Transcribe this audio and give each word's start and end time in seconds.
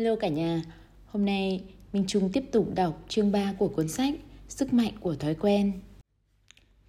Hello 0.00 0.16
cả 0.16 0.28
nhà, 0.28 0.62
hôm 1.06 1.24
nay 1.24 1.60
Minh 1.92 2.04
Trung 2.06 2.30
tiếp 2.32 2.44
tục 2.52 2.74
đọc 2.74 3.04
chương 3.08 3.32
3 3.32 3.54
của 3.58 3.68
cuốn 3.68 3.88
sách 3.88 4.14
Sức 4.48 4.72
mạnh 4.72 4.92
của 5.00 5.14
thói 5.14 5.34
quen. 5.34 5.72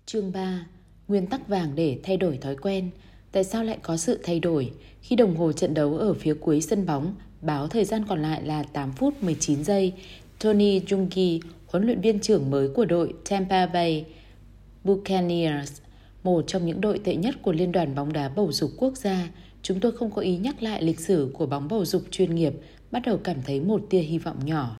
Chương 0.05 0.31
3. 0.31 0.65
Nguyên 1.07 1.27
tắc 1.27 1.47
vàng 1.47 1.71
để 1.75 1.99
thay 2.03 2.17
đổi 2.17 2.37
thói 2.37 2.55
quen. 2.55 2.89
Tại 3.31 3.43
sao 3.43 3.63
lại 3.63 3.77
có 3.81 3.97
sự 3.97 4.19
thay 4.23 4.39
đổi? 4.39 4.71
Khi 5.01 5.15
đồng 5.15 5.35
hồ 5.35 5.51
trận 5.51 5.73
đấu 5.73 5.97
ở 5.97 6.13
phía 6.13 6.33
cuối 6.33 6.61
sân 6.61 6.85
bóng 6.85 7.15
báo 7.41 7.67
thời 7.67 7.85
gian 7.85 8.05
còn 8.07 8.21
lại 8.21 8.43
là 8.43 8.63
8 8.63 8.91
phút 8.91 9.23
19 9.23 9.63
giây, 9.63 9.93
Tony 10.39 10.79
Jungi, 10.79 11.39
huấn 11.67 11.85
luyện 11.85 12.01
viên 12.01 12.19
trưởng 12.19 12.51
mới 12.51 12.69
của 12.69 12.85
đội 12.85 13.13
Tampa 13.29 13.65
Bay 13.65 14.05
Buccaneers, 14.83 15.81
một 16.23 16.43
trong 16.47 16.65
những 16.65 16.81
đội 16.81 16.99
tệ 16.99 17.15
nhất 17.15 17.35
của 17.41 17.51
Liên 17.51 17.71
đoàn 17.71 17.95
bóng 17.95 18.13
đá 18.13 18.29
bầu 18.29 18.51
dục 18.51 18.71
quốc 18.77 18.97
gia, 18.97 19.29
chúng 19.61 19.79
tôi 19.79 19.91
không 19.91 20.11
có 20.11 20.21
ý 20.21 20.37
nhắc 20.37 20.63
lại 20.63 20.83
lịch 20.83 20.99
sử 20.99 21.31
của 21.33 21.45
bóng 21.45 21.67
bầu 21.67 21.85
dục 21.85 22.03
chuyên 22.11 22.35
nghiệp, 22.35 22.53
bắt 22.91 23.01
đầu 23.05 23.17
cảm 23.17 23.37
thấy 23.45 23.61
một 23.61 23.81
tia 23.89 23.99
hy 23.99 24.17
vọng 24.17 24.45
nhỏ. 24.45 24.77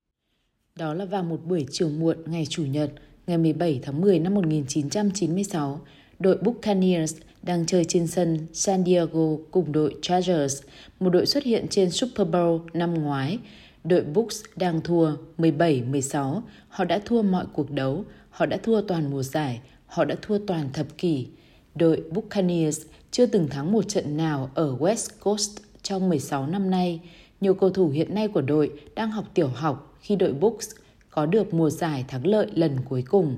Đó 0.75 0.93
là 0.93 1.05
vào 1.05 1.23
một 1.23 1.45
buổi 1.45 1.65
chiều 1.71 1.89
muộn 1.89 2.17
ngày 2.25 2.45
Chủ 2.49 2.65
nhật, 2.65 2.91
ngày 3.27 3.37
17 3.37 3.79
tháng 3.83 4.01
10 4.01 4.19
năm 4.19 4.33
1996, 4.33 5.81
đội 6.19 6.37
Buccaneers 6.37 7.15
đang 7.43 7.65
chơi 7.65 7.85
trên 7.85 8.07
sân 8.07 8.47
San 8.53 8.85
Diego 8.85 9.27
cùng 9.51 9.71
đội 9.71 9.95
Chargers, 10.01 10.61
một 10.99 11.09
đội 11.09 11.25
xuất 11.25 11.43
hiện 11.43 11.67
trên 11.69 11.91
Super 11.91 12.27
Bowl 12.27 12.59
năm 12.73 12.93
ngoái. 12.93 13.39
Đội 13.83 14.01
Bucks 14.01 14.43
đang 14.55 14.81
thua 14.81 15.11
17-16, 15.37 16.41
họ 16.67 16.85
đã 16.85 17.01
thua 17.05 17.21
mọi 17.21 17.45
cuộc 17.53 17.71
đấu, 17.71 18.05
họ 18.29 18.45
đã 18.45 18.57
thua 18.63 18.81
toàn 18.81 19.11
mùa 19.11 19.23
giải, 19.23 19.61
họ 19.85 20.05
đã 20.05 20.15
thua 20.21 20.37
toàn 20.47 20.69
thập 20.73 20.97
kỷ. 20.97 21.27
Đội 21.75 22.03
Buccaneers 22.11 22.81
chưa 23.11 23.25
từng 23.25 23.47
thắng 23.47 23.71
một 23.71 23.87
trận 23.87 24.17
nào 24.17 24.51
ở 24.55 24.75
West 24.79 25.09
Coast 25.19 25.57
trong 25.81 26.09
16 26.09 26.47
năm 26.47 26.69
nay. 26.69 26.99
Nhiều 27.41 27.53
cầu 27.53 27.69
thủ 27.69 27.89
hiện 27.89 28.15
nay 28.15 28.27
của 28.27 28.41
đội 28.41 28.71
đang 28.95 29.11
học 29.11 29.25
tiểu 29.33 29.47
học 29.47 29.97
khi 29.99 30.15
đội 30.15 30.33
Bucks 30.33 30.69
có 31.09 31.25
được 31.25 31.53
mùa 31.53 31.69
giải 31.69 32.05
thắng 32.07 32.27
lợi 32.27 32.47
lần 32.53 32.77
cuối 32.89 33.03
cùng. 33.09 33.37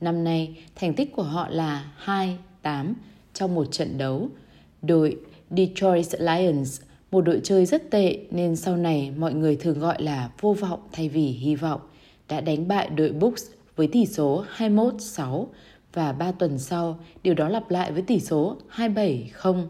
Năm 0.00 0.24
nay, 0.24 0.56
thành 0.74 0.94
tích 0.94 1.16
của 1.16 1.22
họ 1.22 1.48
là 1.50 1.92
2-8 2.62 2.92
trong 3.34 3.54
một 3.54 3.72
trận 3.72 3.98
đấu. 3.98 4.28
Đội 4.82 5.16
Detroit 5.50 6.06
Lions, 6.18 6.80
một 7.10 7.20
đội 7.20 7.40
chơi 7.44 7.66
rất 7.66 7.90
tệ 7.90 8.18
nên 8.30 8.56
sau 8.56 8.76
này 8.76 9.12
mọi 9.16 9.34
người 9.34 9.56
thường 9.56 9.78
gọi 9.78 10.02
là 10.02 10.30
vô 10.40 10.52
vọng 10.52 10.80
thay 10.92 11.08
vì 11.08 11.26
hy 11.26 11.54
vọng, 11.54 11.80
đã 12.28 12.40
đánh 12.40 12.68
bại 12.68 12.90
đội 12.90 13.12
Bucks 13.12 13.44
với 13.76 13.86
tỷ 13.86 14.06
số 14.06 14.44
21-6 14.56 15.46
và 15.92 16.12
3 16.12 16.32
tuần 16.32 16.58
sau, 16.58 16.98
điều 17.22 17.34
đó 17.34 17.48
lặp 17.48 17.70
lại 17.70 17.92
với 17.92 18.02
tỷ 18.02 18.20
số 18.20 18.56
27-0. 18.76 19.62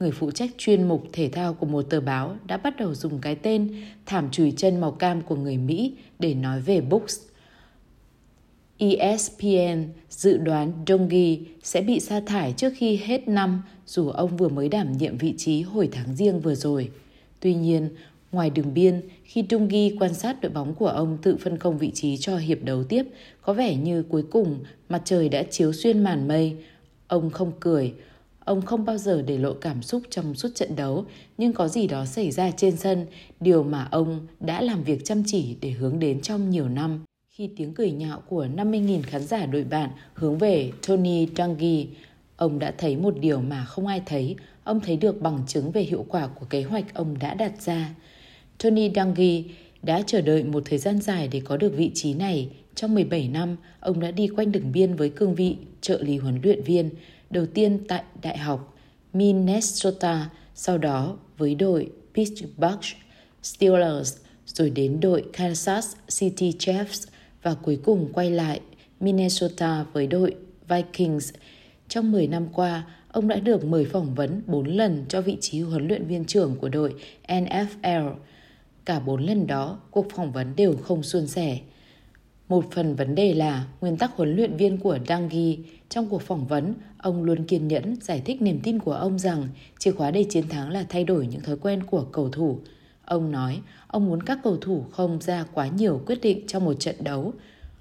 Người 0.00 0.10
phụ 0.10 0.30
trách 0.30 0.50
chuyên 0.58 0.88
mục 0.88 1.04
thể 1.12 1.28
thao 1.28 1.54
của 1.54 1.66
một 1.66 1.82
tờ 1.82 2.00
báo 2.00 2.36
đã 2.46 2.56
bắt 2.56 2.76
đầu 2.76 2.94
dùng 2.94 3.18
cái 3.18 3.34
tên 3.34 3.74
thảm 4.06 4.28
chùi 4.30 4.52
chân 4.56 4.80
màu 4.80 4.92
cam 4.92 5.22
của 5.22 5.36
người 5.36 5.58
Mỹ 5.58 5.94
để 6.18 6.34
nói 6.34 6.60
về 6.60 6.80
Books. 6.80 7.18
ESPN 8.78 9.84
dự 10.10 10.36
đoán 10.36 10.72
Dongi 10.86 11.38
sẽ 11.62 11.80
bị 11.80 12.00
sa 12.00 12.20
thải 12.20 12.52
trước 12.52 12.72
khi 12.76 12.96
hết 12.96 13.28
năm 13.28 13.62
dù 13.86 14.08
ông 14.08 14.36
vừa 14.36 14.48
mới 14.48 14.68
đảm 14.68 14.92
nhiệm 14.92 15.18
vị 15.18 15.34
trí 15.36 15.62
hồi 15.62 15.88
tháng 15.92 16.14
riêng 16.14 16.40
vừa 16.40 16.54
rồi. 16.54 16.90
Tuy 17.40 17.54
nhiên, 17.54 17.88
ngoài 18.32 18.50
đường 18.50 18.74
biên, 18.74 19.00
khi 19.24 19.44
Dongi 19.50 19.96
quan 20.00 20.14
sát 20.14 20.40
đội 20.40 20.52
bóng 20.52 20.74
của 20.74 20.88
ông 20.88 21.18
tự 21.22 21.36
phân 21.36 21.58
công 21.58 21.78
vị 21.78 21.90
trí 21.94 22.16
cho 22.16 22.36
hiệp 22.36 22.58
đấu 22.64 22.84
tiếp, 22.84 23.04
có 23.42 23.52
vẻ 23.52 23.76
như 23.76 24.02
cuối 24.02 24.22
cùng 24.30 24.58
mặt 24.88 25.02
trời 25.04 25.28
đã 25.28 25.42
chiếu 25.42 25.72
xuyên 25.72 26.04
màn 26.04 26.28
mây. 26.28 26.56
Ông 27.08 27.30
không 27.30 27.52
cười, 27.60 27.94
ông 28.44 28.62
không 28.62 28.84
bao 28.84 28.98
giờ 28.98 29.22
để 29.22 29.38
lộ 29.38 29.52
cảm 29.52 29.82
xúc 29.82 30.02
trong 30.10 30.34
suốt 30.34 30.48
trận 30.54 30.76
đấu, 30.76 31.04
nhưng 31.38 31.52
có 31.52 31.68
gì 31.68 31.86
đó 31.86 32.04
xảy 32.04 32.30
ra 32.30 32.50
trên 32.50 32.76
sân, 32.76 33.06
điều 33.40 33.62
mà 33.62 33.88
ông 33.90 34.26
đã 34.40 34.60
làm 34.60 34.84
việc 34.84 35.04
chăm 35.04 35.22
chỉ 35.26 35.56
để 35.60 35.70
hướng 35.70 35.98
đến 35.98 36.20
trong 36.20 36.50
nhiều 36.50 36.68
năm. 36.68 37.04
Khi 37.30 37.50
tiếng 37.56 37.74
cười 37.74 37.90
nhạo 37.90 38.22
của 38.28 38.46
50.000 38.56 39.02
khán 39.02 39.22
giả 39.22 39.46
đội 39.46 39.64
bạn 39.64 39.90
hướng 40.14 40.38
về 40.38 40.72
Tony 40.86 41.28
Dungy, 41.36 41.86
ông 42.36 42.58
đã 42.58 42.74
thấy 42.78 42.96
một 42.96 43.18
điều 43.20 43.40
mà 43.40 43.64
không 43.64 43.86
ai 43.86 44.02
thấy. 44.06 44.36
Ông 44.64 44.80
thấy 44.80 44.96
được 44.96 45.20
bằng 45.20 45.38
chứng 45.46 45.70
về 45.70 45.82
hiệu 45.82 46.06
quả 46.08 46.26
của 46.26 46.46
kế 46.50 46.62
hoạch 46.62 46.94
ông 46.94 47.18
đã 47.18 47.34
đặt 47.34 47.62
ra. 47.62 47.94
Tony 48.62 48.90
Dungy 48.94 49.44
đã 49.82 50.02
chờ 50.06 50.20
đợi 50.20 50.44
một 50.44 50.62
thời 50.66 50.78
gian 50.78 51.00
dài 51.00 51.28
để 51.28 51.40
có 51.44 51.56
được 51.56 51.72
vị 51.76 51.90
trí 51.94 52.14
này. 52.14 52.48
Trong 52.74 52.94
17 52.94 53.28
năm, 53.28 53.56
ông 53.80 54.00
đã 54.00 54.10
đi 54.10 54.28
quanh 54.28 54.52
đường 54.52 54.72
biên 54.72 54.94
với 54.94 55.10
cương 55.10 55.34
vị 55.34 55.56
trợ 55.80 56.02
lý 56.02 56.18
huấn 56.18 56.40
luyện 56.42 56.62
viên, 56.62 56.90
tiên 57.46 57.78
tại 57.88 58.02
Đại 58.22 58.38
học 58.38 58.74
Minnesota, 59.12 60.30
sau 60.54 60.78
đó 60.78 61.16
với 61.38 61.54
đội 61.54 61.90
Pittsburgh 62.14 62.84
Steelers, 63.42 64.16
rồi 64.46 64.70
đến 64.70 65.00
đội 65.00 65.24
Kansas 65.32 65.96
City 66.18 66.52
Chiefs 66.58 67.06
và 67.42 67.54
cuối 67.54 67.78
cùng 67.84 68.12
quay 68.12 68.30
lại 68.30 68.60
Minnesota 69.00 69.84
với 69.92 70.06
đội 70.06 70.34
Vikings. 70.68 71.32
Trong 71.88 72.12
10 72.12 72.26
năm 72.26 72.46
qua, 72.52 72.86
ông 73.12 73.28
đã 73.28 73.36
được 73.36 73.64
mời 73.64 73.84
phỏng 73.84 74.14
vấn 74.14 74.42
4 74.46 74.66
lần 74.66 75.04
cho 75.08 75.20
vị 75.20 75.36
trí 75.40 75.60
huấn 75.60 75.88
luyện 75.88 76.06
viên 76.06 76.24
trưởng 76.24 76.56
của 76.56 76.68
đội 76.68 76.94
NFL. 77.28 78.14
Cả 78.84 79.00
4 79.00 79.24
lần 79.24 79.46
đó, 79.46 79.78
cuộc 79.90 80.06
phỏng 80.14 80.32
vấn 80.32 80.56
đều 80.56 80.76
không 80.76 81.02
suôn 81.02 81.26
sẻ. 81.26 81.58
Một 82.48 82.64
phần 82.70 82.94
vấn 82.94 83.14
đề 83.14 83.34
là 83.34 83.66
nguyên 83.80 83.96
tắc 83.96 84.16
huấn 84.16 84.36
luyện 84.36 84.56
viên 84.56 84.78
của 84.78 84.98
Dangi 85.08 85.58
trong 85.88 86.08
cuộc 86.08 86.22
phỏng 86.22 86.46
vấn, 86.46 86.74
ông 87.04 87.24
luôn 87.24 87.44
kiên 87.44 87.68
nhẫn 87.68 87.96
giải 88.00 88.22
thích 88.24 88.42
niềm 88.42 88.60
tin 88.62 88.78
của 88.78 88.92
ông 88.92 89.18
rằng 89.18 89.48
chìa 89.78 89.92
khóa 89.92 90.10
để 90.10 90.24
chiến 90.30 90.48
thắng 90.48 90.70
là 90.70 90.84
thay 90.88 91.04
đổi 91.04 91.26
những 91.26 91.40
thói 91.40 91.56
quen 91.56 91.82
của 91.82 92.04
cầu 92.12 92.28
thủ. 92.28 92.58
Ông 93.04 93.30
nói 93.30 93.60
ông 93.86 94.06
muốn 94.06 94.22
các 94.22 94.38
cầu 94.44 94.56
thủ 94.56 94.84
không 94.90 95.20
ra 95.20 95.44
quá 95.54 95.68
nhiều 95.68 96.00
quyết 96.06 96.20
định 96.22 96.46
trong 96.46 96.64
một 96.64 96.74
trận 96.74 96.96
đấu. 97.04 97.32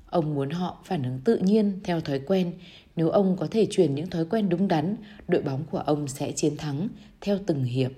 Ông 0.09 0.35
muốn 0.35 0.49
họ 0.49 0.77
phản 0.85 1.03
ứng 1.03 1.19
tự 1.23 1.37
nhiên 1.37 1.79
theo 1.83 2.01
thói 2.01 2.19
quen. 2.19 2.51
Nếu 2.95 3.09
ông 3.09 3.37
có 3.39 3.47
thể 3.51 3.67
truyền 3.71 3.95
những 3.95 4.09
thói 4.09 4.25
quen 4.25 4.49
đúng 4.49 4.67
đắn, 4.67 4.95
đội 5.27 5.41
bóng 5.41 5.63
của 5.71 5.79
ông 5.79 6.07
sẽ 6.07 6.31
chiến 6.31 6.57
thắng 6.57 6.87
theo 7.21 7.37
từng 7.45 7.63
hiệp. 7.63 7.91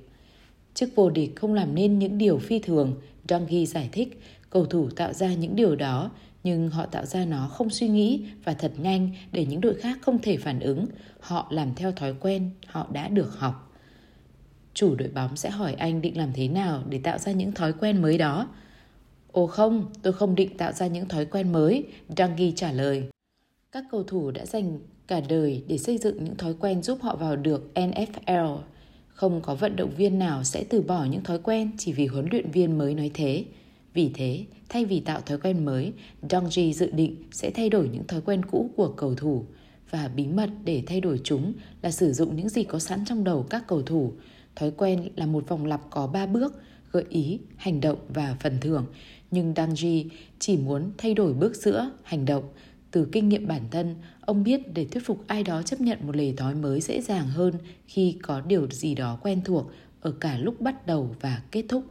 Chức 0.74 0.90
vô 0.96 1.10
địch 1.10 1.36
không 1.36 1.54
làm 1.54 1.76
nên 1.76 2.00
những 2.00 2.18
điều 2.18 2.38
phi 2.38 2.60
thường, 2.60 2.96
Dungy 3.30 3.66
giải 3.66 3.90
thích, 3.92 4.22
cầu 4.50 4.66
thủ 4.66 4.90
tạo 4.90 5.14
ra 5.14 5.34
những 5.34 5.56
điều 5.56 5.76
đó 5.76 6.12
nhưng 6.46 6.70
họ 6.70 6.86
tạo 6.86 7.06
ra 7.06 7.26
nó 7.26 7.48
không 7.48 7.70
suy 7.70 7.88
nghĩ 7.88 8.26
và 8.44 8.54
thật 8.54 8.72
nhanh 8.78 9.10
để 9.32 9.46
những 9.46 9.62
đội 9.62 9.76
khác 9.76 9.98
không 10.02 10.22
thể 10.22 10.38
phản 10.38 10.60
ứng. 10.60 10.86
Họ 11.20 11.48
làm 11.50 11.76
theo 11.76 11.92
thói 11.92 12.14
quen 12.20 12.50
họ 12.68 12.88
đã 12.92 13.08
được 13.08 13.40
học. 13.40 13.74
Chủ 14.74 14.96
đội 14.96 15.10
bóng 15.10 15.36
sẽ 15.36 15.50
hỏi 15.50 15.74
anh 15.74 16.02
định 16.02 16.18
làm 16.18 16.34
thế 16.34 16.48
nào 16.48 16.84
để 16.90 17.00
tạo 17.04 17.18
ra 17.18 17.32
những 17.32 17.52
thói 17.52 17.74
quen 17.74 18.02
mới 18.02 18.18
đó. 18.18 18.48
Ồ 19.32 19.48
không, 19.48 19.86
tôi 20.02 20.14
không 20.14 20.36
định 20.36 20.58
tạo 20.58 20.72
ra 20.72 20.88
những 20.88 21.08
thói 21.08 21.26
quen 21.26 21.52
mới, 21.52 21.84
Dungy 22.18 22.52
trả 22.56 22.72
lời. 22.72 23.10
Các 23.72 23.84
cầu 23.92 24.04
thủ 24.04 24.32
đã 24.32 24.46
dành 24.46 24.80
cả 25.08 25.22
đời 25.30 25.64
để 25.68 25.78
xây 25.78 25.98
dựng 25.98 26.24
những 26.24 26.38
thói 26.38 26.54
quen 26.60 26.84
giúp 26.84 26.98
họ 27.02 27.16
vào 27.16 27.36
được 27.36 27.72
NFL. 27.76 28.58
Không 29.08 29.42
có 29.42 29.56
vận 29.56 29.76
động 29.76 29.92
viên 29.98 30.20
nào 30.20 30.44
sẽ 30.44 30.64
từ 30.70 30.82
bỏ 30.82 31.06
những 31.06 31.24
thói 31.24 31.40
quen 31.40 31.72
chỉ 31.78 31.94
vì 31.94 32.08
huấn 32.08 32.28
luyện 32.32 32.52
viên 32.52 32.78
mới 32.78 32.96
nói 32.96 33.12
thế. 33.14 33.46
Vì 33.96 34.12
thế, 34.14 34.46
thay 34.70 34.86
vì 34.86 35.00
tạo 35.00 35.22
thói 35.22 35.38
quen 35.38 35.66
mới, 35.66 35.94
Dongji 36.22 36.74
dự 36.74 36.92
định 36.92 37.16
sẽ 37.32 37.52
thay 37.52 37.70
đổi 37.70 37.90
những 37.94 38.08
thói 38.08 38.22
quen 38.22 38.46
cũ 38.46 38.70
của 38.76 38.88
cầu 38.88 39.16
thủ 39.16 39.46
và 39.90 40.08
bí 40.16 40.28
mật 40.28 40.50
để 40.64 40.84
thay 40.86 41.02
đổi 41.02 41.22
chúng 41.24 41.54
là 41.82 41.92
sử 41.92 42.14
dụng 42.14 42.36
những 42.36 42.50
gì 42.50 42.64
có 42.64 42.80
sẵn 42.80 43.06
trong 43.06 43.24
đầu 43.24 43.46
các 43.50 43.64
cầu 43.68 43.82
thủ. 43.82 44.14
Thói 44.56 44.72
quen 44.72 45.10
là 45.16 45.26
một 45.26 45.48
vòng 45.48 45.66
lặp 45.66 45.82
có 45.90 46.08
3 46.08 46.26
bước, 46.26 46.62
gợi 46.92 47.06
ý, 47.10 47.40
hành 47.56 47.82
động 47.82 47.98
và 48.10 48.38
phần 48.40 48.58
thưởng. 48.62 48.86
Nhưng 49.32 49.54
Dangji 49.54 50.06
chỉ 50.40 50.58
muốn 50.58 50.92
thay 50.98 51.14
đổi 51.14 51.34
bước 51.34 51.56
giữa, 51.56 51.92
hành 52.04 52.26
động. 52.26 52.44
Từ 52.92 53.08
kinh 53.12 53.30
nghiệm 53.30 53.48
bản 53.48 53.62
thân, 53.72 53.96
ông 54.22 54.44
biết 54.44 54.74
để 54.74 54.86
thuyết 54.86 55.06
phục 55.06 55.24
ai 55.28 55.44
đó 55.44 55.62
chấp 55.62 55.82
nhận 55.82 55.98
một 56.08 56.16
lề 56.16 56.34
thói 56.38 56.56
mới 56.56 56.82
dễ 56.82 57.02
dàng 57.02 57.28
hơn 57.28 57.54
khi 57.88 58.18
có 58.22 58.42
điều 58.42 58.68
gì 58.72 58.96
đó 58.96 59.20
quen 59.22 59.42
thuộc 59.46 59.72
ở 60.02 60.12
cả 60.12 60.38
lúc 60.38 60.62
bắt 60.62 60.88
đầu 60.88 61.16
và 61.22 61.42
kết 61.52 61.66
thúc. 61.70 61.84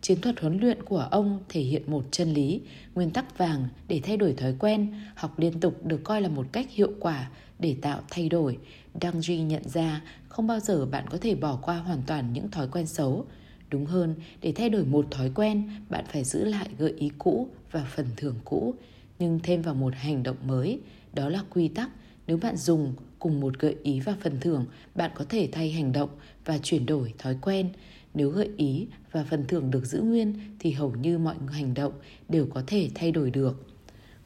Chiến 0.00 0.20
thuật 0.20 0.40
huấn 0.40 0.58
luyện 0.58 0.82
của 0.82 1.08
ông 1.10 1.40
thể 1.48 1.60
hiện 1.60 1.82
một 1.86 2.04
chân 2.10 2.34
lý, 2.34 2.60
nguyên 2.94 3.10
tắc 3.10 3.38
vàng 3.38 3.68
để 3.88 4.00
thay 4.04 4.16
đổi 4.16 4.32
thói 4.32 4.54
quen, 4.58 4.94
học 5.14 5.38
liên 5.38 5.60
tục 5.60 5.86
được 5.86 6.00
coi 6.04 6.22
là 6.22 6.28
một 6.28 6.46
cách 6.52 6.66
hiệu 6.70 6.90
quả 7.00 7.30
để 7.58 7.76
tạo 7.82 8.00
thay 8.10 8.28
đổi. 8.28 8.58
Đăng 9.00 9.20
Duy 9.20 9.42
nhận 9.42 9.68
ra 9.68 10.02
không 10.28 10.46
bao 10.46 10.60
giờ 10.60 10.86
bạn 10.86 11.06
có 11.10 11.18
thể 11.18 11.34
bỏ 11.34 11.58
qua 11.62 11.76
hoàn 11.76 12.02
toàn 12.06 12.32
những 12.32 12.50
thói 12.50 12.68
quen 12.68 12.86
xấu. 12.86 13.26
Đúng 13.70 13.86
hơn, 13.86 14.14
để 14.42 14.52
thay 14.52 14.70
đổi 14.70 14.84
một 14.84 15.06
thói 15.10 15.30
quen, 15.34 15.70
bạn 15.88 16.04
phải 16.12 16.24
giữ 16.24 16.44
lại 16.44 16.68
gợi 16.78 16.94
ý 16.98 17.10
cũ 17.18 17.48
và 17.72 17.84
phần 17.94 18.06
thưởng 18.16 18.36
cũ, 18.44 18.74
nhưng 19.18 19.40
thêm 19.42 19.62
vào 19.62 19.74
một 19.74 19.94
hành 19.96 20.22
động 20.22 20.36
mới. 20.46 20.80
Đó 21.14 21.28
là 21.28 21.42
quy 21.50 21.68
tắc. 21.68 21.90
Nếu 22.26 22.36
bạn 22.36 22.56
dùng 22.56 22.94
cùng 23.18 23.40
một 23.40 23.58
gợi 23.58 23.76
ý 23.82 24.00
và 24.00 24.14
phần 24.20 24.40
thưởng, 24.40 24.66
bạn 24.94 25.10
có 25.14 25.24
thể 25.28 25.48
thay 25.52 25.70
hành 25.70 25.92
động 25.92 26.10
và 26.44 26.58
chuyển 26.58 26.86
đổi 26.86 27.12
thói 27.18 27.36
quen. 27.42 27.68
Nếu 28.14 28.30
gợi 28.30 28.50
ý 28.56 28.86
và 29.12 29.24
phần 29.24 29.44
thưởng 29.46 29.70
được 29.70 29.86
giữ 29.86 30.00
nguyên 30.00 30.34
thì 30.58 30.72
hầu 30.72 30.94
như 30.94 31.18
mọi 31.18 31.36
hành 31.50 31.74
động 31.74 31.92
đều 32.28 32.46
có 32.46 32.62
thể 32.66 32.90
thay 32.94 33.12
đổi 33.12 33.30
được. 33.30 33.66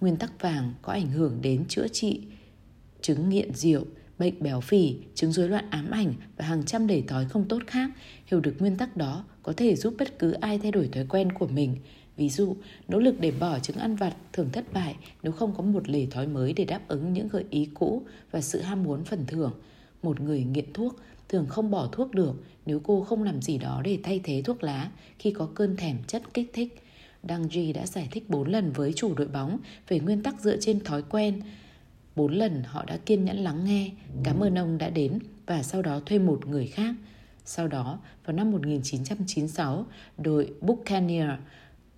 Nguyên 0.00 0.16
tắc 0.16 0.40
vàng 0.40 0.72
có 0.82 0.92
ảnh 0.92 1.08
hưởng 1.10 1.38
đến 1.42 1.64
chữa 1.68 1.88
trị 1.88 2.20
chứng 3.04 3.28
nghiện 3.28 3.54
rượu, 3.54 3.84
bệnh 4.18 4.42
béo 4.42 4.60
phì, 4.60 4.96
chứng 5.14 5.32
rối 5.32 5.48
loạn 5.48 5.70
ám 5.70 5.90
ảnh 5.90 6.14
và 6.36 6.44
hàng 6.44 6.64
trăm 6.64 6.86
đầy 6.86 7.02
thói 7.02 7.24
không 7.24 7.48
tốt 7.48 7.62
khác, 7.66 7.90
hiểu 8.26 8.40
được 8.40 8.54
nguyên 8.58 8.76
tắc 8.76 8.96
đó 8.96 9.24
có 9.42 9.52
thể 9.56 9.76
giúp 9.76 9.94
bất 9.98 10.18
cứ 10.18 10.32
ai 10.32 10.58
thay 10.58 10.70
đổi 10.70 10.88
thói 10.92 11.06
quen 11.08 11.32
của 11.32 11.46
mình. 11.46 11.76
Ví 12.16 12.28
dụ, 12.28 12.56
nỗ 12.88 12.98
lực 12.98 13.20
để 13.20 13.32
bỏ 13.40 13.58
chứng 13.58 13.76
ăn 13.76 13.96
vặt 13.96 14.16
thường 14.32 14.48
thất 14.52 14.72
bại 14.72 14.96
nếu 15.22 15.32
không 15.32 15.54
có 15.54 15.62
một 15.62 15.88
lề 15.88 16.06
thói 16.06 16.26
mới 16.26 16.52
để 16.52 16.64
đáp 16.64 16.80
ứng 16.88 17.12
những 17.12 17.28
gợi 17.28 17.44
ý 17.50 17.68
cũ 17.74 18.02
và 18.30 18.40
sự 18.40 18.60
ham 18.60 18.82
muốn 18.82 19.04
phần 19.04 19.24
thưởng. 19.26 19.52
Một 20.02 20.20
người 20.20 20.44
nghiện 20.44 20.72
thuốc 20.72 20.96
thường 21.34 21.46
không 21.48 21.70
bỏ 21.70 21.88
thuốc 21.92 22.14
được 22.14 22.34
nếu 22.66 22.80
cô 22.84 23.04
không 23.04 23.22
làm 23.22 23.42
gì 23.42 23.58
đó 23.58 23.82
để 23.84 23.98
thay 24.02 24.20
thế 24.24 24.42
thuốc 24.42 24.62
lá 24.62 24.90
khi 25.18 25.30
có 25.30 25.48
cơn 25.54 25.76
thèm 25.76 25.96
chất 26.06 26.34
kích 26.34 26.50
thích. 26.52 26.82
Đăng 27.22 27.48
Ji 27.48 27.72
đã 27.72 27.86
giải 27.86 28.08
thích 28.10 28.30
4 28.30 28.48
lần 28.48 28.72
với 28.72 28.92
chủ 28.92 29.14
đội 29.14 29.28
bóng 29.28 29.58
về 29.88 30.00
nguyên 30.00 30.22
tắc 30.22 30.40
dựa 30.40 30.56
trên 30.60 30.84
thói 30.84 31.02
quen. 31.02 31.42
4 32.16 32.32
lần 32.32 32.62
họ 32.66 32.84
đã 32.84 32.96
kiên 32.96 33.24
nhẫn 33.24 33.36
lắng 33.36 33.64
nghe, 33.64 33.90
cảm 34.24 34.40
ơn 34.40 34.58
ông 34.58 34.78
đã 34.78 34.90
đến 34.90 35.18
và 35.46 35.62
sau 35.62 35.82
đó 35.82 36.00
thuê 36.06 36.18
một 36.18 36.46
người 36.46 36.66
khác. 36.66 36.94
Sau 37.44 37.68
đó, 37.68 37.98
vào 38.24 38.36
năm 38.36 38.52
1996, 38.52 39.86
đội 40.18 40.52
Buccaneer 40.60 41.30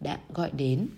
đã 0.00 0.18
gọi 0.34 0.50
đến. 0.50 0.88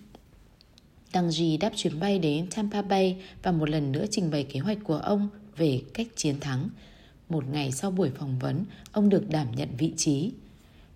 Đăng 1.12 1.28
Ji 1.28 1.58
đáp 1.58 1.72
chuyến 1.76 2.00
bay 2.00 2.18
đến 2.18 2.46
Tampa 2.50 2.82
Bay 2.82 3.22
và 3.42 3.52
một 3.52 3.68
lần 3.70 3.92
nữa 3.92 4.04
trình 4.10 4.30
bày 4.30 4.44
kế 4.44 4.60
hoạch 4.60 4.78
của 4.84 4.96
ông 4.96 5.28
về 5.56 5.82
cách 5.94 6.06
chiến 6.16 6.40
thắng. 6.40 6.68
Một 7.28 7.44
ngày 7.52 7.72
sau 7.72 7.90
buổi 7.90 8.10
phỏng 8.10 8.38
vấn, 8.38 8.64
ông 8.92 9.08
được 9.08 9.30
đảm 9.30 9.46
nhận 9.56 9.68
vị 9.78 9.92
trí. 9.96 10.32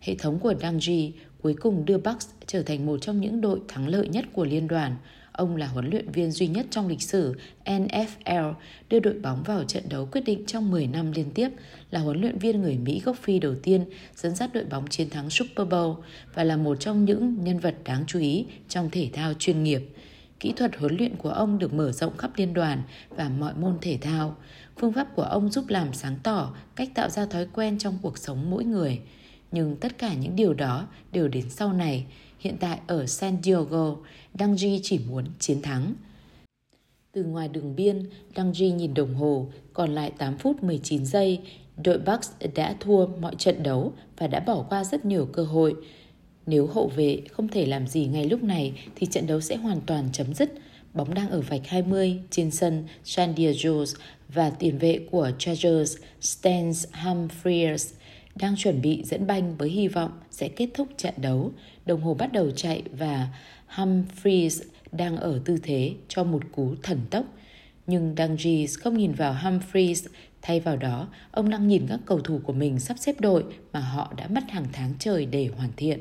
Hệ 0.01 0.15
thống 0.15 0.39
của 0.39 0.53
Dangji 0.53 1.11
cuối 1.43 1.55
cùng 1.55 1.85
đưa 1.85 1.99
Bucks 1.99 2.29
trở 2.47 2.63
thành 2.63 2.87
một 2.87 2.99
trong 2.99 3.21
những 3.21 3.41
đội 3.41 3.61
thắng 3.69 3.89
lợi 3.89 4.09
nhất 4.09 4.25
của 4.33 4.45
liên 4.45 4.69
đoàn. 4.69 4.97
Ông 5.33 5.57
là 5.57 5.67
huấn 5.67 5.91
luyện 5.91 6.11
viên 6.11 6.31
duy 6.31 6.47
nhất 6.47 6.67
trong 6.71 6.89
lịch 6.89 7.03
sử 7.03 7.35
NFL 7.65 8.53
đưa 8.89 9.01
đội 9.01 9.15
bóng 9.15 9.43
vào 9.43 9.65
trận 9.65 9.83
đấu 9.89 10.09
quyết 10.13 10.21
định 10.25 10.45
trong 10.47 10.71
10 10.71 10.87
năm 10.87 11.13
liên 11.13 11.31
tiếp, 11.35 11.49
là 11.91 12.01
huấn 12.01 12.21
luyện 12.21 12.39
viên 12.39 12.63
người 12.63 12.79
Mỹ 12.79 13.03
gốc 13.05 13.17
Phi 13.23 13.39
đầu 13.39 13.55
tiên 13.63 13.85
dẫn 14.17 14.35
dắt 14.35 14.51
đội 14.55 14.65
bóng 14.65 14.87
chiến 14.89 15.11
thắng 15.11 15.31
Super 15.31 15.69
Bowl 15.69 15.97
và 16.35 16.45
là 16.45 16.57
một 16.57 16.81
trong 16.81 17.05
những 17.05 17.45
nhân 17.45 17.59
vật 17.59 17.75
đáng 17.85 18.05
chú 18.07 18.19
ý 18.19 18.47
trong 18.69 18.91
thể 18.91 19.09
thao 19.13 19.35
chuyên 19.35 19.63
nghiệp. 19.63 19.83
Kỹ 20.43 20.53
thuật 20.57 20.77
huấn 20.77 20.97
luyện 20.97 21.17
của 21.17 21.29
ông 21.29 21.59
được 21.59 21.75
mở 21.75 21.93
rộng 21.93 22.17
khắp 22.17 22.31
liên 22.37 22.55
đoàn 22.55 22.83
và 23.11 23.29
mọi 23.29 23.55
môn 23.55 23.79
thể 23.81 23.99
thao. 24.01 24.37
Phương 24.77 24.93
pháp 24.93 25.09
của 25.17 25.23
ông 25.23 25.51
giúp 25.51 25.65
làm 25.69 25.93
sáng 25.93 26.17
tỏ 26.23 26.55
cách 26.77 26.89
tạo 26.95 27.09
ra 27.09 27.27
thói 27.27 27.47
quen 27.53 27.79
trong 27.79 27.99
cuộc 28.03 28.19
sống 28.19 28.51
mỗi 28.51 28.65
người. 28.65 29.01
Nhưng 29.53 29.77
tất 29.77 29.99
cả 29.99 30.15
những 30.15 30.37
điều 30.37 30.55
đó 30.55 30.87
đều 31.13 31.29
đến 31.29 31.51
sau 31.51 31.73
này. 31.73 32.07
Hiện 32.39 32.57
tại 32.61 32.81
ở 32.87 33.07
San 33.07 33.37
Diego, 33.43 33.97
Đăng 34.35 34.57
Duy 34.57 34.81
chỉ 34.83 34.99
muốn 35.09 35.25
chiến 35.39 35.63
thắng. 35.63 35.95
Từ 37.13 37.25
ngoài 37.25 37.49
đường 37.49 37.77
biên, 37.77 38.07
Đăng 38.35 38.55
Duy 38.55 38.71
nhìn 38.71 38.95
đồng 38.95 39.15
hồ, 39.15 39.49
còn 39.73 39.95
lại 39.95 40.13
8 40.19 40.39
phút 40.39 40.63
19 40.63 41.05
giây. 41.05 41.41
Đội 41.85 41.99
Bucks 41.99 42.31
đã 42.55 42.77
thua 42.81 43.07
mọi 43.07 43.35
trận 43.35 43.63
đấu 43.63 43.93
và 44.19 44.27
đã 44.27 44.41
bỏ 44.41 44.67
qua 44.69 44.85
rất 44.85 45.05
nhiều 45.05 45.29
cơ 45.33 45.45
hội. 45.45 45.75
Nếu 46.47 46.67
hậu 46.67 46.89
vệ 46.89 47.23
không 47.33 47.49
thể 47.49 47.67
làm 47.67 47.87
gì 47.87 48.07
ngay 48.07 48.25
lúc 48.25 48.43
này 48.43 48.73
thì 48.95 49.07
trận 49.07 49.27
đấu 49.27 49.41
sẽ 49.41 49.57
hoàn 49.57 49.81
toàn 49.87 50.09
chấm 50.13 50.35
dứt. 50.35 50.53
Bóng 50.95 51.15
đang 51.15 51.31
ở 51.31 51.41
vạch 51.41 51.67
20 51.67 52.19
trên 52.31 52.51
sân 52.51 52.85
San 53.05 53.35
Diego 53.37 53.85
và 54.29 54.51
tiền 54.51 54.79
vệ 54.79 55.01
của 55.11 55.31
Chargers 55.39 55.97
Stan 56.21 56.73
Humphries 56.93 57.93
đang 58.35 58.57
chuẩn 58.57 58.83
bị 58.83 59.03
dẫn 59.05 59.27
banh 59.27 59.57
với 59.57 59.69
hy 59.69 59.89
vọng 59.89 60.11
sẽ 60.31 60.49
kết 60.49 60.69
thúc 60.75 60.89
trận 60.97 61.15
đấu. 61.17 61.53
Đồng 61.87 62.01
hồ 62.01 62.15
bắt 62.15 62.33
đầu 62.33 62.51
chạy 62.51 62.83
và 62.99 63.29
Humphries 63.67 64.63
đang 64.93 65.17
ở 65.17 65.41
tư 65.45 65.59
thế 65.63 65.93
cho 66.09 66.25
một 66.25 66.43
cú 66.53 66.75
thần 66.83 67.01
tốc. 67.11 67.25
Nhưng 67.87 68.15
Dungy 68.19 68.67
không 68.67 68.99
nhìn 68.99 69.13
vào 69.13 69.35
Humphries, 69.35 70.07
thay 70.43 70.61
vào 70.61 70.77
đó, 70.77 71.09
ông 71.31 71.51
đang 71.51 71.69
nhìn 71.69 71.87
các 71.89 72.01
cầu 72.07 72.21
thủ 72.21 72.41
của 72.45 72.53
mình 72.53 72.81
sắp 72.81 72.97
xếp 72.99 73.21
đội 73.21 73.45
mà 73.73 73.81
họ 73.81 74.13
đã 74.17 74.29
mất 74.29 74.51
hàng 74.51 74.67
tháng 74.73 74.95
trời 74.99 75.27
để 75.27 75.49
hoàn 75.57 75.71
thiện. 75.77 76.01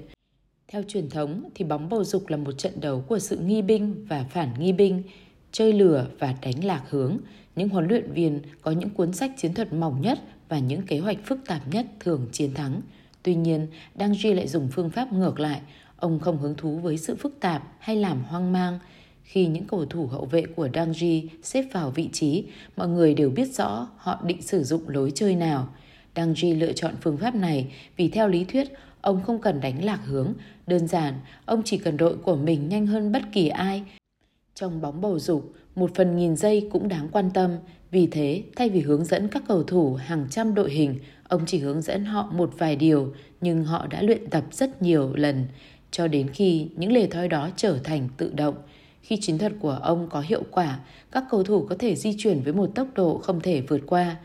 Theo 0.72 0.84
truyền 0.88 1.10
thống 1.10 1.44
thì 1.56 1.66
bóng 1.66 1.90
bầu 1.90 2.04
dục 2.04 2.28
là 2.28 2.38
một 2.38 2.52
trận 2.52 2.82
đấu 2.82 3.04
của 3.08 3.20
sự 3.20 3.38
nghi 3.38 3.62
binh 3.62 4.06
và 4.10 4.26
phản 4.30 4.50
nghi 4.60 4.74
binh, 4.74 5.04
chơi 5.52 5.74
lừa 5.74 6.08
và 6.20 6.36
đánh 6.42 6.66
lạc 6.66 6.84
hướng. 6.90 7.18
Những 7.56 7.70
huấn 7.70 7.88
luyện 7.88 8.12
viên 8.12 8.42
có 8.62 8.72
những 8.72 8.90
cuốn 8.90 9.14
sách 9.14 9.32
chiến 9.38 9.54
thuật 9.54 9.74
mỏng 9.74 10.02
nhất 10.02 10.20
và 10.50 10.60
những 10.60 10.82
kế 10.82 11.00
hoạch 11.00 11.18
phức 11.26 11.40
tạp 11.48 11.68
nhất 11.68 11.86
thường 12.00 12.28
chiến 12.32 12.54
thắng. 12.54 12.82
Tuy 13.24 13.36
nhiên, 13.36 13.68
Đăng 13.96 14.14
Duy 14.14 14.34
lại 14.34 14.48
dùng 14.48 14.70
phương 14.72 14.90
pháp 14.90 15.14
ngược 15.14 15.40
lại. 15.40 15.62
Ông 15.98 16.20
không 16.20 16.38
hứng 16.38 16.56
thú 16.56 16.78
với 16.78 16.98
sự 16.98 17.16
phức 17.16 17.40
tạp 17.40 17.64
hay 17.80 17.96
làm 17.96 18.24
hoang 18.24 18.52
mang. 18.52 18.80
Khi 19.24 19.46
những 19.46 19.66
cầu 19.66 19.86
thủ 19.86 20.08
hậu 20.08 20.26
vệ 20.26 20.46
của 20.56 20.68
Đăng 20.68 20.94
Duy 20.94 21.30
xếp 21.44 21.66
vào 21.74 21.92
vị 21.92 22.10
trí, 22.14 22.44
mọi 22.78 22.88
người 22.88 23.14
đều 23.14 23.30
biết 23.30 23.56
rõ 23.56 23.88
họ 23.98 24.22
định 24.26 24.42
sử 24.42 24.64
dụng 24.64 24.90
lối 24.90 25.12
chơi 25.16 25.36
nào. 25.36 25.70
Đăng 26.16 26.34
Duy 26.36 26.54
lựa 26.54 26.74
chọn 26.74 26.96
phương 27.02 27.18
pháp 27.18 27.36
này 27.36 27.74
vì 27.98 28.10
theo 28.10 28.28
lý 28.28 28.44
thuyết, 28.44 28.68
ông 29.02 29.22
không 29.24 29.42
cần 29.42 29.62
đánh 29.62 29.86
lạc 29.86 30.00
hướng. 30.06 30.34
Đơn 30.72 30.88
giản, 30.88 31.14
ông 31.46 31.62
chỉ 31.66 31.78
cần 31.78 31.98
đội 31.98 32.18
của 32.18 32.36
mình 32.36 32.70
nhanh 32.70 32.88
hơn 32.88 33.12
bất 33.12 33.22
kỳ 33.32 33.48
ai. 33.48 33.84
Trong 34.56 34.82
bóng 34.82 35.02
bầu 35.02 35.20
dục, 35.20 35.54
một 35.76 35.92
phần 35.96 36.18
nghìn 36.18 36.36
giây 36.36 36.70
cũng 36.72 36.88
đáng 36.88 37.08
quan 37.12 37.30
tâm. 37.34 37.52
Vì 37.92 38.08
thế, 38.08 38.44
thay 38.56 38.70
vì 38.70 38.82
hướng 38.82 39.06
dẫn 39.06 39.28
các 39.28 39.44
cầu 39.48 39.64
thủ 39.64 39.94
hàng 39.94 40.28
trăm 40.30 40.54
đội 40.54 40.72
hình, 40.72 41.00
ông 41.28 41.42
chỉ 41.48 41.60
hướng 41.60 41.82
dẫn 41.82 42.06
họ 42.06 42.32
một 42.34 42.54
vài 42.58 42.76
điều, 42.76 43.14
nhưng 43.42 43.64
họ 43.64 43.88
đã 43.88 44.02
luyện 44.02 44.30
tập 44.30 44.44
rất 44.52 44.82
nhiều 44.82 45.14
lần, 45.16 45.46
cho 45.92 46.08
đến 46.08 46.30
khi 46.30 46.68
những 46.76 46.92
lề 46.92 47.08
thói 47.08 47.28
đó 47.28 47.50
trở 47.56 47.80
thành 47.84 48.10
tự 48.18 48.34
động. 48.34 48.56
Khi 49.02 49.18
chiến 49.22 49.38
thuật 49.38 49.54
của 49.60 49.80
ông 49.82 50.08
có 50.10 50.22
hiệu 50.22 50.44
quả, 50.52 50.80
các 51.12 51.24
cầu 51.32 51.44
thủ 51.44 51.66
có 51.70 51.76
thể 51.80 51.96
di 51.96 52.16
chuyển 52.18 52.42
với 52.42 52.54
một 52.54 52.72
tốc 52.76 52.88
độ 52.96 53.18
không 53.18 53.42
thể 53.42 53.62
vượt 53.62 53.82
qua. 53.88 54.16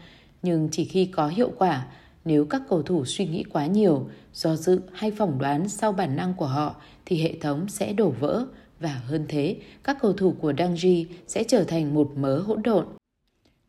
Nhưng 0.43 0.69
chỉ 0.73 0.85
khi 0.85 1.07
có 1.07 1.29
hiệu 1.29 1.53
quả, 1.59 1.87
nếu 2.27 2.45
các 2.45 2.63
cầu 2.69 2.83
thủ 2.83 3.05
suy 3.05 3.27
nghĩ 3.27 3.43
quá 3.43 3.67
nhiều, 3.67 4.09
do 4.33 4.57
dự 4.57 4.81
hay 4.93 5.11
phỏng 5.11 5.39
đoán 5.39 5.69
sau 5.69 5.93
bản 5.93 6.17
năng 6.17 6.35
của 6.35 6.47
họ, 6.47 6.77
thì 7.05 7.23
hệ 7.23 7.35
thống 7.41 7.69
sẽ 7.69 7.93
đổ 7.93 8.11
vỡ 8.11 8.47
và 8.81 9.01
hơn 9.07 9.25
thế, 9.29 9.57
các 9.85 9.97
cầu 10.01 10.13
thủ 10.13 10.35
của 10.41 10.53
Dangji 10.53 11.05
sẽ 11.27 11.45
trở 11.45 11.65
thành 11.65 11.95
một 11.95 12.13
mớ 12.17 12.39
hỗn 12.39 12.63
độn. 12.63 12.87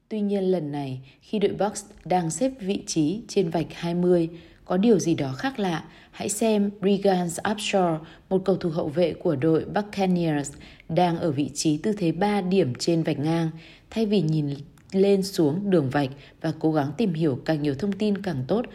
Tuy 0.09 0.21
nhiên 0.21 0.43
lần 0.43 0.71
này, 0.71 1.01
khi 1.21 1.39
đội 1.39 1.51
Bucks 1.51 1.85
đang 2.05 2.29
xếp 2.29 2.51
vị 2.59 2.83
trí 2.85 3.21
trên 3.27 3.49
vạch 3.49 3.73
20, 3.73 4.29
có 4.65 4.77
điều 4.77 4.99
gì 4.99 5.15
đó 5.15 5.33
khác 5.37 5.59
lạ. 5.59 5.83
Hãy 6.11 6.29
xem 6.29 6.71
Regan 6.81 7.27
Upshaw, 7.27 7.97
một 8.29 8.41
cầu 8.45 8.55
thủ 8.55 8.69
hậu 8.69 8.87
vệ 8.87 9.13
của 9.13 9.35
đội 9.35 9.65
Buccaneers, 9.65 10.51
đang 10.89 11.19
ở 11.19 11.31
vị 11.31 11.51
trí 11.53 11.77
tư 11.77 11.93
thế 11.97 12.11
3 12.11 12.41
điểm 12.41 12.73
trên 12.79 13.03
vạch 13.03 13.19
ngang. 13.19 13.49
Thay 13.89 14.05
vì 14.05 14.21
nhìn 14.21 14.49
lên 14.91 15.23
xuống 15.23 15.69
đường 15.69 15.89
vạch 15.89 16.09
và 16.41 16.53
cố 16.59 16.71
gắng 16.71 16.91
tìm 16.97 17.13
hiểu 17.13 17.39
càng 17.45 17.61
nhiều 17.61 17.75
thông 17.75 17.91
tin 17.91 18.21
càng 18.21 18.43
tốt, 18.47 18.65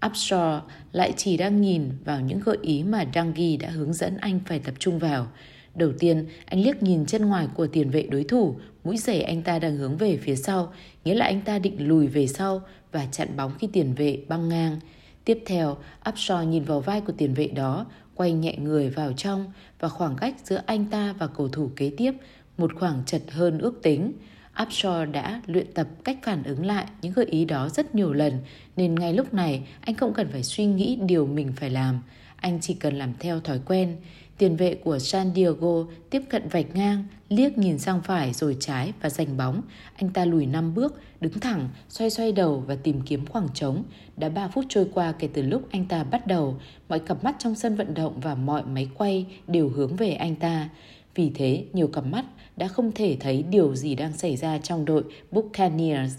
Upshaw 0.00 0.60
lại 0.92 1.12
chỉ 1.16 1.36
đang 1.36 1.60
nhìn 1.60 1.90
vào 2.04 2.20
những 2.20 2.40
gợi 2.44 2.58
ý 2.62 2.82
mà 2.82 3.04
Dangi 3.14 3.56
đã 3.60 3.70
hướng 3.70 3.92
dẫn 3.92 4.16
anh 4.16 4.40
phải 4.46 4.58
tập 4.58 4.74
trung 4.78 4.98
vào. 4.98 5.26
Đầu 5.74 5.92
tiên, 5.98 6.26
anh 6.44 6.60
liếc 6.62 6.82
nhìn 6.82 7.06
chân 7.06 7.26
ngoài 7.26 7.48
của 7.54 7.66
tiền 7.66 7.90
vệ 7.90 8.02
đối 8.02 8.24
thủ, 8.24 8.56
mũi 8.84 8.96
giày 8.96 9.22
anh 9.22 9.42
ta 9.42 9.58
đang 9.58 9.76
hướng 9.76 9.96
về 9.96 10.16
phía 10.16 10.36
sau, 10.36 10.72
nghĩa 11.04 11.14
là 11.14 11.24
anh 11.24 11.40
ta 11.40 11.58
định 11.58 11.88
lùi 11.88 12.06
về 12.06 12.26
sau 12.26 12.62
và 12.92 13.06
chặn 13.06 13.36
bóng 13.36 13.52
khi 13.58 13.68
tiền 13.72 13.94
vệ 13.94 14.18
băng 14.28 14.48
ngang. 14.48 14.80
Tiếp 15.24 15.38
theo, 15.46 15.76
Upshaw 16.04 16.44
nhìn 16.44 16.64
vào 16.64 16.80
vai 16.80 17.00
của 17.00 17.12
tiền 17.12 17.34
vệ 17.34 17.46
đó, 17.46 17.86
quay 18.14 18.32
nhẹ 18.32 18.56
người 18.56 18.90
vào 18.90 19.12
trong 19.12 19.52
và 19.80 19.88
khoảng 19.88 20.16
cách 20.16 20.34
giữa 20.44 20.62
anh 20.66 20.86
ta 20.90 21.14
và 21.18 21.26
cầu 21.26 21.48
thủ 21.48 21.70
kế 21.76 21.90
tiếp 21.96 22.12
một 22.58 22.70
khoảng 22.78 23.02
chật 23.06 23.22
hơn 23.30 23.58
ước 23.58 23.82
tính. 23.82 24.12
Upshaw 24.56 25.12
đã 25.12 25.42
luyện 25.46 25.72
tập 25.74 25.88
cách 26.04 26.18
phản 26.22 26.42
ứng 26.42 26.66
lại 26.66 26.86
những 27.02 27.12
gợi 27.12 27.26
ý 27.26 27.44
đó 27.44 27.68
rất 27.68 27.94
nhiều 27.94 28.12
lần 28.12 28.38
nên 28.76 28.94
ngay 28.94 29.14
lúc 29.14 29.34
này 29.34 29.62
anh 29.80 29.94
không 29.94 30.14
cần 30.14 30.28
phải 30.32 30.42
suy 30.42 30.66
nghĩ 30.66 30.98
điều 31.06 31.26
mình 31.26 31.52
phải 31.56 31.70
làm. 31.70 32.00
Anh 32.36 32.58
chỉ 32.60 32.74
cần 32.74 32.98
làm 32.98 33.12
theo 33.18 33.40
thói 33.40 33.60
quen. 33.66 33.96
Tiền 34.38 34.56
vệ 34.56 34.74
của 34.74 34.98
San 34.98 35.34
Diego 35.34 35.84
tiếp 36.10 36.22
cận 36.28 36.48
vạch 36.48 36.74
ngang, 36.74 37.04
liếc 37.28 37.58
nhìn 37.58 37.78
sang 37.78 38.02
phải 38.02 38.32
rồi 38.32 38.56
trái 38.60 38.92
và 39.00 39.10
giành 39.10 39.36
bóng. 39.36 39.62
Anh 39.96 40.10
ta 40.10 40.24
lùi 40.24 40.46
5 40.46 40.74
bước, 40.74 41.00
đứng 41.20 41.40
thẳng, 41.40 41.68
xoay 41.88 42.10
xoay 42.10 42.32
đầu 42.32 42.64
và 42.66 42.74
tìm 42.74 43.00
kiếm 43.00 43.26
khoảng 43.26 43.48
trống. 43.54 43.82
Đã 44.16 44.28
3 44.28 44.48
phút 44.48 44.64
trôi 44.68 44.86
qua 44.94 45.12
kể 45.12 45.28
từ 45.34 45.42
lúc 45.42 45.68
anh 45.70 45.86
ta 45.86 46.04
bắt 46.04 46.26
đầu, 46.26 46.60
mọi 46.88 46.98
cặp 46.98 47.24
mắt 47.24 47.36
trong 47.38 47.54
sân 47.54 47.76
vận 47.76 47.94
động 47.94 48.20
và 48.20 48.34
mọi 48.34 48.62
máy 48.64 48.88
quay 48.94 49.26
đều 49.46 49.68
hướng 49.68 49.96
về 49.96 50.10
anh 50.10 50.36
ta. 50.36 50.68
Vì 51.14 51.30
thế, 51.34 51.64
nhiều 51.72 51.88
cặp 51.88 52.04
mắt 52.06 52.24
đã 52.56 52.68
không 52.68 52.92
thể 52.92 53.16
thấy 53.20 53.42
điều 53.42 53.76
gì 53.76 53.94
đang 53.94 54.12
xảy 54.12 54.36
ra 54.36 54.58
trong 54.58 54.84
đội 54.84 55.04
Buccaneers. 55.30 56.14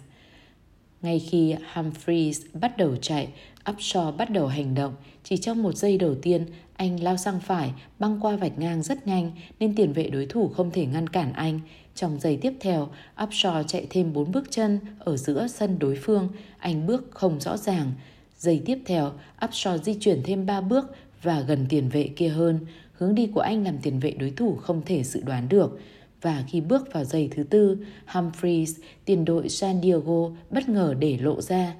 Ngay 1.01 1.19
khi 1.19 1.55
Humphreys 1.73 2.41
bắt 2.61 2.77
đầu 2.77 2.95
chạy, 2.95 3.27
Upshaw 3.65 4.17
bắt 4.17 4.29
đầu 4.29 4.47
hành 4.47 4.75
động. 4.75 4.93
Chỉ 5.23 5.37
trong 5.37 5.63
một 5.63 5.77
giây 5.77 5.97
đầu 5.97 6.15
tiên, 6.15 6.45
anh 6.75 7.03
lao 7.03 7.17
sang 7.17 7.39
phải, 7.39 7.71
băng 7.99 8.19
qua 8.21 8.35
vạch 8.35 8.59
ngang 8.59 8.83
rất 8.83 9.07
nhanh 9.07 9.31
nên 9.59 9.75
tiền 9.75 9.93
vệ 9.93 10.09
đối 10.09 10.25
thủ 10.25 10.49
không 10.49 10.71
thể 10.71 10.85
ngăn 10.85 11.09
cản 11.09 11.33
anh. 11.33 11.59
Trong 11.95 12.19
giây 12.19 12.37
tiếp 12.41 12.53
theo, 12.59 12.89
Upshaw 13.17 13.63
chạy 13.63 13.87
thêm 13.89 14.13
4 14.13 14.31
bước 14.31 14.51
chân 14.51 14.79
ở 14.99 15.17
giữa 15.17 15.47
sân 15.47 15.79
đối 15.79 15.95
phương. 15.95 16.29
Anh 16.57 16.87
bước 16.87 17.07
không 17.11 17.39
rõ 17.39 17.57
ràng. 17.57 17.91
Giây 18.37 18.61
tiếp 18.65 18.79
theo, 18.85 19.11
Upshaw 19.41 19.77
di 19.77 19.93
chuyển 19.99 20.21
thêm 20.23 20.45
3 20.45 20.61
bước 20.61 20.95
và 21.21 21.41
gần 21.41 21.65
tiền 21.69 21.89
vệ 21.89 22.07
kia 22.15 22.29
hơn. 22.29 22.59
Hướng 22.93 23.15
đi 23.15 23.27
của 23.27 23.41
anh 23.41 23.63
làm 23.63 23.77
tiền 23.77 23.99
vệ 23.99 24.11
đối 24.11 24.31
thủ 24.31 24.55
không 24.55 24.81
thể 24.85 25.03
dự 25.03 25.21
đoán 25.21 25.49
được 25.49 25.79
và 26.23 26.43
khi 26.47 26.61
bước 26.61 26.93
vào 26.93 27.03
giây 27.03 27.29
thứ 27.35 27.43
tư, 27.43 27.77
Humphreys, 28.05 28.75
tiền 29.05 29.25
đội 29.25 29.49
San 29.49 29.81
Diego, 29.81 30.29
bất 30.49 30.69
ngờ 30.69 30.95
để 30.99 31.17
lộ 31.21 31.41
ra. 31.41 31.75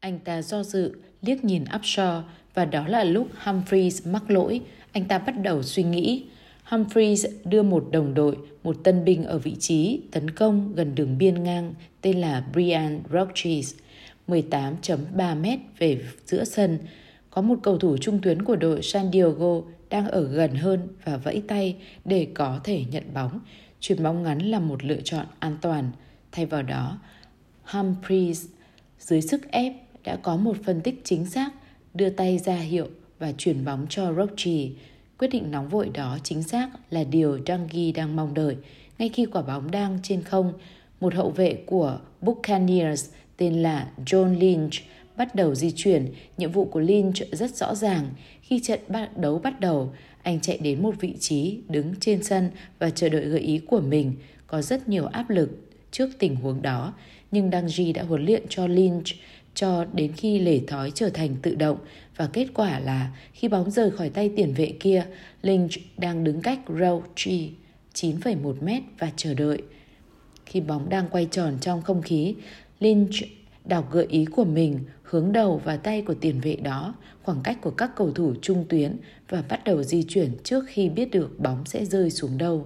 Anh 0.00 0.18
ta 0.18 0.42
do 0.42 0.62
dự, 0.62 0.92
liếc 1.22 1.44
nhìn 1.44 1.64
Upshaw 1.64 2.22
và 2.54 2.64
đó 2.64 2.88
là 2.88 3.04
lúc 3.04 3.28
Humphreys 3.44 4.06
mắc 4.06 4.30
lỗi. 4.30 4.60
Anh 4.92 5.04
ta 5.04 5.18
bắt 5.18 5.34
đầu 5.42 5.62
suy 5.62 5.82
nghĩ. 5.82 6.24
Humphreys 6.64 7.26
đưa 7.44 7.62
một 7.62 7.88
đồng 7.90 8.14
đội, 8.14 8.36
một 8.62 8.76
tân 8.84 9.04
binh 9.04 9.24
ở 9.24 9.38
vị 9.38 9.56
trí 9.58 10.00
tấn 10.10 10.30
công 10.30 10.74
gần 10.74 10.94
đường 10.94 11.18
biên 11.18 11.44
ngang 11.44 11.74
tên 12.00 12.20
là 12.20 12.44
Brian 12.52 13.00
Roches, 13.12 13.74
18.3 14.28 15.40
m 15.40 15.60
về 15.78 16.00
giữa 16.26 16.44
sân. 16.44 16.78
Có 17.30 17.42
một 17.42 17.58
cầu 17.62 17.78
thủ 17.78 17.96
trung 17.96 18.18
tuyến 18.22 18.42
của 18.42 18.56
đội 18.56 18.82
San 18.82 19.12
Diego 19.12 19.60
đang 19.90 20.08
ở 20.08 20.22
gần 20.22 20.54
hơn 20.54 20.88
và 21.04 21.16
vẫy 21.16 21.42
tay 21.48 21.76
để 22.04 22.26
có 22.34 22.60
thể 22.64 22.84
nhận 22.90 23.04
bóng. 23.14 23.40
Chuyền 23.82 24.02
bóng 24.02 24.22
ngắn 24.22 24.38
là 24.38 24.58
một 24.58 24.84
lựa 24.84 25.00
chọn 25.04 25.26
an 25.38 25.56
toàn. 25.60 25.90
Thay 26.32 26.46
vào 26.46 26.62
đó, 26.62 26.98
Humphreys 27.62 28.46
dưới 28.98 29.20
sức 29.20 29.50
ép 29.50 29.72
đã 30.04 30.16
có 30.16 30.36
một 30.36 30.56
phân 30.64 30.80
tích 30.80 31.00
chính 31.04 31.26
xác, 31.26 31.50
đưa 31.94 32.10
tay 32.10 32.38
ra 32.38 32.54
hiệu 32.56 32.88
và 33.18 33.32
chuyển 33.38 33.64
bóng 33.64 33.86
cho 33.88 34.12
Rochi. 34.12 34.72
Quyết 35.18 35.28
định 35.28 35.50
nóng 35.50 35.68
vội 35.68 35.90
đó 35.94 36.18
chính 36.22 36.42
xác 36.42 36.70
là 36.90 37.04
điều 37.04 37.38
Dungy 37.46 37.92
đang 37.92 38.16
mong 38.16 38.34
đợi. 38.34 38.56
Ngay 38.98 39.08
khi 39.08 39.26
quả 39.26 39.42
bóng 39.42 39.70
đang 39.70 39.98
trên 40.02 40.22
không, 40.22 40.52
một 41.00 41.14
hậu 41.14 41.30
vệ 41.30 41.62
của 41.66 41.98
Buccaneers 42.20 43.10
tên 43.36 43.62
là 43.62 43.88
John 44.06 44.38
Lynch 44.38 44.74
bắt 45.16 45.34
đầu 45.34 45.54
di 45.54 45.70
chuyển. 45.76 46.12
Nhiệm 46.36 46.52
vụ 46.52 46.64
của 46.64 46.80
Lynch 46.80 47.16
rất 47.32 47.56
rõ 47.56 47.74
ràng. 47.74 48.10
Khi 48.42 48.60
trận 48.60 48.80
đấu 49.16 49.38
bắt 49.38 49.60
đầu, 49.60 49.92
anh 50.22 50.40
chạy 50.40 50.58
đến 50.58 50.82
một 50.82 50.94
vị 51.00 51.14
trí 51.20 51.58
đứng 51.68 51.94
trên 52.00 52.22
sân 52.22 52.50
và 52.78 52.90
chờ 52.90 53.08
đợi 53.08 53.24
gợi 53.24 53.40
ý 53.40 53.58
của 53.58 53.80
mình. 53.80 54.12
Có 54.46 54.62
rất 54.62 54.88
nhiều 54.88 55.06
áp 55.06 55.30
lực 55.30 55.50
trước 55.90 56.10
tình 56.18 56.36
huống 56.36 56.62
đó, 56.62 56.94
nhưng 57.30 57.50
Dangji 57.50 57.92
đã 57.92 58.02
huấn 58.02 58.24
luyện 58.24 58.42
cho 58.48 58.66
Lynch 58.66 59.06
cho 59.54 59.84
đến 59.92 60.12
khi 60.12 60.38
lề 60.38 60.60
thói 60.66 60.90
trở 60.90 61.08
thành 61.08 61.36
tự 61.42 61.54
động 61.54 61.78
và 62.16 62.28
kết 62.32 62.46
quả 62.54 62.78
là 62.78 63.16
khi 63.32 63.48
bóng 63.48 63.70
rời 63.70 63.90
khỏi 63.90 64.08
tay 64.08 64.30
tiền 64.36 64.54
vệ 64.54 64.72
kia, 64.80 65.06
Lynch 65.42 65.70
đang 65.96 66.24
đứng 66.24 66.40
cách 66.40 66.60
Rouchi 66.68 67.50
9,1 67.94 68.54
mét 68.60 68.82
và 68.98 69.12
chờ 69.16 69.34
đợi. 69.34 69.62
Khi 70.46 70.60
bóng 70.60 70.88
đang 70.88 71.08
quay 71.10 71.28
tròn 71.30 71.58
trong 71.60 71.82
không 71.82 72.02
khí, 72.02 72.34
Lynch 72.80 73.14
đọc 73.64 73.92
gợi 73.92 74.06
ý 74.10 74.24
của 74.24 74.44
mình 74.44 74.78
hướng 75.02 75.32
đầu 75.32 75.60
và 75.64 75.76
tay 75.76 76.02
của 76.02 76.14
tiền 76.14 76.40
vệ 76.40 76.56
đó, 76.56 76.94
khoảng 77.22 77.40
cách 77.44 77.58
của 77.60 77.70
các 77.70 77.90
cầu 77.96 78.12
thủ 78.12 78.34
trung 78.42 78.64
tuyến 78.68 78.96
và 79.28 79.42
bắt 79.48 79.64
đầu 79.64 79.82
di 79.82 80.02
chuyển 80.02 80.30
trước 80.44 80.64
khi 80.68 80.88
biết 80.88 81.10
được 81.10 81.38
bóng 81.38 81.64
sẽ 81.66 81.84
rơi 81.84 82.10
xuống 82.10 82.38
đâu. 82.38 82.64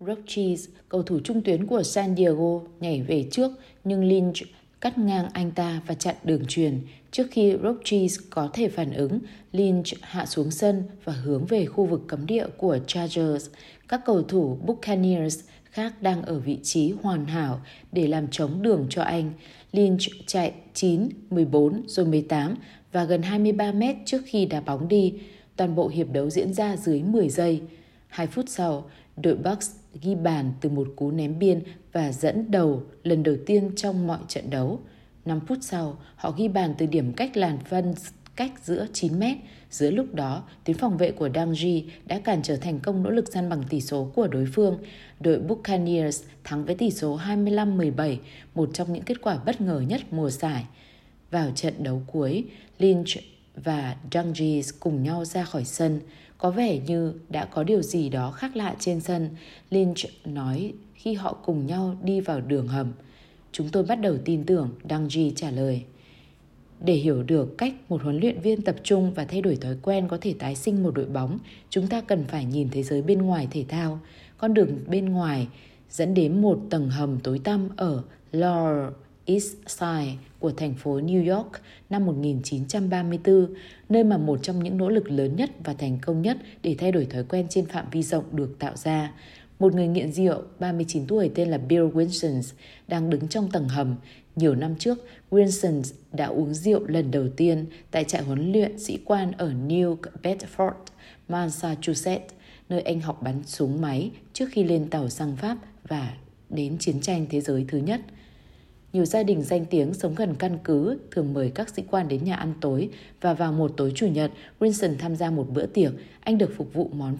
Roches, 0.00 0.68
cầu 0.88 1.02
thủ 1.02 1.20
trung 1.24 1.42
tuyến 1.42 1.66
của 1.66 1.82
San 1.82 2.16
Diego, 2.16 2.60
nhảy 2.80 3.02
về 3.02 3.28
trước 3.30 3.50
nhưng 3.84 4.04
Lynch 4.04 4.36
cắt 4.80 4.98
ngang 4.98 5.28
anh 5.32 5.50
ta 5.50 5.80
và 5.86 5.94
chặn 5.94 6.14
đường 6.24 6.46
truyền. 6.48 6.80
Trước 7.10 7.26
khi 7.30 7.56
Roches 7.62 8.18
có 8.30 8.50
thể 8.52 8.68
phản 8.68 8.92
ứng, 8.92 9.18
Lynch 9.52 9.86
hạ 10.00 10.26
xuống 10.26 10.50
sân 10.50 10.84
và 11.04 11.12
hướng 11.12 11.46
về 11.46 11.66
khu 11.66 11.86
vực 11.86 12.00
cấm 12.06 12.26
địa 12.26 12.46
của 12.56 12.78
Chargers. 12.86 13.50
Các 13.88 14.00
cầu 14.04 14.22
thủ 14.22 14.58
Buccaneers 14.66 15.40
khác 15.64 16.02
đang 16.02 16.22
ở 16.22 16.38
vị 16.38 16.58
trí 16.62 16.94
hoàn 17.02 17.26
hảo 17.26 17.60
để 17.92 18.06
làm 18.06 18.28
chống 18.28 18.62
đường 18.62 18.86
cho 18.90 19.02
anh. 19.02 19.32
Lynch 19.72 20.00
chạy 20.26 20.52
9, 20.74 21.08
14 21.30 21.82
rồi 21.86 22.06
18 22.06 22.54
và 22.92 23.04
gần 23.04 23.22
23 23.22 23.72
mét 23.72 23.96
trước 24.04 24.22
khi 24.26 24.46
đá 24.46 24.60
bóng 24.60 24.88
đi. 24.88 25.14
Toàn 25.56 25.74
bộ 25.74 25.88
hiệp 25.88 26.10
đấu 26.12 26.30
diễn 26.30 26.54
ra 26.54 26.76
dưới 26.76 27.02
10 27.02 27.28
giây. 27.28 27.62
2 28.08 28.26
phút 28.26 28.44
sau, 28.48 28.90
đội 29.16 29.34
Bucks 29.34 29.70
ghi 30.02 30.14
bàn 30.14 30.52
từ 30.60 30.70
một 30.70 30.88
cú 30.96 31.10
ném 31.10 31.38
biên 31.38 31.62
và 31.92 32.12
dẫn 32.12 32.50
đầu 32.50 32.82
lần 33.04 33.22
đầu 33.22 33.36
tiên 33.46 33.70
trong 33.76 34.06
mọi 34.06 34.18
trận 34.28 34.50
đấu. 34.50 34.80
5 35.24 35.40
phút 35.46 35.58
sau, 35.60 35.98
họ 36.16 36.30
ghi 36.30 36.48
bàn 36.48 36.74
từ 36.78 36.86
điểm 36.86 37.12
cách 37.12 37.36
làn 37.36 37.58
phân 37.58 37.94
cách 38.36 38.52
giữa 38.64 38.86
9 38.92 39.18
mét. 39.18 39.36
Giữa 39.70 39.90
lúc 39.90 40.14
đó, 40.14 40.42
tuyến 40.64 40.76
phòng 40.76 40.96
vệ 40.96 41.10
của 41.10 41.28
Dangji 41.28 41.82
đã 42.06 42.18
cản 42.18 42.42
trở 42.42 42.56
thành 42.56 42.80
công 42.80 43.02
nỗ 43.02 43.10
lực 43.10 43.32
săn 43.32 43.48
bằng 43.48 43.62
tỷ 43.68 43.80
số 43.80 44.12
của 44.14 44.26
đối 44.26 44.46
phương. 44.46 44.78
Đội 45.20 45.38
Buccaneers 45.38 46.22
thắng 46.44 46.64
với 46.64 46.74
tỷ 46.74 46.90
số 46.90 47.18
25-17, 47.26 48.16
một 48.54 48.70
trong 48.72 48.92
những 48.92 49.02
kết 49.02 49.22
quả 49.22 49.38
bất 49.46 49.60
ngờ 49.60 49.82
nhất 49.88 50.00
mùa 50.10 50.30
giải. 50.30 50.64
Vào 51.30 51.50
trận 51.54 51.74
đấu 51.82 52.02
cuối, 52.06 52.44
Lynch 52.78 53.08
và 53.56 53.96
Dungy 54.12 54.62
cùng 54.80 55.02
nhau 55.02 55.24
ra 55.24 55.44
khỏi 55.44 55.64
sân. 55.64 56.00
Có 56.38 56.50
vẻ 56.50 56.78
như 56.78 57.14
đã 57.28 57.44
có 57.44 57.64
điều 57.64 57.82
gì 57.82 58.08
đó 58.08 58.30
khác 58.30 58.56
lạ 58.56 58.76
trên 58.78 59.00
sân, 59.00 59.28
Lynch 59.70 59.98
nói 60.24 60.72
khi 60.94 61.14
họ 61.14 61.32
cùng 61.44 61.66
nhau 61.66 61.96
đi 62.02 62.20
vào 62.20 62.40
đường 62.40 62.68
hầm. 62.68 62.92
Chúng 63.52 63.68
tôi 63.68 63.82
bắt 63.82 64.00
đầu 64.00 64.16
tin 64.24 64.44
tưởng, 64.44 64.70
Dungy 64.90 65.32
trả 65.36 65.50
lời. 65.50 65.82
Để 66.80 66.94
hiểu 66.94 67.22
được 67.22 67.58
cách 67.58 67.74
một 67.88 68.02
huấn 68.02 68.20
luyện 68.20 68.40
viên 68.40 68.62
tập 68.62 68.76
trung 68.82 69.14
và 69.14 69.24
thay 69.24 69.42
đổi 69.42 69.56
thói 69.56 69.76
quen 69.82 70.08
có 70.08 70.18
thể 70.20 70.34
tái 70.38 70.54
sinh 70.54 70.82
một 70.82 70.94
đội 70.94 71.06
bóng, 71.06 71.38
chúng 71.70 71.86
ta 71.86 72.00
cần 72.00 72.24
phải 72.28 72.44
nhìn 72.44 72.68
thế 72.70 72.82
giới 72.82 73.02
bên 73.02 73.22
ngoài 73.22 73.48
thể 73.50 73.64
thao. 73.68 74.00
Con 74.38 74.54
đường 74.54 74.78
bên 74.86 75.08
ngoài 75.08 75.48
dẫn 75.90 76.14
đến 76.14 76.42
một 76.42 76.60
tầng 76.70 76.90
hầm 76.90 77.20
tối 77.20 77.40
tăm 77.44 77.68
ở 77.76 78.02
Lore 78.32 78.94
East 79.28 79.54
Side 79.66 80.16
của 80.38 80.50
thành 80.50 80.74
phố 80.74 81.00
New 81.00 81.36
York 81.36 81.52
năm 81.90 82.06
1934, 82.06 83.54
nơi 83.88 84.04
mà 84.04 84.18
một 84.18 84.42
trong 84.42 84.64
những 84.64 84.76
nỗ 84.76 84.88
lực 84.88 85.10
lớn 85.10 85.36
nhất 85.36 85.50
và 85.64 85.74
thành 85.74 85.98
công 86.02 86.22
nhất 86.22 86.36
để 86.62 86.74
thay 86.78 86.92
đổi 86.92 87.04
thói 87.04 87.24
quen 87.24 87.46
trên 87.50 87.66
phạm 87.66 87.86
vi 87.90 88.02
rộng 88.02 88.24
được 88.32 88.58
tạo 88.58 88.76
ra. 88.76 89.12
Một 89.58 89.74
người 89.74 89.88
nghiện 89.88 90.12
rượu 90.12 90.42
39 90.58 91.06
tuổi 91.06 91.30
tên 91.34 91.48
là 91.48 91.58
Bill 91.58 91.86
Wilson 91.86 92.52
đang 92.88 93.10
đứng 93.10 93.28
trong 93.28 93.50
tầng 93.50 93.68
hầm. 93.68 93.96
Nhiều 94.36 94.54
năm 94.54 94.76
trước, 94.76 94.98
Wilson 95.30 95.82
đã 96.12 96.26
uống 96.26 96.54
rượu 96.54 96.86
lần 96.86 97.10
đầu 97.10 97.28
tiên 97.28 97.66
tại 97.90 98.04
trại 98.04 98.22
huấn 98.22 98.52
luyện 98.52 98.78
sĩ 98.78 98.98
quan 99.04 99.32
ở 99.32 99.52
New 99.68 99.96
Bedford, 100.22 100.72
Massachusetts, 101.28 102.34
nơi 102.68 102.80
anh 102.80 103.00
học 103.00 103.22
bắn 103.22 103.42
súng 103.46 103.80
máy 103.80 104.10
trước 104.32 104.46
khi 104.52 104.64
lên 104.64 104.90
tàu 104.90 105.08
sang 105.08 105.36
Pháp 105.36 105.56
và 105.88 106.14
đến 106.50 106.78
chiến 106.78 107.00
tranh 107.00 107.26
thế 107.30 107.40
giới 107.40 107.64
thứ 107.68 107.78
nhất– 107.78 108.00
nhiều 108.92 109.04
gia 109.04 109.22
đình 109.22 109.42
danh 109.42 109.64
tiếng 109.64 109.94
sống 109.94 110.14
gần 110.14 110.34
căn 110.38 110.58
cứ 110.64 110.98
thường 111.10 111.34
mời 111.34 111.50
các 111.54 111.68
sĩ 111.68 111.82
quan 111.90 112.08
đến 112.08 112.24
nhà 112.24 112.36
ăn 112.36 112.54
tối 112.60 112.88
và 113.20 113.34
vào 113.34 113.52
một 113.52 113.72
tối 113.76 113.92
chủ 113.94 114.06
nhật, 114.06 114.32
Winston 114.60 114.94
tham 114.98 115.16
gia 115.16 115.30
một 115.30 115.46
bữa 115.50 115.66
tiệc. 115.66 115.92
Anh 116.20 116.38
được 116.38 116.52
phục 116.56 116.74
vụ 116.74 116.90
món 116.94 117.16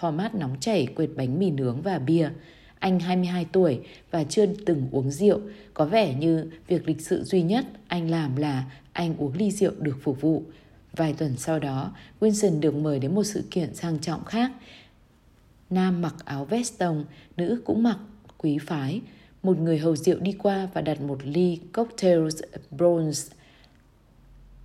format 0.00 0.30
nóng 0.38 0.56
chảy, 0.60 0.86
quệt 0.86 1.10
bánh 1.16 1.38
mì 1.38 1.50
nướng 1.50 1.82
và 1.82 1.98
bia. 1.98 2.30
Anh 2.78 3.00
22 3.00 3.46
tuổi 3.52 3.80
và 4.10 4.24
chưa 4.24 4.46
từng 4.46 4.88
uống 4.90 5.10
rượu. 5.10 5.40
Có 5.74 5.84
vẻ 5.84 6.14
như 6.14 6.50
việc 6.68 6.88
lịch 6.88 7.00
sự 7.00 7.24
duy 7.24 7.42
nhất 7.42 7.66
anh 7.88 8.10
làm 8.10 8.36
là 8.36 8.64
anh 8.92 9.16
uống 9.18 9.32
ly 9.36 9.50
rượu 9.50 9.72
được 9.78 9.96
phục 10.02 10.20
vụ. 10.20 10.42
Vài 10.96 11.12
tuần 11.12 11.36
sau 11.36 11.58
đó, 11.58 11.92
Winston 12.20 12.60
được 12.60 12.74
mời 12.74 12.98
đến 12.98 13.14
một 13.14 13.24
sự 13.24 13.44
kiện 13.50 13.74
sang 13.74 13.98
trọng 13.98 14.24
khác. 14.24 14.50
Nam 15.70 16.02
mặc 16.02 16.14
áo 16.24 16.44
vest 16.44 16.78
tông, 16.78 17.04
nữ 17.36 17.62
cũng 17.64 17.82
mặc 17.82 17.98
quý 18.38 18.58
phái 18.58 19.00
một 19.42 19.58
người 19.58 19.78
hầu 19.78 19.96
rượu 19.96 20.18
đi 20.18 20.32
qua 20.32 20.68
và 20.74 20.80
đặt 20.80 21.00
một 21.00 21.18
ly 21.24 21.58
cocktails 21.72 22.42
bronze 22.70 23.30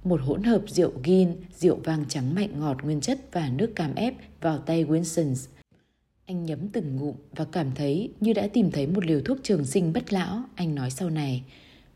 một 0.05 0.21
hỗn 0.21 0.43
hợp 0.43 0.61
rượu 0.67 0.91
gin, 1.03 1.29
rượu 1.57 1.79
vang 1.83 2.05
trắng 2.09 2.35
mạnh 2.35 2.49
ngọt 2.59 2.77
nguyên 2.83 3.01
chất 3.01 3.19
và 3.31 3.49
nước 3.49 3.71
cam 3.75 3.95
ép 3.95 4.13
vào 4.41 4.57
tay 4.57 4.85
Winston. 4.85 5.35
Anh 6.25 6.45
nhấm 6.45 6.69
từng 6.69 6.95
ngụm 6.95 7.15
và 7.35 7.45
cảm 7.51 7.71
thấy 7.75 8.09
như 8.19 8.33
đã 8.33 8.47
tìm 8.53 8.71
thấy 8.71 8.87
một 8.87 9.05
liều 9.05 9.21
thuốc 9.21 9.37
trường 9.43 9.65
sinh 9.65 9.93
bất 9.93 10.13
lão, 10.13 10.43
anh 10.55 10.75
nói 10.75 10.91
sau 10.91 11.09
này. 11.09 11.43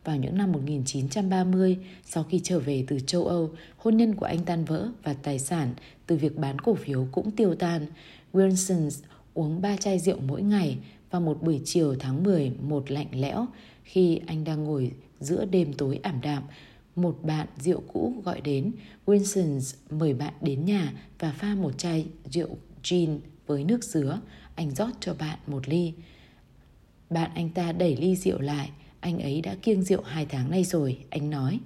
Vào 0.04 0.18
những 0.18 0.38
năm 0.38 0.52
1930, 0.52 1.78
sau 2.06 2.24
khi 2.24 2.40
trở 2.44 2.60
về 2.60 2.84
từ 2.88 3.00
châu 3.00 3.28
Âu, 3.28 3.52
hôn 3.78 3.98
nhân 3.98 4.16
của 4.16 4.26
anh 4.26 4.46
tan 4.46 4.66
vỡ 4.66 4.90
và 5.04 5.14
tài 5.14 5.40
sản 5.40 5.74
từ 6.08 6.16
việc 6.16 6.38
bán 6.38 6.60
cổ 6.60 6.76
phiếu 6.76 7.08
cũng 7.12 7.32
tiêu 7.32 7.56
tan. 7.56 7.86
Wilson 8.34 8.90
uống 9.34 9.62
ba 9.62 9.78
chai 9.78 10.00
rượu 10.00 10.18
mỗi 10.28 10.42
ngày 10.42 10.78
vào 11.12 11.22
một 11.22 11.44
buổi 11.44 11.62
chiều 11.66 11.96
tháng 12.00 12.24
10 12.24 12.52
một 12.62 12.92
lạnh 12.92 13.08
lẽo, 13.12 13.48
khi 13.84 14.20
anh 14.28 14.44
đang 14.44 14.64
ngồi 14.64 14.92
giữa 15.20 15.46
đêm 15.46 15.74
tối 15.74 16.00
ảm 16.04 16.22
đạm, 16.22 16.44
một 16.96 17.20
bạn 17.24 17.48
rượu 17.60 17.84
cũ 17.94 18.22
gọi 18.26 18.42
đến 18.42 18.72
Winston 19.06 19.76
mời 19.90 20.14
bạn 20.14 20.34
đến 20.42 20.66
nhà 20.66 20.94
và 21.20 21.32
pha 21.32 21.56
một 21.56 21.78
chai 21.78 22.06
rượu 22.26 22.58
gin 22.84 23.20
với 23.48 23.64
nước 23.64 23.84
dứa, 23.84 24.22
anh 24.56 24.72
rót 24.72 24.92
cho 25.00 25.14
bạn 25.14 25.40
một 25.48 25.70
ly. 25.70 25.94
Bạn 27.10 27.32
anh 27.36 27.50
ta 27.50 27.72
đẩy 27.72 27.96
ly 27.96 28.16
rượu 28.16 28.40
lại, 28.40 28.70
anh 29.00 29.20
ấy 29.20 29.42
đã 29.42 29.56
kiêng 29.62 29.84
rượu 29.84 30.02
hai 30.02 30.26
tháng 30.26 30.52
nay 30.52 30.64
rồi, 30.64 30.98
anh 31.10 31.30
nói. 31.30 31.60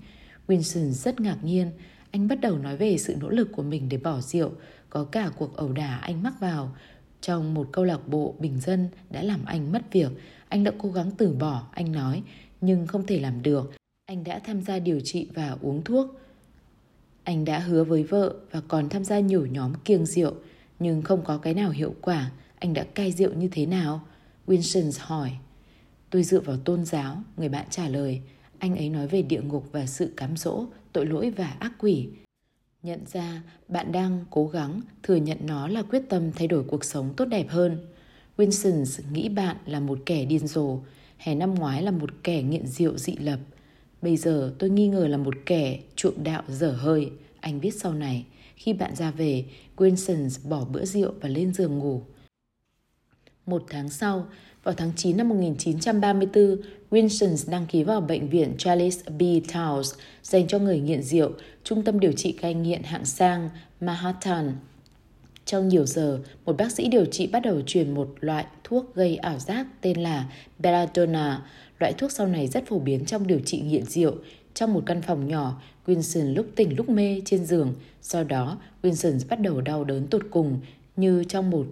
Winston 0.48 0.92
rất 0.92 1.20
ngạc 1.20 1.38
nhiên, 1.44 1.72
anh 2.12 2.28
bắt 2.28 2.42
đầu 2.42 2.58
nói 2.58 2.78
về 2.78 2.98
sự 2.98 3.16
nỗ 3.16 3.30
lực 3.30 3.50
của 3.52 3.64
mình 3.64 3.90
để 3.90 3.98
bỏ 3.98 4.22
rượu, 4.22 4.52
có 4.90 5.04
cả 5.04 5.32
cuộc 5.38 5.56
ẩu 5.56 5.72
đả 5.72 5.98
anh 5.98 6.24
mắc 6.24 6.34
vào 6.40 6.76
trong 7.24 7.54
một 7.54 7.70
câu 7.72 7.86
lạc 7.86 8.08
bộ 8.08 8.36
bình 8.40 8.60
dân 8.60 8.90
đã 9.10 9.24
làm 9.24 9.46
anh 9.46 9.72
mất 9.72 9.82
việc. 9.92 10.12
Anh 10.48 10.64
đã 10.64 10.72
cố 10.78 10.92
gắng 10.92 11.12
từ 11.18 11.34
bỏ, 11.34 11.68
anh 11.72 11.92
nói, 11.92 12.24
nhưng 12.62 12.88
không 12.88 13.06
thể 13.06 13.20
làm 13.20 13.44
được. 13.44 13.72
Anh 14.06 14.24
đã 14.24 14.40
tham 14.40 14.62
gia 14.62 14.80
điều 14.80 15.00
trị 15.00 15.28
và 15.34 15.58
uống 15.62 15.84
thuốc. 15.84 16.08
Anh 17.24 17.46
đã 17.46 17.60
hứa 17.60 17.84
với 17.84 18.04
vợ 18.04 18.36
và 18.52 18.62
còn 18.68 18.90
tham 18.90 19.04
gia 19.04 19.20
nhiều 19.20 19.46
nhóm 19.46 19.74
kiêng 19.86 20.06
rượu, 20.06 20.34
nhưng 20.80 21.02
không 21.02 21.24
có 21.24 21.38
cái 21.38 21.54
nào 21.54 21.70
hiệu 21.70 21.96
quả. 22.02 22.32
Anh 22.60 22.74
đã 22.74 22.84
cai 22.84 23.12
rượu 23.12 23.34
như 23.34 23.50
thế 23.52 23.66
nào? 23.66 24.02
Winston 24.48 24.92
hỏi. 25.00 25.32
Tôi 26.10 26.24
dựa 26.24 26.40
vào 26.40 26.58
tôn 26.58 26.86
giáo, 26.86 27.24
người 27.38 27.50
bạn 27.50 27.66
trả 27.70 27.88
lời. 27.88 28.22
Anh 28.60 28.76
ấy 28.76 28.90
nói 28.90 29.08
về 29.08 29.22
địa 29.22 29.42
ngục 29.42 29.66
và 29.72 29.86
sự 29.86 30.14
cám 30.18 30.38
dỗ, 30.38 30.66
tội 30.94 31.06
lỗi 31.06 31.30
và 31.30 31.56
ác 31.60 31.74
quỷ. 31.80 32.08
Nhận 32.84 33.00
ra 33.06 33.42
bạn 33.68 33.92
đang 33.92 34.26
cố 34.30 34.48
gắng 34.48 34.82
thừa 35.04 35.16
nhận 35.16 35.38
nó 35.46 35.68
là 35.68 35.84
quyết 35.84 36.02
tâm 36.10 36.32
thay 36.32 36.48
đổi 36.48 36.64
cuộc 36.64 36.84
sống 36.84 37.14
tốt 37.18 37.26
đẹp 37.26 37.46
hơn. 37.50 37.78
Winston 38.38 38.86
nghĩ 39.12 39.30
bạn 39.30 39.58
là 39.66 39.80
một 39.80 40.00
kẻ 40.06 40.26
điên 40.26 40.48
rồ, 40.48 40.80
hè 41.18 41.36
năm 41.36 41.56
ngoái 41.56 41.82
là 41.84 41.92
một 41.92 42.10
kẻ 42.24 42.42
nghiện 42.42 42.68
rượu 42.68 42.98
dị 42.98 43.16
lập. 43.16 43.40
Bây 44.02 44.18
giờ 44.18 44.54
tôi 44.60 44.70
nghi 44.70 44.88
ngờ 44.88 45.08
là 45.08 45.18
một 45.18 45.34
kẻ 45.46 45.80
chuộng 45.96 46.24
đạo 46.24 46.44
dở 46.48 46.72
hơi, 46.72 47.12
anh 47.40 47.60
viết 47.60 47.74
sau 47.74 47.94
này. 47.94 48.26
Khi 48.56 48.74
bạn 48.74 48.96
ra 48.96 49.12
về, 49.12 49.46
Winston 49.78 50.50
bỏ 50.50 50.66
bữa 50.66 50.86
rượu 50.86 51.14
và 51.22 51.30
lên 51.30 51.54
giường 51.54 51.78
ngủ. 51.80 52.02
Một 53.46 53.64
tháng 53.70 53.90
sau, 53.90 54.28
vào 54.64 54.76
tháng 54.76 54.92
9 54.96 55.18
năm 55.18 55.30
1934, 55.30 56.58
Winston 56.92 57.52
đăng 57.52 57.66
ký 57.66 57.84
vào 57.84 58.02
bệnh 58.02 58.30
viện 58.30 58.54
Charles 58.58 59.00
B. 59.20 59.22
Towns 59.22 59.94
dành 60.24 60.48
cho 60.48 60.60
người 60.60 60.80
nghiện 60.80 61.04
rượu, 61.04 61.32
trung 61.64 61.84
tâm 61.84 62.00
điều 62.00 62.12
trị 62.12 62.32
cai 62.32 62.54
nghiện 62.54 62.84
hạng 62.84 63.06
sang 63.06 63.50
Manhattan. 63.80 64.56
Trong 65.46 65.68
nhiều 65.68 65.86
giờ, 65.86 66.20
một 66.46 66.58
bác 66.58 66.72
sĩ 66.72 66.88
điều 66.88 67.06
trị 67.06 67.28
bắt 67.28 67.40
đầu 67.40 67.62
truyền 67.66 67.94
một 67.94 68.10
loại 68.20 68.46
thuốc 68.64 68.96
gây 68.96 69.16
ảo 69.16 69.40
giác 69.40 69.68
tên 69.82 70.00
là 70.00 70.26
Belladonna. 70.60 71.46
Loại 71.80 71.94
thuốc 71.94 72.12
sau 72.12 72.28
này 72.28 72.48
rất 72.48 72.68
phổ 72.68 72.80
biến 72.80 73.06
trong 73.06 73.28
điều 73.28 73.40
trị 73.40 73.62
nghiện 73.62 73.86
rượu. 73.86 74.14
Trong 74.54 74.74
một 74.74 74.84
căn 74.86 75.02
phòng 75.02 75.28
nhỏ, 75.28 75.62
Winston 75.86 76.36
lúc 76.36 76.46
tỉnh 76.56 76.76
lúc 76.76 76.90
mê 76.90 77.22
trên 77.26 77.46
giường. 77.46 77.74
Sau 78.02 78.24
đó, 78.24 78.58
Winston 78.82 79.20
bắt 79.30 79.40
đầu 79.40 79.62
đau 79.62 79.84
đớn 79.84 80.08
tột 80.08 80.22
cùng 80.32 80.60
như 80.96 81.24
trong 81.24 81.50
một 81.50 81.66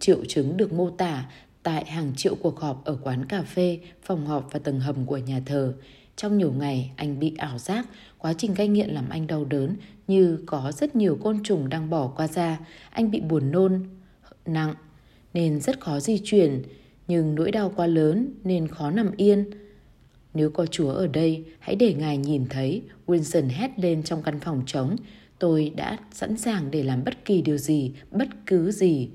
triệu 0.00 0.24
chứng 0.28 0.56
được 0.56 0.72
mô 0.72 0.90
tả 0.90 1.24
tại 1.62 1.84
hàng 1.84 2.12
triệu 2.16 2.34
cuộc 2.34 2.60
họp 2.60 2.84
ở 2.84 2.98
quán 3.02 3.24
cà 3.24 3.42
phê, 3.42 3.78
phòng 4.02 4.26
họp 4.26 4.52
và 4.52 4.58
tầng 4.58 4.80
hầm 4.80 5.06
của 5.06 5.18
nhà 5.18 5.40
thờ. 5.46 5.74
Trong 6.16 6.38
nhiều 6.38 6.52
ngày, 6.52 6.90
anh 6.96 7.18
bị 7.18 7.34
ảo 7.38 7.58
giác, 7.58 7.86
quá 8.18 8.32
trình 8.38 8.54
cai 8.54 8.68
nghiện 8.68 8.90
làm 8.90 9.08
anh 9.08 9.26
đau 9.26 9.44
đớn 9.44 9.76
như 10.06 10.38
có 10.46 10.72
rất 10.72 10.96
nhiều 10.96 11.18
côn 11.22 11.42
trùng 11.42 11.68
đang 11.68 11.90
bỏ 11.90 12.08
qua 12.16 12.28
da. 12.28 12.58
Anh 12.90 13.10
bị 13.10 13.20
buồn 13.20 13.50
nôn 13.50 13.84
nặng 14.46 14.74
nên 15.34 15.60
rất 15.60 15.80
khó 15.80 16.00
di 16.00 16.20
chuyển, 16.24 16.62
nhưng 17.08 17.34
nỗi 17.34 17.50
đau 17.50 17.72
quá 17.76 17.86
lớn 17.86 18.28
nên 18.44 18.68
khó 18.68 18.90
nằm 18.90 19.10
yên. 19.16 19.50
Nếu 20.34 20.50
có 20.50 20.66
Chúa 20.66 20.90
ở 20.90 21.06
đây, 21.06 21.44
hãy 21.58 21.76
để 21.76 21.94
Ngài 21.94 22.16
nhìn 22.16 22.46
thấy, 22.50 22.82
Winston 23.06 23.48
hét 23.48 23.70
lên 23.78 24.02
trong 24.02 24.22
căn 24.22 24.40
phòng 24.40 24.62
trống. 24.66 24.96
Tôi 25.38 25.72
đã 25.76 25.98
sẵn 26.12 26.36
sàng 26.36 26.70
để 26.70 26.82
làm 26.82 27.04
bất 27.04 27.24
kỳ 27.24 27.42
điều 27.42 27.56
gì, 27.56 27.92
bất 28.10 28.28
cứ 28.46 28.70
gì. 28.70 29.08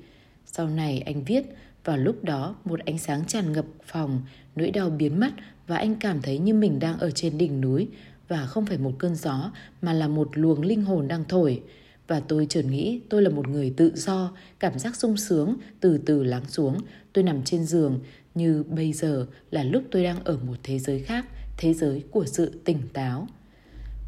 Sau 0.46 0.68
này 0.70 1.00
anh 1.06 1.24
viết, 1.24 1.44
vào 1.88 1.98
lúc 1.98 2.24
đó 2.24 2.56
một 2.66 2.80
ánh 2.86 2.98
sáng 2.98 3.26
tràn 3.26 3.52
ngập 3.52 3.66
phòng, 3.86 4.22
nỗi 4.56 4.72
đau 4.72 4.90
biến 4.90 5.20
mất 5.20 5.30
và 5.68 5.78
anh 5.78 5.96
cảm 5.96 6.22
thấy 6.22 6.40
như 6.40 6.54
mình 6.54 6.80
đang 6.80 7.00
ở 7.00 7.12
trên 7.12 7.38
đỉnh 7.38 7.62
núi 7.62 7.88
và 8.28 8.46
không 8.46 8.66
phải 8.66 8.78
một 8.78 8.92
cơn 9.00 9.16
gió 9.16 9.52
mà 9.82 9.94
là 9.94 10.08
một 10.08 10.30
luồng 10.34 10.62
linh 10.62 10.84
hồn 10.84 11.08
đang 11.08 11.24
thổi. 11.30 11.62
Và 12.08 12.20
tôi 12.20 12.46
chợt 12.50 12.66
nghĩ 12.66 13.02
tôi 13.10 13.22
là 13.22 13.30
một 13.30 13.48
người 13.48 13.74
tự 13.78 13.92
do, 13.96 14.32
cảm 14.60 14.80
giác 14.80 14.96
sung 14.96 15.18
sướng 15.18 15.58
từ 15.80 15.98
từ 15.98 16.24
lắng 16.24 16.44
xuống. 16.48 16.78
Tôi 17.14 17.24
nằm 17.24 17.44
trên 17.44 17.66
giường 17.66 18.00
như 18.36 18.64
bây 18.64 18.94
giờ 18.94 19.28
là 19.52 19.64
lúc 19.64 19.84
tôi 19.92 20.04
đang 20.04 20.24
ở 20.24 20.38
một 20.48 20.56
thế 20.64 20.80
giới 20.80 21.00
khác, 21.00 21.26
thế 21.58 21.74
giới 21.74 22.04
của 22.12 22.26
sự 22.26 22.62
tỉnh 22.66 22.80
táo. 22.94 23.28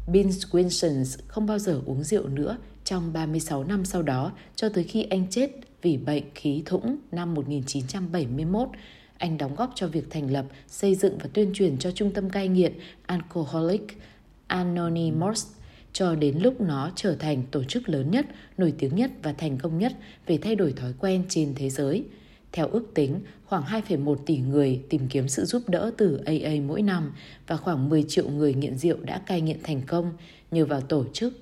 Bill 0.08 0.28
Winston 0.28 1.04
không 1.28 1.46
bao 1.46 1.58
giờ 1.58 1.80
uống 1.86 2.04
rượu 2.04 2.28
nữa 2.28 2.58
trong 2.84 3.12
36 3.12 3.64
năm 3.64 3.84
sau 3.84 4.02
đó 4.02 4.32
cho 4.56 4.68
tới 4.68 4.84
khi 4.84 5.02
anh 5.02 5.26
chết 5.30 5.50
vì 5.82 5.96
bệnh 5.96 6.24
khí 6.34 6.62
thủng 6.66 6.96
năm 7.12 7.34
1971. 7.34 8.68
Anh 9.18 9.38
đóng 9.38 9.54
góp 9.54 9.72
cho 9.74 9.88
việc 9.88 10.10
thành 10.10 10.30
lập, 10.30 10.46
xây 10.66 10.94
dựng 10.94 11.18
và 11.18 11.28
tuyên 11.32 11.50
truyền 11.54 11.78
cho 11.78 11.90
trung 11.90 12.12
tâm 12.12 12.30
cai 12.30 12.48
nghiện 12.48 12.72
Alcoholic 13.06 13.82
Anonymous 14.46 15.46
cho 15.92 16.14
đến 16.14 16.38
lúc 16.38 16.60
nó 16.60 16.90
trở 16.96 17.14
thành 17.14 17.42
tổ 17.50 17.64
chức 17.64 17.88
lớn 17.88 18.10
nhất, 18.10 18.26
nổi 18.58 18.74
tiếng 18.78 18.96
nhất 18.96 19.10
và 19.22 19.32
thành 19.32 19.58
công 19.58 19.78
nhất 19.78 19.92
về 20.26 20.38
thay 20.38 20.54
đổi 20.54 20.72
thói 20.72 20.92
quen 21.00 21.24
trên 21.28 21.52
thế 21.56 21.70
giới. 21.70 22.04
Theo 22.52 22.68
ước 22.68 22.94
tính, 22.94 23.20
khoảng 23.44 23.62
2,1 23.62 24.16
tỷ 24.26 24.38
người 24.38 24.82
tìm 24.88 25.08
kiếm 25.10 25.28
sự 25.28 25.44
giúp 25.44 25.62
đỡ 25.68 25.90
từ 25.96 26.20
AA 26.26 26.50
mỗi 26.66 26.82
năm 26.82 27.12
và 27.46 27.56
khoảng 27.56 27.88
10 27.88 28.04
triệu 28.08 28.28
người 28.28 28.54
nghiện 28.54 28.78
rượu 28.78 28.96
đã 29.02 29.18
cai 29.26 29.40
nghiện 29.40 29.58
thành 29.62 29.82
công 29.86 30.12
nhờ 30.50 30.66
vào 30.66 30.80
tổ 30.80 31.04
chức 31.12 31.34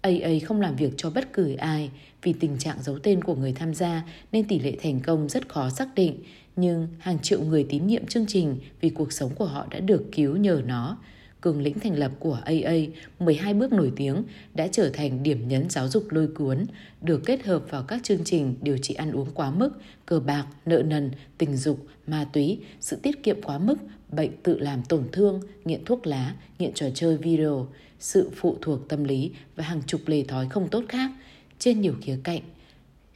AA 0.00 0.30
không 0.44 0.60
làm 0.60 0.76
việc 0.76 0.92
cho 0.96 1.10
bất 1.10 1.32
cứ 1.32 1.54
ai. 1.54 1.90
Vì 2.22 2.32
tình 2.32 2.58
trạng 2.58 2.82
giấu 2.82 2.98
tên 2.98 3.24
của 3.24 3.34
người 3.34 3.52
tham 3.52 3.74
gia 3.74 4.02
nên 4.32 4.48
tỷ 4.48 4.58
lệ 4.58 4.76
thành 4.82 5.00
công 5.00 5.28
rất 5.28 5.48
khó 5.48 5.70
xác 5.70 5.94
định, 5.94 6.22
nhưng 6.56 6.88
hàng 6.98 7.18
triệu 7.18 7.42
người 7.42 7.66
tín 7.68 7.86
nhiệm 7.86 8.06
chương 8.06 8.26
trình 8.26 8.56
vì 8.80 8.90
cuộc 8.90 9.12
sống 9.12 9.34
của 9.34 9.46
họ 9.46 9.66
đã 9.70 9.80
được 9.80 10.04
cứu 10.12 10.36
nhờ 10.36 10.62
nó. 10.66 10.98
Cường 11.40 11.62
lĩnh 11.62 11.80
thành 11.80 11.98
lập 11.98 12.12
của 12.18 12.38
AA, 12.44 12.74
12 13.18 13.54
bước 13.54 13.72
nổi 13.72 13.92
tiếng, 13.96 14.22
đã 14.54 14.68
trở 14.72 14.90
thành 14.90 15.22
điểm 15.22 15.48
nhấn 15.48 15.70
giáo 15.70 15.88
dục 15.88 16.04
lôi 16.10 16.28
cuốn, 16.28 16.66
được 17.02 17.22
kết 17.24 17.44
hợp 17.44 17.62
vào 17.70 17.82
các 17.82 18.00
chương 18.02 18.24
trình 18.24 18.54
điều 18.62 18.78
trị 18.78 18.94
ăn 18.94 19.12
uống 19.12 19.28
quá 19.34 19.50
mức, 19.50 19.70
cờ 20.06 20.20
bạc, 20.20 20.46
nợ 20.66 20.82
nần, 20.82 21.10
tình 21.38 21.56
dục, 21.56 21.86
ma 22.06 22.26
túy, 22.32 22.60
sự 22.80 22.96
tiết 22.96 23.22
kiệm 23.22 23.42
quá 23.42 23.58
mức, 23.58 23.76
bệnh 24.12 24.42
tự 24.42 24.58
làm 24.58 24.82
tổn 24.82 25.04
thương, 25.12 25.40
nghiện 25.64 25.84
thuốc 25.84 26.06
lá, 26.06 26.34
nghiện 26.58 26.72
trò 26.74 26.86
chơi 26.94 27.16
video, 27.16 27.66
sự 27.98 28.30
phụ 28.36 28.56
thuộc 28.60 28.88
tâm 28.88 29.04
lý 29.04 29.30
và 29.56 29.64
hàng 29.64 29.82
chục 29.86 30.00
lề 30.06 30.24
thói 30.24 30.48
không 30.48 30.68
tốt 30.68 30.84
khác 30.88 31.10
trên 31.58 31.80
nhiều 31.80 31.94
khía 32.02 32.18
cạnh. 32.24 32.42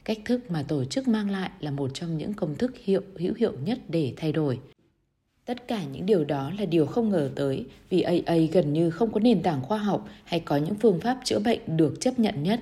Cách 0.03 0.19
thức 0.25 0.51
mà 0.51 0.63
tổ 0.63 0.85
chức 0.85 1.07
mang 1.07 1.29
lại 1.29 1.49
là 1.59 1.71
một 1.71 1.91
trong 1.93 2.17
những 2.17 2.33
công 2.33 2.55
thức 2.55 2.73
hiệu 2.83 3.01
hữu 3.17 3.33
hiệu 3.33 3.53
nhất 3.65 3.79
để 3.87 4.13
thay 4.17 4.31
đổi. 4.31 4.59
Tất 5.45 5.67
cả 5.67 5.83
những 5.83 6.05
điều 6.05 6.23
đó 6.23 6.51
là 6.59 6.65
điều 6.65 6.85
không 6.85 7.09
ngờ 7.09 7.31
tới 7.35 7.65
vì 7.89 8.01
AA 8.01 8.35
gần 8.51 8.73
như 8.73 8.89
không 8.89 9.11
có 9.11 9.19
nền 9.19 9.41
tảng 9.41 9.61
khoa 9.61 9.77
học 9.77 10.09
hay 10.23 10.39
có 10.39 10.57
những 10.57 10.75
phương 10.75 10.99
pháp 10.99 11.19
chữa 11.23 11.39
bệnh 11.39 11.77
được 11.77 11.99
chấp 11.99 12.19
nhận 12.19 12.43
nhất. 12.43 12.59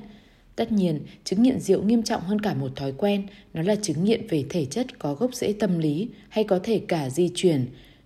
Tất 0.55 0.71
nhiên, 0.71 0.99
chứng 1.23 1.43
nghiện 1.43 1.59
rượu 1.59 1.83
nghiêm 1.83 2.03
trọng 2.03 2.21
hơn 2.21 2.41
cả 2.41 2.53
một 2.53 2.75
thói 2.75 2.91
quen, 2.97 3.27
nó 3.53 3.61
là 3.61 3.75
chứng 3.75 4.03
nghiện 4.03 4.27
về 4.27 4.45
thể 4.49 4.65
chất 4.65 4.99
có 4.99 5.13
gốc 5.13 5.35
rễ 5.35 5.53
tâm 5.59 5.79
lý 5.79 6.09
hay 6.29 6.43
có 6.43 6.59
thể 6.63 6.81
cả 6.87 7.09
di 7.09 7.31
truyền. 7.35 7.65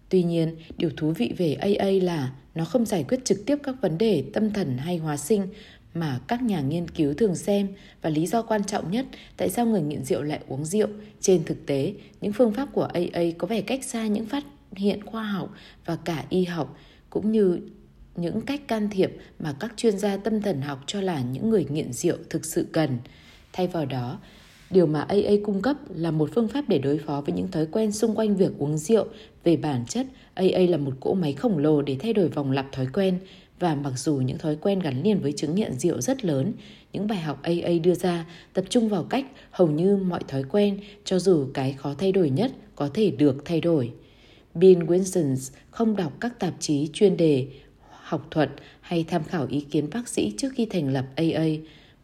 Tuy 0.09 0.23
nhiên, 0.23 0.55
điều 0.77 0.89
thú 0.97 1.11
vị 1.11 1.33
về 1.37 1.53
AA 1.53 1.89
là 2.01 2.31
nó 2.55 2.65
không 2.65 2.85
giải 2.85 3.05
quyết 3.07 3.25
trực 3.25 3.45
tiếp 3.45 3.57
các 3.63 3.75
vấn 3.81 3.97
đề 3.97 4.23
tâm 4.33 4.53
thần 4.53 4.77
hay 4.77 4.97
hóa 4.97 5.17
sinh 5.17 5.47
mà 5.93 6.19
các 6.27 6.41
nhà 6.41 6.61
nghiên 6.61 6.87
cứu 6.87 7.13
thường 7.13 7.35
xem 7.35 7.67
và 8.01 8.09
lý 8.09 8.27
do 8.27 8.41
quan 8.41 8.63
trọng 8.63 8.91
nhất 8.91 9.05
tại 9.37 9.49
sao 9.49 9.65
người 9.65 9.81
nghiện 9.81 10.03
rượu 10.03 10.21
lại 10.21 10.39
uống 10.47 10.65
rượu. 10.65 10.87
Trên 11.21 11.43
thực 11.43 11.65
tế, 11.65 11.93
những 12.21 12.33
phương 12.33 12.53
pháp 12.53 12.69
của 12.73 12.83
AA 12.83 13.23
có 13.37 13.47
vẻ 13.47 13.61
cách 13.61 13.83
xa 13.83 14.07
những 14.07 14.25
phát 14.25 14.43
hiện 14.75 15.05
khoa 15.05 15.23
học 15.23 15.53
và 15.85 15.95
cả 15.95 16.25
y 16.29 16.43
học 16.43 16.77
cũng 17.09 17.31
như 17.31 17.59
những 18.15 18.41
cách 18.41 18.67
can 18.67 18.89
thiệp 18.89 19.17
mà 19.39 19.55
các 19.59 19.73
chuyên 19.77 19.99
gia 19.99 20.17
tâm 20.17 20.41
thần 20.41 20.61
học 20.61 20.83
cho 20.87 21.01
là 21.01 21.21
những 21.21 21.49
người 21.49 21.65
nghiện 21.69 21.93
rượu 21.93 22.17
thực 22.29 22.45
sự 22.45 22.67
cần. 22.71 22.97
Thay 23.53 23.67
vào 23.67 23.85
đó, 23.85 24.19
điều 24.69 24.85
mà 24.85 25.01
AA 25.01 25.33
cung 25.43 25.61
cấp 25.61 25.77
là 25.95 26.11
một 26.11 26.29
phương 26.35 26.47
pháp 26.47 26.69
để 26.69 26.77
đối 26.79 26.97
phó 26.97 27.21
với 27.21 27.35
những 27.35 27.51
thói 27.51 27.65
quen 27.65 27.91
xung 27.91 28.15
quanh 28.15 28.35
việc 28.35 28.51
uống 28.57 28.77
rượu. 28.77 29.05
Về 29.43 29.57
bản 29.57 29.85
chất, 29.85 30.05
AA 30.33 30.59
là 30.69 30.77
một 30.77 30.93
cỗ 30.99 31.13
máy 31.13 31.33
khổng 31.33 31.57
lồ 31.57 31.81
để 31.81 31.95
thay 31.99 32.13
đổi 32.13 32.27
vòng 32.27 32.51
lặp 32.51 32.71
thói 32.71 32.87
quen 32.93 33.19
và 33.59 33.75
mặc 33.75 33.93
dù 33.95 34.15
những 34.15 34.37
thói 34.37 34.55
quen 34.55 34.79
gắn 34.79 35.03
liền 35.03 35.19
với 35.19 35.31
chứng 35.31 35.55
nghiện 35.55 35.73
rượu 35.73 36.01
rất 36.01 36.25
lớn, 36.25 36.53
những 36.93 37.07
bài 37.07 37.19
học 37.19 37.39
AA 37.43 37.71
đưa 37.83 37.95
ra 37.95 38.25
tập 38.53 38.65
trung 38.69 38.89
vào 38.89 39.03
cách 39.03 39.25
hầu 39.51 39.67
như 39.67 39.97
mọi 39.97 40.21
thói 40.27 40.43
quen, 40.43 40.79
cho 41.03 41.19
dù 41.19 41.47
cái 41.53 41.73
khó 41.73 41.93
thay 41.97 42.11
đổi 42.11 42.29
nhất, 42.29 42.51
có 42.75 42.89
thể 42.93 43.11
được 43.11 43.45
thay 43.45 43.61
đổi. 43.61 43.91
Bill 44.53 44.83
Winston 44.83 45.51
không 45.71 45.95
đọc 45.95 46.13
các 46.19 46.39
tạp 46.39 46.53
chí 46.59 46.89
chuyên 46.93 47.17
đề 47.17 47.47
học 47.89 48.27
thuật 48.31 48.49
hay 48.81 49.05
tham 49.07 49.23
khảo 49.23 49.47
ý 49.49 49.61
kiến 49.61 49.89
bác 49.93 50.07
sĩ 50.07 50.33
trước 50.37 50.49
khi 50.55 50.65
thành 50.65 50.93
lập 50.93 51.05
AA. 51.15 51.45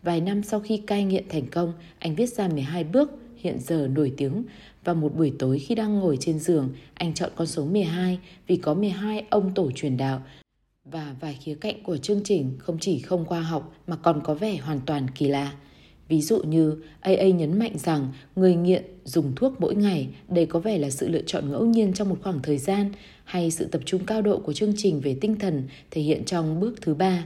Vài 0.04 0.22
năm 0.22 0.44
sau 0.44 0.60
khi 0.60 0.78
cai 0.78 1.04
nghiện 1.04 1.30
thành 1.30 1.48
công, 1.48 1.74
anh 2.00 2.16
viết 2.16 2.30
ra 2.30 2.48
12 2.48 2.84
bước 2.84 3.12
hiện 3.38 3.60
giờ 3.60 3.88
nổi 3.88 4.14
tiếng. 4.18 4.44
Và 4.84 4.94
một 4.94 5.16
buổi 5.16 5.34
tối 5.40 5.60
khi 5.60 5.76
đang 5.76 6.00
ngồi 6.00 6.18
trên 6.20 6.40
giường, 6.40 6.70
anh 6.94 7.14
chọn 7.14 7.30
con 7.36 7.48
số 7.48 7.66
12 7.66 8.20
vì 8.48 8.56
có 8.56 8.74
12 8.74 9.26
ông 9.30 9.54
tổ 9.54 9.72
truyền 9.72 9.98
đạo. 9.98 10.22
Và 10.86 11.16
vài 11.20 11.38
khía 11.42 11.56
cạnh 11.56 11.84
của 11.84 11.98
chương 11.98 12.22
trình 12.24 12.58
không 12.60 12.78
chỉ 12.80 13.00
không 13.00 13.26
khoa 13.26 13.42
học 13.42 13.76
mà 13.88 13.96
còn 13.96 14.22
có 14.24 14.34
vẻ 14.34 14.58
hoàn 14.58 14.80
toàn 14.86 15.08
kỳ 15.16 15.28
lạ. 15.28 15.54
Ví 16.08 16.22
dụ 16.22 16.44
như 16.44 16.76
AA 17.00 17.28
nhấn 17.28 17.60
mạnh 17.60 17.78
rằng 17.78 18.14
người 18.36 18.56
nghiện 18.56 18.84
dùng 19.04 19.36
thuốc 19.36 19.62
mỗi 19.62 19.76
ngày, 19.76 20.08
đây 20.30 20.46
có 20.46 20.60
vẻ 20.60 20.78
là 20.78 20.90
sự 20.90 21.10
lựa 21.10 21.22
chọn 21.26 21.52
ngẫu 21.52 21.66
nhiên 21.66 21.94
trong 21.94 22.10
một 22.10 22.18
khoảng 22.24 22.42
thời 22.42 22.58
gian 22.58 22.92
hay 23.24 23.52
sự 23.52 23.66
tập 23.66 23.82
trung 23.86 24.06
cao 24.06 24.22
độ 24.22 24.40
của 24.40 24.54
chương 24.54 24.74
trình 24.78 25.00
về 25.00 25.18
tinh 25.22 25.40
thần 25.40 25.68
thể 25.92 26.02
hiện 26.02 26.26
trong 26.26 26.60
bước 26.60 26.82
thứ 26.82 26.94
ba 26.94 27.26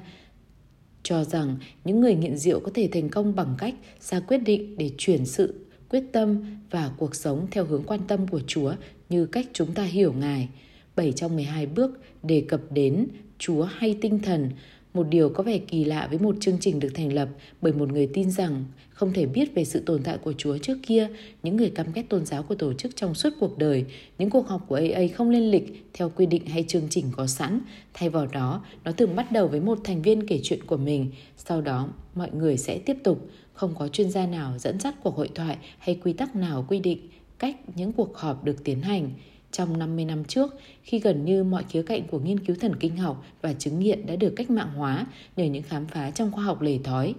cho 1.05 1.23
rằng 1.23 1.57
những 1.85 2.01
người 2.01 2.15
nghiện 2.15 2.37
rượu 2.37 2.59
có 2.59 2.71
thể 2.73 2.89
thành 2.91 3.09
công 3.09 3.35
bằng 3.35 3.55
cách 3.57 3.75
ra 4.01 4.19
quyết 4.19 4.37
định 4.37 4.77
để 4.77 4.91
chuyển 4.97 5.25
sự 5.25 5.65
quyết 5.89 6.03
tâm 6.11 6.43
và 6.71 6.91
cuộc 6.97 7.15
sống 7.15 7.47
theo 7.51 7.65
hướng 7.65 7.83
quan 7.83 7.99
tâm 8.07 8.27
của 8.27 8.41
Chúa 8.47 8.73
như 9.09 9.25
cách 9.25 9.45
chúng 9.53 9.73
ta 9.73 9.83
hiểu 9.83 10.13
Ngài. 10.13 10.49
7 10.95 11.11
trong 11.11 11.35
12 11.35 11.65
bước 11.65 11.99
đề 12.23 12.45
cập 12.47 12.61
đến 12.71 13.07
Chúa 13.37 13.63
hay 13.63 13.97
tinh 14.01 14.19
thần, 14.19 14.49
một 14.95 15.07
điều 15.09 15.29
có 15.29 15.43
vẻ 15.43 15.57
kỳ 15.57 15.83
lạ 15.83 16.07
với 16.09 16.19
một 16.19 16.35
chương 16.39 16.57
trình 16.61 16.79
được 16.79 16.89
thành 16.93 17.13
lập 17.13 17.29
bởi 17.61 17.73
một 17.73 17.91
người 17.91 18.09
tin 18.13 18.31
rằng 18.31 18.65
không 18.89 19.13
thể 19.13 19.25
biết 19.25 19.55
về 19.55 19.65
sự 19.65 19.79
tồn 19.79 20.03
tại 20.03 20.17
của 20.17 20.33
Chúa 20.37 20.57
trước 20.57 20.77
kia, 20.83 21.07
những 21.43 21.57
người 21.57 21.69
căm 21.69 21.87
ghét 21.93 22.03
tôn 22.09 22.25
giáo 22.25 22.43
của 22.43 22.55
tổ 22.55 22.73
chức 22.73 22.95
trong 22.95 23.13
suốt 23.13 23.29
cuộc 23.39 23.57
đời, 23.57 23.85
những 24.17 24.29
cuộc 24.29 24.47
họp 24.47 24.67
của 24.67 24.75
AA 24.75 25.01
không 25.15 25.29
lên 25.29 25.51
lịch 25.51 25.85
theo 25.93 26.11
quy 26.15 26.25
định 26.25 26.45
hay 26.45 26.65
chương 26.67 26.87
trình 26.89 27.05
có 27.15 27.27
sẵn. 27.27 27.59
Thay 27.93 28.09
vào 28.09 28.27
đó, 28.27 28.63
nó 28.83 28.91
thường 28.91 29.15
bắt 29.15 29.31
đầu 29.31 29.47
với 29.47 29.59
một 29.59 29.79
thành 29.83 30.01
viên 30.01 30.27
kể 30.27 30.39
chuyện 30.43 30.63
của 30.63 30.77
mình, 30.77 31.11
sau 31.37 31.61
đó 31.61 31.89
mọi 32.15 32.29
người 32.31 32.57
sẽ 32.57 32.77
tiếp 32.77 32.97
tục. 33.03 33.29
Không 33.53 33.75
có 33.79 33.87
chuyên 33.87 34.11
gia 34.11 34.25
nào 34.25 34.57
dẫn 34.57 34.79
dắt 34.79 34.95
cuộc 35.03 35.15
hội 35.15 35.29
thoại 35.35 35.57
hay 35.79 35.99
quy 36.03 36.13
tắc 36.13 36.35
nào 36.35 36.65
quy 36.69 36.79
định 36.79 36.99
cách 37.39 37.55
những 37.75 37.91
cuộc 37.91 38.17
họp 38.17 38.43
được 38.43 38.63
tiến 38.63 38.81
hành. 38.81 39.09
Trong 39.57 39.79
50 39.79 40.05
năm 40.05 40.23
trước, 40.23 40.55
khi 40.83 40.99
gần 40.99 41.25
như 41.25 41.43
mọi 41.43 41.63
khía 41.69 41.81
cạnh 41.81 42.07
của 42.07 42.19
nghiên 42.19 42.39
cứu 42.39 42.55
thần 42.59 42.75
kinh 42.79 42.97
học 42.97 43.25
và 43.41 43.53
chứng 43.53 43.79
nghiệm 43.79 44.05
đã 44.05 44.15
được 44.15 44.33
cách 44.35 44.49
mạng 44.49 44.71
hóa 44.75 45.07
nhờ 45.35 45.45
những 45.45 45.63
khám 45.63 45.87
phá 45.87 46.11
trong 46.11 46.31
khoa 46.31 46.43
học 46.43 46.61
lề 46.61 46.77
thói, 46.83 47.13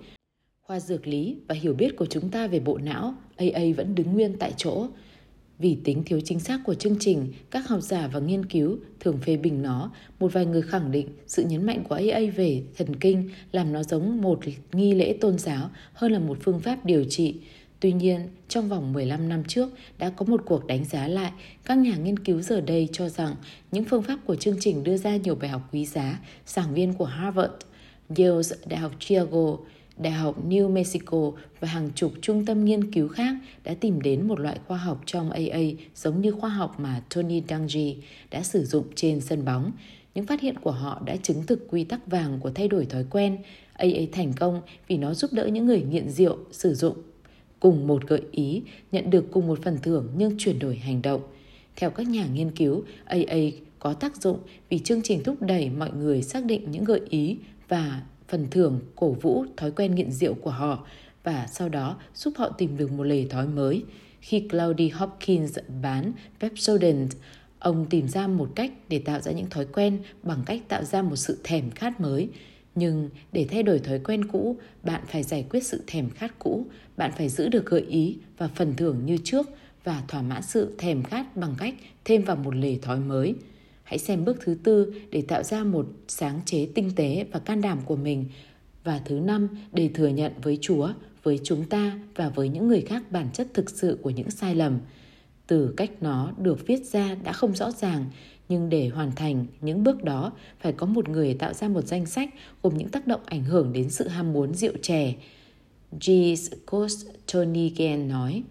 khoa 0.63 0.81
dược 0.81 1.07
lý 1.07 1.37
và 1.49 1.55
hiểu 1.55 1.75
biết 1.75 1.97
của 1.97 2.07
chúng 2.07 2.31
ta 2.31 2.47
về 2.47 2.61
bộ 2.61 2.79
não, 2.79 3.15
AA 3.37 3.63
vẫn 3.77 3.95
đứng 3.95 4.13
nguyên 4.13 4.37
tại 4.39 4.53
chỗ. 4.57 4.87
Vì 5.59 5.79
tính 5.85 6.03
thiếu 6.07 6.21
chính 6.25 6.41
xác 6.41 6.61
của 6.65 6.75
chương 6.75 6.97
trình, 7.01 7.33
các 7.51 7.69
học 7.69 7.81
giả 7.83 8.09
và 8.13 8.21
nghiên 8.21 8.47
cứu 8.47 8.79
thường 9.01 9.19
phê 9.19 9.37
bình 9.37 9.63
nó. 9.63 9.91
Một 10.21 10.33
vài 10.33 10.47
người 10.47 10.63
khẳng 10.63 10.93
định 10.93 11.09
sự 11.27 11.45
nhấn 11.45 11.67
mạnh 11.67 11.85
của 11.89 11.95
AA 11.95 12.21
về 12.37 12.63
thần 12.77 12.97
kinh 12.97 13.31
làm 13.53 13.73
nó 13.73 13.83
giống 13.83 14.21
một 14.23 14.41
nghi 14.73 14.95
lễ 14.95 15.17
tôn 15.21 15.39
giáo 15.39 15.71
hơn 15.93 16.13
là 16.13 16.19
một 16.19 16.39
phương 16.41 16.61
pháp 16.61 16.85
điều 16.85 17.05
trị. 17.05 17.35
Tuy 17.87 17.93
nhiên, 17.93 18.29
trong 18.49 18.69
vòng 18.69 18.93
15 18.93 19.29
năm 19.29 19.45
trước 19.45 19.69
đã 19.99 20.11
có 20.11 20.27
một 20.27 20.43
cuộc 20.47 20.67
đánh 20.67 20.85
giá 20.85 21.09
lại, 21.09 21.33
các 21.65 21.79
nhà 21.79 21.97
nghiên 21.97 22.19
cứu 22.19 22.43
giờ 22.43 22.61
đây 22.61 22.89
cho 22.93 23.09
rằng 23.09 23.35
những 23.73 23.85
phương 23.85 24.03
pháp 24.03 24.19
của 24.27 24.37
chương 24.37 24.57
trình 24.61 24.85
đưa 24.85 24.97
ra 24.97 25.17
nhiều 25.17 25.35
bài 25.35 25.49
học 25.51 25.63
quý 25.73 25.87
giá. 25.87 26.21
Giảng 26.47 26.75
viên 26.75 26.95
của 26.95 27.05
Harvard, 27.05 27.53
Yale, 28.09 28.41
Đại 28.67 28.81
học 28.81 28.93
Chicago, 29.01 29.57
Đại 29.97 30.13
học 30.13 30.47
New 30.49 30.71
Mexico 30.71 31.33
và 31.61 31.69
hàng 31.69 31.91
chục 31.95 32.13
trung 32.23 32.47
tâm 32.47 32.65
nghiên 32.65 32.93
cứu 32.93 33.09
khác 33.09 33.37
đã 33.65 33.75
tìm 33.81 34.01
đến 34.01 34.29
một 34.29 34.41
loại 34.41 34.59
khoa 34.67 34.77
học 34.77 35.03
trong 35.07 35.31
AA 35.31 35.61
giống 35.95 36.21
như 36.21 36.33
khoa 36.33 36.51
học 36.51 36.81
mà 36.81 37.03
Tony 37.15 37.43
Dungy 37.49 37.97
đã 38.31 38.43
sử 38.43 38.65
dụng 38.65 38.87
trên 38.95 39.21
sân 39.21 39.45
bóng. 39.45 39.73
Những 40.15 40.27
phát 40.27 40.41
hiện 40.41 40.59
của 40.59 40.71
họ 40.71 41.03
đã 41.05 41.17
chứng 41.17 41.47
thực 41.47 41.67
quy 41.71 41.85
tắc 41.85 42.07
vàng 42.07 42.39
của 42.41 42.51
thay 42.51 42.69
đổi 42.69 42.87
thói 42.87 43.05
quen. 43.11 43.39
AA 43.73 44.01
thành 44.13 44.33
công 44.33 44.61
vì 44.89 44.97
nó 44.97 45.15
giúp 45.15 45.33
đỡ 45.33 45.47
những 45.47 45.67
người 45.67 45.83
nghiện 45.83 46.11
rượu 46.11 46.39
sử 46.53 46.75
dụng 46.75 46.97
cùng 47.61 47.87
một 47.87 48.07
gợi 48.07 48.23
ý, 48.31 48.63
nhận 48.93 49.11
được 49.11 49.25
cùng 49.31 49.47
một 49.47 49.59
phần 49.63 49.79
thưởng 49.83 50.09
nhưng 50.17 50.39
chuyển 50.39 50.59
đổi 50.59 50.77
hành 50.77 51.03
động. 51.03 51.21
Theo 51.77 51.91
các 51.91 52.09
nhà 52.09 52.27
nghiên 52.27 52.51
cứu, 52.51 52.85
AA 53.05 53.37
có 53.79 53.93
tác 53.93 54.17
dụng 54.17 54.39
vì 54.69 54.79
chương 54.79 55.03
trình 55.03 55.23
thúc 55.25 55.43
đẩy 55.43 55.71
mọi 55.71 55.91
người 55.91 56.23
xác 56.23 56.45
định 56.45 56.71
những 56.71 56.85
gợi 56.85 57.01
ý 57.09 57.39
và 57.69 58.03
phần 58.29 58.47
thưởng 58.51 58.81
cổ 58.97 59.11
vũ 59.11 59.45
thói 59.57 59.71
quen 59.71 59.95
nghiện 59.95 60.11
rượu 60.11 60.35
của 60.35 60.51
họ 60.51 60.87
và 61.25 61.47
sau 61.53 61.69
đó 61.69 61.97
giúp 62.15 62.35
họ 62.37 62.49
tìm 62.49 62.77
được 62.77 62.93
một 62.93 63.05
lề 63.05 63.27
thói 63.31 63.47
mới. 63.47 63.85
Khi 64.21 64.41
Claudie 64.51 64.89
Hopkins 64.89 65.59
bán 65.83 66.13
Pepsodent, 66.41 67.11
ông 67.59 67.87
tìm 67.91 68.09
ra 68.09 68.27
một 68.27 68.49
cách 68.55 68.73
để 68.89 68.99
tạo 68.99 69.21
ra 69.21 69.33
những 69.33 69.51
thói 69.51 69.67
quen 69.67 69.99
bằng 70.23 70.43
cách 70.47 70.63
tạo 70.69 70.85
ra 70.85 71.03
một 71.03 71.17
sự 71.17 71.39
thèm 71.45 71.71
khát 71.71 72.01
mới. 72.01 72.29
Nhưng 72.77 73.11
để 73.33 73.47
thay 73.51 73.63
đổi 73.63 73.79
thói 73.79 73.99
quen 73.99 74.25
cũ, 74.25 74.57
bạn 74.83 75.03
phải 75.07 75.23
giải 75.23 75.47
quyết 75.51 75.61
sự 75.61 75.83
thèm 75.87 76.11
khát 76.11 76.39
cũ, 76.39 76.67
bạn 76.97 77.13
phải 77.17 77.29
giữ 77.29 77.49
được 77.49 77.67
gợi 77.67 77.81
ý 77.81 78.19
và 78.39 78.49
phần 78.49 78.75
thưởng 78.77 79.07
như 79.07 79.19
trước 79.25 79.47
và 79.85 80.03
thỏa 80.09 80.23
mãn 80.23 80.43
sự 80.43 80.75
thèm 80.79 81.03
khát 81.03 81.37
bằng 81.37 81.55
cách 81.59 81.75
thêm 82.05 82.23
vào 82.23 82.37
một 82.37 82.55
lề 82.55 82.79
thói 82.83 83.01
mới. 83.01 83.35
Hãy 83.83 83.99
xem 83.99 84.25
bước 84.25 84.37
thứ 84.41 84.57
tư 84.63 84.95
để 85.11 85.23
tạo 85.23 85.43
ra 85.43 85.65
một 85.65 85.87
sáng 86.09 86.41
chế 86.45 86.69
tinh 86.75 86.91
tế 86.97 87.27
và 87.33 87.39
can 87.39 87.61
đảm 87.61 87.79
của 87.85 87.97
mình. 87.97 88.25
Và 88.85 89.01
thứ 89.05 89.15
năm 89.21 89.49
để 89.73 89.91
thừa 89.95 90.09
nhận 90.09 90.33
với 90.43 90.59
Chúa, 90.61 90.89
với 91.23 91.41
chúng 91.45 91.65
ta 91.65 91.99
và 92.15 92.29
với 92.29 92.49
những 92.49 92.69
người 92.69 92.81
khác 92.81 93.03
bản 93.11 93.29
chất 93.33 93.49
thực 93.55 93.71
sự 93.71 93.99
của 94.03 94.11
những 94.11 94.31
sai 94.31 94.55
lầm. 94.55 94.79
Từ 95.47 95.75
cách 95.77 95.91
nó 96.01 96.33
được 96.39 96.67
viết 96.67 96.85
ra 96.85 97.15
đã 97.25 97.33
không 97.33 97.55
rõ 97.55 97.71
ràng, 97.71 98.05
nhưng 98.49 98.69
để 98.69 98.89
hoàn 98.89 99.13
thành 99.13 99.47
những 99.61 99.85
bước 99.85 100.05
đó 100.05 100.33
phải 100.61 100.73
có 100.73 100.87
một 100.87 101.09
người 101.09 101.35
tạo 101.35 101.55
ra 101.55 101.69
một 101.69 101.87
danh 101.87 102.07
sách 102.07 102.31
gồm 102.63 102.77
những 102.77 102.89
tác 102.89 103.07
động 103.07 103.21
ảnh 103.27 103.45
hưởng 103.45 103.73
đến 103.73 103.91
sự 103.91 104.09
ham 104.09 104.33
muốn 104.33 104.55
rượu 104.55 104.73
chè. 104.83 105.15
G. 105.93 106.11
Scott 106.37 106.93
Tony 107.33 107.69
Gann 107.69 108.09
nói, 108.09 108.43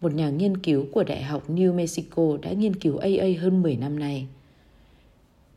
một 0.00 0.14
nhà 0.14 0.30
nghiên 0.30 0.56
cứu 0.56 0.86
của 0.92 1.04
Đại 1.04 1.22
học 1.22 1.50
New 1.50 1.74
Mexico 1.74 2.36
đã 2.42 2.52
nghiên 2.52 2.76
cứu 2.76 2.96
AA 2.96 3.26
hơn 3.40 3.62
10 3.62 3.76
năm 3.76 3.98
nay. 3.98 4.26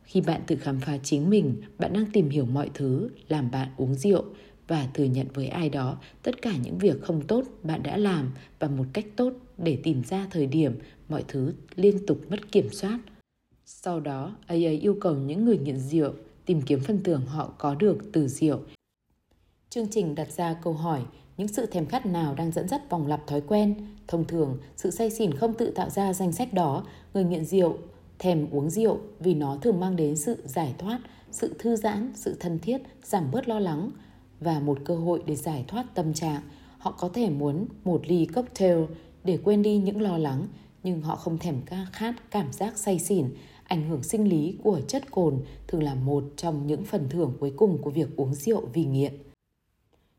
Khi 0.04 0.20
bạn 0.20 0.40
tự 0.46 0.56
khám 0.56 0.80
phá 0.80 0.98
chính 1.02 1.30
mình, 1.30 1.54
bạn 1.78 1.92
đang 1.92 2.06
tìm 2.12 2.28
hiểu 2.28 2.46
mọi 2.46 2.70
thứ 2.74 3.08
làm 3.28 3.50
bạn 3.50 3.68
uống 3.76 3.94
rượu 3.94 4.24
và 4.68 4.88
thừa 4.94 5.04
nhận 5.04 5.26
với 5.34 5.46
ai 5.46 5.68
đó 5.68 5.98
tất 6.22 6.42
cả 6.42 6.52
những 6.64 6.78
việc 6.78 7.02
không 7.02 7.26
tốt 7.26 7.44
bạn 7.62 7.82
đã 7.82 7.96
làm 7.96 8.30
và 8.58 8.68
một 8.68 8.84
cách 8.92 9.06
tốt 9.16 9.32
để 9.58 9.78
tìm 9.82 10.02
ra 10.04 10.26
thời 10.30 10.46
điểm 10.46 10.78
mọi 11.08 11.24
thứ 11.28 11.52
liên 11.76 12.06
tục 12.06 12.20
mất 12.30 12.52
kiểm 12.52 12.68
soát. 12.72 12.98
Sau 13.70 14.00
đó, 14.00 14.36
AA 14.46 14.70
yêu 14.80 14.96
cầu 15.00 15.14
những 15.14 15.44
người 15.44 15.58
nghiện 15.58 15.78
rượu 15.78 16.12
tìm 16.46 16.62
kiếm 16.62 16.80
phần 16.80 17.02
thưởng 17.02 17.26
họ 17.26 17.52
có 17.58 17.74
được 17.74 17.98
từ 18.12 18.28
rượu. 18.28 18.60
Chương 19.70 19.88
trình 19.90 20.14
đặt 20.14 20.32
ra 20.32 20.54
câu 20.62 20.72
hỏi 20.72 21.02
những 21.36 21.48
sự 21.48 21.66
thèm 21.66 21.86
khát 21.86 22.06
nào 22.06 22.34
đang 22.34 22.52
dẫn 22.52 22.68
dắt 22.68 22.90
vòng 22.90 23.06
lặp 23.06 23.26
thói 23.26 23.40
quen. 23.40 23.74
Thông 24.06 24.24
thường, 24.24 24.58
sự 24.76 24.90
say 24.90 25.10
xỉn 25.10 25.34
không 25.34 25.54
tự 25.54 25.70
tạo 25.70 25.90
ra 25.90 26.12
danh 26.12 26.32
sách 26.32 26.52
đó. 26.52 26.84
Người 27.14 27.24
nghiện 27.24 27.44
rượu 27.44 27.78
thèm 28.18 28.50
uống 28.50 28.70
rượu 28.70 28.98
vì 29.20 29.34
nó 29.34 29.58
thường 29.62 29.80
mang 29.80 29.96
đến 29.96 30.16
sự 30.16 30.36
giải 30.44 30.74
thoát, 30.78 31.00
sự 31.30 31.54
thư 31.58 31.76
giãn, 31.76 32.12
sự 32.14 32.36
thân 32.40 32.58
thiết, 32.58 32.82
giảm 33.02 33.30
bớt 33.30 33.48
lo 33.48 33.58
lắng 33.60 33.90
và 34.40 34.60
một 34.60 34.78
cơ 34.84 34.96
hội 34.96 35.22
để 35.26 35.36
giải 35.36 35.64
thoát 35.68 35.94
tâm 35.94 36.14
trạng. 36.14 36.42
Họ 36.78 36.90
có 36.90 37.08
thể 37.08 37.30
muốn 37.30 37.66
một 37.84 38.02
ly 38.06 38.26
cocktail 38.26 38.78
để 39.24 39.38
quên 39.44 39.62
đi 39.62 39.78
những 39.78 40.00
lo 40.00 40.18
lắng, 40.18 40.46
nhưng 40.82 41.00
họ 41.00 41.16
không 41.16 41.38
thèm 41.38 41.62
ca 41.66 41.86
khát 41.92 42.14
cảm 42.30 42.52
giác 42.52 42.78
say 42.78 42.98
xỉn. 42.98 43.26
Ảnh 43.68 43.88
hưởng 43.88 44.02
sinh 44.02 44.28
lý 44.28 44.56
của 44.62 44.80
chất 44.88 45.10
cồn 45.10 45.40
thường 45.66 45.82
là 45.82 45.94
một 45.94 46.24
trong 46.36 46.66
những 46.66 46.84
phần 46.84 47.08
thưởng 47.10 47.32
cuối 47.40 47.52
cùng 47.56 47.78
của 47.82 47.90
việc 47.90 48.16
uống 48.16 48.34
rượu 48.34 48.62
vì 48.72 48.84
nghiện. 48.84 49.12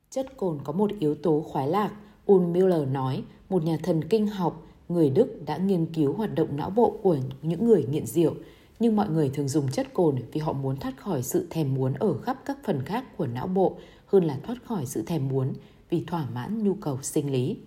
Chất 0.09 0.37
cồn 0.37 0.59
có 0.63 0.73
một 0.73 0.91
yếu 0.99 1.15
tố 1.15 1.41
khoái 1.47 1.67
lạc, 1.67 1.93
Ul 2.25 2.45
Miller 2.45 2.87
nói, 2.87 3.23
một 3.49 3.63
nhà 3.63 3.77
thần 3.83 4.03
kinh 4.03 4.27
học 4.27 4.65
người 4.89 5.09
Đức 5.09 5.45
đã 5.45 5.57
nghiên 5.57 5.85
cứu 5.85 6.13
hoạt 6.13 6.35
động 6.35 6.57
não 6.57 6.69
bộ 6.69 6.99
của 7.03 7.17
những 7.41 7.65
người 7.65 7.85
nghiện 7.91 8.05
rượu, 8.05 8.33
nhưng 8.79 8.95
mọi 8.95 9.09
người 9.09 9.29
thường 9.29 9.47
dùng 9.47 9.71
chất 9.71 9.93
cồn 9.93 10.15
vì 10.31 10.41
họ 10.41 10.53
muốn 10.53 10.77
thoát 10.77 10.97
khỏi 10.97 11.23
sự 11.23 11.47
thèm 11.49 11.73
muốn 11.73 11.93
ở 11.93 12.17
khắp 12.17 12.41
các 12.45 12.57
phần 12.65 12.81
khác 12.85 13.17
của 13.17 13.27
não 13.27 13.47
bộ 13.47 13.77
hơn 14.05 14.23
là 14.23 14.39
thoát 14.43 14.63
khỏi 14.65 14.85
sự 14.85 15.01
thèm 15.01 15.27
muốn 15.27 15.53
vì 15.89 16.03
thỏa 16.03 16.27
mãn 16.33 16.63
nhu 16.63 16.73
cầu 16.73 16.99
sinh 17.01 17.31
lý. 17.31 17.57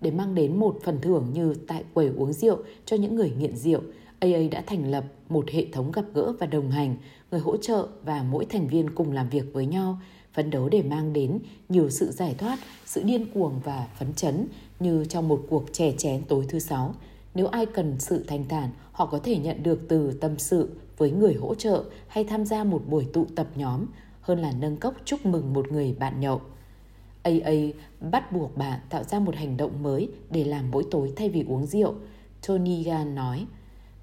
Để 0.00 0.10
mang 0.10 0.34
đến 0.34 0.56
một 0.56 0.78
phần 0.84 0.98
thưởng 1.02 1.26
như 1.32 1.54
tại 1.66 1.84
quầy 1.94 2.08
uống 2.08 2.32
rượu 2.32 2.58
cho 2.86 2.96
những 2.96 3.14
người 3.14 3.32
nghiện 3.38 3.56
rượu, 3.56 3.80
AA 4.20 4.48
đã 4.50 4.62
thành 4.66 4.90
lập 4.90 5.04
một 5.28 5.50
hệ 5.50 5.66
thống 5.72 5.92
gặp 5.92 6.04
gỡ 6.14 6.32
và 6.40 6.46
đồng 6.46 6.70
hành, 6.70 6.96
người 7.30 7.40
hỗ 7.40 7.56
trợ 7.56 7.86
và 8.04 8.22
mỗi 8.22 8.44
thành 8.44 8.68
viên 8.68 8.94
cùng 8.94 9.12
làm 9.12 9.28
việc 9.28 9.44
với 9.52 9.66
nhau, 9.66 9.98
phấn 10.32 10.50
đấu 10.50 10.68
để 10.68 10.82
mang 10.82 11.12
đến 11.12 11.38
nhiều 11.68 11.90
sự 11.90 12.10
giải 12.10 12.34
thoát, 12.38 12.58
sự 12.86 13.02
điên 13.02 13.26
cuồng 13.34 13.60
và 13.64 13.88
phấn 13.98 14.14
chấn 14.14 14.46
như 14.80 15.04
trong 15.04 15.28
một 15.28 15.46
cuộc 15.48 15.72
chè 15.72 15.92
chén 15.98 16.22
tối 16.28 16.44
thứ 16.48 16.58
sáu. 16.58 16.94
Nếu 17.34 17.46
ai 17.46 17.66
cần 17.66 17.96
sự 17.98 18.24
thanh 18.26 18.48
thản, 18.48 18.70
họ 18.92 19.06
có 19.06 19.18
thể 19.18 19.38
nhận 19.38 19.62
được 19.62 19.80
từ 19.88 20.12
tâm 20.12 20.38
sự 20.38 20.70
với 20.98 21.10
người 21.10 21.34
hỗ 21.34 21.54
trợ 21.54 21.84
hay 22.08 22.24
tham 22.24 22.46
gia 22.46 22.64
một 22.64 22.82
buổi 22.88 23.06
tụ 23.12 23.26
tập 23.36 23.46
nhóm 23.54 23.86
hơn 24.20 24.38
là 24.38 24.52
nâng 24.52 24.76
cốc 24.76 24.94
chúc 25.04 25.26
mừng 25.26 25.52
một 25.52 25.72
người 25.72 25.94
bạn 25.98 26.20
nhậu. 26.20 26.40
AA 27.22 27.52
bắt 28.10 28.32
buộc 28.32 28.56
bạn 28.56 28.80
tạo 28.88 29.04
ra 29.04 29.18
một 29.18 29.34
hành 29.34 29.56
động 29.56 29.82
mới 29.82 30.08
để 30.30 30.44
làm 30.44 30.70
mỗi 30.70 30.84
tối 30.90 31.12
thay 31.16 31.28
vì 31.28 31.44
uống 31.48 31.66
rượu. 31.66 31.94
Tony 32.46 32.82
Gann 32.82 33.14
nói, 33.14 33.46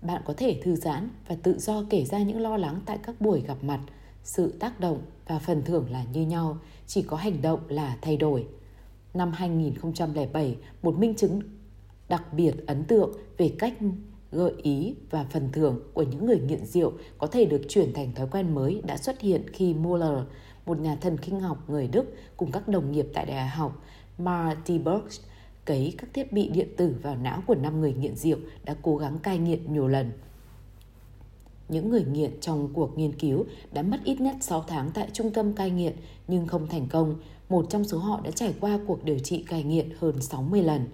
bạn 0.02 0.22
có 0.26 0.34
thể 0.38 0.60
thư 0.64 0.76
giãn 0.76 1.10
và 1.28 1.36
tự 1.44 1.60
do 1.60 1.84
kể 1.90 2.06
ra 2.06 2.20
những 2.20 2.42
lo 2.42 2.58
lắng 2.58 2.82
tại 2.86 2.98
các 3.04 3.22
buổi 3.22 3.42
gặp 3.42 3.58
mặt. 3.62 3.80
Sự 4.24 4.54
tác 4.60 4.80
động 4.80 5.02
và 5.28 5.40
phần 5.40 5.62
thưởng 5.66 5.92
là 5.92 6.04
như 6.14 6.22
nhau, 6.22 6.58
chỉ 6.88 7.02
có 7.02 7.18
hành 7.18 7.42
động 7.42 7.60
là 7.68 7.98
thay 8.02 8.18
đổi 8.18 8.48
năm 9.14 9.32
2007 9.32 10.58
một 10.82 11.00
minh 11.00 11.16
chứng 11.16 11.42
đặc 12.10 12.34
biệt 12.34 12.54
ấn 12.68 12.84
tượng 12.84 13.12
về 13.38 13.56
cách 13.60 13.74
gợi 14.32 14.54
ý 14.62 14.96
và 15.10 15.26
phần 15.30 15.50
thưởng 15.52 15.80
của 15.94 16.04
những 16.04 16.26
người 16.26 16.40
nghiện 16.40 16.66
rượu 16.66 16.94
có 17.18 17.28
thể 17.28 17.46
được 17.46 17.62
chuyển 17.70 17.94
thành 17.94 18.14
thói 18.14 18.28
quen 18.32 18.56
mới 18.56 18.82
đã 18.86 18.98
xuất 18.98 19.22
hiện 19.22 19.46
khi 19.54 19.74
Muller, 19.74 20.20
một 20.66 20.80
nhà 20.80 20.96
thần 20.96 21.18
kinh 21.18 21.40
học 21.40 21.70
người 21.70 21.88
Đức 21.88 22.06
cùng 22.38 22.52
các 22.52 22.68
đồng 22.68 22.92
nghiệp 22.92 23.08
tại 23.14 23.26
đại 23.26 23.48
học 23.48 23.84
Martiburg 24.18 25.08
cấy 25.68 25.94
các 25.98 26.10
thiết 26.14 26.34
bị 26.34 26.50
điện 26.50 26.68
tử 26.78 26.96
vào 27.02 27.16
não 27.16 27.44
của 27.48 27.56
5 27.56 27.82
người 27.82 27.94
nghiện 27.94 28.16
rượu 28.16 28.38
đã 28.66 28.76
cố 28.82 28.98
gắng 28.98 29.20
cai 29.20 29.38
nghiện 29.38 29.74
nhiều 29.74 29.88
lần. 29.88 30.12
Những 31.70 31.90
người 31.90 32.06
nghiện 32.12 32.32
trong 32.42 32.70
cuộc 32.74 32.98
nghiên 32.98 33.20
cứu 33.20 33.46
đã 33.72 33.82
mất 33.82 33.98
ít 34.04 34.22
nhất 34.22 34.36
6 34.42 34.64
tháng 34.68 34.92
tại 34.94 35.08
trung 35.14 35.32
tâm 35.32 35.54
cai 35.54 35.72
nghiện 35.72 35.94
nhưng 36.28 36.48
không 36.48 36.68
thành 36.68 36.88
công 36.88 37.16
một 37.50 37.66
trong 37.70 37.84
số 37.84 37.98
họ 37.98 38.22
đã 38.24 38.32
trải 38.32 38.54
qua 38.60 38.80
cuộc 38.88 39.04
điều 39.04 39.20
trị 39.20 39.44
cai 39.44 39.64
nghiện 39.64 39.90
hơn 40.00 40.22
60 40.22 40.62
lần. 40.62 40.88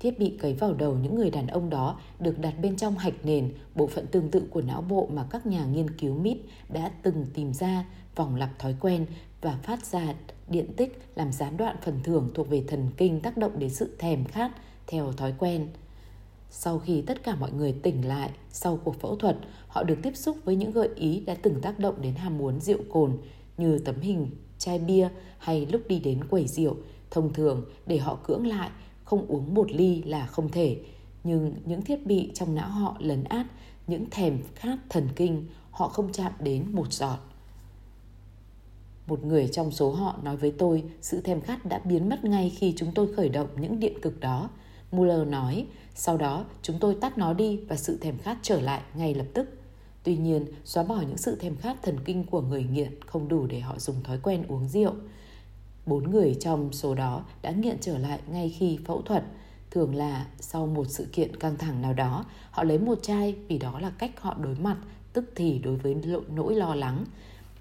Thiết 0.00 0.18
bị 0.18 0.36
cấy 0.40 0.54
vào 0.54 0.74
đầu 0.74 0.94
những 0.94 1.14
người 1.14 1.30
đàn 1.30 1.46
ông 1.46 1.70
đó 1.70 2.00
được 2.20 2.38
đặt 2.38 2.54
bên 2.62 2.76
trong 2.76 2.98
hạch 2.98 3.24
nền, 3.24 3.52
bộ 3.74 3.86
phận 3.86 4.06
tương 4.06 4.30
tự 4.30 4.42
của 4.50 4.62
não 4.62 4.82
bộ 4.82 5.08
mà 5.12 5.26
các 5.30 5.46
nhà 5.46 5.64
nghiên 5.64 5.90
cứu 5.90 6.14
MIT 6.14 6.38
đã 6.68 6.90
từng 7.02 7.26
tìm 7.34 7.52
ra 7.52 7.84
vòng 8.16 8.36
lặp 8.36 8.58
thói 8.58 8.76
quen 8.80 9.06
và 9.40 9.58
phát 9.62 9.86
ra 9.86 10.14
điện 10.50 10.72
tích 10.76 10.98
làm 11.14 11.32
gián 11.32 11.56
đoạn 11.56 11.76
phần 11.82 12.00
thưởng 12.04 12.30
thuộc 12.34 12.48
về 12.48 12.64
thần 12.68 12.90
kinh 12.96 13.20
tác 13.20 13.36
động 13.36 13.58
đến 13.58 13.70
sự 13.70 13.96
thèm 13.98 14.24
khát 14.24 14.50
theo 14.86 15.12
thói 15.12 15.34
quen. 15.38 15.68
Sau 16.50 16.78
khi 16.78 17.02
tất 17.02 17.22
cả 17.22 17.34
mọi 17.34 17.52
người 17.52 17.72
tỉnh 17.72 18.08
lại 18.08 18.30
sau 18.50 18.76
cuộc 18.84 19.00
phẫu 19.00 19.16
thuật, 19.16 19.36
họ 19.66 19.82
được 19.82 19.98
tiếp 20.02 20.16
xúc 20.16 20.36
với 20.44 20.56
những 20.56 20.70
gợi 20.70 20.88
ý 20.96 21.20
đã 21.20 21.34
từng 21.42 21.60
tác 21.60 21.78
động 21.78 21.94
đến 22.02 22.14
ham 22.14 22.38
muốn 22.38 22.60
rượu 22.60 22.78
cồn 22.92 23.18
như 23.58 23.78
tấm 23.78 24.00
hình 24.00 24.30
chai 24.58 24.78
bia 24.78 25.08
hay 25.38 25.66
lúc 25.66 25.82
đi 25.88 26.00
đến 26.00 26.24
quầy 26.24 26.46
rượu. 26.46 26.76
Thông 27.10 27.32
thường 27.32 27.64
để 27.86 27.98
họ 27.98 28.18
cưỡng 28.26 28.46
lại, 28.46 28.70
không 29.04 29.26
uống 29.26 29.54
một 29.54 29.70
ly 29.72 30.02
là 30.02 30.26
không 30.26 30.48
thể. 30.48 30.80
Nhưng 31.24 31.54
những 31.64 31.82
thiết 31.82 32.06
bị 32.06 32.30
trong 32.34 32.54
não 32.54 32.68
họ 32.68 32.96
lấn 32.98 33.24
át 33.24 33.46
những 33.86 34.10
thèm 34.10 34.38
khát 34.54 34.78
thần 34.88 35.08
kinh, 35.16 35.46
họ 35.70 35.88
không 35.88 36.12
chạm 36.12 36.32
đến 36.40 36.64
một 36.72 36.92
giọt. 36.92 37.18
Một 39.10 39.24
người 39.24 39.48
trong 39.48 39.70
số 39.70 39.90
họ 39.90 40.18
nói 40.22 40.36
với 40.36 40.52
tôi 40.58 40.84
sự 41.00 41.20
thèm 41.20 41.40
khát 41.40 41.66
đã 41.66 41.80
biến 41.84 42.08
mất 42.08 42.24
ngay 42.24 42.50
khi 42.50 42.74
chúng 42.76 42.92
tôi 42.94 43.14
khởi 43.14 43.28
động 43.28 43.48
những 43.56 43.80
điện 43.80 44.00
cực 44.02 44.20
đó. 44.20 44.50
Muller 44.92 45.28
nói, 45.28 45.66
sau 45.94 46.16
đó 46.16 46.44
chúng 46.62 46.78
tôi 46.80 46.96
tắt 47.00 47.18
nó 47.18 47.32
đi 47.32 47.60
và 47.68 47.76
sự 47.76 47.98
thèm 48.00 48.18
khát 48.18 48.38
trở 48.42 48.60
lại 48.60 48.80
ngay 48.94 49.14
lập 49.14 49.26
tức. 49.34 49.48
Tuy 50.02 50.16
nhiên, 50.16 50.44
xóa 50.64 50.82
bỏ 50.82 51.00
những 51.08 51.16
sự 51.16 51.36
thèm 51.36 51.56
khát 51.56 51.82
thần 51.82 51.96
kinh 52.04 52.24
của 52.24 52.40
người 52.40 52.64
nghiện 52.72 53.00
không 53.06 53.28
đủ 53.28 53.46
để 53.46 53.60
họ 53.60 53.78
dùng 53.78 54.02
thói 54.02 54.18
quen 54.22 54.44
uống 54.48 54.68
rượu. 54.68 54.92
Bốn 55.86 56.10
người 56.10 56.36
trong 56.40 56.72
số 56.72 56.94
đó 56.94 57.24
đã 57.42 57.50
nghiện 57.50 57.76
trở 57.80 57.98
lại 57.98 58.20
ngay 58.32 58.54
khi 58.58 58.78
phẫu 58.86 59.02
thuật. 59.02 59.24
Thường 59.70 59.94
là 59.94 60.26
sau 60.40 60.66
một 60.66 60.86
sự 60.88 61.06
kiện 61.12 61.36
căng 61.36 61.58
thẳng 61.58 61.82
nào 61.82 61.94
đó, 61.94 62.24
họ 62.50 62.64
lấy 62.64 62.78
một 62.78 62.98
chai 63.02 63.34
vì 63.48 63.58
đó 63.58 63.80
là 63.80 63.90
cách 63.98 64.20
họ 64.20 64.36
đối 64.40 64.54
mặt 64.54 64.76
tức 65.12 65.32
thì 65.34 65.58
đối 65.58 65.76
với 65.76 65.96
nỗi 66.34 66.54
lo 66.54 66.74
lắng. 66.74 67.04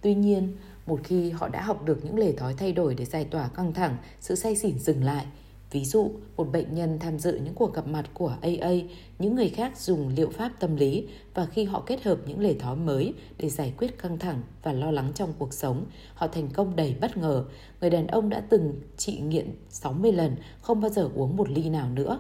Tuy 0.02 0.16
nhiên, 0.16 0.56
một 0.90 1.00
khi 1.04 1.30
họ 1.30 1.48
đã 1.48 1.62
học 1.62 1.86
được 1.86 2.06
những 2.06 2.18
lề 2.18 2.32
thói 2.32 2.54
thay 2.54 2.74
đổi 2.74 2.96
để 2.96 3.06
giải 3.06 3.26
tỏa 3.26 3.48
căng 3.48 3.74
thẳng, 3.74 3.98
sự 4.20 4.36
say 4.36 4.56
xỉn 4.56 4.80
dừng 4.80 5.04
lại. 5.04 5.26
Ví 5.72 5.86
dụ, 5.86 6.12
một 6.38 6.52
bệnh 6.52 6.76
nhân 6.76 7.00
tham 7.00 7.20
dự 7.20 7.40
những 7.44 7.54
cuộc 7.54 7.74
gặp 7.74 7.88
mặt 7.88 8.06
của 8.14 8.36
AA, 8.42 8.72
những 9.20 9.36
người 9.36 9.50
khác 9.50 9.78
dùng 9.78 10.08
liệu 10.08 10.30
pháp 10.30 10.52
tâm 10.60 10.76
lý 10.76 11.08
và 11.34 11.46
khi 11.46 11.64
họ 11.64 11.84
kết 11.86 12.04
hợp 12.04 12.18
những 12.28 12.40
lề 12.40 12.54
thói 12.54 12.76
mới 12.76 13.14
để 13.38 13.50
giải 13.50 13.74
quyết 13.78 13.98
căng 13.98 14.20
thẳng 14.20 14.42
và 14.64 14.74
lo 14.74 14.92
lắng 14.92 15.12
trong 15.16 15.34
cuộc 15.40 15.54
sống, 15.54 15.86
họ 16.14 16.28
thành 16.28 16.50
công 16.50 16.76
đầy 16.76 16.96
bất 17.02 17.18
ngờ. 17.18 17.46
Người 17.82 17.90
đàn 17.90 18.08
ông 18.08 18.30
đã 18.30 18.40
từng 18.50 18.82
trị 18.98 19.20
nghiện 19.20 19.50
60 19.70 20.12
lần, 20.12 20.36
không 20.62 20.82
bao 20.82 20.90
giờ 20.90 21.10
uống 21.16 21.38
một 21.38 21.50
ly 21.50 21.70
nào 21.70 21.90
nữa. 21.90 22.20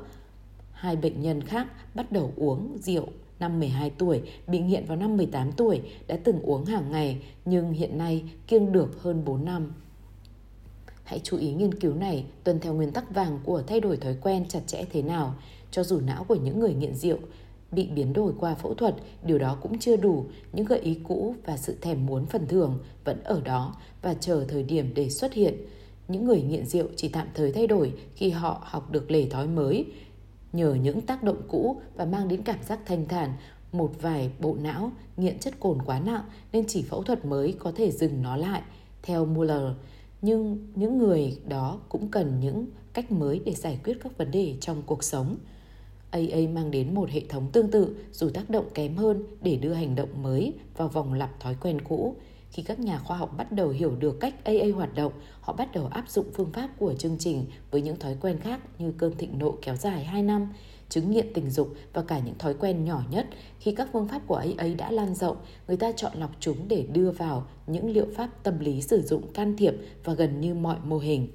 Hai 0.71 0.95
bệnh 0.95 1.21
nhân 1.21 1.41
khác 1.41 1.67
bắt 1.95 2.11
đầu 2.11 2.33
uống 2.35 2.77
rượu 2.81 3.07
năm 3.39 3.59
12 3.59 3.89
tuổi, 3.89 4.21
bị 4.47 4.59
nghiện 4.59 4.85
vào 4.85 4.97
năm 4.97 5.17
18 5.17 5.51
tuổi, 5.51 5.81
đã 6.07 6.17
từng 6.23 6.41
uống 6.41 6.65
hàng 6.65 6.91
ngày 6.91 7.21
nhưng 7.45 7.71
hiện 7.71 7.97
nay 7.97 8.23
kiêng 8.47 8.71
được 8.71 9.01
hơn 9.01 9.25
4 9.25 9.45
năm. 9.45 9.73
Hãy 11.03 11.19
chú 11.23 11.37
ý 11.37 11.53
nghiên 11.53 11.73
cứu 11.73 11.93
này 11.93 12.25
tuân 12.43 12.59
theo 12.59 12.73
nguyên 12.73 12.91
tắc 12.91 13.15
vàng 13.15 13.39
của 13.43 13.61
thay 13.67 13.79
đổi 13.79 13.97
thói 13.97 14.15
quen 14.21 14.45
chặt 14.49 14.61
chẽ 14.67 14.83
thế 14.91 15.01
nào. 15.01 15.35
Cho 15.71 15.83
dù 15.83 15.99
não 15.99 16.23
của 16.23 16.35
những 16.35 16.59
người 16.59 16.73
nghiện 16.73 16.95
rượu 16.95 17.17
bị 17.71 17.87
biến 17.87 18.13
đổi 18.13 18.33
qua 18.39 18.55
phẫu 18.55 18.73
thuật, 18.73 18.95
điều 19.23 19.39
đó 19.39 19.57
cũng 19.61 19.79
chưa 19.79 19.95
đủ. 19.95 20.25
Những 20.53 20.65
gợi 20.65 20.79
ý 20.79 20.99
cũ 21.03 21.35
và 21.45 21.57
sự 21.57 21.75
thèm 21.81 22.05
muốn 22.05 22.25
phần 22.25 22.47
thưởng 22.47 22.79
vẫn 23.03 23.23
ở 23.23 23.41
đó 23.41 23.75
và 24.01 24.13
chờ 24.13 24.45
thời 24.47 24.63
điểm 24.63 24.91
để 24.95 25.09
xuất 25.09 25.33
hiện. 25.33 25.55
Những 26.07 26.25
người 26.25 26.41
nghiện 26.41 26.65
rượu 26.65 26.87
chỉ 26.95 27.07
tạm 27.09 27.27
thời 27.33 27.51
thay 27.51 27.67
đổi 27.67 27.93
khi 28.15 28.29
họ 28.29 28.61
học 28.63 28.91
được 28.91 29.11
lề 29.11 29.25
thói 29.29 29.47
mới. 29.47 29.85
Nhờ 30.53 30.73
những 30.73 31.01
tác 31.01 31.23
động 31.23 31.41
cũ 31.47 31.81
và 31.95 32.05
mang 32.05 32.27
đến 32.27 32.43
cảm 32.43 32.63
giác 32.63 32.79
thanh 32.85 33.07
thản, 33.07 33.33
một 33.71 33.91
vài 34.01 34.31
bộ 34.39 34.55
não 34.61 34.91
nghiện 35.17 35.39
chất 35.39 35.59
cồn 35.59 35.81
quá 35.81 35.99
nặng 35.99 36.23
nên 36.51 36.65
chỉ 36.67 36.81
phẫu 36.81 37.03
thuật 37.03 37.25
mới 37.25 37.55
có 37.59 37.71
thể 37.75 37.91
dừng 37.91 38.21
nó 38.21 38.37
lại. 38.37 38.61
Theo 39.03 39.25
Muller, 39.25 39.71
nhưng 40.21 40.67
những 40.75 40.97
người 40.97 41.39
đó 41.47 41.79
cũng 41.89 42.07
cần 42.07 42.39
những 42.39 42.65
cách 42.93 43.11
mới 43.11 43.41
để 43.45 43.53
giải 43.53 43.79
quyết 43.83 43.97
các 44.03 44.17
vấn 44.17 44.31
đề 44.31 44.55
trong 44.61 44.81
cuộc 44.85 45.03
sống. 45.03 45.35
AA 46.11 46.39
mang 46.53 46.71
đến 46.71 46.95
một 46.95 47.09
hệ 47.09 47.21
thống 47.29 47.47
tương 47.51 47.71
tự 47.71 47.95
dù 48.11 48.29
tác 48.29 48.49
động 48.49 48.65
kém 48.73 48.95
hơn 48.95 49.23
để 49.41 49.55
đưa 49.55 49.73
hành 49.73 49.95
động 49.95 50.23
mới 50.23 50.53
vào 50.77 50.87
vòng 50.87 51.13
lặp 51.13 51.39
thói 51.39 51.55
quen 51.61 51.81
cũ. 51.81 52.15
Khi 52.51 52.63
các 52.63 52.79
nhà 52.79 52.99
khoa 52.99 53.17
học 53.17 53.37
bắt 53.37 53.51
đầu 53.51 53.69
hiểu 53.69 53.95
được 53.95 54.19
cách 54.19 54.43
AA 54.43 54.75
hoạt 54.75 54.95
động, 54.95 55.13
họ 55.41 55.53
bắt 55.53 55.71
đầu 55.73 55.85
áp 55.85 56.09
dụng 56.09 56.25
phương 56.33 56.51
pháp 56.53 56.69
của 56.77 56.93
chương 56.93 57.17
trình 57.19 57.45
với 57.71 57.81
những 57.81 57.99
thói 57.99 58.15
quen 58.21 58.39
khác 58.39 58.59
như 58.79 58.93
cơn 58.97 59.17
thịnh 59.17 59.39
nộ 59.39 59.55
kéo 59.61 59.75
dài 59.75 60.03
2 60.03 60.23
năm, 60.23 60.53
chứng 60.89 61.11
nghiện 61.11 61.33
tình 61.33 61.49
dục 61.49 61.73
và 61.93 62.01
cả 62.01 62.19
những 62.19 62.37
thói 62.37 62.53
quen 62.53 62.85
nhỏ 62.85 63.03
nhất. 63.11 63.27
Khi 63.59 63.75
các 63.75 63.89
phương 63.93 64.07
pháp 64.07 64.21
của 64.27 64.35
AA 64.35 64.67
đã 64.77 64.91
lan 64.91 65.15
rộng, 65.15 65.37
người 65.67 65.77
ta 65.77 65.91
chọn 65.91 66.11
lọc 66.15 66.31
chúng 66.39 66.67
để 66.67 66.85
đưa 66.93 67.11
vào 67.11 67.47
những 67.67 67.89
liệu 67.89 68.07
pháp 68.15 68.29
tâm 68.43 68.59
lý 68.59 68.81
sử 68.81 69.01
dụng 69.01 69.33
can 69.33 69.57
thiệp 69.57 69.73
và 70.03 70.13
gần 70.13 70.41
như 70.41 70.53
mọi 70.53 70.77
mô 70.83 70.97
hình. 70.97 71.27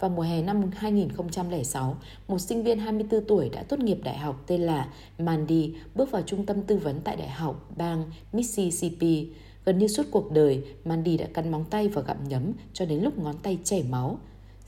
Vào 0.00 0.10
mùa 0.10 0.22
hè 0.22 0.42
năm 0.42 0.70
2006, 0.76 1.96
một 2.28 2.38
sinh 2.38 2.62
viên 2.62 2.78
24 2.78 3.24
tuổi 3.24 3.48
đã 3.48 3.62
tốt 3.62 3.80
nghiệp 3.80 3.98
đại 4.04 4.18
học 4.18 4.42
tên 4.46 4.60
là 4.60 4.88
Mandy 5.18 5.74
bước 5.94 6.10
vào 6.10 6.22
trung 6.22 6.46
tâm 6.46 6.62
tư 6.62 6.76
vấn 6.76 7.00
tại 7.04 7.16
đại 7.16 7.28
học 7.28 7.70
bang 7.76 8.04
Mississippi. 8.32 9.28
Gần 9.66 9.78
như 9.78 9.88
suốt 9.88 10.06
cuộc 10.10 10.32
đời, 10.32 10.62
Mandy 10.84 11.16
đã 11.16 11.26
cắn 11.34 11.50
móng 11.50 11.64
tay 11.70 11.88
và 11.88 12.02
gặm 12.02 12.28
nhấm 12.28 12.52
cho 12.72 12.84
đến 12.84 13.02
lúc 13.02 13.18
ngón 13.18 13.34
tay 13.42 13.58
chảy 13.64 13.82
máu. 13.82 14.18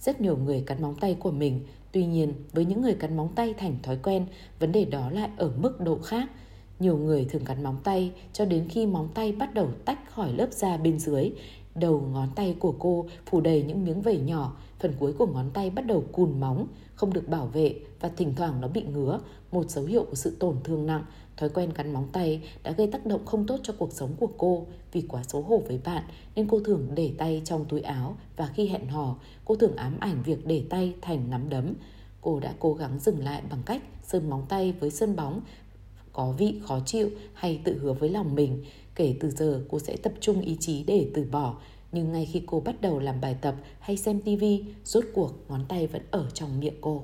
Rất 0.00 0.20
nhiều 0.20 0.36
người 0.36 0.60
cắn 0.60 0.82
móng 0.82 0.94
tay 1.00 1.16
của 1.20 1.30
mình, 1.30 1.60
tuy 1.92 2.06
nhiên 2.06 2.32
với 2.52 2.64
những 2.64 2.82
người 2.82 2.94
cắn 2.94 3.16
móng 3.16 3.28
tay 3.34 3.54
thành 3.58 3.76
thói 3.82 3.98
quen, 4.02 4.26
vấn 4.58 4.72
đề 4.72 4.84
đó 4.84 5.10
lại 5.10 5.30
ở 5.36 5.52
mức 5.56 5.80
độ 5.80 5.98
khác. 5.98 6.30
Nhiều 6.78 6.96
người 6.96 7.24
thường 7.24 7.44
cắn 7.44 7.62
móng 7.62 7.76
tay 7.84 8.12
cho 8.32 8.44
đến 8.44 8.68
khi 8.68 8.86
móng 8.86 9.08
tay 9.14 9.32
bắt 9.32 9.54
đầu 9.54 9.68
tách 9.84 10.10
khỏi 10.10 10.32
lớp 10.32 10.52
da 10.52 10.76
bên 10.76 10.98
dưới. 10.98 11.30
Đầu 11.74 12.00
ngón 12.12 12.28
tay 12.34 12.56
của 12.58 12.74
cô 12.78 13.06
phủ 13.26 13.40
đầy 13.40 13.62
những 13.62 13.84
miếng 13.84 14.02
vẩy 14.02 14.18
nhỏ, 14.18 14.56
phần 14.78 14.92
cuối 14.98 15.12
của 15.12 15.26
ngón 15.26 15.50
tay 15.50 15.70
bắt 15.70 15.86
đầu 15.86 16.04
cùn 16.12 16.40
móng, 16.40 16.66
không 16.94 17.12
được 17.12 17.28
bảo 17.28 17.46
vệ 17.46 17.74
và 18.00 18.10
thỉnh 18.16 18.34
thoảng 18.36 18.60
nó 18.60 18.68
bị 18.68 18.82
ngứa, 18.82 19.20
một 19.52 19.70
dấu 19.70 19.84
hiệu 19.84 20.04
của 20.04 20.14
sự 20.14 20.36
tổn 20.40 20.56
thương 20.64 20.86
nặng. 20.86 21.04
Thói 21.38 21.48
quen 21.48 21.72
cắn 21.72 21.92
móng 21.92 22.08
tay 22.12 22.42
đã 22.62 22.70
gây 22.70 22.86
tác 22.86 23.06
động 23.06 23.26
không 23.26 23.46
tốt 23.46 23.60
cho 23.62 23.74
cuộc 23.78 23.92
sống 23.92 24.14
của 24.20 24.30
cô 24.38 24.66
vì 24.92 25.02
quá 25.08 25.22
xấu 25.28 25.42
hổ 25.42 25.62
với 25.68 25.80
bạn 25.84 26.02
nên 26.34 26.48
cô 26.48 26.60
thường 26.60 26.88
để 26.94 27.12
tay 27.18 27.42
trong 27.44 27.64
túi 27.64 27.80
áo 27.80 28.16
và 28.36 28.46
khi 28.46 28.66
hẹn 28.68 28.88
hò, 28.88 29.16
cô 29.44 29.56
thường 29.56 29.76
ám 29.76 29.96
ảnh 30.00 30.22
việc 30.22 30.46
để 30.46 30.64
tay 30.70 30.94
thành 31.02 31.30
nắm 31.30 31.48
đấm. 31.48 31.74
Cô 32.20 32.40
đã 32.40 32.54
cố 32.58 32.74
gắng 32.74 32.98
dừng 32.98 33.24
lại 33.24 33.42
bằng 33.50 33.62
cách 33.66 33.82
sơn 34.02 34.30
móng 34.30 34.46
tay 34.48 34.72
với 34.80 34.90
sơn 34.90 35.16
bóng 35.16 35.40
có 36.12 36.34
vị 36.38 36.60
khó 36.64 36.80
chịu 36.86 37.10
hay 37.34 37.60
tự 37.64 37.78
hứa 37.78 37.92
với 37.92 38.10
lòng 38.10 38.34
mình. 38.34 38.64
Kể 38.94 39.14
từ 39.20 39.30
giờ 39.30 39.64
cô 39.68 39.78
sẽ 39.78 39.96
tập 39.96 40.12
trung 40.20 40.40
ý 40.40 40.56
chí 40.60 40.84
để 40.84 41.10
từ 41.14 41.24
bỏ. 41.30 41.56
Nhưng 41.92 42.12
ngay 42.12 42.26
khi 42.26 42.42
cô 42.46 42.60
bắt 42.60 42.80
đầu 42.80 42.98
làm 42.98 43.20
bài 43.20 43.36
tập 43.40 43.54
hay 43.80 43.96
xem 43.96 44.20
tivi, 44.20 44.64
rốt 44.84 45.04
cuộc 45.14 45.32
ngón 45.48 45.64
tay 45.68 45.86
vẫn 45.86 46.02
ở 46.10 46.30
trong 46.34 46.60
miệng 46.60 46.78
cô. 46.80 47.02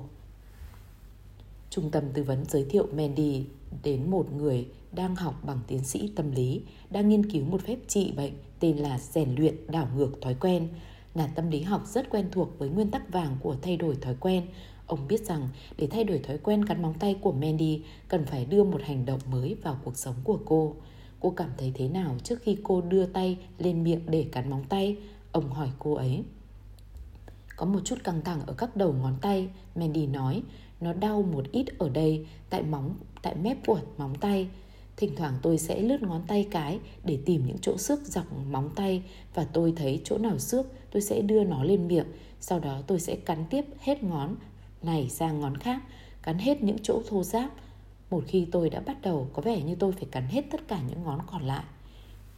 Trung 1.75 1.91
tâm 1.91 2.03
tư 2.13 2.23
vấn 2.23 2.43
giới 2.47 2.65
thiệu 2.69 2.87
Mandy 2.93 3.45
đến 3.83 4.11
một 4.11 4.31
người 4.31 4.67
đang 4.91 5.15
học 5.15 5.35
bằng 5.43 5.59
tiến 5.67 5.83
sĩ 5.83 6.11
tâm 6.15 6.31
lý, 6.31 6.61
đang 6.89 7.09
nghiên 7.09 7.29
cứu 7.29 7.45
một 7.45 7.61
phép 7.61 7.77
trị 7.87 8.13
bệnh 8.17 8.33
tên 8.59 8.77
là 8.77 8.99
rèn 8.99 9.35
luyện 9.35 9.55
đảo 9.67 9.87
ngược 9.95 10.21
thói 10.21 10.33
quen. 10.33 10.67
Nhà 11.15 11.27
tâm 11.35 11.49
lý 11.49 11.61
học 11.61 11.81
rất 11.87 12.09
quen 12.09 12.29
thuộc 12.31 12.59
với 12.59 12.69
nguyên 12.69 12.91
tắc 12.91 13.13
vàng 13.13 13.37
của 13.41 13.55
thay 13.61 13.77
đổi 13.77 13.95
thói 13.95 14.15
quen. 14.19 14.45
Ông 14.87 15.07
biết 15.07 15.21
rằng 15.25 15.49
để 15.77 15.87
thay 15.87 16.03
đổi 16.03 16.19
thói 16.19 16.37
quen 16.37 16.65
cắn 16.65 16.81
móng 16.81 16.93
tay 16.99 17.15
của 17.21 17.31
Mandy 17.31 17.81
cần 18.07 18.25
phải 18.25 18.45
đưa 18.45 18.63
một 18.63 18.81
hành 18.81 19.05
động 19.05 19.19
mới 19.31 19.55
vào 19.63 19.79
cuộc 19.83 19.97
sống 19.97 20.15
của 20.23 20.39
cô. 20.45 20.75
Cô 21.19 21.29
cảm 21.29 21.49
thấy 21.57 21.71
thế 21.75 21.87
nào 21.87 22.15
trước 22.23 22.41
khi 22.41 22.57
cô 22.63 22.81
đưa 22.81 23.05
tay 23.05 23.37
lên 23.57 23.83
miệng 23.83 24.01
để 24.07 24.25
cắn 24.31 24.49
móng 24.49 24.63
tay? 24.69 24.97
Ông 25.31 25.49
hỏi 25.49 25.69
cô 25.79 25.93
ấy. 25.93 26.23
Có 27.55 27.65
một 27.65 27.79
chút 27.85 27.95
căng 28.03 28.21
thẳng 28.21 28.41
ở 28.45 28.53
các 28.53 28.75
đầu 28.75 28.93
ngón 28.93 29.15
tay, 29.21 29.49
Mandy 29.75 30.07
nói. 30.07 30.43
Nó 30.85 30.93
đau 30.93 31.21
một 31.21 31.51
ít 31.51 31.65
ở 31.77 31.89
đây, 31.89 32.25
tại 32.49 32.63
móng, 32.63 32.95
tại 33.21 33.35
mép 33.35 33.57
của 33.67 33.79
móng 33.97 34.15
tay. 34.15 34.47
Thỉnh 34.97 35.15
thoảng 35.15 35.33
tôi 35.41 35.57
sẽ 35.57 35.81
lướt 35.81 36.01
ngón 36.01 36.23
tay 36.27 36.47
cái 36.51 36.79
để 37.03 37.17
tìm 37.25 37.45
những 37.45 37.57
chỗ 37.61 37.77
xước 37.77 37.99
dọc 38.05 38.25
móng 38.51 38.69
tay 38.75 39.03
và 39.33 39.45
tôi 39.53 39.73
thấy 39.75 40.01
chỗ 40.03 40.17
nào 40.17 40.39
xước 40.39 40.65
tôi 40.91 41.01
sẽ 41.01 41.21
đưa 41.21 41.43
nó 41.43 41.63
lên 41.63 41.87
miệng. 41.87 42.05
Sau 42.39 42.59
đó 42.59 42.81
tôi 42.87 42.99
sẽ 42.99 43.15
cắn 43.15 43.45
tiếp 43.49 43.65
hết 43.79 44.03
ngón 44.03 44.35
này 44.81 45.09
sang 45.09 45.39
ngón 45.39 45.57
khác, 45.57 45.81
cắn 46.21 46.37
hết 46.37 46.63
những 46.63 46.77
chỗ 46.83 47.01
thô 47.09 47.23
ráp. 47.23 47.51
Một 48.09 48.23
khi 48.27 48.47
tôi 48.51 48.69
đã 48.69 48.79
bắt 48.79 49.01
đầu 49.01 49.27
có 49.33 49.41
vẻ 49.41 49.61
như 49.61 49.75
tôi 49.75 49.91
phải 49.91 50.05
cắn 50.11 50.27
hết 50.27 50.45
tất 50.51 50.67
cả 50.67 50.81
những 50.89 51.03
ngón 51.03 51.19
còn 51.27 51.41
lại. 51.41 51.63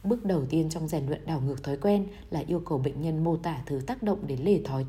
Bước 0.04 0.24
đầu 0.24 0.44
tiên 0.50 0.68
trong 0.70 0.88
rèn 0.88 1.06
luyện 1.06 1.26
đảo 1.26 1.40
ngược 1.40 1.64
thói 1.64 1.76
quen 1.76 2.06
là 2.30 2.42
yêu 2.46 2.60
cầu 2.60 2.78
bệnh 2.78 3.02
nhân 3.02 3.24
mô 3.24 3.36
tả 3.36 3.62
thứ 3.66 3.80
tác 3.86 4.02
động 4.02 4.26
đến 4.26 4.38
lề 4.42 4.60
thói 4.64 4.84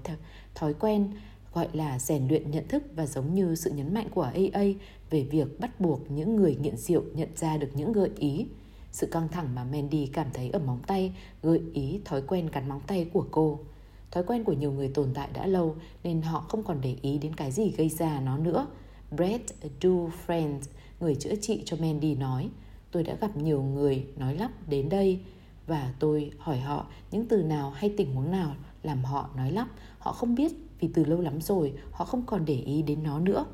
thói 0.55 0.73
quen 0.73 1.11
gọi 1.59 1.67
là 1.73 1.99
rèn 1.99 2.27
luyện 2.27 2.51
nhận 2.51 2.67
thức 2.67 2.83
và 2.95 3.05
giống 3.05 3.33
như 3.33 3.55
sự 3.55 3.71
nhấn 3.71 3.93
mạnh 3.93 4.07
của 4.13 4.21
AA 4.21 4.63
về 5.09 5.23
việc 5.23 5.59
bắt 5.59 5.79
buộc 5.79 6.11
những 6.11 6.35
người 6.35 6.55
nghiện 6.61 6.77
rượu 6.77 7.03
nhận 7.13 7.29
ra 7.35 7.57
được 7.57 7.69
những 7.73 7.91
gợi 7.91 8.09
ý. 8.17 8.47
Sự 8.91 9.07
căng 9.07 9.27
thẳng 9.27 9.55
mà 9.55 9.63
Mandy 9.63 10.05
cảm 10.05 10.27
thấy 10.33 10.49
ở 10.49 10.59
móng 10.59 10.79
tay 10.87 11.13
gợi 11.43 11.61
ý 11.73 12.01
thói 12.05 12.21
quen 12.21 12.49
cắn 12.49 12.69
móng 12.69 12.81
tay 12.87 13.09
của 13.13 13.25
cô. 13.31 13.59
Thói 14.11 14.23
quen 14.23 14.43
của 14.43 14.53
nhiều 14.53 14.71
người 14.71 14.87
tồn 14.87 15.09
tại 15.13 15.29
đã 15.33 15.47
lâu 15.47 15.75
nên 16.03 16.21
họ 16.21 16.39
không 16.39 16.63
còn 16.63 16.81
để 16.81 16.95
ý 17.01 17.17
đến 17.17 17.35
cái 17.35 17.51
gì 17.51 17.73
gây 17.77 17.89
ra 17.89 18.19
nó 18.19 18.37
nữa. 18.37 18.67
Brett 19.15 19.53
Dufresne, 19.81 20.59
người 20.99 21.15
chữa 21.15 21.35
trị 21.41 21.61
cho 21.65 21.77
Mandy 21.77 22.15
nói, 22.15 22.49
tôi 22.91 23.03
đã 23.03 23.15
gặp 23.21 23.37
nhiều 23.37 23.61
người 23.61 24.05
nói 24.17 24.35
lắp 24.35 24.51
đến 24.69 24.89
đây 24.89 25.19
và 25.67 25.93
tôi 25.99 26.31
hỏi 26.37 26.59
họ 26.59 26.85
những 27.11 27.25
từ 27.27 27.43
nào 27.43 27.69
hay 27.69 27.93
tình 27.97 28.13
huống 28.13 28.31
nào 28.31 28.55
làm 28.83 29.03
họ 29.03 29.29
nói 29.35 29.51
lắp. 29.51 29.67
Họ 29.99 30.11
không 30.11 30.35
biết 30.35 30.51
vì 30.79 30.89
từ 30.93 31.05
lâu 31.05 31.21
lắm 31.21 31.41
rồi 31.41 31.73
họ 31.91 32.05
không 32.05 32.25
còn 32.25 32.45
để 32.45 32.55
ý 32.55 32.81
đến 32.81 33.03
nó 33.03 33.19
nữa. 33.19 33.45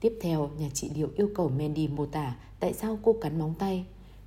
Tiếp 0.00 0.18
theo, 0.20 0.50
nhà 0.58 0.68
trị 0.74 0.90
liệu 0.94 1.08
yêu 1.16 1.28
cầu 1.34 1.48
Mandy 1.48 1.88
mô 1.88 2.06
tả 2.06 2.36
tại 2.60 2.72
sao 2.72 2.98
cô 3.02 3.12
cắn 3.20 3.38
móng 3.38 3.54
tay. 3.58 3.84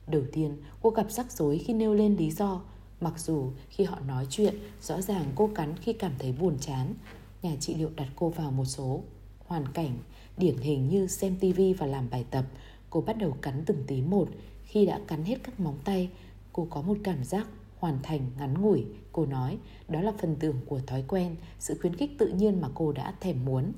Đầu 0.07 0.23
tiên, 0.31 0.57
cô 0.81 0.89
gặp 0.89 1.11
rắc 1.11 1.31
rối 1.31 1.57
khi 1.57 1.73
nêu 1.73 1.93
lên 1.93 2.15
lý 2.15 2.31
do. 2.31 2.61
Mặc 3.01 3.19
dù 3.19 3.51
khi 3.69 3.83
họ 3.83 3.99
nói 3.99 4.27
chuyện, 4.29 4.55
rõ 4.81 5.01
ràng 5.01 5.25
cô 5.35 5.49
cắn 5.55 5.75
khi 5.77 5.93
cảm 5.93 6.11
thấy 6.19 6.31
buồn 6.31 6.57
chán. 6.59 6.93
Nhà 7.41 7.55
trị 7.59 7.75
liệu 7.75 7.89
đặt 7.95 8.07
cô 8.15 8.29
vào 8.29 8.51
một 8.51 8.65
số 8.65 9.03
hoàn 9.45 9.67
cảnh 9.67 9.97
điển 10.37 10.57
hình 10.57 10.89
như 10.89 11.07
xem 11.07 11.35
tivi 11.39 11.73
và 11.73 11.85
làm 11.85 12.09
bài 12.09 12.25
tập. 12.31 12.45
Cô 12.89 13.01
bắt 13.01 13.17
đầu 13.17 13.31
cắn 13.41 13.63
từng 13.65 13.83
tí 13.87 14.01
một. 14.01 14.29
Khi 14.63 14.85
đã 14.85 14.99
cắn 15.07 15.23
hết 15.23 15.35
các 15.43 15.59
móng 15.59 15.77
tay, 15.83 16.09
cô 16.53 16.67
có 16.69 16.81
một 16.81 16.97
cảm 17.03 17.23
giác 17.23 17.47
hoàn 17.85 17.99
thành 18.03 18.21
ngắn 18.37 18.61
ngủi. 18.61 18.85
Cô 19.11 19.25
nói 19.25 19.57
đó 19.87 20.01
là 20.01 20.11
phần 20.17 20.35
tưởng 20.39 20.55
của 20.65 20.79
thói 20.87 21.03
quen, 21.07 21.35
sự 21.59 21.77
khuyến 21.81 21.95
khích 21.95 22.17
tự 22.17 22.27
nhiên 22.27 22.61
mà 22.61 22.67
cô 22.73 22.91
đã 22.91 23.13
thèm 23.19 23.45
muốn. 23.45 23.71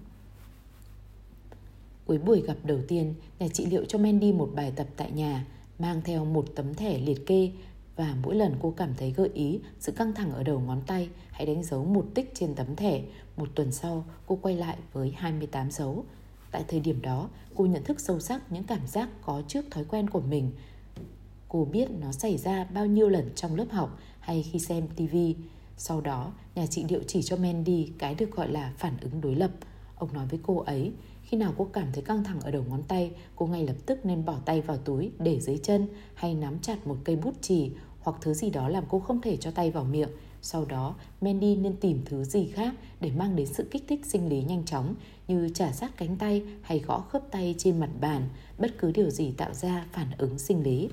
Cuối 2.05 2.17
buổi 2.17 2.41
gặp 2.41 2.57
đầu 2.63 2.79
tiên, 2.87 3.13
nhà 3.39 3.47
trị 3.53 3.65
liệu 3.65 3.85
cho 3.85 3.99
Mandy 3.99 4.33
một 4.33 4.51
bài 4.55 4.73
tập 4.75 4.87
tại 4.97 5.11
nhà, 5.11 5.45
mang 5.79 6.01
theo 6.05 6.25
một 6.25 6.45
tấm 6.55 6.73
thẻ 6.73 6.99
liệt 6.99 7.25
kê 7.25 7.51
và 7.95 8.15
mỗi 8.23 8.35
lần 8.35 8.55
cô 8.61 8.73
cảm 8.77 8.93
thấy 8.97 9.11
gợi 9.11 9.29
ý 9.33 9.59
sự 9.79 9.91
căng 9.91 10.13
thẳng 10.13 10.31
ở 10.31 10.43
đầu 10.43 10.59
ngón 10.59 10.81
tay, 10.87 11.09
hãy 11.31 11.45
đánh 11.45 11.63
dấu 11.63 11.85
một 11.85 12.05
tích 12.15 12.31
trên 12.35 12.55
tấm 12.55 12.75
thẻ. 12.75 13.01
Một 13.37 13.49
tuần 13.55 13.71
sau, 13.71 14.05
cô 14.25 14.39
quay 14.41 14.55
lại 14.55 14.77
với 14.93 15.13
28 15.17 15.71
dấu. 15.71 16.05
Tại 16.51 16.63
thời 16.67 16.79
điểm 16.79 17.01
đó, 17.01 17.29
cô 17.55 17.65
nhận 17.65 17.83
thức 17.83 17.99
sâu 17.99 18.19
sắc 18.19 18.51
những 18.51 18.63
cảm 18.63 18.87
giác 18.87 19.09
có 19.21 19.41
trước 19.47 19.65
thói 19.71 19.85
quen 19.85 20.09
của 20.09 20.21
mình. 20.21 20.51
Cô 21.49 21.65
biết 21.65 21.91
nó 21.91 22.11
xảy 22.11 22.37
ra 22.37 22.63
bao 22.73 22.85
nhiêu 22.85 23.09
lần 23.09 23.29
trong 23.35 23.55
lớp 23.55 23.65
học 23.71 23.99
hay 24.19 24.43
khi 24.43 24.59
xem 24.59 24.87
TV. 24.87 25.15
Sau 25.77 26.01
đó, 26.01 26.33
nhà 26.55 26.65
trị 26.65 26.85
liệu 26.89 27.01
chỉ 27.07 27.21
cho 27.21 27.37
Mandy 27.37 27.91
cái 27.97 28.15
được 28.15 28.31
gọi 28.31 28.51
là 28.51 28.73
phản 28.77 28.97
ứng 29.01 29.21
đối 29.21 29.35
lập. 29.35 29.51
Ông 29.95 30.13
nói 30.13 30.25
với 30.29 30.39
cô 30.43 30.57
ấy, 30.57 30.91
khi 31.23 31.37
nào 31.37 31.53
cô 31.57 31.67
cảm 31.73 31.87
thấy 31.93 32.03
căng 32.03 32.23
thẳng 32.23 32.41
ở 32.41 32.51
đầu 32.51 32.63
ngón 32.69 32.83
tay, 32.83 33.11
cô 33.35 33.47
ngay 33.47 33.67
lập 33.67 33.75
tức 33.85 34.05
nên 34.05 34.25
bỏ 34.25 34.35
tay 34.45 34.61
vào 34.61 34.77
túi 34.77 35.11
để 35.19 35.39
dưới 35.39 35.57
chân 35.57 35.87
hay 36.13 36.35
nắm 36.35 36.59
chặt 36.61 36.87
một 36.87 36.97
cây 37.03 37.15
bút 37.15 37.41
chì 37.41 37.71
hoặc 37.99 38.17
thứ 38.21 38.33
gì 38.33 38.49
đó 38.49 38.69
làm 38.69 38.83
cô 38.89 38.99
không 38.99 39.21
thể 39.21 39.37
cho 39.37 39.51
tay 39.51 39.71
vào 39.71 39.83
miệng. 39.83 40.09
Sau 40.41 40.65
đó, 40.65 40.95
Mandy 41.21 41.55
nên 41.55 41.75
tìm 41.75 42.01
thứ 42.05 42.23
gì 42.23 42.45
khác 42.45 42.73
để 42.99 43.11
mang 43.11 43.35
đến 43.35 43.47
sự 43.47 43.67
kích 43.71 43.83
thích 43.87 44.05
sinh 44.05 44.29
lý 44.29 44.43
nhanh 44.43 44.65
chóng 44.65 44.95
như 45.27 45.49
trả 45.53 45.71
sát 45.71 45.97
cánh 45.97 46.15
tay 46.15 46.43
hay 46.61 46.79
gõ 46.79 46.99
khớp 46.99 47.31
tay 47.31 47.55
trên 47.57 47.79
mặt 47.79 47.89
bàn, 48.01 48.29
bất 48.57 48.77
cứ 48.77 48.91
điều 48.91 49.09
gì 49.09 49.31
tạo 49.31 49.53
ra 49.53 49.85
phản 49.91 50.07
ứng 50.17 50.39
sinh 50.39 50.63
lý. 50.63 50.89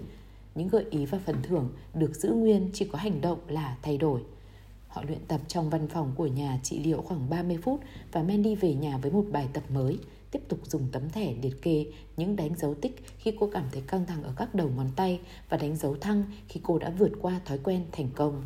Những 0.54 0.68
gợi 0.68 0.84
ý 0.90 1.06
và 1.06 1.18
phần 1.26 1.36
thưởng 1.42 1.68
được 1.94 2.14
giữ 2.14 2.32
nguyên 2.32 2.70
chỉ 2.72 2.84
có 2.84 2.98
hành 2.98 3.20
động 3.20 3.38
là 3.48 3.76
thay 3.82 3.98
đổi. 3.98 4.20
Họ 4.88 5.02
luyện 5.02 5.26
tập 5.28 5.40
trong 5.48 5.70
văn 5.70 5.88
phòng 5.88 6.12
của 6.16 6.26
nhà 6.26 6.60
trị 6.62 6.78
liệu 6.78 7.02
khoảng 7.02 7.30
30 7.30 7.58
phút 7.62 7.80
và 8.12 8.22
Mandy 8.22 8.54
về 8.54 8.74
nhà 8.74 8.98
với 8.98 9.10
một 9.10 9.24
bài 9.32 9.48
tập 9.52 9.62
mới– 9.70 9.98
tiếp 10.34 10.42
tục 10.48 10.58
dùng 10.66 10.88
tấm 10.92 11.10
thẻ 11.10 11.34
liệt 11.42 11.62
kê 11.62 11.86
những 12.16 12.36
đánh 12.36 12.54
dấu 12.56 12.74
tích 12.74 13.04
khi 13.18 13.32
cô 13.40 13.50
cảm 13.52 13.64
thấy 13.72 13.82
căng 13.86 14.06
thẳng 14.06 14.22
ở 14.22 14.32
các 14.36 14.54
đầu 14.54 14.70
ngón 14.76 14.90
tay 14.96 15.20
và 15.48 15.56
đánh 15.56 15.76
dấu 15.76 15.94
thăng 15.94 16.24
khi 16.48 16.60
cô 16.62 16.78
đã 16.78 16.90
vượt 16.98 17.12
qua 17.20 17.40
thói 17.44 17.58
quen 17.58 17.84
thành 17.92 18.08
công. 18.14 18.44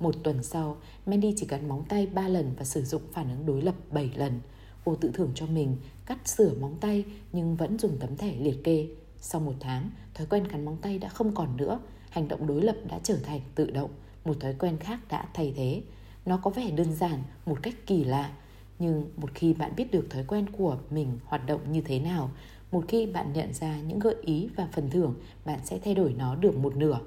Một 0.00 0.14
tuần 0.22 0.42
sau, 0.42 0.76
Mandy 1.06 1.34
chỉ 1.36 1.46
cắn 1.46 1.68
móng 1.68 1.84
tay 1.88 2.06
3 2.06 2.28
lần 2.28 2.54
và 2.58 2.64
sử 2.64 2.84
dụng 2.84 3.02
phản 3.12 3.30
ứng 3.30 3.46
đối 3.46 3.62
lập 3.62 3.74
7 3.90 4.10
lần. 4.16 4.40
Cô 4.84 4.94
tự 4.94 5.10
thưởng 5.14 5.30
cho 5.34 5.46
mình 5.46 5.76
cắt 6.06 6.28
sửa 6.28 6.54
móng 6.60 6.76
tay 6.80 7.04
nhưng 7.32 7.56
vẫn 7.56 7.78
dùng 7.78 7.96
tấm 8.00 8.16
thẻ 8.16 8.36
liệt 8.36 8.64
kê. 8.64 8.88
Sau 9.20 9.40
một 9.40 9.54
tháng, 9.60 9.90
thói 10.14 10.26
quen 10.26 10.48
cắn 10.48 10.64
móng 10.64 10.76
tay 10.82 10.98
đã 10.98 11.08
không 11.08 11.34
còn 11.34 11.56
nữa. 11.56 11.80
Hành 12.10 12.28
động 12.28 12.46
đối 12.46 12.62
lập 12.62 12.76
đã 12.90 12.98
trở 13.02 13.16
thành 13.16 13.40
tự 13.54 13.70
động. 13.70 13.90
Một 14.24 14.40
thói 14.40 14.54
quen 14.58 14.76
khác 14.76 15.00
đã 15.08 15.28
thay 15.34 15.52
thế. 15.56 15.82
Nó 16.26 16.36
có 16.36 16.50
vẻ 16.50 16.70
đơn 16.70 16.94
giản, 16.94 17.22
một 17.46 17.58
cách 17.62 17.74
kỳ 17.86 18.04
lạ, 18.04 18.32
nhưng 18.78 19.10
một 19.16 19.30
khi 19.34 19.54
bạn 19.54 19.72
biết 19.76 19.90
được 19.92 20.10
thói 20.10 20.24
quen 20.24 20.46
của 20.58 20.78
mình 20.90 21.18
hoạt 21.24 21.46
động 21.46 21.72
như 21.72 21.80
thế 21.80 21.98
nào 21.98 22.30
một 22.72 22.84
khi 22.88 23.06
bạn 23.06 23.32
nhận 23.32 23.54
ra 23.54 23.80
những 23.80 23.98
gợi 23.98 24.14
ý 24.22 24.48
và 24.56 24.68
phần 24.72 24.90
thưởng 24.90 25.14
bạn 25.44 25.60
sẽ 25.64 25.78
thay 25.78 25.94
đổi 25.94 26.14
nó 26.18 26.34
được 26.34 26.56
một 26.56 26.76
nửa 26.76 27.00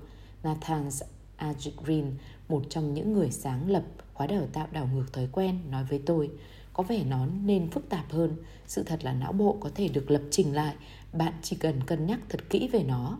Nathan 0.43 0.89
Ajigrin 1.37 2.11
một 2.49 2.63
trong 2.69 2.93
những 2.93 3.13
người 3.13 3.31
sáng 3.31 3.71
lập 3.71 3.83
khóa 4.13 4.27
đào 4.27 4.47
tạo 4.53 4.67
đảo 4.71 4.89
ngược 4.93 5.13
thói 5.13 5.27
quen 5.31 5.59
nói 5.69 5.83
với 5.83 6.01
tôi 6.05 6.29
có 6.73 6.83
vẻ 6.83 7.03
nó 7.03 7.25
nên 7.43 7.69
phức 7.69 7.89
tạp 7.89 8.11
hơn 8.11 8.35
sự 8.67 8.83
thật 8.83 9.03
là 9.03 9.13
não 9.13 9.31
bộ 9.31 9.57
có 9.59 9.69
thể 9.75 9.87
được 9.87 10.11
lập 10.11 10.21
trình 10.31 10.53
lại 10.55 10.75
bạn 11.13 11.33
chỉ 11.41 11.55
cần 11.55 11.83
cân 11.83 12.05
nhắc 12.05 12.19
thật 12.29 12.49
kỹ 12.49 12.67
về 12.67 12.83
nó 12.83 13.19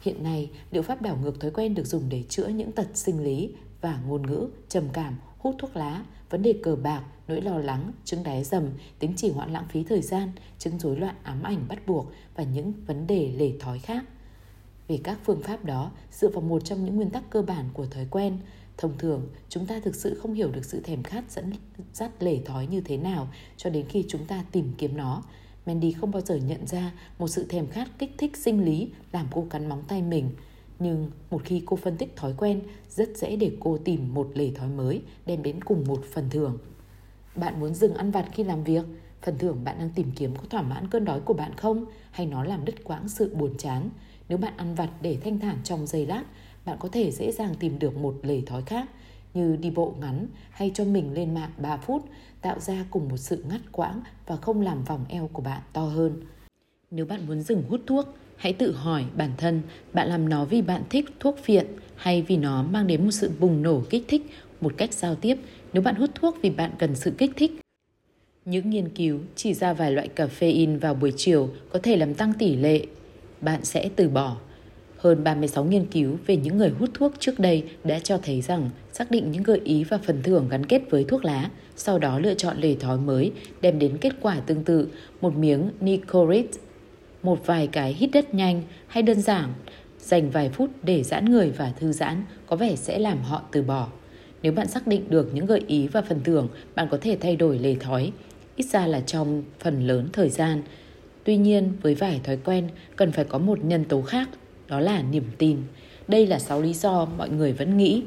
hiện 0.00 0.22
nay 0.22 0.50
liệu 0.70 0.82
pháp 0.82 1.02
đảo 1.02 1.18
ngược 1.22 1.40
thói 1.40 1.50
quen 1.50 1.74
được 1.74 1.86
dùng 1.86 2.08
để 2.08 2.22
chữa 2.28 2.48
những 2.48 2.72
tật 2.72 2.86
sinh 2.94 3.24
lý 3.24 3.54
và 3.80 4.00
ngôn 4.06 4.26
ngữ 4.26 4.48
trầm 4.68 4.88
cảm 4.92 5.16
hút 5.38 5.54
thuốc 5.58 5.76
lá 5.76 6.04
vấn 6.30 6.42
đề 6.42 6.54
cờ 6.62 6.76
bạc 6.76 7.02
nỗi 7.28 7.40
lo 7.40 7.58
lắng, 7.58 7.92
chứng 8.04 8.22
đáy 8.22 8.44
dầm, 8.44 8.70
tính 8.98 9.12
chỉ 9.16 9.30
hoãn 9.30 9.52
lãng 9.52 9.66
phí 9.68 9.84
thời 9.84 10.02
gian, 10.02 10.32
chứng 10.58 10.78
rối 10.78 10.96
loạn 10.96 11.14
ám 11.22 11.42
ảnh 11.42 11.68
bắt 11.68 11.86
buộc 11.86 12.12
và 12.34 12.44
những 12.44 12.72
vấn 12.86 13.06
đề 13.06 13.32
lề 13.36 13.52
thói 13.60 13.78
khác. 13.78 14.04
Về 14.88 15.00
các 15.04 15.18
phương 15.24 15.42
pháp 15.42 15.64
đó, 15.64 15.90
dựa 16.10 16.28
vào 16.28 16.40
một 16.40 16.64
trong 16.64 16.84
những 16.84 16.96
nguyên 16.96 17.10
tắc 17.10 17.30
cơ 17.30 17.42
bản 17.42 17.68
của 17.72 17.86
thói 17.86 18.06
quen, 18.10 18.38
thông 18.76 18.98
thường 18.98 19.28
chúng 19.48 19.66
ta 19.66 19.80
thực 19.84 19.94
sự 19.94 20.18
không 20.22 20.34
hiểu 20.34 20.50
được 20.50 20.64
sự 20.64 20.80
thèm 20.80 21.02
khát 21.02 21.30
dẫn 21.30 21.52
dắt 21.92 22.10
lề 22.20 22.38
thói 22.44 22.66
như 22.66 22.80
thế 22.80 22.96
nào 22.96 23.28
cho 23.56 23.70
đến 23.70 23.86
khi 23.88 24.04
chúng 24.08 24.24
ta 24.26 24.44
tìm 24.52 24.72
kiếm 24.78 24.96
nó. 24.96 25.22
Mandy 25.66 25.92
không 25.92 26.10
bao 26.10 26.22
giờ 26.22 26.36
nhận 26.36 26.66
ra 26.66 26.92
một 27.18 27.28
sự 27.28 27.46
thèm 27.48 27.66
khát 27.66 27.88
kích 27.98 28.14
thích 28.18 28.36
sinh 28.36 28.64
lý 28.64 28.90
làm 29.12 29.26
cô 29.30 29.46
cắn 29.50 29.68
móng 29.68 29.82
tay 29.88 30.02
mình. 30.02 30.30
Nhưng 30.78 31.10
một 31.30 31.42
khi 31.44 31.62
cô 31.66 31.76
phân 31.76 31.96
tích 31.96 32.16
thói 32.16 32.34
quen, 32.38 32.60
rất 32.88 33.08
dễ 33.16 33.36
để 33.36 33.52
cô 33.60 33.78
tìm 33.78 34.14
một 34.14 34.30
lề 34.34 34.50
thói 34.50 34.68
mới 34.68 35.02
đem 35.26 35.42
đến 35.42 35.64
cùng 35.64 35.84
một 35.88 36.04
phần 36.12 36.30
thưởng. 36.30 36.58
Bạn 37.36 37.60
muốn 37.60 37.74
dừng 37.74 37.94
ăn 37.94 38.10
vặt 38.10 38.28
khi 38.32 38.44
làm 38.44 38.64
việc? 38.64 38.84
Phần 39.22 39.38
thưởng 39.38 39.64
bạn 39.64 39.78
đang 39.78 39.90
tìm 39.90 40.10
kiếm 40.16 40.36
có 40.36 40.42
thỏa 40.50 40.62
mãn 40.62 40.88
cơn 40.88 41.04
đói 41.04 41.20
của 41.20 41.34
bạn 41.34 41.52
không? 41.56 41.84
Hay 42.10 42.26
nó 42.26 42.44
làm 42.44 42.64
đứt 42.64 42.84
quãng 42.84 43.08
sự 43.08 43.34
buồn 43.34 43.54
chán? 43.58 43.90
Nếu 44.28 44.38
bạn 44.38 44.56
ăn 44.56 44.74
vặt 44.74 44.90
để 45.00 45.18
thanh 45.24 45.38
thản 45.38 45.58
trong 45.64 45.86
giây 45.86 46.06
lát, 46.06 46.24
bạn 46.64 46.76
có 46.80 46.88
thể 46.88 47.10
dễ 47.10 47.32
dàng 47.32 47.54
tìm 47.54 47.78
được 47.78 47.96
một 47.96 48.14
lề 48.22 48.40
thói 48.40 48.62
khác 48.62 48.88
như 49.34 49.56
đi 49.56 49.70
bộ 49.70 49.94
ngắn 50.00 50.26
hay 50.50 50.70
cho 50.74 50.84
mình 50.84 51.12
lên 51.12 51.34
mạng 51.34 51.50
3 51.58 51.76
phút, 51.76 52.04
tạo 52.44 52.60
ra 52.60 52.84
cùng 52.90 53.08
một 53.08 53.16
sự 53.16 53.44
ngắt 53.48 53.60
quãng 53.72 54.00
và 54.26 54.36
không 54.36 54.60
làm 54.60 54.84
vòng 54.84 55.04
eo 55.08 55.30
của 55.32 55.42
bạn 55.42 55.62
to 55.72 55.82
hơn. 55.82 56.12
Nếu 56.90 57.06
bạn 57.06 57.26
muốn 57.26 57.40
dừng 57.40 57.62
hút 57.68 57.80
thuốc, 57.86 58.06
hãy 58.36 58.52
tự 58.52 58.72
hỏi 58.72 59.04
bản 59.16 59.30
thân 59.36 59.62
bạn 59.92 60.08
làm 60.08 60.28
nó 60.28 60.44
vì 60.44 60.62
bạn 60.62 60.82
thích 60.90 61.04
thuốc 61.20 61.38
phiện 61.38 61.66
hay 61.96 62.22
vì 62.22 62.36
nó 62.36 62.62
mang 62.62 62.86
đến 62.86 63.04
một 63.04 63.10
sự 63.10 63.30
bùng 63.40 63.62
nổ 63.62 63.82
kích 63.90 64.04
thích 64.08 64.30
một 64.60 64.72
cách 64.76 64.92
giao 64.92 65.14
tiếp 65.14 65.38
nếu 65.72 65.82
bạn 65.82 65.94
hút 65.94 66.10
thuốc 66.14 66.36
vì 66.42 66.50
bạn 66.50 66.70
cần 66.78 66.94
sự 66.94 67.12
kích 67.18 67.30
thích. 67.36 67.52
Những 68.44 68.70
nghiên 68.70 68.88
cứu 68.88 69.18
chỉ 69.36 69.54
ra 69.54 69.72
vài 69.72 69.92
loại 69.92 70.08
caffeine 70.16 70.78
vào 70.78 70.94
buổi 70.94 71.12
chiều 71.16 71.48
có 71.72 71.78
thể 71.82 71.96
làm 71.96 72.14
tăng 72.14 72.32
tỷ 72.38 72.56
lệ 72.56 72.86
bạn 73.40 73.64
sẽ 73.64 73.90
từ 73.96 74.08
bỏ. 74.08 74.36
Hơn 74.96 75.24
36 75.24 75.64
nghiên 75.64 75.86
cứu 75.86 76.16
về 76.26 76.36
những 76.36 76.58
người 76.58 76.70
hút 76.70 76.90
thuốc 76.94 77.12
trước 77.18 77.38
đây 77.38 77.64
đã 77.84 77.98
cho 77.98 78.18
thấy 78.18 78.40
rằng 78.40 78.70
xác 78.92 79.10
định 79.10 79.32
những 79.32 79.42
gợi 79.42 79.60
ý 79.64 79.84
và 79.84 79.98
phần 79.98 80.22
thưởng 80.22 80.48
gắn 80.48 80.66
kết 80.66 80.82
với 80.90 81.04
thuốc 81.04 81.24
lá, 81.24 81.50
sau 81.76 81.98
đó 81.98 82.18
lựa 82.18 82.34
chọn 82.34 82.58
lề 82.58 82.74
thói 82.74 82.98
mới 82.98 83.32
đem 83.60 83.78
đến 83.78 83.98
kết 84.00 84.12
quả 84.20 84.40
tương 84.40 84.64
tự, 84.64 84.88
một 85.20 85.36
miếng 85.36 85.70
Nicorette, 85.80 86.58
một 87.22 87.46
vài 87.46 87.66
cái 87.66 87.92
hít 87.92 88.10
đất 88.12 88.34
nhanh 88.34 88.62
hay 88.86 89.02
đơn 89.02 89.20
giản, 89.20 89.52
dành 89.98 90.30
vài 90.30 90.48
phút 90.48 90.70
để 90.82 91.02
giãn 91.02 91.24
người 91.24 91.50
và 91.50 91.72
thư 91.80 91.92
giãn 91.92 92.24
có 92.46 92.56
vẻ 92.56 92.76
sẽ 92.76 92.98
làm 92.98 93.22
họ 93.22 93.42
từ 93.52 93.62
bỏ. 93.62 93.88
Nếu 94.42 94.52
bạn 94.52 94.68
xác 94.68 94.86
định 94.86 95.04
được 95.08 95.30
những 95.34 95.46
gợi 95.46 95.62
ý 95.66 95.88
và 95.88 96.02
phần 96.02 96.20
thưởng, 96.24 96.48
bạn 96.74 96.88
có 96.90 96.98
thể 97.00 97.16
thay 97.20 97.36
đổi 97.36 97.58
lề 97.58 97.74
thói, 97.74 98.12
ít 98.56 98.64
ra 98.64 98.86
là 98.86 99.00
trong 99.00 99.42
phần 99.60 99.86
lớn 99.86 100.08
thời 100.12 100.28
gian. 100.28 100.62
Tuy 101.24 101.36
nhiên, 101.36 101.72
với 101.82 101.94
vài 101.94 102.20
thói 102.24 102.38
quen, 102.44 102.68
cần 102.96 103.12
phải 103.12 103.24
có 103.24 103.38
một 103.38 103.64
nhân 103.64 103.84
tố 103.84 104.02
khác, 104.02 104.28
đó 104.68 104.80
là 104.80 105.02
niềm 105.02 105.24
tin. 105.38 105.58
Đây 106.08 106.26
là 106.26 106.38
6 106.38 106.62
lý 106.62 106.72
do 106.72 107.04
mọi 107.04 107.28
người 107.28 107.52
vẫn 107.52 107.76
nghĩ 107.76 108.02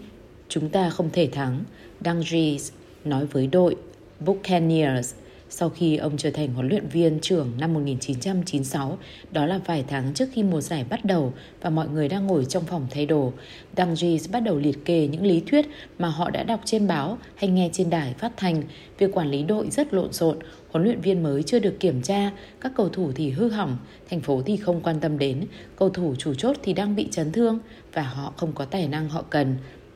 chúng 0.49 0.69
ta 0.69 0.89
không 0.89 1.09
thể 1.13 1.29
thắng. 1.31 1.63
Dungries 2.05 2.71
nói 3.09 3.25
với 3.25 3.47
đội 3.47 3.75
Buccaneers– 4.19 5.13
sau 5.49 5.69
khi 5.69 5.97
ông 5.97 6.17
trở 6.17 6.31
thành 6.31 6.53
huấn 6.53 6.67
luyện 6.67 6.87
viên 6.87 7.19
trưởng 7.19 7.51
năm 7.59 7.73
1996, 7.73 8.97
đó 9.31 9.45
là 9.45 9.59
vài 9.65 9.85
tháng 9.87 10.13
trước 10.13 10.29
khi 10.33 10.43
mùa 10.43 10.61
giải 10.61 10.85
bắt 10.89 11.05
đầu 11.05 11.33
và 11.61 11.69
mọi 11.69 11.87
người 11.89 12.09
đang 12.09 12.27
ngồi 12.27 12.45
trong 12.45 12.63
phòng 12.63 12.87
thay 12.89 13.05
đồ, 13.05 13.33
Dungis 13.77 14.31
bắt 14.31 14.39
đầu 14.39 14.57
liệt 14.57 14.85
kê 14.85 15.07
những 15.07 15.25
lý 15.25 15.43
thuyết 15.47 15.67
mà 15.99 16.07
họ 16.07 16.29
đã 16.29 16.43
đọc 16.43 16.59
trên 16.65 16.87
báo 16.87 17.17
hay 17.35 17.49
nghe 17.49 17.69
trên 17.73 17.89
đài 17.89 18.13
phát 18.13 18.31
thanh. 18.37 18.63
Việc 18.97 19.11
quản 19.13 19.31
lý 19.31 19.43
đội 19.43 19.69
rất 19.69 19.93
lộn 19.93 20.13
xộn, 20.13 20.37
huấn 20.69 20.83
luyện 20.83 21.01
viên 21.01 21.23
mới 21.23 21.43
chưa 21.43 21.59
được 21.59 21.79
kiểm 21.79 22.01
tra, 22.01 22.31
các 22.61 22.71
cầu 22.75 22.89
thủ 22.89 23.11
thì 23.15 23.29
hư 23.29 23.49
hỏng, 23.49 23.77
thành 24.09 24.21
phố 24.21 24.41
thì 24.45 24.57
không 24.57 24.81
quan 24.81 24.99
tâm 24.99 25.17
đến, 25.17 25.45
cầu 25.75 25.89
thủ 25.89 26.15
chủ 26.17 26.33
chốt 26.33 26.55
thì 26.63 26.73
đang 26.73 26.95
bị 26.95 27.07
chấn 27.11 27.31
thương 27.31 27.59
và 27.93 28.01
họ 28.01 28.33
không 28.37 28.53
có 28.53 28.65
tài 28.65 28.87
năng 28.87 29.09
họ 29.09 29.23
cần. 29.29 29.55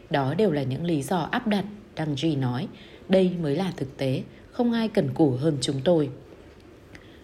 Đó 0.09 0.33
đều 0.33 0.51
là 0.51 0.63
những 0.63 0.85
lý 0.85 1.01
do 1.01 1.27
áp 1.31 1.47
đặt, 1.47 1.65
Dungis 1.97 2.37
nói. 2.37 2.67
Đây 3.11 3.31
mới 3.41 3.55
là 3.55 3.71
thực 3.77 3.97
tế, 3.97 4.23
không 4.51 4.73
ai 4.73 4.87
cần 4.87 5.09
cù 5.13 5.31
hơn 5.31 5.57
chúng 5.61 5.81
tôi. 5.83 6.09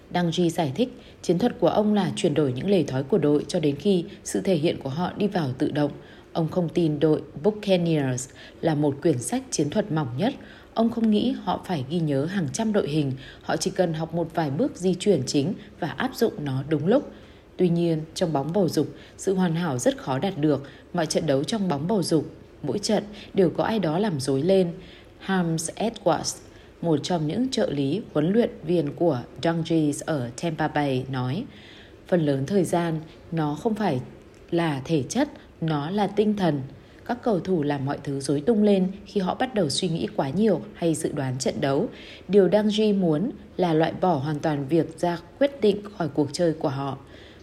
Đăng 0.10 0.32
Duy 0.32 0.50
giải 0.50 0.72
thích, 0.76 0.90
chiến 1.22 1.40
thuật 1.40 1.60
của 1.60 1.68
ông 1.68 1.94
là 1.94 2.12
chuyển 2.16 2.34
đổi 2.34 2.54
những 2.54 2.70
lề 2.70 2.84
thói 2.84 3.04
của 3.04 3.18
đội 3.18 3.46
cho 3.48 3.60
đến 3.60 3.76
khi 3.76 4.06
sự 4.24 4.42
thể 4.42 4.56
hiện 4.56 4.78
của 4.84 4.90
họ 4.90 5.12
đi 5.18 5.28
vào 5.28 5.50
tự 5.58 5.72
động. 5.72 5.92
Ông 6.34 6.50
không 6.50 6.70
tin 6.70 7.00
đội 7.00 7.22
Buccaneers 7.44 8.30
là 8.62 8.76
một 8.76 8.96
quyển 9.02 9.20
sách 9.20 9.44
chiến 9.52 9.70
thuật 9.70 9.92
mỏng 9.92 10.08
nhất. 10.18 10.34
Ông 10.74 10.90
không 10.90 11.12
nghĩ 11.12 11.32
họ 11.32 11.62
phải 11.66 11.86
ghi 11.90 12.00
nhớ 12.00 12.26
hàng 12.26 12.48
trăm 12.54 12.74
đội 12.74 12.88
hình, 12.90 13.12
họ 13.42 13.58
chỉ 13.58 13.72
cần 13.72 13.94
học 13.94 14.14
một 14.14 14.30
vài 14.34 14.50
bước 14.50 14.76
di 14.76 14.94
chuyển 14.94 15.24
chính 15.26 15.54
và 15.80 15.88
áp 15.88 16.16
dụng 16.16 16.34
nó 16.46 16.64
đúng 16.70 16.88
lúc. 16.88 17.12
Tuy 17.58 17.70
nhiên, 17.70 18.02
trong 18.14 18.34
bóng 18.34 18.54
bầu 18.54 18.70
dục, 18.70 18.88
sự 19.18 19.34
hoàn 19.34 19.56
hảo 19.56 19.78
rất 19.78 19.98
khó 19.98 20.20
đạt 20.20 20.38
được. 20.38 20.64
Mọi 20.94 21.06
trận 21.06 21.26
đấu 21.26 21.44
trong 21.44 21.68
bóng 21.68 21.88
bầu 21.88 22.04
dục, 22.04 22.26
mỗi 22.64 22.80
trận 22.80 23.04
đều 23.34 23.50
có 23.50 23.64
ai 23.64 23.80
đó 23.80 24.00
làm 24.00 24.20
dối 24.20 24.42
lên. 24.42 24.72
Hams 25.28 25.70
Edwards, 25.76 26.38
một 26.82 27.00
trong 27.04 27.28
những 27.28 27.50
trợ 27.52 27.70
lý 27.70 28.02
huấn 28.14 28.34
luyện 28.34 28.50
viên 28.64 28.96
của 28.96 29.20
Dungeons 29.44 30.04
ở 30.04 30.30
Tampa 30.42 30.68
Bay 30.68 31.06
nói, 31.12 31.44
phần 32.08 32.26
lớn 32.26 32.46
thời 32.46 32.64
gian 32.64 33.00
nó 33.32 33.56
không 33.56 33.76
phải 33.76 34.00
là 34.52 34.82
thể 34.86 35.04
chất, 35.10 35.30
nó 35.62 35.90
là 35.90 36.08
tinh 36.08 36.36
thần. 36.36 36.62
Các 37.06 37.18
cầu 37.24 37.40
thủ 37.40 37.64
làm 37.64 37.86
mọi 37.86 37.98
thứ 38.04 38.20
rối 38.20 38.42
tung 38.42 38.64
lên 38.64 38.92
khi 39.06 39.22
họ 39.22 39.36
bắt 39.36 39.56
đầu 39.56 39.70
suy 39.70 39.90
nghĩ 39.90 40.08
quá 40.16 40.30
nhiều 40.30 40.62
hay 40.74 40.96
dự 40.96 41.12
đoán 41.12 41.38
trận 41.38 41.62
đấu. 41.62 41.90
Điều 42.28 42.48
Dangji 42.48 43.00
muốn 43.00 43.32
là 43.58 43.74
loại 43.74 43.94
bỏ 44.02 44.14
hoàn 44.14 44.40
toàn 44.40 44.68
việc 44.68 45.00
ra 45.00 45.18
quyết 45.40 45.62
định 45.62 45.82
khỏi 45.98 46.10
cuộc 46.10 46.30
chơi 46.34 46.54
của 46.54 46.70
họ. 46.70 46.98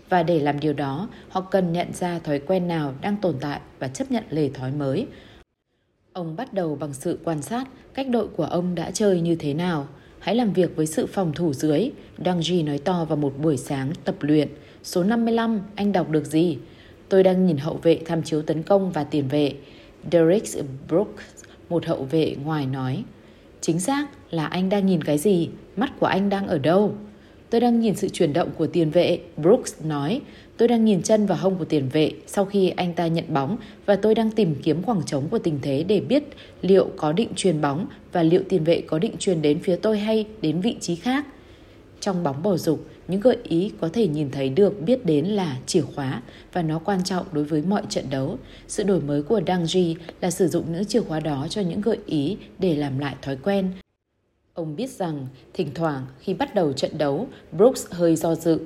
Và 0.09 0.22
để 0.22 0.41
làm 0.41 0.61
điều 0.61 0.72
đó, 0.72 1.09
họ 1.28 1.41
cần 1.41 1.72
nhận 1.72 1.93
ra 1.93 2.18
thói 2.18 2.39
quen 2.39 2.68
nào 2.68 2.95
đang 3.01 3.16
tồn 3.16 3.35
tại 3.41 3.61
và 3.78 3.89
chấp 3.89 4.11
nhận 4.11 4.24
lề 4.30 4.49
thói 4.49 4.72
mới. 4.72 5.07
Ông 6.15 6.37
bắt 6.37 6.55
đầu 6.55 6.77
bằng 6.81 6.95
sự 6.95 7.19
quan 7.25 7.43
sát 7.43 7.65
cách 7.95 8.09
đội 8.09 8.29
của 8.29 8.45
ông 8.45 8.75
đã 8.75 8.91
chơi 8.91 9.21
như 9.21 9.35
thế 9.35 9.55
nào. 9.55 9.87
Hãy 10.19 10.35
làm 10.35 10.53
việc 10.53 10.77
với 10.77 10.87
sự 10.87 11.07
phòng 11.07 11.33
thủ 11.33 11.53
dưới, 11.53 11.91
Đăng 12.19 12.43
Duy 12.43 12.62
nói 12.62 12.79
to 12.79 13.05
vào 13.05 13.17
một 13.17 13.35
buổi 13.39 13.57
sáng 13.57 13.93
tập 14.05 14.15
luyện. 14.21 14.49
Số 14.83 15.05
55, 15.05 15.61
anh 15.75 15.93
đọc 15.93 16.11
được 16.11 16.27
gì? 16.27 16.59
Tôi 17.09 17.23
đang 17.23 17.47
nhìn 17.47 17.57
hậu 17.57 17.79
vệ 17.83 18.01
tham 18.05 18.23
chiếu 18.23 18.43
tấn 18.43 18.62
công 18.62 18.93
và 18.93 19.05
tiền 19.05 19.29
vệ. 19.29 19.53
Derek 20.12 20.43
Brooks, 20.89 21.25
một 21.69 21.87
hậu 21.87 22.05
vệ 22.05 22.37
ngoài 22.45 22.67
nói. 22.67 23.05
Chính 23.61 23.81
xác 23.81 24.07
là 24.31 24.47
anh 24.47 24.69
đang 24.69 24.87
nhìn 24.87 25.05
cái 25.05 25.19
gì? 25.19 25.49
Mắt 25.77 25.91
của 26.01 26.07
anh 26.07 26.29
đang 26.29 26.47
ở 26.47 26.59
đâu? 26.59 26.95
Tôi 27.51 27.61
đang 27.61 27.81
nhìn 27.81 27.95
sự 27.95 28.09
chuyển 28.09 28.33
động 28.33 28.51
của 28.57 28.67
tiền 28.67 28.91
vệ, 28.91 29.21
Brooks 29.37 29.75
nói. 29.85 30.21
Tôi 30.57 30.69
đang 30.69 30.85
nhìn 30.85 31.03
chân 31.03 31.27
và 31.27 31.37
hông 31.37 31.59
của 31.59 31.65
tiền 31.65 31.89
vệ 31.89 32.13
sau 32.27 32.45
khi 32.45 32.69
anh 32.69 32.95
ta 32.95 33.07
nhận 33.07 33.25
bóng 33.29 33.57
và 33.87 33.97
tôi 33.97 34.15
đang 34.15 34.31
tìm 34.31 34.55
kiếm 34.63 34.83
khoảng 34.83 35.03
trống 35.03 35.29
của 35.31 35.39
tình 35.39 35.59
thế 35.63 35.85
để 35.89 36.01
biết 36.01 36.25
liệu 36.63 36.89
có 36.97 37.13
định 37.13 37.29
truyền 37.37 37.61
bóng 37.61 37.87
và 38.13 38.23
liệu 38.23 38.43
tiền 38.49 38.65
vệ 38.65 38.81
có 38.81 38.99
định 38.99 39.13
truyền 39.19 39.43
đến 39.43 39.59
phía 39.59 39.77
tôi 39.77 39.99
hay 39.99 40.27
đến 40.43 40.61
vị 40.61 40.77
trí 40.81 40.97
khác. 40.97 41.27
Trong 42.01 42.23
bóng 42.23 42.43
bầu 42.43 42.59
dục, 42.59 42.87
những 43.09 43.21
gợi 43.21 43.37
ý 43.43 43.73
có 43.81 43.89
thể 43.93 44.09
nhìn 44.09 44.31
thấy 44.31 44.49
được 44.49 44.81
biết 44.81 45.07
đến 45.07 45.27
là 45.27 45.57
chìa 45.67 45.81
khóa 45.81 46.23
và 46.53 46.63
nó 46.63 46.79
quan 46.79 47.05
trọng 47.05 47.27
đối 47.33 47.45
với 47.45 47.63
mọi 47.63 47.83
trận 47.89 48.05
đấu. 48.11 48.39
Sự 48.69 48.83
đổi 48.83 49.01
mới 49.01 49.23
của 49.23 49.41
Dang 49.47 49.65
Ji 49.65 49.95
là 50.21 50.31
sử 50.31 50.49
dụng 50.49 50.73
những 50.73 50.85
chìa 50.85 51.01
khóa 51.01 51.21
đó 51.21 51.47
cho 51.51 51.61
những 51.61 51.81
gợi 51.81 51.99
ý 52.07 52.37
để 52.59 52.77
làm 52.77 52.99
lại 52.99 53.15
thói 53.23 53.37
quen. 53.37 53.71
Ông 54.55 54.77
biết 54.77 54.91
rằng 54.91 55.27
thỉnh 55.53 55.71
thoảng 55.75 56.07
khi 56.19 56.35
bắt 56.35 56.55
đầu 56.55 56.73
trận 56.73 56.99
đấu, 56.99 57.29
Brooks 57.53 57.87
hơi 57.91 58.17
do 58.17 58.35
dự. 58.35 58.61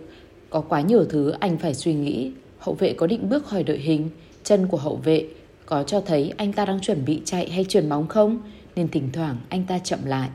Có 0.51 0.61
quá 0.61 0.81
nhiều 0.81 1.05
thứ 1.05 1.31
anh 1.41 1.59
phải 1.59 1.75
suy 1.75 1.95
nghĩ. 1.95 2.33
Hậu 2.59 2.75
vệ 2.75 2.93
có 2.93 3.07
định 3.07 3.29
bước 3.29 3.47
khỏi 3.47 3.63
đội 3.63 3.79
hình, 3.79 4.11
chân 4.45 4.67
của 4.67 4.77
hậu 4.77 4.97
vệ 4.97 5.27
có 5.67 5.83
cho 5.83 6.01
thấy 6.01 6.33
anh 6.37 6.53
ta 6.53 6.65
đang 6.65 6.81
chuẩn 6.81 7.05
bị 7.05 7.21
chạy 7.25 7.51
hay 7.51 7.65
chuyển 7.65 7.89
bóng 7.89 8.09
không? 8.09 8.41
Nên 8.77 8.89
thỉnh 8.89 9.09
thoảng 9.13 9.37
anh 9.49 9.65
ta 9.69 9.79
chậm 9.79 9.99
lại. 10.05 10.29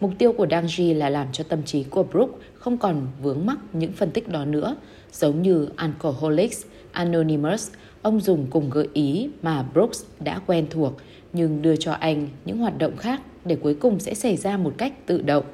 Mục 0.00 0.10
tiêu 0.18 0.32
của 0.32 0.46
Dangji 0.46 0.98
là 0.98 1.08
làm 1.08 1.26
cho 1.32 1.44
tâm 1.44 1.62
trí 1.62 1.84
của 1.84 2.02
Brooke 2.02 2.38
không 2.54 2.78
còn 2.78 3.06
vướng 3.22 3.46
mắc 3.46 3.58
những 3.72 3.92
phân 3.92 4.10
tích 4.10 4.28
đó 4.28 4.44
nữa. 4.44 4.76
Giống 5.12 5.42
như 5.42 5.68
Alcoholics 5.76 6.64
Anonymous, 6.92 7.70
ông 8.02 8.20
dùng 8.20 8.46
cùng 8.50 8.70
gợi 8.70 8.88
ý 8.92 9.28
mà 9.42 9.62
Brooks 9.62 10.04
đã 10.20 10.40
quen 10.46 10.66
thuộc 10.70 10.92
nhưng 11.32 11.62
đưa 11.62 11.76
cho 11.76 11.92
anh 11.92 12.28
những 12.44 12.58
hoạt 12.58 12.78
động 12.78 12.96
khác 12.96 13.20
để 13.44 13.56
cuối 13.56 13.74
cùng 13.74 14.00
sẽ 14.00 14.14
xảy 14.14 14.36
ra 14.36 14.56
một 14.56 14.74
cách 14.78 15.06
tự 15.06 15.22
động. 15.22 15.44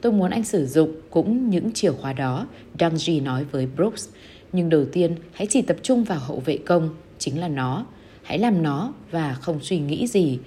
Tôi 0.00 0.12
muốn 0.12 0.30
anh 0.30 0.44
sử 0.44 0.66
dụng 0.66 0.92
cũng 1.10 1.50
những 1.50 1.72
chìa 1.72 1.92
khóa 1.92 2.12
đó, 2.12 2.46
Dangji 2.78 3.22
nói 3.22 3.44
với 3.44 3.66
Brooks. 3.76 4.08
Nhưng 4.52 4.68
đầu 4.68 4.84
tiên, 4.92 5.14
hãy 5.32 5.46
chỉ 5.50 5.62
tập 5.62 5.76
trung 5.82 6.04
vào 6.04 6.18
hậu 6.18 6.40
vệ 6.40 6.56
công, 6.56 6.90
chính 7.18 7.40
là 7.40 7.48
nó. 7.48 7.86
Hãy 8.22 8.38
làm 8.38 8.62
nó 8.62 8.92
và 9.10 9.34
không 9.34 9.60
suy 9.62 9.78
nghĩ 9.78 10.06
gì. 10.06 10.38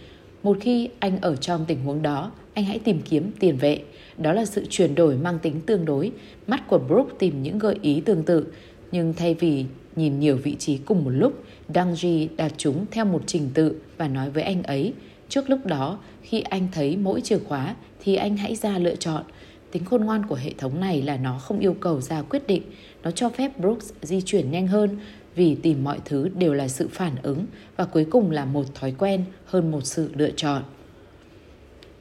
Một 0.43 0.57
khi 0.61 0.89
anh 0.99 1.21
ở 1.21 1.35
trong 1.35 1.65
tình 1.67 1.83
huống 1.83 2.01
đó, 2.01 2.31
anh 2.53 2.65
hãy 2.65 2.79
tìm 2.79 3.01
kiếm 3.09 3.31
tiền 3.39 3.57
vệ. 3.57 3.81
Đó 4.17 4.33
là 4.33 4.45
sự 4.45 4.65
chuyển 4.69 4.95
đổi 4.95 5.15
mang 5.15 5.39
tính 5.39 5.61
tương 5.65 5.85
đối. 5.85 6.11
Mắt 6.47 6.67
của 6.67 6.79
brooks 6.79 7.13
tìm 7.19 7.43
những 7.43 7.59
gợi 7.59 7.75
ý 7.81 8.01
tương 8.01 8.23
tự, 8.23 8.47
nhưng 8.91 9.13
thay 9.13 9.33
vì 9.33 9.65
nhìn 9.95 10.19
nhiều 10.19 10.37
vị 10.37 10.55
trí 10.59 10.77
cùng 10.77 11.03
một 11.03 11.09
lúc, 11.09 11.43
Dangji 11.69 12.27
đặt 12.37 12.53
chúng 12.57 12.85
theo 12.91 13.05
một 13.05 13.21
trình 13.25 13.49
tự 13.53 13.75
và 13.97 14.07
nói 14.07 14.29
với 14.29 14.43
anh 14.43 14.63
ấy, 14.63 14.93
trước 15.29 15.49
lúc 15.49 15.65
đó, 15.65 15.99
khi 16.21 16.41
anh 16.41 16.67
thấy 16.71 16.97
mỗi 16.97 17.21
chìa 17.21 17.39
khóa 17.39 17.75
thì 18.03 18.15
anh 18.15 18.37
hãy 18.37 18.55
ra 18.55 18.77
lựa 18.77 18.95
chọn. 18.95 19.23
Tính 19.71 19.85
khôn 19.85 20.05
ngoan 20.05 20.25
của 20.25 20.35
hệ 20.35 20.53
thống 20.57 20.79
này 20.79 21.01
là 21.01 21.17
nó 21.17 21.39
không 21.39 21.59
yêu 21.59 21.73
cầu 21.73 22.01
ra 22.01 22.21
quyết 22.21 22.47
định, 22.47 22.63
nó 23.03 23.11
cho 23.11 23.29
phép 23.29 23.59
Brooks 23.59 23.91
di 24.01 24.21
chuyển 24.21 24.51
nhanh 24.51 24.67
hơn 24.67 24.99
vì 25.35 25.55
tìm 25.55 25.83
mọi 25.83 25.99
thứ 26.05 26.29
đều 26.35 26.53
là 26.53 26.67
sự 26.67 26.87
phản 26.91 27.15
ứng 27.21 27.45
và 27.77 27.85
cuối 27.85 28.05
cùng 28.05 28.31
là 28.31 28.45
một 28.45 28.75
thói 28.75 28.93
quen 28.97 29.23
hơn 29.45 29.71
một 29.71 29.81
sự 29.85 30.11
lựa 30.15 30.31
chọn. 30.35 30.63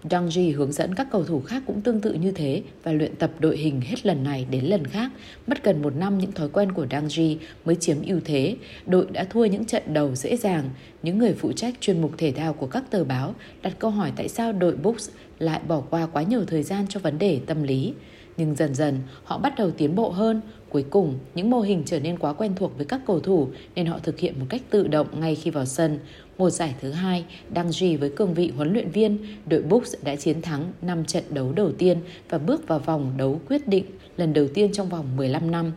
Dangji 0.04 0.56
hướng 0.56 0.72
dẫn 0.72 0.94
các 0.94 1.06
cầu 1.12 1.24
thủ 1.24 1.40
khác 1.40 1.62
cũng 1.66 1.80
tương 1.80 2.00
tự 2.00 2.12
như 2.12 2.32
thế 2.32 2.62
và 2.82 2.92
luyện 2.92 3.16
tập 3.16 3.30
đội 3.38 3.56
hình 3.56 3.80
hết 3.80 4.06
lần 4.06 4.24
này 4.24 4.46
đến 4.50 4.64
lần 4.64 4.86
khác. 4.86 5.10
Mất 5.46 5.64
gần 5.64 5.82
một 5.82 5.96
năm 5.96 6.18
những 6.18 6.32
thói 6.32 6.48
quen 6.48 6.72
của 6.72 6.86
Dangji 6.90 7.36
mới 7.64 7.76
chiếm 7.76 7.96
ưu 8.02 8.20
thế. 8.24 8.56
Đội 8.86 9.06
đã 9.12 9.24
thua 9.24 9.44
những 9.44 9.64
trận 9.64 9.82
đầu 9.86 10.14
dễ 10.14 10.36
dàng. 10.36 10.70
Những 11.02 11.18
người 11.18 11.32
phụ 11.32 11.52
trách 11.52 11.74
chuyên 11.80 12.02
mục 12.02 12.12
thể 12.18 12.32
thao 12.32 12.52
của 12.52 12.66
các 12.66 12.90
tờ 12.90 13.04
báo 13.04 13.34
đặt 13.62 13.72
câu 13.78 13.90
hỏi 13.90 14.12
tại 14.16 14.28
sao 14.28 14.52
đội 14.52 14.76
Books 14.76 15.10
lại 15.40 15.60
bỏ 15.68 15.82
qua 15.90 16.06
quá 16.06 16.22
nhiều 16.22 16.44
thời 16.46 16.62
gian 16.62 16.86
cho 16.88 17.00
vấn 17.00 17.18
đề 17.18 17.40
tâm 17.46 17.62
lý. 17.62 17.94
Nhưng 18.36 18.54
dần 18.54 18.74
dần 18.74 18.98
họ 19.24 19.38
bắt 19.38 19.54
đầu 19.58 19.70
tiến 19.70 19.94
bộ 19.94 20.10
hơn. 20.10 20.40
Cuối 20.68 20.84
cùng, 20.90 21.18
những 21.34 21.50
mô 21.50 21.60
hình 21.60 21.82
trở 21.86 22.00
nên 22.00 22.18
quá 22.18 22.32
quen 22.32 22.52
thuộc 22.56 22.76
với 22.76 22.86
các 22.86 23.00
cầu 23.06 23.20
thủ 23.20 23.48
nên 23.74 23.86
họ 23.86 23.98
thực 24.02 24.18
hiện 24.18 24.34
một 24.40 24.46
cách 24.48 24.62
tự 24.70 24.88
động 24.88 25.20
ngay 25.20 25.34
khi 25.34 25.50
vào 25.50 25.64
sân. 25.64 25.98
Một 26.38 26.50
giải 26.50 26.74
thứ 26.80 26.90
hai, 26.90 27.24
đăng 27.54 27.72
duy 27.72 27.96
với 27.96 28.10
cương 28.10 28.34
vị 28.34 28.52
huấn 28.56 28.72
luyện 28.72 28.90
viên, 28.90 29.18
đội 29.46 29.62
Books 29.62 29.94
đã 30.04 30.16
chiến 30.16 30.42
thắng 30.42 30.72
5 30.82 31.04
trận 31.04 31.24
đấu 31.30 31.52
đầu 31.52 31.72
tiên 31.72 31.98
và 32.28 32.38
bước 32.38 32.68
vào 32.68 32.78
vòng 32.78 33.12
đấu 33.16 33.40
quyết 33.48 33.68
định 33.68 33.84
lần 34.16 34.32
đầu 34.32 34.46
tiên 34.54 34.72
trong 34.72 34.88
vòng 34.88 35.16
15 35.16 35.50
năm. 35.50 35.72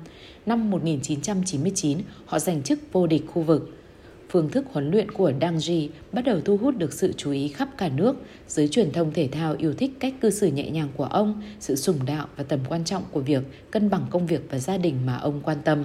Năm 0.46 0.72
1999, 0.72 1.98
họ 2.26 2.40
giành 2.40 2.64
chức 2.64 2.80
vô 2.92 3.08
địch 3.08 3.24
khu 3.28 3.42
vực. 3.42 3.83
Phương 4.34 4.50
thức 4.50 4.66
huấn 4.72 4.92
luyện 4.92 5.12
của 5.12 5.32
Dang 5.42 5.58
Ji 5.58 5.88
bắt 6.12 6.22
đầu 6.26 6.42
thu 6.46 6.58
hút 6.58 6.78
được 6.78 6.94
sự 6.94 7.14
chú 7.18 7.32
ý 7.32 7.48
khắp 7.48 7.70
cả 7.78 7.90
nước. 7.90 8.16
Giới 8.48 8.68
truyền 8.68 8.92
thông 8.92 9.14
thể 9.14 9.28
thao 9.32 9.56
yêu 9.58 9.74
thích 9.74 9.92
cách 10.00 10.14
cư 10.22 10.30
xử 10.30 10.48
nhẹ 10.48 10.70
nhàng 10.70 10.88
của 10.98 11.06
ông, 11.06 11.42
sự 11.60 11.76
sùng 11.76 12.00
đạo 12.06 12.28
và 12.38 12.44
tầm 12.44 12.60
quan 12.70 12.84
trọng 12.84 13.04
của 13.12 13.20
việc 13.20 13.44
cân 13.72 13.90
bằng 13.90 14.06
công 14.10 14.28
việc 14.28 14.42
và 14.50 14.60
gia 14.60 14.78
đình 14.78 14.96
mà 15.06 15.16
ông 15.16 15.42
quan 15.44 15.58
tâm 15.64 15.84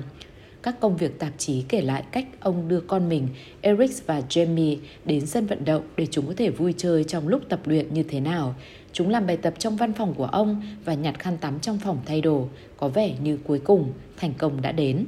các 0.62 0.80
công 0.80 0.96
việc 0.96 1.18
tạp 1.18 1.32
chí 1.38 1.64
kể 1.68 1.80
lại 1.80 2.04
cách 2.12 2.26
ông 2.40 2.68
đưa 2.68 2.80
con 2.80 3.08
mình, 3.08 3.28
Eric 3.60 3.90
và 4.06 4.22
Jamie, 4.28 4.76
đến 5.04 5.26
sân 5.26 5.46
vận 5.46 5.64
động 5.64 5.82
để 5.96 6.06
chúng 6.10 6.26
có 6.26 6.34
thể 6.36 6.50
vui 6.50 6.74
chơi 6.76 7.04
trong 7.04 7.28
lúc 7.28 7.42
tập 7.48 7.60
luyện 7.64 7.94
như 7.94 8.02
thế 8.02 8.20
nào. 8.20 8.54
Chúng 8.92 9.10
làm 9.10 9.26
bài 9.26 9.36
tập 9.36 9.54
trong 9.58 9.76
văn 9.76 9.92
phòng 9.92 10.14
của 10.14 10.26
ông 10.26 10.62
và 10.84 10.94
nhặt 10.94 11.18
khăn 11.18 11.36
tắm 11.40 11.60
trong 11.60 11.78
phòng 11.78 11.98
thay 12.06 12.20
đồ, 12.20 12.48
có 12.76 12.88
vẻ 12.88 13.14
như 13.22 13.38
cuối 13.44 13.60
cùng 13.64 13.92
thành 14.16 14.32
công 14.38 14.62
đã 14.62 14.72
đến. 14.72 15.04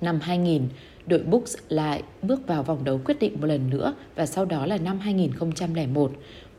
Năm 0.00 0.20
2000, 0.20 0.62
đội 1.06 1.22
Bucks 1.22 1.56
lại 1.68 2.02
bước 2.22 2.46
vào 2.46 2.62
vòng 2.62 2.84
đấu 2.84 3.00
quyết 3.04 3.18
định 3.20 3.40
một 3.40 3.46
lần 3.46 3.70
nữa 3.70 3.94
và 4.14 4.26
sau 4.26 4.44
đó 4.44 4.66
là 4.66 4.78
năm 4.78 4.98
2001. 4.98 6.12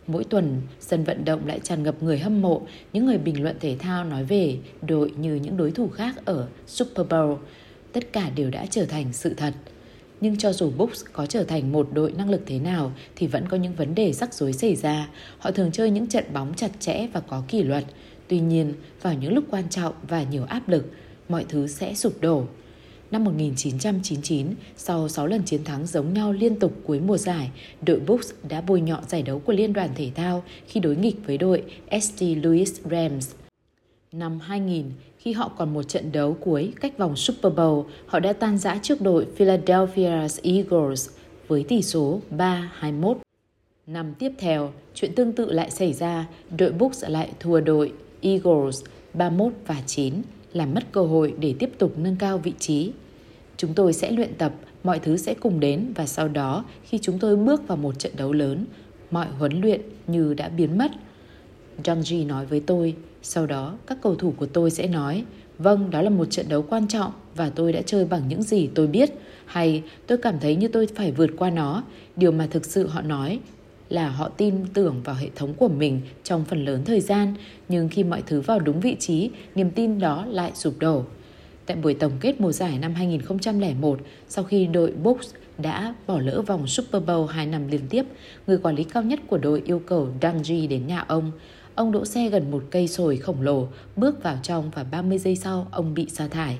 Mỗi 0.08 0.24
tuần, 0.24 0.62
sân 0.80 1.04
vận 1.04 1.26
động 1.26 1.48
lại 1.48 1.60
tràn 1.60 1.84
ngập 1.84 2.04
người 2.04 2.20
hâm 2.20 2.42
mộ, 2.42 2.62
những 2.94 3.06
người 3.06 3.18
bình 3.18 3.44
luận 3.44 3.56
thể 3.60 3.76
thao 3.80 4.06
nói 4.06 4.24
về 4.24 4.58
đội 4.82 5.12
như 5.18 5.36
những 5.36 5.58
đối 5.58 5.72
thủ 5.72 5.88
khác 5.88 6.16
ở 6.26 6.48
Super 6.68 7.08
Bowl 7.08 7.38
tất 7.94 8.14
cả 8.14 8.30
đều 8.36 8.50
đã 8.50 8.66
trở 8.66 8.86
thành 8.86 9.14
sự 9.14 9.34
thật. 9.34 9.54
Nhưng 10.22 10.38
cho 10.38 10.54
dù 10.54 10.72
Bucks 10.78 11.04
có 11.14 11.26
trở 11.26 11.44
thành 11.44 11.72
một 11.72 11.90
đội 11.94 12.12
năng 12.12 12.30
lực 12.30 12.42
thế 12.46 12.60
nào 12.60 12.92
thì 13.16 13.28
vẫn 13.28 13.48
có 13.48 13.58
những 13.58 13.74
vấn 13.74 13.96
đề 13.96 14.14
rắc 14.14 14.34
rối 14.34 14.54
xảy 14.54 14.76
ra. 14.76 15.10
Họ 15.40 15.52
thường 15.52 15.72
chơi 15.72 15.90
những 15.90 16.08
trận 16.08 16.24
bóng 16.34 16.54
chặt 16.54 16.72
chẽ 16.80 17.08
và 17.14 17.20
có 17.20 17.44
kỷ 17.48 17.64
luật. 17.64 17.84
Tuy 18.28 18.40
nhiên, 18.40 18.74
vào 19.02 19.14
những 19.14 19.34
lúc 19.34 19.44
quan 19.52 19.70
trọng 19.70 19.94
và 20.08 20.24
nhiều 20.24 20.44
áp 20.44 20.70
lực, 20.70 20.92
mọi 21.30 21.46
thứ 21.50 21.68
sẽ 21.68 21.94
sụp 21.94 22.22
đổ. 22.22 22.46
Năm 23.14 23.24
1999, 23.24 24.48
sau 24.78 25.10
6 25.10 25.28
lần 25.28 25.44
chiến 25.44 25.64
thắng 25.64 25.86
giống 25.86 26.14
nhau 26.14 26.34
liên 26.34 26.60
tục 26.60 26.74
cuối 26.84 27.00
mùa 27.00 27.18
giải, 27.18 27.52
đội 27.82 28.00
Bucks 28.00 28.34
đã 28.50 28.62
bôi 28.62 28.82
nhọ 28.82 29.00
giải 29.08 29.22
đấu 29.22 29.40
của 29.40 29.54
Liên 29.54 29.74
đoàn 29.74 29.90
Thể 29.96 30.12
thao 30.16 30.44
khi 30.68 30.80
đối 30.80 30.96
nghịch 30.96 31.16
với 31.26 31.38
đội 31.38 31.64
ST 32.02 32.24
Louis 32.44 32.82
Rams. 32.92 33.32
Năm 34.12 34.40
2000, 34.40 34.86
khi 35.18 35.34
họ 35.34 35.52
còn 35.58 35.74
một 35.74 35.84
trận 35.84 36.12
đấu 36.12 36.38
cuối 36.40 36.74
cách 36.82 36.98
vòng 36.98 37.16
Super 37.16 37.54
Bowl, 37.54 37.84
họ 38.06 38.20
đã 38.20 38.34
tan 38.34 38.58
rã 38.58 38.80
trước 38.82 39.02
đội 39.02 39.28
Philadelphia 39.36 40.28
Eagles 40.44 41.10
với 41.48 41.66
tỷ 41.68 41.82
số 41.82 42.20
3-21. 42.82 43.16
Năm 43.88 44.14
tiếp 44.20 44.32
theo, 44.38 44.74
chuyện 44.94 45.16
tương 45.16 45.34
tự 45.34 45.52
lại 45.52 45.72
xảy 45.72 45.94
ra, 45.94 46.28
đội 46.58 46.72
Bucks 46.72 47.04
lại 47.08 47.30
thua 47.40 47.60
đội 47.60 47.94
Eagles 48.22 48.84
31 49.14 49.54
và 49.68 49.82
9, 49.86 50.14
làm 50.54 50.74
mất 50.74 50.84
cơ 50.92 51.02
hội 51.02 51.34
để 51.40 51.56
tiếp 51.60 51.70
tục 51.78 51.94
nâng 51.98 52.16
cao 52.16 52.38
vị 52.38 52.54
trí. 52.60 52.92
Chúng 53.64 53.74
tôi 53.74 53.94
sẽ 53.94 54.12
luyện 54.12 54.34
tập, 54.38 54.54
mọi 54.84 55.00
thứ 55.00 55.18
sẽ 55.18 55.34
cùng 55.34 55.60
đến 55.60 55.94
và 55.96 56.06
sau 56.06 56.28
đó 56.28 56.66
khi 56.84 56.98
chúng 57.02 57.20
tôi 57.20 57.36
bước 57.36 57.68
vào 57.68 57.78
một 57.78 58.00
trận 58.00 58.12
đấu 58.18 58.34
lớn, 58.34 58.66
mọi 59.12 59.28
huấn 59.40 59.62
luyện 59.62 59.82
như 60.08 60.34
đã 60.34 60.50
biến 60.50 60.78
mất. 60.78 60.92
Jang 61.84 62.02
Ji 62.02 62.28
nói 62.28 62.46
với 62.46 62.60
tôi, 62.60 62.96
sau 63.22 63.46
đó 63.46 63.78
các 63.88 63.98
cầu 64.02 64.16
thủ 64.16 64.34
của 64.38 64.46
tôi 64.46 64.72
sẽ 64.72 64.88
nói, 64.88 65.24
vâng, 65.58 65.90
đó 65.90 66.02
là 66.02 66.10
một 66.10 66.26
trận 66.26 66.46
đấu 66.50 66.62
quan 66.62 66.88
trọng 66.88 67.12
và 67.36 67.50
tôi 67.50 67.74
đã 67.74 67.82
chơi 67.82 68.06
bằng 68.06 68.28
những 68.28 68.44
gì 68.44 68.70
tôi 68.76 68.88
biết, 68.88 69.10
hay 69.46 69.84
tôi 70.08 70.18
cảm 70.18 70.40
thấy 70.40 70.56
như 70.56 70.68
tôi 70.68 70.88
phải 70.96 71.12
vượt 71.12 71.30
qua 71.38 71.50
nó. 71.50 71.84
Điều 72.16 72.32
mà 72.32 72.48
thực 72.52 72.66
sự 72.66 72.88
họ 72.88 73.02
nói 73.02 73.40
là 73.90 74.10
họ 74.10 74.30
tin 74.30 74.56
tưởng 74.74 75.02
vào 75.04 75.16
hệ 75.16 75.30
thống 75.36 75.54
của 75.54 75.70
mình 75.70 76.02
trong 76.24 76.46
phần 76.46 76.66
lớn 76.66 76.82
thời 76.86 77.02
gian, 77.02 77.34
nhưng 77.70 77.90
khi 77.90 78.04
mọi 78.04 78.24
thứ 78.28 78.42
vào 78.42 78.60
đúng 78.60 78.80
vị 78.80 78.96
trí, 79.00 79.30
niềm 79.56 79.72
tin 79.72 80.00
đó 80.00 80.26
lại 80.26 80.52
sụp 80.56 80.74
đổ. 80.80 81.04
Tại 81.66 81.78
buổi 81.78 81.94
tổng 81.94 82.12
kết 82.20 82.42
mùa 82.42 82.52
giải 82.52 82.78
năm 82.80 82.94
2001, 82.94 84.00
sau 84.28 84.44
khi 84.44 84.66
đội 84.66 84.92
Bucks 84.92 85.34
đã 85.58 85.96
bỏ 86.08 86.20
lỡ 86.20 86.42
vòng 86.42 86.68
Super 86.68 87.04
Bowl 87.04 87.26
2 87.26 87.46
năm 87.46 87.68
liên 87.68 87.82
tiếp, 87.90 88.06
người 88.48 88.58
quản 88.58 88.76
lý 88.76 88.84
cao 88.84 89.04
nhất 89.04 89.20
của 89.28 89.38
đội 89.38 89.62
yêu 89.66 89.80
cầu 89.80 90.10
Dangji 90.22 90.68
đến 90.68 90.88
nhà 90.88 91.00
ông. 91.00 91.32
Ông 91.76 91.92
đỗ 91.92 92.06
xe 92.06 92.30
gần 92.30 92.52
một 92.52 92.64
cây 92.72 92.88
sồi 92.88 93.18
khổng 93.18 93.42
lồ, 93.42 93.68
bước 93.96 94.24
vào 94.24 94.38
trong 94.44 94.72
và 94.76 94.84
30 94.84 95.18
giây 95.18 95.36
sau 95.36 95.68
ông 95.72 95.94
bị 95.94 96.10
sa 96.10 96.28
thải. 96.28 96.60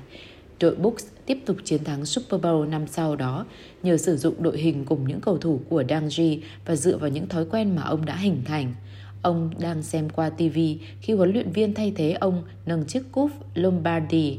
Đội 0.60 0.74
Bucks 0.76 1.06
tiếp 1.26 1.38
tục 1.46 1.56
chiến 1.64 1.84
thắng 1.84 2.06
Super 2.06 2.40
Bowl 2.40 2.68
năm 2.68 2.86
sau 2.86 3.16
đó 3.16 3.46
nhờ 3.82 3.96
sử 3.96 4.16
dụng 4.16 4.42
đội 4.42 4.58
hình 4.58 4.84
cùng 4.84 5.08
những 5.08 5.20
cầu 5.20 5.38
thủ 5.38 5.60
của 5.68 5.82
Dangji 5.82 6.38
và 6.66 6.76
dựa 6.76 6.96
vào 6.96 7.10
những 7.10 7.28
thói 7.28 7.44
quen 7.44 7.76
mà 7.76 7.82
ông 7.82 8.04
đã 8.04 8.16
hình 8.16 8.42
thành. 8.44 8.74
Ông 9.22 9.50
đang 9.58 9.82
xem 9.82 10.10
qua 10.10 10.30
TV 10.30 10.58
khi 11.00 11.12
huấn 11.12 11.32
luyện 11.32 11.52
viên 11.52 11.74
thay 11.74 11.92
thế 11.96 12.12
ông 12.12 12.42
nâng 12.66 12.84
chiếc 12.84 13.12
cúp 13.12 13.30
Lombardi. 13.54 14.38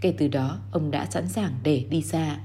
Kể 0.00 0.14
từ 0.18 0.28
đó, 0.28 0.58
ông 0.70 0.90
đã 0.90 1.06
sẵn 1.10 1.28
sàng 1.28 1.52
để 1.62 1.84
đi 1.90 2.02
xa. 2.02 2.38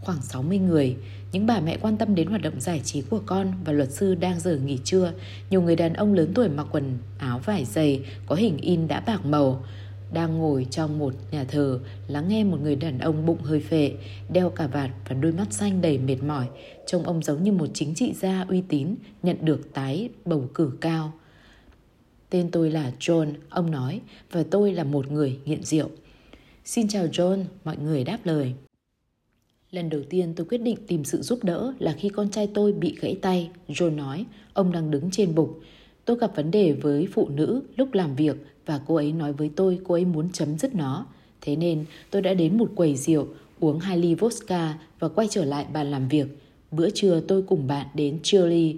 Khoảng 0.00 0.22
60 0.22 0.58
người, 0.58 0.96
những 1.32 1.46
bà 1.46 1.60
mẹ 1.60 1.76
quan 1.80 1.96
tâm 1.96 2.14
đến 2.14 2.28
hoạt 2.28 2.42
động 2.42 2.60
giải 2.60 2.80
trí 2.84 3.02
của 3.02 3.20
con 3.26 3.52
và 3.64 3.72
luật 3.72 3.90
sư 3.90 4.14
đang 4.14 4.40
giờ 4.40 4.56
nghỉ 4.56 4.78
trưa. 4.84 5.12
Nhiều 5.50 5.62
người 5.62 5.76
đàn 5.76 5.94
ông 5.94 6.14
lớn 6.14 6.32
tuổi 6.34 6.48
mặc 6.48 6.66
quần 6.70 6.98
áo 7.18 7.38
vải 7.38 7.64
dày 7.64 8.04
có 8.26 8.34
hình 8.34 8.56
in 8.56 8.88
đã 8.88 9.00
bạc 9.00 9.26
màu 9.26 9.64
đang 10.12 10.38
ngồi 10.38 10.66
trong 10.70 10.98
một 10.98 11.14
nhà 11.30 11.44
thờ 11.44 11.80
lắng 12.08 12.28
nghe 12.28 12.44
một 12.44 12.58
người 12.62 12.76
đàn 12.76 12.98
ông 12.98 13.26
bụng 13.26 13.42
hơi 13.42 13.60
phệ, 13.60 13.92
đeo 14.32 14.50
cà 14.50 14.66
vạt 14.66 14.90
và 15.08 15.16
đôi 15.16 15.32
mắt 15.32 15.52
xanh 15.52 15.80
đầy 15.80 15.98
mệt 15.98 16.22
mỏi. 16.22 16.46
Trông 16.86 17.02
ông 17.02 17.22
giống 17.22 17.42
như 17.42 17.52
một 17.52 17.66
chính 17.74 17.94
trị 17.94 18.12
gia 18.14 18.46
uy 18.48 18.62
tín 18.68 18.94
nhận 19.22 19.36
được 19.44 19.74
tái 19.74 20.08
bầu 20.24 20.48
cử 20.54 20.72
cao. 20.80 21.12
Tên 22.30 22.50
tôi 22.50 22.70
là 22.70 22.92
John, 23.00 23.32
ông 23.48 23.70
nói, 23.70 24.00
và 24.32 24.42
tôi 24.50 24.72
là 24.72 24.84
một 24.84 25.10
người 25.10 25.38
nghiện 25.44 25.62
rượu. 25.62 25.88
Xin 26.64 26.88
chào 26.88 27.06
John, 27.06 27.44
mọi 27.64 27.76
người 27.76 28.04
đáp 28.04 28.18
lời. 28.24 28.52
Lần 29.70 29.90
đầu 29.90 30.02
tiên 30.10 30.32
tôi 30.36 30.46
quyết 30.46 30.58
định 30.58 30.76
tìm 30.86 31.04
sự 31.04 31.22
giúp 31.22 31.44
đỡ 31.44 31.74
là 31.78 31.92
khi 31.92 32.08
con 32.08 32.30
trai 32.30 32.46
tôi 32.54 32.72
bị 32.72 32.96
gãy 33.00 33.18
tay, 33.22 33.50
John 33.68 33.96
nói, 33.96 34.24
ông 34.52 34.72
đang 34.72 34.90
đứng 34.90 35.10
trên 35.10 35.34
bục. 35.34 35.60
Tôi 36.04 36.18
gặp 36.18 36.36
vấn 36.36 36.50
đề 36.50 36.72
với 36.72 37.08
phụ 37.12 37.28
nữ 37.28 37.62
lúc 37.76 37.94
làm 37.94 38.16
việc 38.16 38.36
và 38.66 38.80
cô 38.86 38.94
ấy 38.94 39.12
nói 39.12 39.32
với 39.32 39.50
tôi 39.56 39.78
cô 39.84 39.94
ấy 39.94 40.04
muốn 40.04 40.28
chấm 40.32 40.58
dứt 40.58 40.74
nó. 40.74 41.06
Thế 41.40 41.56
nên 41.56 41.84
tôi 42.10 42.22
đã 42.22 42.34
đến 42.34 42.58
một 42.58 42.70
quầy 42.76 42.96
rượu, 42.96 43.26
uống 43.60 43.78
hai 43.78 43.98
ly 43.98 44.14
vodka 44.14 44.78
và 44.98 45.08
quay 45.08 45.28
trở 45.30 45.44
lại 45.44 45.66
bàn 45.72 45.90
làm 45.90 46.08
việc. 46.08 46.26
Bữa 46.70 46.90
trưa 46.90 47.20
tôi 47.20 47.42
cùng 47.42 47.66
bạn 47.66 47.86
đến 47.94 48.18
Chile. 48.22 48.72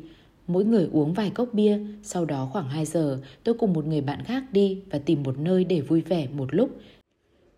Mỗi 0.46 0.64
người 0.64 0.88
uống 0.92 1.14
vài 1.14 1.30
cốc 1.30 1.48
bia, 1.52 1.78
sau 2.02 2.24
đó 2.24 2.48
khoảng 2.52 2.68
2 2.68 2.84
giờ 2.84 3.20
tôi 3.44 3.54
cùng 3.54 3.72
một 3.72 3.86
người 3.86 4.00
bạn 4.00 4.24
khác 4.24 4.44
đi 4.52 4.78
và 4.90 4.98
tìm 4.98 5.22
một 5.22 5.38
nơi 5.38 5.64
để 5.64 5.80
vui 5.80 6.00
vẻ 6.00 6.28
một 6.36 6.54
lúc. 6.54 6.70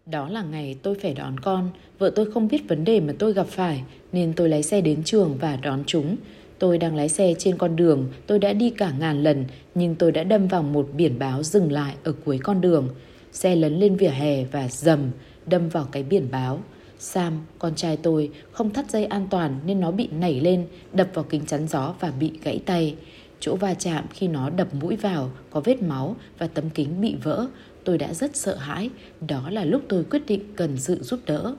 Đó 0.07 0.29
là 0.29 0.43
ngày 0.43 0.77
tôi 0.83 0.95
phải 0.95 1.15
đón 1.15 1.41
con, 1.41 1.71
vợ 1.99 2.11
tôi 2.15 2.31
không 2.31 2.49
biết 2.49 2.69
vấn 2.69 2.85
đề 2.85 3.01
mà 3.01 3.13
tôi 3.19 3.33
gặp 3.33 3.47
phải 3.47 3.83
nên 4.13 4.33
tôi 4.33 4.49
lái 4.49 4.63
xe 4.63 4.81
đến 4.81 5.03
trường 5.05 5.37
và 5.41 5.57
đón 5.57 5.85
chúng. 5.87 6.17
Tôi 6.59 6.79
đang 6.79 6.97
lái 6.97 7.09
xe 7.09 7.35
trên 7.39 7.59
con 7.59 7.77
đường, 7.77 8.09
tôi 8.27 8.39
đã 8.39 8.53
đi 8.53 8.71
cả 8.71 8.93
ngàn 8.99 9.23
lần, 9.23 9.45
nhưng 9.75 9.95
tôi 9.95 10.13
đã 10.13 10.25
đâm 10.25 10.49
vào 10.49 10.63
một 10.63 10.89
biển 10.97 11.19
báo 11.19 11.43
dừng 11.43 11.73
lại 11.73 11.95
ở 12.05 12.15
cuối 12.25 12.39
con 12.43 12.61
đường. 12.61 12.89
Xe 13.33 13.57
lấn 13.57 13.79
lên 13.79 13.97
vỉa 13.97 14.09
hè 14.09 14.45
và 14.45 14.69
dầm, 14.69 15.11
đâm 15.47 15.69
vào 15.69 15.89
cái 15.93 16.03
biển 16.03 16.29
báo. 16.31 16.61
Sam, 16.99 17.33
con 17.59 17.75
trai 17.75 17.97
tôi, 17.97 18.31
không 18.53 18.71
thắt 18.71 18.91
dây 18.91 19.05
an 19.05 19.27
toàn 19.31 19.59
nên 19.67 19.81
nó 19.81 19.91
bị 19.91 20.09
nảy 20.21 20.41
lên, 20.41 20.67
đập 20.93 21.09
vào 21.15 21.25
kính 21.25 21.47
chắn 21.47 21.69
gió 21.69 21.95
và 22.01 22.13
bị 22.21 22.33
gãy 22.43 22.61
tay. 22.67 22.95
Chỗ 23.41 23.57
va 23.57 23.75
chạm 23.75 24.05
khi 24.11 24.29
nó 24.29 24.51
đập 24.51 24.75
mũi 24.75 24.97
vào 24.97 25.31
có 25.51 25.61
vết 25.61 25.83
máu 25.83 26.17
và 26.39 26.47
tấm 26.47 26.71
kính 26.71 27.01
bị 27.01 27.15
vỡ. 27.23 27.47
Tôi 27.85 27.99
đã 27.99 28.15
rất 28.15 28.37
sợ 28.37 28.57
hãi, 28.57 28.91
đó 29.29 29.51
là 29.51 29.65
lúc 29.65 29.83
tôi 29.89 30.05
quyết 30.05 30.23
định 30.27 30.41
cần 30.57 30.77
sự 30.77 31.03
giúp 31.03 31.21
đỡ. 31.27 31.55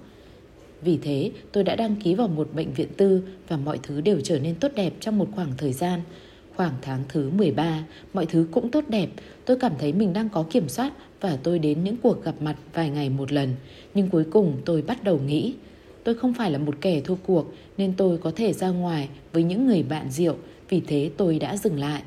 Vì 0.82 0.98
thế, 1.02 1.32
tôi 1.52 1.64
đã 1.64 1.76
đăng 1.76 1.96
ký 1.96 2.16
vào 2.16 2.28
một 2.28 2.50
bệnh 2.54 2.74
viện 2.74 2.88
tư 2.98 3.22
và 3.48 3.58
mọi 3.58 3.80
thứ 3.84 4.02
đều 4.02 4.20
trở 4.24 4.40
nên 4.40 4.56
tốt 4.56 4.72
đẹp 4.76 4.94
trong 5.00 5.18
một 5.18 5.28
khoảng 5.36 5.52
thời 5.58 5.74
gian. 5.74 6.02
Khoảng 6.56 6.74
tháng 6.82 7.04
thứ 7.10 7.30
13, 7.30 7.84
mọi 8.14 8.26
thứ 8.26 8.48
cũng 8.52 8.72
tốt 8.72 8.84
đẹp. 8.88 9.10
Tôi 9.46 9.58
cảm 9.60 9.72
thấy 9.80 9.94
mình 9.94 10.14
đang 10.14 10.30
có 10.30 10.46
kiểm 10.52 10.70
soát 10.70 10.94
và 11.22 11.38
tôi 11.44 11.60
đến 11.60 11.84
những 11.84 11.98
cuộc 11.98 12.24
gặp 12.24 12.36
mặt 12.42 12.56
vài 12.74 12.90
ngày 12.90 13.10
một 13.10 13.32
lần. 13.32 13.54
Nhưng 13.94 14.10
cuối 14.10 14.26
cùng 14.32 14.58
tôi 14.66 14.82
bắt 14.82 15.04
đầu 15.04 15.20
nghĩ, 15.20 15.54
tôi 16.04 16.16
không 16.16 16.34
phải 16.34 16.52
là 16.52 16.58
một 16.58 16.76
kẻ 16.82 17.02
thua 17.02 17.16
cuộc 17.16 17.54
nên 17.78 17.94
tôi 17.98 18.18
có 18.18 18.32
thể 18.36 18.54
ra 18.54 18.70
ngoài 18.70 19.10
với 19.34 19.44
những 19.44 19.68
người 19.68 19.84
bạn 19.84 20.12
rượu, 20.12 20.36
vì 20.70 20.82
thế 20.88 21.10
tôi 21.18 21.40
đã 21.40 21.58
dừng 21.58 21.80
lại. 21.80 22.02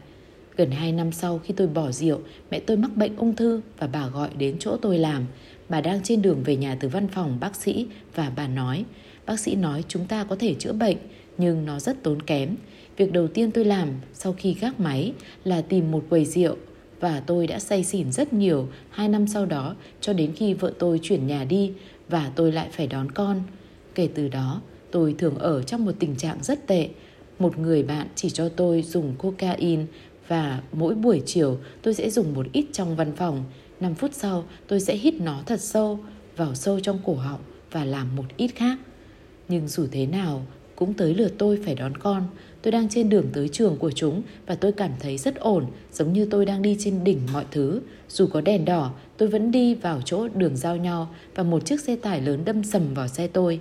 Gần 0.59 0.71
2 0.71 0.93
năm 0.93 1.13
sau 1.13 1.39
khi 1.39 1.55
tôi 1.57 1.67
bỏ 1.67 1.93
rượu, 1.93 2.21
mẹ 2.51 2.61
tôi 2.61 2.77
mắc 2.77 2.97
bệnh 2.97 3.17
ung 3.17 3.37
thư 3.37 3.61
và 3.79 3.87
bà 3.87 4.09
gọi 4.09 4.31
đến 4.39 4.57
chỗ 4.59 4.77
tôi 4.77 4.99
làm. 4.99 5.27
Bà 5.69 5.81
đang 5.81 6.01
trên 6.03 6.23
đường 6.23 6.43
về 6.43 6.57
nhà 6.57 6.77
từ 6.81 6.89
văn 6.89 7.09
phòng 7.09 7.39
bác 7.41 7.57
sĩ 7.57 7.87
và 8.15 8.33
bà 8.37 8.49
nói, 8.49 8.85
bác 9.27 9.41
sĩ 9.41 9.55
nói 9.55 9.85
chúng 9.89 10.07
ta 10.07 10.25
có 10.25 10.37
thể 10.37 10.55
chữa 10.55 10.73
bệnh 10.73 10.97
nhưng 11.39 11.65
nó 11.65 11.81
rất 11.81 12.03
tốn 12.03 12.23
kém. 12.23 12.57
Việc 12.97 13.13
đầu 13.13 13.29
tiên 13.29 13.51
tôi 13.51 13.65
làm 13.65 13.89
sau 14.15 14.33
khi 14.33 14.55
gác 14.55 14.81
máy 14.81 15.13
là 15.45 15.61
tìm 15.61 15.91
một 15.91 16.05
quầy 16.11 16.25
rượu 16.25 16.57
và 17.01 17.21
tôi 17.21 17.47
đã 17.47 17.59
say 17.59 17.85
xỉn 17.85 18.13
rất 18.13 18.33
nhiều 18.33 18.69
hai 18.91 19.09
năm 19.09 19.27
sau 19.27 19.47
đó 19.47 19.77
cho 20.01 20.13
đến 20.13 20.33
khi 20.37 20.55
vợ 20.55 20.73
tôi 20.79 21.01
chuyển 21.03 21.27
nhà 21.27 21.45
đi 21.45 21.73
và 22.09 22.33
tôi 22.37 22.53
lại 22.53 22.69
phải 22.73 22.87
đón 22.87 23.11
con. 23.11 23.43
Kể 23.95 24.09
từ 24.15 24.29
đó, 24.29 24.61
tôi 24.91 25.15
thường 25.19 25.39
ở 25.39 25.63
trong 25.63 25.85
một 25.85 25.93
tình 25.99 26.17
trạng 26.17 26.43
rất 26.43 26.67
tệ. 26.67 26.89
Một 27.39 27.59
người 27.59 27.83
bạn 27.83 28.07
chỉ 28.15 28.31
cho 28.31 28.49
tôi 28.49 28.83
dùng 28.83 29.15
cocaine 29.19 29.85
và 30.29 30.63
mỗi 30.73 30.95
buổi 30.95 31.23
chiều 31.27 31.59
tôi 31.83 31.95
sẽ 31.95 32.11
dùng 32.11 32.35
một 32.35 32.47
ít 32.53 32.67
trong 32.73 32.97
văn 32.97 33.13
phòng 33.17 33.45
5 33.81 33.95
phút 33.95 34.15
sau 34.15 34.45
tôi 34.67 34.81
sẽ 34.81 34.97
hít 34.97 35.15
nó 35.15 35.43
thật 35.47 35.61
sâu 35.61 35.99
vào 36.37 36.55
sâu 36.55 36.81
trong 36.81 36.99
cổ 37.05 37.15
họng 37.15 37.41
và 37.71 37.85
làm 37.85 38.17
một 38.17 38.25
ít 38.37 38.49
khác. 38.49 38.79
Nhưng 39.49 39.69
dù 39.69 39.87
thế 39.93 40.07
nào 40.07 40.43
cũng 40.77 40.95
tới 40.95 41.15
lượt 41.15 41.33
tôi 41.39 41.59
phải 41.65 41.75
đón 41.75 41.97
con. 41.97 42.23
Tôi 42.63 42.73
đang 42.73 42.89
trên 42.89 43.09
đường 43.09 43.27
tới 43.33 43.49
trường 43.49 43.77
của 43.77 43.91
chúng 43.91 44.23
và 44.47 44.55
tôi 44.55 44.73
cảm 44.73 44.91
thấy 45.01 45.19
rất 45.19 45.37
ổn, 45.37 45.67
giống 45.93 46.13
như 46.13 46.27
tôi 46.31 46.47
đang 46.47 46.63
đi 46.63 46.77
trên 46.79 47.05
đỉnh 47.05 47.21
mọi 47.33 47.45
thứ. 47.51 47.81
Dù 48.09 48.27
có 48.27 48.41
đèn 48.41 48.65
đỏ, 48.65 48.93
tôi 49.17 49.29
vẫn 49.29 49.51
đi 49.51 49.75
vào 49.75 50.01
chỗ 50.05 50.29
đường 50.29 50.57
giao 50.57 50.77
nhau 50.77 51.15
và 51.35 51.43
một 51.43 51.67
chiếc 51.67 51.81
xe 51.81 51.97
tải 51.97 52.21
lớn 52.21 52.45
đâm 52.45 52.65
sầm 52.65 52.95
vào 52.95 53.09
xe 53.09 53.27
tôi. 53.27 53.61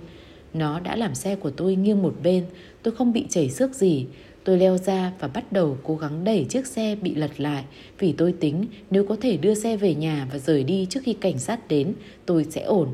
Nó 0.54 0.80
đã 0.80 0.96
làm 0.96 1.14
xe 1.14 1.36
của 1.36 1.50
tôi 1.50 1.76
nghiêng 1.76 2.02
một 2.02 2.14
bên, 2.22 2.44
tôi 2.82 2.94
không 2.94 3.12
bị 3.12 3.26
chảy 3.28 3.50
xước 3.50 3.74
gì. 3.74 4.06
Tôi 4.48 4.58
leo 4.58 4.78
ra 4.78 5.12
và 5.18 5.28
bắt 5.28 5.52
đầu 5.52 5.78
cố 5.82 5.96
gắng 5.96 6.24
đẩy 6.24 6.46
chiếc 6.48 6.66
xe 6.66 6.96
bị 7.02 7.14
lật 7.14 7.40
lại 7.40 7.64
vì 7.98 8.12
tôi 8.12 8.32
tính 8.32 8.66
nếu 8.90 9.04
có 9.04 9.16
thể 9.20 9.36
đưa 9.36 9.54
xe 9.54 9.76
về 9.76 9.94
nhà 9.94 10.28
và 10.32 10.38
rời 10.38 10.64
đi 10.64 10.86
trước 10.90 11.00
khi 11.04 11.12
cảnh 11.12 11.38
sát 11.38 11.68
đến, 11.68 11.94
tôi 12.26 12.46
sẽ 12.50 12.62
ổn. 12.62 12.88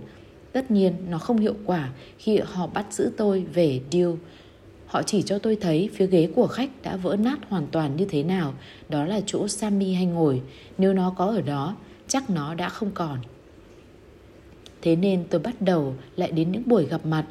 Tất 0.52 0.70
nhiên, 0.70 0.92
nó 1.10 1.18
không 1.18 1.38
hiệu 1.38 1.54
quả 1.64 1.90
khi 2.18 2.38
họ 2.38 2.66
bắt 2.66 2.86
giữ 2.90 3.10
tôi 3.16 3.44
về 3.54 3.80
deal. 3.92 4.10
Họ 4.86 5.02
chỉ 5.02 5.22
cho 5.22 5.38
tôi 5.38 5.56
thấy 5.56 5.90
phía 5.92 6.06
ghế 6.06 6.28
của 6.34 6.46
khách 6.46 6.70
đã 6.82 6.96
vỡ 6.96 7.16
nát 7.16 7.38
hoàn 7.48 7.66
toàn 7.66 7.96
như 7.96 8.04
thế 8.04 8.22
nào. 8.22 8.54
Đó 8.88 9.04
là 9.04 9.20
chỗ 9.26 9.48
Sammy 9.48 9.92
hay 9.92 10.06
ngồi. 10.06 10.42
Nếu 10.78 10.94
nó 10.94 11.14
có 11.16 11.26
ở 11.26 11.42
đó, 11.42 11.76
chắc 12.08 12.30
nó 12.30 12.54
đã 12.54 12.68
không 12.68 12.90
còn. 12.94 13.18
Thế 14.82 14.96
nên 14.96 15.24
tôi 15.30 15.40
bắt 15.40 15.62
đầu 15.62 15.94
lại 16.16 16.32
đến 16.32 16.52
những 16.52 16.62
buổi 16.66 16.86
gặp 16.86 17.06
mặt 17.06 17.24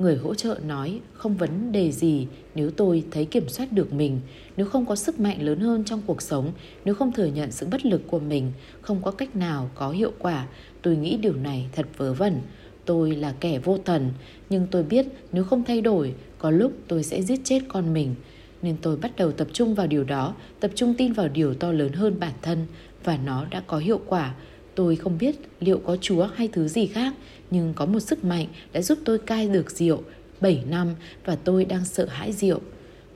Người 0.00 0.16
hỗ 0.16 0.34
trợ 0.34 0.58
nói 0.66 1.00
không 1.12 1.36
vấn 1.36 1.72
đề 1.72 1.92
gì 1.92 2.26
nếu 2.54 2.70
tôi 2.70 3.04
thấy 3.10 3.24
kiểm 3.24 3.48
soát 3.48 3.72
được 3.72 3.92
mình, 3.92 4.20
nếu 4.56 4.66
không 4.66 4.86
có 4.86 4.96
sức 4.96 5.20
mạnh 5.20 5.42
lớn 5.42 5.60
hơn 5.60 5.84
trong 5.84 6.02
cuộc 6.06 6.22
sống, 6.22 6.52
nếu 6.84 6.94
không 6.94 7.12
thừa 7.12 7.26
nhận 7.26 7.50
sự 7.50 7.66
bất 7.70 7.86
lực 7.86 8.02
của 8.06 8.18
mình, 8.18 8.52
không 8.80 9.02
có 9.02 9.10
cách 9.10 9.36
nào 9.36 9.70
có 9.74 9.90
hiệu 9.90 10.12
quả. 10.18 10.46
Tôi 10.82 10.96
nghĩ 10.96 11.16
điều 11.16 11.34
này 11.34 11.68
thật 11.72 11.86
vớ 11.96 12.12
vẩn. 12.12 12.40
Tôi 12.84 13.16
là 13.16 13.34
kẻ 13.40 13.58
vô 13.58 13.78
thần, 13.84 14.12
nhưng 14.50 14.66
tôi 14.70 14.82
biết 14.82 15.06
nếu 15.32 15.44
không 15.44 15.64
thay 15.64 15.80
đổi, 15.80 16.14
có 16.38 16.50
lúc 16.50 16.72
tôi 16.88 17.02
sẽ 17.02 17.22
giết 17.22 17.40
chết 17.44 17.60
con 17.68 17.92
mình. 17.92 18.14
Nên 18.62 18.76
tôi 18.82 18.96
bắt 18.96 19.12
đầu 19.16 19.32
tập 19.32 19.48
trung 19.52 19.74
vào 19.74 19.86
điều 19.86 20.04
đó, 20.04 20.34
tập 20.60 20.70
trung 20.74 20.94
tin 20.98 21.12
vào 21.12 21.28
điều 21.28 21.54
to 21.54 21.72
lớn 21.72 21.92
hơn 21.92 22.20
bản 22.20 22.34
thân 22.42 22.66
và 23.04 23.18
nó 23.24 23.44
đã 23.50 23.62
có 23.66 23.78
hiệu 23.78 24.00
quả. 24.06 24.34
Tôi 24.74 24.96
không 24.96 25.18
biết 25.18 25.36
liệu 25.60 25.78
có 25.78 25.96
Chúa 26.00 26.28
hay 26.34 26.48
thứ 26.48 26.68
gì 26.68 26.86
khác, 26.86 27.14
nhưng 27.50 27.74
có 27.74 27.86
một 27.86 28.00
sức 28.00 28.24
mạnh 28.24 28.46
đã 28.72 28.82
giúp 28.82 28.98
tôi 29.04 29.18
cai 29.18 29.48
được 29.48 29.70
rượu 29.70 30.02
7 30.40 30.62
năm 30.70 30.94
và 31.24 31.36
tôi 31.36 31.64
đang 31.64 31.84
sợ 31.84 32.04
hãi 32.04 32.32
rượu. 32.32 32.60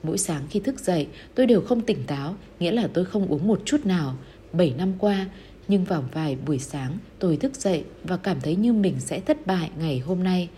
Mỗi 0.03 0.19
sáng 0.19 0.43
khi 0.51 0.61
thức 0.61 0.81
dậy, 0.81 1.07
tôi 1.35 1.47
đều 1.47 1.61
không 1.61 1.81
tỉnh 1.81 2.05
táo, 2.07 2.37
nghĩa 2.61 2.73
là 2.73 2.89
tôi 2.95 3.05
không 3.05 3.27
uống 3.27 3.47
một 3.47 3.61
chút 3.65 3.87
nào. 3.87 4.15
7 4.53 4.75
năm 4.79 4.93
qua, 4.99 5.27
Nhưng 5.69 5.85
vào 5.85 6.05
vài 6.13 6.37
buổi 6.47 6.59
sáng, 6.59 6.99
tôi 7.19 7.37
thức 7.37 7.55
dậy 7.55 7.85
và 8.05 8.17
cảm 8.17 8.41
thấy 8.41 8.57
như 8.57 8.73
mình 8.73 8.95
sẽ 8.99 9.21
thất 9.21 9.47
bại 9.47 9.71
ngày 9.79 9.99
hôm 9.99 10.23
nay. 10.23 10.49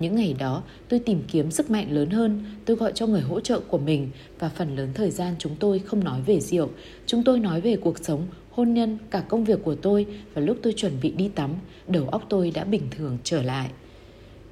Những 0.00 0.14
ngày 0.16 0.34
đó, 0.38 0.62
tôi 0.88 1.00
tìm 1.00 1.22
kiếm 1.28 1.50
sức 1.50 1.70
mạnh 1.70 1.92
lớn 1.92 2.10
hơn, 2.10 2.44
tôi 2.64 2.76
gọi 2.76 2.92
cho 2.94 3.06
người 3.06 3.20
hỗ 3.20 3.40
trợ 3.40 3.60
của 3.60 3.78
mình 3.78 4.10
và 4.38 4.48
phần 4.48 4.76
lớn 4.76 4.88
thời 4.94 5.10
gian 5.10 5.34
chúng 5.38 5.56
tôi 5.60 5.78
không 5.78 6.04
nói 6.04 6.22
về 6.26 6.40
rượu. 6.40 6.70
Chúng 7.06 7.24
tôi 7.24 7.38
nói 7.38 7.60
về 7.60 7.76
cuộc 7.76 7.98
sống, 8.04 8.26
hôn 8.58 8.74
nhân, 8.74 8.98
cả 9.10 9.20
công 9.28 9.44
việc 9.44 9.58
của 9.64 9.74
tôi 9.74 10.06
và 10.34 10.42
lúc 10.42 10.56
tôi 10.62 10.72
chuẩn 10.76 10.92
bị 11.02 11.10
đi 11.10 11.28
tắm, 11.28 11.54
đầu 11.86 12.08
óc 12.08 12.22
tôi 12.28 12.50
đã 12.50 12.64
bình 12.64 12.82
thường 12.90 13.18
trở 13.24 13.42
lại. 13.42 13.68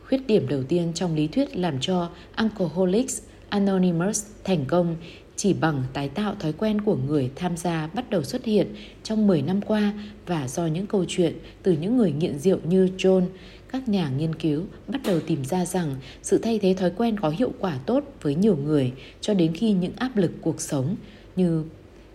Khuyết 0.08 0.26
điểm 0.26 0.48
đầu 0.48 0.62
tiên 0.62 0.92
trong 0.94 1.14
lý 1.14 1.26
thuyết 1.26 1.56
làm 1.56 1.80
cho 1.80 2.10
Alcoholics 2.34 3.22
Anonymous 3.48 4.26
thành 4.44 4.64
công 4.64 4.96
chỉ 5.36 5.52
bằng 5.52 5.82
tái 5.92 6.08
tạo 6.08 6.34
thói 6.40 6.52
quen 6.52 6.80
của 6.80 6.96
người 6.96 7.30
tham 7.36 7.56
gia 7.56 7.86
bắt 7.86 8.10
đầu 8.10 8.22
xuất 8.22 8.44
hiện 8.44 8.74
trong 9.02 9.26
10 9.26 9.42
năm 9.42 9.60
qua 9.62 9.92
và 10.26 10.48
do 10.48 10.66
những 10.66 10.86
câu 10.86 11.04
chuyện 11.08 11.34
từ 11.62 11.72
những 11.72 11.96
người 11.96 12.12
nghiện 12.12 12.38
rượu 12.38 12.58
như 12.64 12.88
John, 12.96 13.22
các 13.68 13.88
nhà 13.88 14.10
nghiên 14.10 14.34
cứu 14.34 14.64
bắt 14.88 15.00
đầu 15.04 15.20
tìm 15.20 15.44
ra 15.44 15.64
rằng 15.64 15.94
sự 16.22 16.38
thay 16.38 16.58
thế 16.58 16.74
thói 16.74 16.90
quen 16.96 17.20
có 17.20 17.28
hiệu 17.28 17.52
quả 17.58 17.78
tốt 17.86 18.04
với 18.22 18.34
nhiều 18.34 18.56
người 18.56 18.92
cho 19.20 19.34
đến 19.34 19.54
khi 19.54 19.72
những 19.72 19.92
áp 19.96 20.16
lực 20.16 20.32
cuộc 20.40 20.60
sống 20.60 20.96
như 21.36 21.64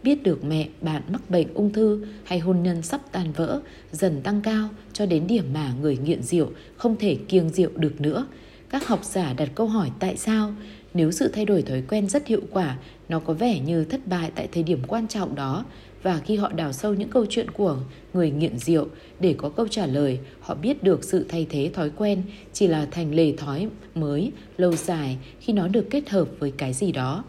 biết 0.03 0.23
được 0.23 0.43
mẹ 0.43 0.67
bạn 0.81 1.01
mắc 1.11 1.29
bệnh 1.29 1.53
ung 1.53 1.73
thư 1.73 2.05
hay 2.23 2.39
hôn 2.39 2.63
nhân 2.63 2.81
sắp 2.81 3.01
tan 3.11 3.31
vỡ 3.31 3.61
dần 3.91 4.21
tăng 4.21 4.41
cao 4.41 4.69
cho 4.93 5.05
đến 5.05 5.27
điểm 5.27 5.45
mà 5.53 5.73
người 5.81 5.97
nghiện 5.97 6.23
rượu 6.23 6.49
không 6.77 6.95
thể 6.97 7.15
kiêng 7.15 7.49
rượu 7.49 7.69
được 7.75 8.01
nữa. 8.01 8.27
Các 8.69 8.87
học 8.87 9.03
giả 9.03 9.33
đặt 9.33 9.49
câu 9.55 9.67
hỏi 9.67 9.91
tại 9.99 10.17
sao 10.17 10.53
nếu 10.93 11.11
sự 11.11 11.27
thay 11.27 11.45
đổi 11.45 11.61
thói 11.61 11.83
quen 11.89 12.09
rất 12.09 12.27
hiệu 12.27 12.41
quả, 12.51 12.77
nó 13.09 13.19
có 13.19 13.33
vẻ 13.33 13.59
như 13.59 13.83
thất 13.83 14.07
bại 14.07 14.31
tại 14.35 14.47
thời 14.51 14.63
điểm 14.63 14.79
quan 14.87 15.07
trọng 15.07 15.35
đó 15.35 15.65
và 16.03 16.19
khi 16.25 16.35
họ 16.35 16.51
đào 16.51 16.73
sâu 16.73 16.93
những 16.93 17.09
câu 17.09 17.25
chuyện 17.29 17.51
của 17.51 17.77
người 18.13 18.31
nghiện 18.31 18.57
rượu 18.57 18.87
để 19.19 19.35
có 19.37 19.49
câu 19.49 19.67
trả 19.67 19.85
lời, 19.85 20.19
họ 20.39 20.55
biết 20.55 20.83
được 20.83 21.03
sự 21.03 21.25
thay 21.29 21.47
thế 21.49 21.71
thói 21.73 21.89
quen 21.89 22.23
chỉ 22.53 22.67
là 22.67 22.87
thành 22.91 23.15
lề 23.15 23.31
thói 23.31 23.67
mới, 23.95 24.31
lâu 24.57 24.75
dài 24.75 25.17
khi 25.39 25.53
nó 25.53 25.67
được 25.67 25.89
kết 25.89 26.09
hợp 26.09 26.27
với 26.39 26.51
cái 26.57 26.73
gì 26.73 26.91
đó. 26.91 27.23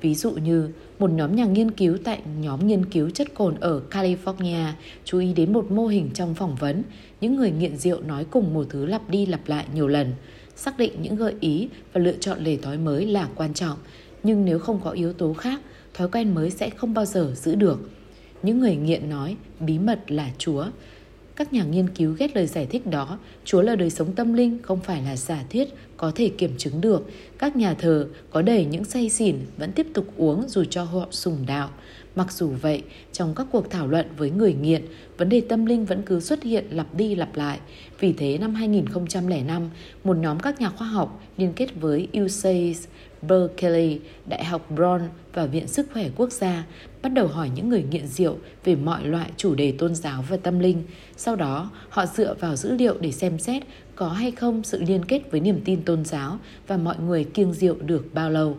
Ví 0.00 0.14
dụ 0.14 0.30
như 0.30 0.70
một 0.98 1.10
nhóm 1.10 1.36
nhà 1.36 1.44
nghiên 1.44 1.70
cứu 1.70 1.98
tại 2.04 2.20
nhóm 2.40 2.66
nghiên 2.66 2.84
cứu 2.84 3.10
chất 3.10 3.34
cồn 3.34 3.54
ở 3.60 3.82
California 3.90 4.72
chú 5.04 5.18
ý 5.18 5.32
đến 5.32 5.52
một 5.52 5.70
mô 5.70 5.86
hình 5.86 6.10
trong 6.14 6.34
phỏng 6.34 6.54
vấn. 6.54 6.82
Những 7.20 7.36
người 7.36 7.50
nghiện 7.50 7.76
rượu 7.76 8.02
nói 8.02 8.24
cùng 8.30 8.54
một 8.54 8.66
thứ 8.70 8.86
lặp 8.86 9.10
đi 9.10 9.26
lặp 9.26 9.48
lại 9.48 9.66
nhiều 9.74 9.88
lần. 9.88 10.12
Xác 10.56 10.78
định 10.78 10.92
những 11.02 11.16
gợi 11.16 11.34
ý 11.40 11.68
và 11.92 12.00
lựa 12.00 12.14
chọn 12.20 12.38
lề 12.44 12.56
thói 12.56 12.78
mới 12.78 13.06
là 13.06 13.28
quan 13.34 13.54
trọng, 13.54 13.78
nhưng 14.22 14.44
nếu 14.44 14.58
không 14.58 14.80
có 14.84 14.90
yếu 14.90 15.12
tố 15.12 15.32
khác, 15.32 15.60
thói 15.94 16.08
quen 16.08 16.34
mới 16.34 16.50
sẽ 16.50 16.70
không 16.70 16.94
bao 16.94 17.04
giờ 17.04 17.32
giữ 17.34 17.54
được. 17.54 17.90
Những 18.42 18.60
người 18.60 18.76
nghiện 18.76 19.10
nói 19.10 19.36
bí 19.60 19.78
mật 19.78 20.10
là 20.10 20.30
Chúa. 20.38 20.66
Các 21.36 21.52
nhà 21.52 21.64
nghiên 21.64 21.88
cứu 21.88 22.14
ghét 22.18 22.36
lời 22.36 22.46
giải 22.46 22.66
thích 22.66 22.86
đó, 22.86 23.18
Chúa 23.44 23.62
là 23.62 23.76
đời 23.76 23.90
sống 23.90 24.12
tâm 24.12 24.32
linh, 24.32 24.58
không 24.62 24.80
phải 24.80 25.02
là 25.02 25.16
giả 25.16 25.44
thuyết, 25.50 25.68
có 25.96 26.12
thể 26.14 26.28
kiểm 26.28 26.54
chứng 26.58 26.80
được. 26.80 27.10
Các 27.38 27.56
nhà 27.56 27.74
thờ 27.74 28.06
có 28.30 28.42
đầy 28.42 28.64
những 28.64 28.84
say 28.84 29.08
xỉn 29.08 29.36
vẫn 29.58 29.72
tiếp 29.72 29.86
tục 29.94 30.06
uống 30.16 30.48
dù 30.48 30.64
cho 30.64 30.84
họ 30.84 31.06
sùng 31.10 31.38
đạo. 31.46 31.70
Mặc 32.16 32.32
dù 32.32 32.48
vậy, 32.48 32.82
trong 33.12 33.34
các 33.34 33.46
cuộc 33.52 33.70
thảo 33.70 33.86
luận 33.86 34.06
với 34.16 34.30
người 34.30 34.54
nghiện, 34.54 34.84
vấn 35.16 35.28
đề 35.28 35.40
tâm 35.40 35.66
linh 35.66 35.84
vẫn 35.84 36.02
cứ 36.02 36.20
xuất 36.20 36.42
hiện 36.42 36.64
lặp 36.70 36.94
đi 36.94 37.14
lặp 37.14 37.36
lại. 37.36 37.58
Vì 38.00 38.12
thế 38.12 38.38
năm 38.38 38.54
2005, 38.54 39.70
một 40.04 40.16
nhóm 40.16 40.40
các 40.40 40.60
nhà 40.60 40.70
khoa 40.70 40.86
học 40.86 41.22
liên 41.36 41.52
kết 41.52 41.68
với 41.80 42.08
UC 42.22 42.76
Berkeley, 43.22 44.00
Đại 44.26 44.44
học 44.44 44.70
Brown 44.76 45.00
và 45.34 45.46
Viện 45.46 45.68
Sức 45.68 45.86
khỏe 45.92 46.08
Quốc 46.16 46.32
gia 46.32 46.64
bắt 47.02 47.08
đầu 47.08 47.26
hỏi 47.26 47.50
những 47.54 47.68
người 47.68 47.84
nghiện 47.90 48.06
rượu 48.06 48.36
về 48.64 48.76
mọi 48.76 49.04
loại 49.06 49.30
chủ 49.36 49.54
đề 49.54 49.72
tôn 49.78 49.94
giáo 49.94 50.24
và 50.28 50.36
tâm 50.36 50.58
linh. 50.58 50.82
Sau 51.16 51.36
đó, 51.36 51.70
họ 51.88 52.06
dựa 52.06 52.34
vào 52.40 52.56
dữ 52.56 52.74
liệu 52.74 52.94
để 53.00 53.12
xem 53.12 53.38
xét 53.38 53.62
có 53.96 54.08
hay 54.08 54.30
không 54.30 54.62
sự 54.62 54.82
liên 54.86 55.04
kết 55.04 55.30
với 55.30 55.40
niềm 55.40 55.60
tin 55.64 55.82
tôn 55.82 56.04
giáo 56.04 56.38
và 56.66 56.76
mọi 56.76 56.96
người 56.98 57.24
kiêng 57.24 57.52
rượu 57.52 57.76
được 57.80 58.14
bao 58.14 58.30
lâu 58.30 58.56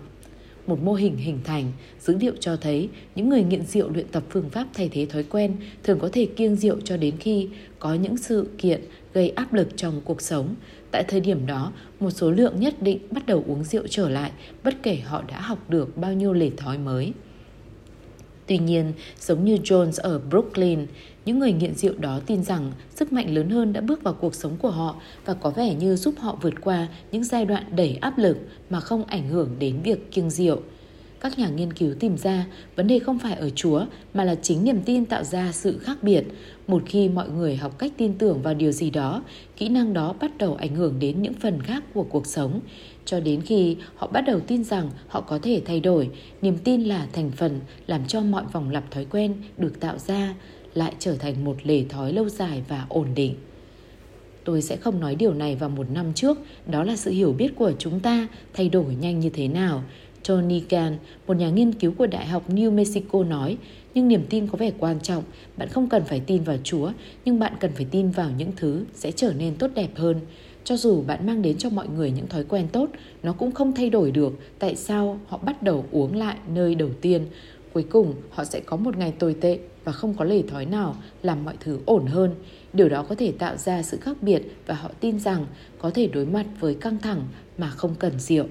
một 0.68 0.84
mô 0.84 0.93
hình 0.93 1.18
hình 1.18 1.39
thành, 1.43 1.72
dữ 1.99 2.18
liệu 2.18 2.34
cho 2.39 2.55
thấy 2.55 2.89
những 3.16 3.30
người 3.30 3.43
nghiện 3.43 3.66
rượu 3.66 3.89
luyện 3.89 4.07
tập 4.07 4.24
phương 4.30 4.49
pháp 4.49 4.68
thay 4.74 4.89
thế 4.91 5.05
thói 5.05 5.24
quen 5.24 5.55
thường 5.84 5.99
có 5.99 6.09
thể 6.11 6.26
kiêng 6.26 6.55
rượu 6.55 6.82
cho 6.84 6.97
đến 6.97 7.18
khi 7.18 7.47
có 7.80 7.93
những 7.93 8.18
sự 8.18 8.47
kiện 8.57 8.82
gây 9.13 9.30
áp 9.30 9.53
lực 9.53 9.78
trong 9.78 10.01
cuộc 10.05 10.22
sống. 10.22 10.55
Tại 10.91 11.03
thời 11.07 11.20
điểm 11.20 11.45
đó, 11.45 11.72
một 11.99 12.11
số 12.11 12.32
lượng 12.32 12.59
nhất 12.59 12.82
định 12.82 12.99
bắt 13.11 13.26
đầu 13.26 13.43
uống 13.47 13.63
rượu 13.63 13.88
trở 13.89 14.09
lại, 14.09 14.32
bất 14.63 14.84
kể 14.84 14.95
họ 14.95 15.24
đã 15.28 15.41
học 15.41 15.70
được 15.70 15.97
bao 15.97 16.13
nhiêu 16.13 16.34
lề 16.34 16.49
thói 16.57 16.78
mới. 16.78 17.13
Tuy 18.47 18.57
nhiên, 18.57 18.93
giống 19.20 19.45
như 19.45 19.55
Jones 19.55 20.01
ở 20.01 20.20
Brooklyn, 20.20 20.86
những 21.26 21.39
người 21.39 21.53
nghiện 21.53 21.76
rượu 21.76 21.93
đó 21.97 22.19
tin 22.26 22.43
rằng 22.43 22.71
sức 22.95 23.13
mạnh 23.13 23.34
lớn 23.34 23.49
hơn 23.49 23.73
đã 23.73 23.82
bước 23.82 24.03
vào 24.03 24.13
cuộc 24.13 24.36
sống 24.36 24.57
của 24.57 24.69
họ 24.69 24.95
và 25.26 25.34
có 25.34 25.49
vẻ 25.49 25.76
như 25.76 25.95
giúp 25.95 26.15
họ 26.19 26.38
vượt 26.41 26.53
qua 26.61 26.88
những 27.11 27.23
giai 27.23 27.45
đoạn 27.45 27.63
đầy 27.76 27.97
áp 28.01 28.17
lực 28.17 28.38
mà 28.69 28.80
không 28.80 29.05
ảnh 29.05 29.28
hưởng 29.28 29.49
đến 29.59 29.82
việc 29.84 30.11
kiêng 30.11 30.30
rượu. 30.30 30.61
Các 31.19 31.39
nhà 31.39 31.49
nghiên 31.49 31.73
cứu 31.73 31.93
tìm 31.99 32.17
ra 32.17 32.45
vấn 32.76 32.88
đề 32.88 32.99
không 32.99 33.19
phải 33.19 33.34
ở 33.34 33.49
Chúa 33.49 33.86
mà 34.13 34.23
là 34.23 34.36
chính 34.36 34.63
niềm 34.63 34.82
tin 34.86 35.05
tạo 35.05 35.23
ra 35.23 35.51
sự 35.51 35.78
khác 35.78 35.97
biệt. 36.03 36.23
Một 36.67 36.84
khi 36.86 37.09
mọi 37.09 37.30
người 37.30 37.55
học 37.55 37.80
cách 37.80 37.91
tin 37.97 38.13
tưởng 38.13 38.41
vào 38.41 38.53
điều 38.53 38.71
gì 38.71 38.89
đó, 38.89 39.23
kỹ 39.57 39.69
năng 39.69 39.93
đó 39.93 40.15
bắt 40.19 40.38
đầu 40.38 40.55
ảnh 40.55 40.76
hưởng 40.76 40.99
đến 40.99 41.21
những 41.21 41.34
phần 41.34 41.61
khác 41.61 41.84
của 41.93 42.03
cuộc 42.03 42.26
sống 42.26 42.59
cho 43.05 43.19
đến 43.19 43.41
khi 43.41 43.78
họ 43.95 44.07
bắt 44.07 44.21
đầu 44.21 44.39
tin 44.39 44.63
rằng 44.63 44.89
họ 45.07 45.21
có 45.21 45.39
thể 45.41 45.61
thay 45.65 45.80
đổi 45.80 46.09
niềm 46.41 46.57
tin 46.63 46.82
là 46.82 47.07
thành 47.13 47.32
phần 47.32 47.59
làm 47.88 48.07
cho 48.07 48.21
mọi 48.21 48.43
vòng 48.51 48.69
lặp 48.69 48.91
thói 48.91 49.05
quen 49.05 49.36
được 49.57 49.80
tạo 49.80 49.97
ra 49.97 50.36
lại 50.76 50.93
trở 50.99 51.15
thành 51.15 51.43
một 51.43 51.57
lề 51.63 51.84
thói 51.89 52.13
lâu 52.13 52.30
dài 52.30 52.63
và 52.67 52.86
ổn 52.89 53.07
định 53.15 53.36
tôi 54.45 54.61
sẽ 54.61 54.78
không 54.78 54.99
nói 54.99 55.15
điều 55.15 55.34
này 55.34 55.55
vào 55.55 55.69
một 55.69 55.91
năm 55.91 56.13
trước 56.13 56.38
đó 56.67 56.84
là 56.84 56.95
sự 56.95 57.11
hiểu 57.11 57.34
biết 57.34 57.55
của 57.55 57.71
chúng 57.80 57.99
ta 57.99 58.28
thay 58.53 58.69
đổi 58.69 58.95
nhanh 58.95 59.19
như 59.19 59.30
thế 59.30 59.47
nào 59.47 59.84
Tony 60.28 60.59
Khan, 60.69 60.97
một 61.28 61.38
nhà 61.38 61.49
nghiên 61.49 61.73
cứu 61.73 61.93
của 61.97 62.07
Đại 62.07 62.26
học 62.26 62.49
New 62.49 62.71
Mexico 62.71 63.23
nói, 63.23 63.57
nhưng 63.93 64.07
niềm 64.07 64.26
tin 64.30 64.47
có 64.47 64.57
vẻ 64.57 64.71
quan 64.80 64.99
trọng. 64.99 65.23
Bạn 65.57 65.69
không 65.69 65.89
cần 65.89 66.03
phải 66.03 66.19
tin 66.19 66.43
vào 66.43 66.57
Chúa, 66.63 66.91
nhưng 67.26 67.39
bạn 67.39 67.53
cần 67.59 67.71
phải 67.76 67.86
tin 67.91 68.11
vào 68.11 68.30
những 68.38 68.51
thứ 68.55 68.86
sẽ 68.93 69.11
trở 69.11 69.34
nên 69.34 69.55
tốt 69.55 69.67
đẹp 69.76 69.89
hơn. 69.95 70.19
Cho 70.63 70.78
dù 70.78 71.01
bạn 71.01 71.26
mang 71.26 71.41
đến 71.41 71.57
cho 71.57 71.69
mọi 71.69 71.88
người 71.88 72.11
những 72.11 72.28
thói 72.28 72.43
quen 72.43 72.67
tốt, 72.71 72.89
nó 73.23 73.34
cũng 73.34 73.51
không 73.51 73.73
thay 73.73 73.89
đổi 73.89 74.11
được 74.11 74.34
tại 74.59 74.76
sao 74.76 75.19
họ 75.28 75.38
bắt 75.38 75.63
đầu 75.63 75.86
uống 75.91 76.15
lại 76.15 76.38
nơi 76.53 76.76
đầu 76.76 76.89
tiên. 77.01 77.26
Cuối 77.73 77.84
cùng, 77.84 78.13
họ 78.30 78.43
sẽ 78.43 78.59
có 78.59 78.78
một 78.78 78.97
ngày 78.97 79.13
tồi 79.19 79.36
tệ 79.41 79.59
và 79.86 79.91
không 79.91 80.13
có 80.13 80.25
lề 80.25 80.41
thói 80.41 80.65
nào 80.65 80.95
làm 81.21 81.45
mọi 81.45 81.55
thứ 81.59 81.79
ổn 81.86 82.05
hơn. 82.05 82.36
Điều 82.73 82.89
đó 82.89 83.05
có 83.09 83.15
thể 83.15 83.31
tạo 83.31 83.57
ra 83.57 83.83
sự 83.83 83.97
khác 83.97 84.17
biệt 84.21 84.41
và 84.65 84.75
họ 84.75 84.91
tin 84.99 85.19
rằng 85.19 85.45
có 85.79 85.89
thể 85.89 86.07
đối 86.07 86.25
mặt 86.25 86.45
với 86.59 86.75
căng 86.75 86.99
thẳng 86.99 87.27
mà 87.57 87.69
không 87.69 87.95
cần 87.99 88.19
rượu. 88.19 88.45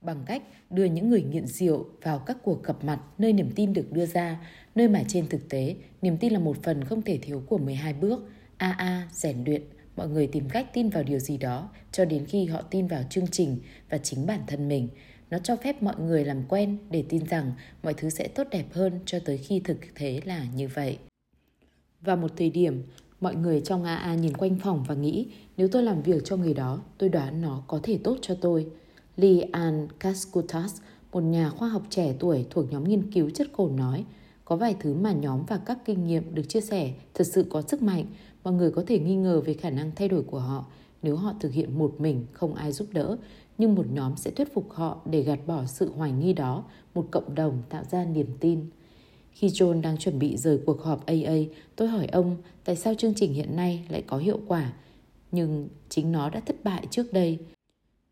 Bằng 0.00 0.22
cách 0.26 0.42
đưa 0.70 0.84
những 0.84 1.10
người 1.10 1.22
nghiện 1.22 1.46
rượu 1.46 1.86
vào 2.02 2.18
các 2.18 2.36
cuộc 2.42 2.64
gặp 2.64 2.84
mặt 2.84 3.00
nơi 3.18 3.32
niềm 3.32 3.50
tin 3.54 3.72
được 3.72 3.92
đưa 3.92 4.06
ra, 4.06 4.38
nơi 4.74 4.88
mà 4.88 5.02
trên 5.08 5.28
thực 5.28 5.48
tế 5.48 5.74
niềm 6.02 6.16
tin 6.16 6.32
là 6.32 6.38
một 6.38 6.62
phần 6.62 6.84
không 6.84 7.02
thể 7.02 7.18
thiếu 7.22 7.42
của 7.46 7.58
12 7.58 7.92
bước. 7.92 8.28
AA, 8.56 9.08
rèn 9.12 9.44
luyện, 9.44 9.62
mọi 9.96 10.08
người 10.08 10.26
tìm 10.26 10.48
cách 10.48 10.66
tin 10.72 10.88
vào 10.90 11.02
điều 11.02 11.18
gì 11.18 11.36
đó 11.36 11.68
cho 11.92 12.04
đến 12.04 12.26
khi 12.26 12.46
họ 12.46 12.62
tin 12.62 12.86
vào 12.86 13.02
chương 13.10 13.26
trình 13.26 13.58
và 13.90 13.98
chính 13.98 14.26
bản 14.26 14.40
thân 14.46 14.68
mình 14.68 14.88
nó 15.30 15.38
cho 15.38 15.56
phép 15.56 15.82
mọi 15.82 15.94
người 16.00 16.24
làm 16.24 16.42
quen 16.48 16.78
để 16.90 17.04
tin 17.08 17.26
rằng 17.26 17.52
mọi 17.82 17.94
thứ 17.94 18.10
sẽ 18.10 18.28
tốt 18.28 18.46
đẹp 18.50 18.64
hơn 18.72 19.00
cho 19.06 19.18
tới 19.24 19.38
khi 19.38 19.60
thực 19.60 19.78
thế 19.94 20.20
là 20.24 20.46
như 20.54 20.68
vậy. 20.68 20.98
Vào 22.00 22.16
một 22.16 22.30
thời 22.36 22.50
điểm 22.50 22.82
mọi 23.20 23.34
người 23.34 23.60
trong 23.60 23.84
aa 23.84 24.14
nhìn 24.14 24.36
quanh 24.36 24.58
phòng 24.62 24.84
và 24.88 24.94
nghĩ 24.94 25.26
nếu 25.56 25.68
tôi 25.68 25.82
làm 25.82 26.02
việc 26.02 26.22
cho 26.24 26.36
người 26.36 26.54
đó 26.54 26.80
tôi 26.98 27.08
đoán 27.08 27.42
nó 27.42 27.62
có 27.66 27.80
thể 27.82 27.98
tốt 28.04 28.18
cho 28.22 28.34
tôi. 28.40 28.66
Lee 29.16 29.40
Ann 29.52 29.88
Kaskutas, 29.98 30.76
một 31.12 31.20
nhà 31.20 31.50
khoa 31.50 31.68
học 31.68 31.82
trẻ 31.90 32.14
tuổi 32.18 32.46
thuộc 32.50 32.72
nhóm 32.72 32.84
nghiên 32.84 33.12
cứu 33.12 33.30
chất 33.30 33.46
cồn 33.52 33.76
nói, 33.76 34.04
có 34.44 34.56
vài 34.56 34.76
thứ 34.80 34.94
mà 34.94 35.12
nhóm 35.12 35.42
và 35.48 35.60
các 35.66 35.78
kinh 35.84 36.06
nghiệm 36.06 36.34
được 36.34 36.48
chia 36.48 36.60
sẻ 36.60 36.92
thật 37.14 37.24
sự 37.26 37.46
có 37.50 37.62
sức 37.62 37.82
mạnh 37.82 38.04
mọi 38.44 38.54
người 38.54 38.70
có 38.70 38.84
thể 38.86 38.98
nghi 38.98 39.16
ngờ 39.16 39.40
về 39.40 39.54
khả 39.54 39.70
năng 39.70 39.92
thay 39.96 40.08
đổi 40.08 40.22
của 40.22 40.38
họ. 40.38 40.66
Nếu 41.02 41.16
họ 41.16 41.34
thực 41.40 41.52
hiện 41.52 41.78
một 41.78 41.94
mình 41.98 42.26
không 42.32 42.54
ai 42.54 42.72
giúp 42.72 42.88
đỡ 42.92 43.16
nhưng 43.58 43.74
một 43.74 43.86
nhóm 43.92 44.16
sẽ 44.16 44.30
thuyết 44.30 44.54
phục 44.54 44.72
họ 44.72 45.00
để 45.04 45.22
gạt 45.22 45.38
bỏ 45.46 45.64
sự 45.66 45.92
hoài 45.96 46.12
nghi 46.12 46.32
đó 46.32 46.64
một 46.94 47.08
cộng 47.10 47.34
đồng 47.34 47.62
tạo 47.68 47.84
ra 47.90 48.04
niềm 48.04 48.26
tin 48.40 48.64
khi 49.38 49.48
John 49.48 49.80
đang 49.80 49.98
chuẩn 49.98 50.18
bị 50.18 50.36
rời 50.36 50.58
cuộc 50.66 50.82
họp 50.82 51.06
AA, 51.06 51.36
tôi 51.76 51.88
hỏi 51.88 52.06
ông 52.06 52.36
tại 52.64 52.76
sao 52.76 52.94
chương 52.94 53.14
trình 53.14 53.34
hiện 53.34 53.56
nay 53.56 53.84
lại 53.88 54.02
có 54.06 54.16
hiệu 54.18 54.40
quả, 54.46 54.72
nhưng 55.32 55.68
chính 55.88 56.12
nó 56.12 56.30
đã 56.30 56.40
thất 56.40 56.56
bại 56.64 56.86
trước 56.90 57.12
đây. 57.12 57.38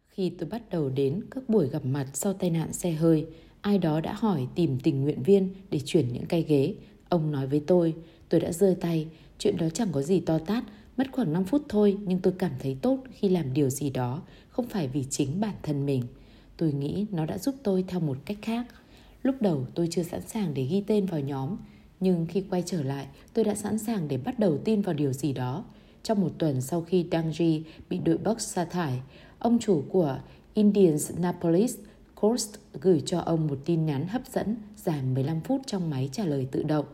Khi 0.09 0.31
tôi 0.31 0.49
bắt 0.49 0.63
đầu 0.71 0.89
đến 0.89 1.21
các 1.31 1.49
buổi 1.49 1.69
gặp 1.69 1.85
mặt 1.85 2.07
sau 2.15 2.33
tai 2.33 2.51
nạn 2.51 2.73
xe 2.73 2.93
hơi, 2.93 3.27
ai 3.61 3.79
đó 3.79 4.01
đã 4.01 4.13
hỏi 4.13 4.47
tìm 4.55 4.79
tình 4.83 5.03
nguyện 5.03 5.23
viên 5.23 5.55
để 5.71 5.81
chuyển 5.85 6.13
những 6.13 6.27
cây 6.27 6.43
ghế. 6.43 6.75
Ông 7.09 7.33
nói 7.33 7.47
với 7.47 7.63
tôi, 7.67 7.95
tôi 8.29 8.41
đã 8.41 8.53
rơi 8.53 8.75
tay, 8.75 9.09
Chuyện 9.39 9.57
đó 9.57 9.69
chẳng 9.75 9.89
có 9.93 10.03
gì 10.03 10.21
to 10.21 10.39
tát, 10.39 10.65
mất 10.97 11.07
khoảng 11.13 11.33
5 11.33 11.45
phút 11.45 11.63
thôi 11.69 11.97
nhưng 12.05 12.19
tôi 12.19 12.33
cảm 12.39 12.53
thấy 12.59 12.77
tốt 12.83 12.99
khi 13.13 13.29
làm 13.29 13.53
điều 13.53 13.71
gì 13.71 13.91
đó, 13.91 14.23
không 14.57 14.67
phải 14.67 14.89
vì 14.89 15.05
chính 15.11 15.41
bản 15.41 15.55
thân 15.63 15.87
mình. 15.87 16.03
Tôi 16.57 16.73
nghĩ 16.73 17.07
nó 17.13 17.27
đã 17.27 17.39
giúp 17.39 17.55
tôi 17.63 17.85
theo 17.89 18.01
một 18.01 18.19
cách 18.25 18.37
khác. 18.43 18.67
Lúc 19.23 19.35
đầu 19.41 19.67
tôi 19.75 19.89
chưa 19.91 20.03
sẵn 20.03 20.21
sàng 20.21 20.55
để 20.55 20.65
ghi 20.65 20.85
tên 20.87 21.07
vào 21.07 21.21
nhóm, 21.21 21.57
Nhưng 22.01 22.27
khi 22.27 22.45
quay 22.51 22.63
trở 22.67 22.83
lại, 22.83 23.07
tôi 23.35 23.45
đã 23.45 23.55
sẵn 23.55 23.79
sàng 23.79 24.09
để 24.09 24.17
bắt 24.17 24.39
đầu 24.39 24.59
tin 24.65 24.83
vào 24.83 24.95
điều 24.95 25.13
gì 25.13 25.33
đó. 25.33 25.65
Trong 26.03 26.21
một 26.21 26.31
tuần 26.39 26.61
sau 26.61 26.81
khi 26.81 27.07
Dangji 27.11 27.63
bị 27.91 27.99
đội 27.99 28.19
box 28.19 28.39
sa 28.39 28.65
thải, 28.65 29.01
ông 29.39 29.59
chủ 29.59 29.85
của 29.89 30.19
Indianapolis 30.55 31.77
Coast 32.15 32.55
gửi 32.81 33.03
cho 33.07 33.21
ông 33.21 33.47
một 33.47 33.59
tin 33.65 33.87
nhắn 33.87 34.09
hấp 34.09 34.23
dẫn 34.27 34.57
dài 34.77 35.03
15 35.03 35.41
phút 35.41 35.61
trong 35.67 35.91
máy 35.91 36.09
trả 36.13 36.25
lời 36.25 36.49
tự 36.51 36.63
động. 36.63 36.87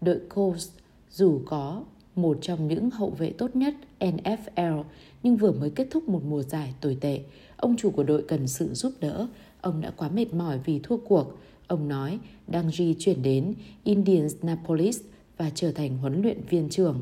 Đội 0.00 0.20
Coast 0.34 0.70
dù 1.10 1.40
có 1.46 1.84
một 2.16 2.38
trong 2.40 2.68
những 2.68 2.90
hậu 2.90 3.10
vệ 3.10 3.30
tốt 3.30 3.56
nhất 3.56 3.74
NFL 4.00 4.82
nhưng 5.24 5.36
vừa 5.36 5.52
mới 5.52 5.70
kết 5.70 5.86
thúc 5.90 6.08
một 6.08 6.22
mùa 6.24 6.42
giải 6.42 6.74
tồi 6.80 6.98
tệ. 7.00 7.20
Ông 7.56 7.76
chủ 7.76 7.90
của 7.90 8.02
đội 8.02 8.24
cần 8.28 8.48
sự 8.48 8.74
giúp 8.74 8.92
đỡ. 9.00 9.26
Ông 9.60 9.80
đã 9.80 9.90
quá 9.90 10.08
mệt 10.08 10.34
mỏi 10.34 10.58
vì 10.64 10.80
thua 10.82 10.96
cuộc. 10.96 11.38
Ông 11.66 11.88
nói 11.88 12.18
Dangji 12.48 12.94
chuyển 12.98 13.22
đến 13.22 13.54
Indianapolis 13.84 15.00
và 15.36 15.50
trở 15.54 15.72
thành 15.72 15.98
huấn 15.98 16.22
luyện 16.22 16.40
viên 16.50 16.68
trưởng. 16.68 17.00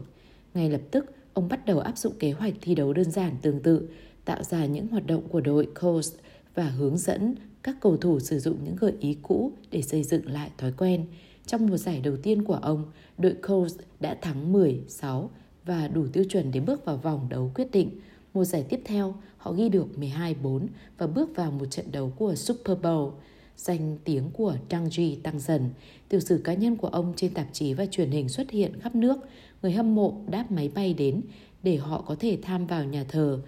Ngay 0.55 0.71
lập 0.71 0.81
tức, 0.91 1.05
ông 1.35 1.49
bắt 1.49 1.67
đầu 1.67 1.79
áp 1.79 1.99
dụng 1.99 2.13
kế 2.19 2.33
hoạch 2.33 2.55
thi 2.61 2.75
đấu 2.75 2.93
đơn 2.93 3.11
giản 3.11 3.37
tương 3.43 3.61
tự, 3.61 3.89
tạo 4.25 4.43
ra 4.43 4.67
những 4.67 4.89
hoạt 4.89 5.07
động 5.07 5.29
của 5.29 5.41
đội 5.41 5.69
Coast 5.81 6.15
và 6.55 6.65
hướng 6.65 6.99
dẫn 6.99 7.35
các 7.63 7.77
cầu 7.81 7.97
thủ 7.97 8.21
sử 8.21 8.39
dụng 8.39 8.57
những 8.65 8.77
gợi 8.77 8.93
ý 9.01 9.17
cũ 9.23 9.53
để 9.71 9.83
xây 9.83 10.03
dựng 10.03 10.31
lại 10.31 10.51
thói 10.59 10.73
quen. 10.73 11.07
Trong 11.47 11.67
mùa 11.67 11.77
giải 11.77 12.01
đầu 12.01 12.17
tiên 12.17 12.45
của 12.45 12.59
ông, 12.63 12.85
đội 13.19 13.35
Coast 13.49 13.79
đã 14.01 14.15
thắng 14.15 14.53
10-6 14.53 15.29
và 15.65 15.89
đủ 15.89 16.07
tiêu 16.13 16.25
chuẩn 16.29 16.51
để 16.53 16.61
bước 16.61 16.85
vào 16.85 16.97
vòng 16.97 17.27
đấu 17.29 17.51
quyết 17.55 17.71
định. 17.73 17.91
Mùa 18.35 18.45
giải 18.45 18.65
tiếp 18.69 18.81
theo, 18.85 19.15
họ 19.37 19.53
ghi 19.53 19.69
được 19.69 19.87
12-4 20.01 20.67
và 20.99 21.07
bước 21.07 21.37
vào 21.37 21.51
một 21.51 21.67
trận 21.71 21.93
đấu 21.93 22.13
của 22.17 22.35
Super 22.35 22.79
Bowl. 22.79 23.11
Danh 23.57 23.99
tiếng 24.05 24.31
của 24.31 24.57
Trang 24.69 24.89
Ji 24.89 25.17
tăng 25.23 25.41
dần. 25.41 25.71
Tiểu 26.09 26.21
sử 26.21 26.41
cá 26.45 26.55
nhân 26.55 26.77
của 26.77 26.89
ông 26.89 27.13
trên 27.17 27.35
tạp 27.35 27.47
chí 27.53 27.75
và 27.75 27.87
truyền 27.87 28.11
hình 28.11 28.29
xuất 28.29 28.51
hiện 28.51 28.81
khắp 28.81 28.95
nước. 28.95 29.17
Người 29.63 29.73
hâm 29.73 29.95
mộ 29.95 30.15
đáp 30.31 30.51
máy 30.51 30.71
bay 30.75 30.95
đến 30.95 31.21
để 31.63 31.77
họ 31.77 32.05
có 32.07 32.17
thể 32.21 32.39
tham 32.43 32.67
vào 32.67 32.85
nhà 32.85 33.05
thờ 33.05 33.41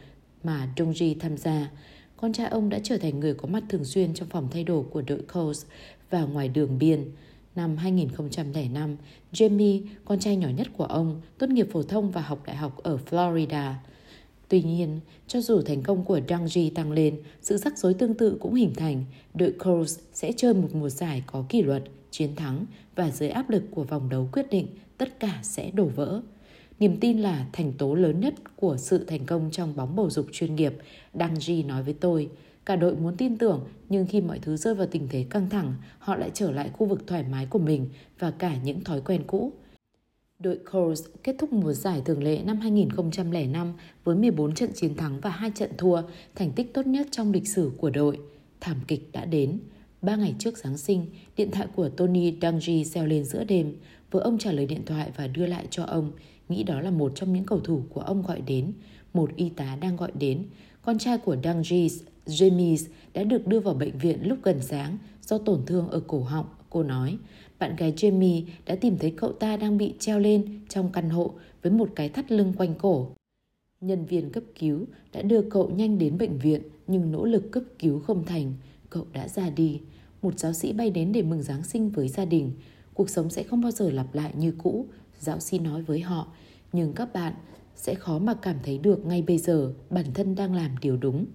mà 0.45 0.69
Trang 0.77 0.93
Ji 0.93 1.15
tham 1.21 1.37
gia. 1.37 1.71
Con 2.17 2.33
trai 2.33 2.47
ông 2.47 2.69
đã 2.69 2.79
trở 2.83 2.99
thành 2.99 3.21
người 3.21 3.35
có 3.35 3.49
mặt 3.49 3.63
thường 3.69 3.85
xuyên 3.85 4.15
trong 4.15 4.29
phòng 4.29 4.49
thay 4.51 4.65
đồ 4.65 4.85
của 4.91 5.03
đội 5.03 5.23
Colts 5.35 5.67
và 6.11 6.25
ngoài 6.25 6.49
đường 6.49 6.79
biên. 6.79 7.05
Năm 7.55 7.77
2005, 7.77 8.97
Jamie, 9.33 9.83
con 10.05 10.19
trai 10.19 10.37
nhỏ 10.37 10.49
nhất 10.49 10.67
của 10.77 10.85
ông, 10.85 11.21
tốt 11.39 11.51
nghiệp 11.51 11.69
phổ 11.73 11.83
thông 11.83 12.11
và 12.11 12.21
học 12.21 12.43
đại 12.47 12.57
học 12.57 12.83
ở 12.83 12.99
Florida. 13.11 13.73
Tuy 14.49 14.63
nhiên, 14.63 15.01
cho 15.27 15.41
dù 15.41 15.63
thành 15.63 15.83
công 15.83 16.05
của 16.05 16.21
Dangji 16.29 16.71
tăng 16.75 16.93
lên, 16.93 17.23
sự 17.41 17.57
rắc 17.57 17.79
rối 17.79 17.95
tương 17.95 18.15
tự 18.15 18.37
cũng 18.41 18.55
hình 18.55 18.75
thành. 18.75 19.05
Đội 19.35 19.53
Colts 19.65 19.99
sẽ 20.13 20.33
chơi 20.37 20.55
một 20.55 20.69
mùa 20.73 20.89
giải 20.89 21.23
có 21.27 21.45
kỷ 21.49 21.63
luật, 21.63 21.83
chiến 22.11 22.37
thắng 22.37 22.67
và 22.97 23.11
dưới 23.11 23.29
áp 23.29 23.51
lực 23.51 23.63
của 23.71 23.85
vòng 23.85 24.09
đấu 24.09 24.29
quyết 24.33 24.51
định, 24.51 24.67
tất 24.99 25.21
cả 25.21 25.41
sẽ 25.43 25.71
đổ 25.71 25.85
vỡ. 25.85 26.21
Niềm 26.81 26.97
tin 27.01 27.19
là 27.19 27.47
thành 27.53 27.73
tố 27.73 27.95
lớn 27.95 28.21
nhất 28.21 28.35
của 28.57 28.77
sự 28.77 29.05
thành 29.05 29.27
công 29.27 29.51
trong 29.51 29.77
bóng 29.77 29.97
bầu 29.97 30.11
dục 30.11 30.27
chuyên 30.33 30.57
nghiệp, 30.57 30.75
Dangji 31.15 31.67
nói 31.67 31.83
với 31.83 31.95
tôi. 31.95 32.29
Cả 32.67 32.77
đội 32.77 32.97
muốn 32.97 33.17
tin 33.17 33.39
tưởng, 33.39 33.65
nhưng 33.89 34.07
khi 34.07 34.21
mọi 34.21 34.39
thứ 34.39 34.57
rơi 34.57 34.75
vào 34.75 34.87
tình 34.87 35.09
thế 35.11 35.27
căng 35.31 35.51
thẳng, 35.51 35.75
họ 35.99 36.17
lại 36.17 36.31
trở 36.35 36.51
lại 36.51 36.71
khu 36.73 36.87
vực 36.87 37.07
thoải 37.07 37.25
mái 37.31 37.47
của 37.47 37.59
mình 37.59 37.89
và 38.19 38.31
cả 38.31 38.57
những 38.65 38.85
thói 38.85 39.01
quen 39.01 39.23
cũ. 39.27 39.53
Đội 40.45 40.59
Colts 40.73 41.03
kết 41.23 41.37
thúc 41.39 41.53
mùa 41.53 41.73
giải 41.73 42.03
thường 42.05 42.23
lệ 42.23 42.43
năm 42.45 42.61
2005 42.61 43.73
với 44.05 44.17
14 44.17 44.55
trận 44.55 44.71
chiến 44.75 44.97
thắng 44.97 45.21
và 45.21 45.31
2 45.31 45.51
trận 45.55 45.71
thua, 45.79 46.03
thành 46.35 46.53
tích 46.53 46.75
tốt 46.75 46.87
nhất 46.87 47.07
trong 47.11 47.33
lịch 47.33 47.49
sử 47.49 47.71
của 47.79 47.91
đội. 47.91 48.19
Thảm 48.61 48.77
kịch 48.89 49.13
đã 49.13 49.25
đến. 49.25 49.59
Ba 50.03 50.17
ngày 50.17 50.35
trước 50.39 50.59
Giáng 50.59 50.77
sinh, 50.77 51.07
điện 51.37 51.51
thoại 51.51 51.69
của 51.77 51.89
Tony 51.89 52.35
Dungy 52.43 52.85
reo 52.85 53.07
lên 53.07 53.25
giữa 53.25 53.45
đêm. 53.45 53.77
Vợ 54.11 54.21
ông 54.21 54.39
trả 54.39 54.53
lời 54.53 54.67
điện 54.67 54.83
thoại 54.87 55.11
và 55.17 55.27
đưa 55.27 55.47
lại 55.47 55.67
cho 55.71 55.85
ông, 55.85 56.13
nghĩ 56.49 56.63
đó 56.63 56.81
là 56.81 56.91
một 56.91 57.13
trong 57.15 57.33
những 57.33 57.45
cầu 57.45 57.61
thủ 57.61 57.83
của 57.89 58.01
ông 58.01 58.23
gọi 58.23 58.41
đến. 58.41 58.73
Một 59.15 59.37
y 59.37 59.49
tá 59.49 59.77
đang 59.81 59.97
gọi 59.97 60.13
đến. 60.19 60.45
Con 60.83 60.99
trai 60.99 61.19
của 61.19 61.37
Dungy, 61.45 61.89
James, 62.27 62.87
đã 63.15 63.25
được 63.25 63.47
đưa 63.47 63.61
vào 63.61 63.75
bệnh 63.75 63.99
viện 63.99 64.29
lúc 64.29 64.39
gần 64.43 64.63
sáng 64.63 64.99
do 65.23 65.39
tổn 65.39 65.61
thương 65.67 65.89
ở 65.89 66.01
cổ 66.07 66.21
họng, 66.21 66.47
cô 66.71 66.83
nói 66.83 67.19
bạn 67.65 67.77
gái 67.77 67.93
Jamie 67.97 68.43
đã 68.67 68.75
tìm 68.75 68.99
thấy 68.99 69.11
cậu 69.17 69.33
ta 69.33 69.57
đang 69.57 69.79
bị 69.79 69.95
treo 69.99 70.19
lên 70.19 70.61
trong 70.69 70.93
căn 70.93 71.11
hộ 71.11 71.35
với 71.63 71.73
một 71.73 71.89
cái 71.95 72.09
thắt 72.09 72.33
lưng 72.33 72.53
quanh 72.57 72.75
cổ. 72.75 73.11
Nhân 73.81 74.05
viên 74.05 74.31
cấp 74.31 74.45
cứu 74.59 74.87
đã 75.13 75.23
đưa 75.23 75.43
cậu 75.43 75.71
nhanh 75.71 75.99
đến 75.99 76.19
bệnh 76.19 76.39
viện 76.39 76.63
nhưng 76.87 77.13
nỗ 77.13 77.25
lực 77.25 77.53
cấp 77.53 77.63
cứu 77.79 78.01
không 78.01 78.25
thành, 78.25 78.53
cậu 78.91 79.07
đã 79.13 79.29
ra 79.29 79.51
đi. 79.51 79.81
Một 80.23 80.39
giáo 80.39 80.53
sĩ 80.53 80.73
bay 80.73 80.91
đến 80.91 81.13
để 81.13 81.23
mừng 81.23 81.43
Giáng 81.43 81.65
sinh 81.65 81.91
với 81.91 82.09
gia 82.09 82.25
đình. 82.25 82.53
Cuộc 82.95 83.11
sống 83.11 83.31
sẽ 83.31 83.43
không 83.43 83.61
bao 83.61 83.71
giờ 83.71 83.91
lặp 83.91 84.15
lại 84.15 84.33
như 84.37 84.55
cũ, 84.63 84.87
giáo 85.21 85.41
sĩ 85.41 85.59
nói 85.59 85.83
với 85.83 86.01
họ. 86.01 86.33
Nhưng 86.73 86.93
các 86.93 87.13
bạn 87.13 87.33
sẽ 87.77 87.95
khó 87.95 88.19
mà 88.19 88.35
cảm 88.35 88.57
thấy 88.63 88.79
được 88.79 89.07
ngay 89.07 89.23
bây 89.23 89.39
giờ 89.39 89.75
bản 89.91 90.07
thân 90.15 90.35
đang 90.35 90.55
làm 90.55 90.71
điều 90.81 90.97
đúng. 90.97 91.27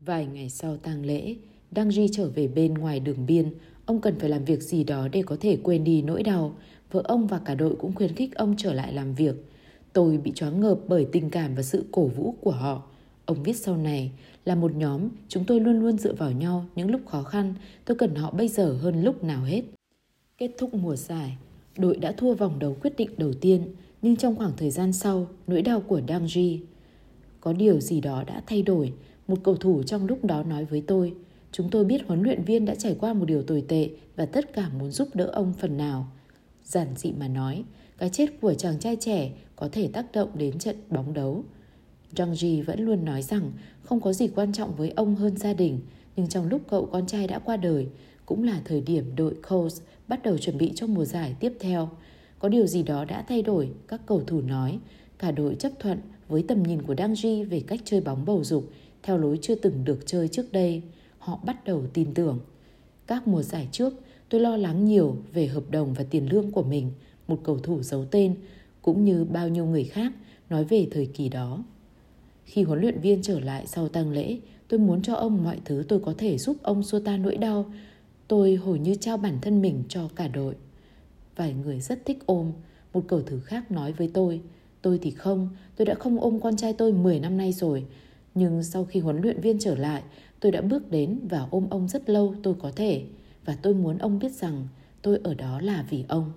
Vài 0.00 0.26
ngày 0.26 0.50
sau 0.50 0.76
tang 0.76 1.06
lễ, 1.06 1.36
Đăng 1.70 1.90
Ri 1.90 2.08
trở 2.12 2.28
về 2.28 2.48
bên 2.48 2.74
ngoài 2.74 3.00
đường 3.00 3.26
biên, 3.26 3.54
Ông 3.86 4.00
cần 4.00 4.18
phải 4.18 4.28
làm 4.28 4.44
việc 4.44 4.62
gì 4.62 4.84
đó 4.84 5.08
để 5.12 5.22
có 5.22 5.36
thể 5.40 5.58
quên 5.62 5.84
đi 5.84 6.02
nỗi 6.02 6.22
đau. 6.22 6.54
Vợ 6.90 7.02
ông 7.04 7.26
và 7.26 7.38
cả 7.38 7.54
đội 7.54 7.74
cũng 7.74 7.94
khuyến 7.94 8.14
khích 8.14 8.34
ông 8.34 8.54
trở 8.58 8.72
lại 8.72 8.92
làm 8.92 9.14
việc. 9.14 9.34
Tôi 9.92 10.18
bị 10.18 10.32
choáng 10.34 10.60
ngợp 10.60 10.78
bởi 10.88 11.06
tình 11.12 11.30
cảm 11.30 11.54
và 11.54 11.62
sự 11.62 11.84
cổ 11.92 12.06
vũ 12.06 12.34
của 12.40 12.50
họ. 12.50 12.82
Ông 13.24 13.42
viết 13.42 13.56
sau 13.56 13.76
này, 13.76 14.10
là 14.44 14.54
một 14.54 14.74
nhóm, 14.74 15.08
chúng 15.28 15.44
tôi 15.44 15.60
luôn 15.60 15.80
luôn 15.80 15.98
dựa 15.98 16.14
vào 16.14 16.32
nhau 16.32 16.66
những 16.76 16.90
lúc 16.90 17.00
khó 17.06 17.22
khăn. 17.22 17.54
Tôi 17.84 17.96
cần 17.96 18.14
họ 18.14 18.30
bây 18.30 18.48
giờ 18.48 18.76
hơn 18.80 19.02
lúc 19.02 19.24
nào 19.24 19.44
hết. 19.44 19.62
Kết 20.38 20.50
thúc 20.58 20.74
mùa 20.74 20.96
giải, 20.96 21.36
đội 21.78 21.96
đã 21.96 22.12
thua 22.12 22.34
vòng 22.34 22.58
đấu 22.58 22.76
quyết 22.82 22.96
định 22.96 23.10
đầu 23.16 23.32
tiên, 23.40 23.62
nhưng 24.02 24.16
trong 24.16 24.36
khoảng 24.36 24.52
thời 24.56 24.70
gian 24.70 24.92
sau, 24.92 25.26
nỗi 25.46 25.62
đau 25.62 25.80
của 25.80 26.00
Dang 26.08 26.26
Ji. 26.26 26.58
Có 27.40 27.52
điều 27.52 27.80
gì 27.80 28.00
đó 28.00 28.24
đã 28.26 28.42
thay 28.46 28.62
đổi, 28.62 28.92
một 29.28 29.38
cầu 29.42 29.56
thủ 29.56 29.82
trong 29.82 30.06
lúc 30.06 30.24
đó 30.24 30.42
nói 30.42 30.64
với 30.64 30.82
tôi– 30.86 31.14
Chúng 31.52 31.70
tôi 31.70 31.84
biết 31.84 32.06
huấn 32.06 32.22
luyện 32.22 32.44
viên 32.44 32.64
đã 32.64 32.74
trải 32.74 32.96
qua 33.00 33.12
một 33.12 33.24
điều 33.24 33.42
tồi 33.42 33.64
tệ 33.68 33.90
và 34.16 34.26
tất 34.26 34.52
cả 34.52 34.68
muốn 34.78 34.90
giúp 34.90 35.08
đỡ 35.14 35.24
ông 35.24 35.52
phần 35.58 35.76
nào. 35.76 36.06
Giản 36.64 36.88
dị 36.96 37.12
mà 37.12 37.28
nói, 37.28 37.64
cái 37.98 38.10
chết 38.12 38.40
của 38.40 38.54
chàng 38.54 38.78
trai 38.78 38.96
trẻ 38.96 39.32
có 39.56 39.68
thể 39.72 39.88
tác 39.92 40.12
động 40.12 40.28
đến 40.34 40.58
trận 40.58 40.76
bóng 40.90 41.14
đấu. 41.14 41.44
Zhang 42.14 42.32
Ji 42.32 42.64
vẫn 42.64 42.80
luôn 42.80 43.04
nói 43.04 43.22
rằng 43.22 43.52
không 43.82 44.00
có 44.00 44.12
gì 44.12 44.28
quan 44.34 44.52
trọng 44.52 44.74
với 44.76 44.90
ông 44.90 45.16
hơn 45.16 45.36
gia 45.36 45.52
đình, 45.52 45.80
nhưng 46.16 46.28
trong 46.28 46.48
lúc 46.48 46.62
cậu 46.68 46.86
con 46.86 47.06
trai 47.06 47.26
đã 47.26 47.38
qua 47.38 47.56
đời, 47.56 47.86
cũng 48.26 48.44
là 48.44 48.60
thời 48.64 48.80
điểm 48.80 49.16
đội 49.16 49.34
Colts 49.48 49.80
bắt 50.08 50.22
đầu 50.22 50.38
chuẩn 50.38 50.58
bị 50.58 50.72
cho 50.74 50.86
mùa 50.86 51.04
giải 51.04 51.34
tiếp 51.40 51.52
theo. 51.60 51.90
Có 52.38 52.48
điều 52.48 52.66
gì 52.66 52.82
đó 52.82 53.04
đã 53.04 53.24
thay 53.28 53.42
đổi, 53.42 53.70
các 53.88 54.00
cầu 54.06 54.22
thủ 54.26 54.40
nói. 54.40 54.78
Cả 55.18 55.30
đội 55.30 55.54
chấp 55.54 55.72
thuận 55.78 55.98
với 56.28 56.44
tầm 56.48 56.62
nhìn 56.62 56.82
của 56.82 56.94
Dang 56.98 57.12
Ji 57.12 57.48
về 57.48 57.60
cách 57.66 57.80
chơi 57.84 58.00
bóng 58.00 58.24
bầu 58.24 58.44
dục 58.44 58.64
theo 59.02 59.18
lối 59.18 59.38
chưa 59.42 59.54
từng 59.54 59.84
được 59.84 59.98
chơi 60.06 60.28
trước 60.28 60.52
đây 60.52 60.82
họ 61.22 61.38
bắt 61.44 61.64
đầu 61.64 61.82
tin 61.92 62.14
tưởng. 62.14 62.40
Các 63.06 63.28
mùa 63.28 63.42
giải 63.42 63.68
trước, 63.72 63.94
tôi 64.28 64.40
lo 64.40 64.56
lắng 64.56 64.84
nhiều 64.84 65.16
về 65.32 65.46
hợp 65.46 65.70
đồng 65.70 65.94
và 65.94 66.04
tiền 66.10 66.32
lương 66.32 66.50
của 66.50 66.62
mình, 66.62 66.92
một 67.28 67.40
cầu 67.44 67.58
thủ 67.58 67.82
giấu 67.82 68.04
tên, 68.10 68.34
cũng 68.82 69.04
như 69.04 69.24
bao 69.24 69.48
nhiêu 69.48 69.66
người 69.66 69.84
khác 69.84 70.12
nói 70.50 70.64
về 70.64 70.88
thời 70.90 71.06
kỳ 71.06 71.28
đó. 71.28 71.64
Khi 72.44 72.62
huấn 72.62 72.80
luyện 72.80 73.00
viên 73.00 73.22
trở 73.22 73.40
lại 73.40 73.66
sau 73.66 73.88
tang 73.88 74.10
lễ, 74.10 74.38
tôi 74.68 74.80
muốn 74.80 75.02
cho 75.02 75.14
ông 75.14 75.44
mọi 75.44 75.58
thứ 75.64 75.84
tôi 75.88 76.00
có 76.00 76.14
thể 76.18 76.38
giúp 76.38 76.56
ông 76.62 76.82
xua 76.82 77.00
tan 77.00 77.22
nỗi 77.22 77.36
đau. 77.36 77.72
Tôi 78.28 78.54
hồi 78.54 78.78
như 78.78 78.94
trao 78.94 79.16
bản 79.16 79.38
thân 79.42 79.62
mình 79.62 79.82
cho 79.88 80.08
cả 80.16 80.28
đội. 80.28 80.54
Vài 81.36 81.54
người 81.54 81.80
rất 81.80 82.06
thích 82.06 82.18
ôm, 82.26 82.52
một 82.92 83.04
cầu 83.08 83.22
thủ 83.22 83.36
khác 83.44 83.70
nói 83.70 83.92
với 83.92 84.10
tôi, 84.14 84.40
tôi 84.82 84.98
thì 85.02 85.10
không, 85.10 85.48
tôi 85.76 85.86
đã 85.86 85.94
không 85.94 86.20
ôm 86.20 86.40
con 86.40 86.56
trai 86.56 86.72
tôi 86.72 86.92
10 86.92 87.20
năm 87.20 87.36
nay 87.36 87.52
rồi. 87.52 87.84
Nhưng 88.34 88.62
sau 88.62 88.84
khi 88.84 89.00
huấn 89.00 89.20
luyện 89.20 89.40
viên 89.40 89.58
trở 89.58 89.74
lại, 89.74 90.02
Tôi 90.42 90.52
đã 90.52 90.60
bước 90.60 90.90
đến 90.90 91.18
và 91.28 91.46
ôm 91.50 91.66
ông 91.70 91.88
rất 91.88 92.10
lâu 92.10 92.34
tôi 92.42 92.54
có 92.62 92.70
thể 92.76 93.02
và 93.44 93.56
tôi 93.62 93.74
muốn 93.74 93.98
ông 93.98 94.18
biết 94.18 94.32
rằng 94.32 94.68
tôi 95.02 95.20
ở 95.24 95.34
đó 95.34 95.60
là 95.60 95.84
vì 95.90 96.04
ông. 96.08 96.32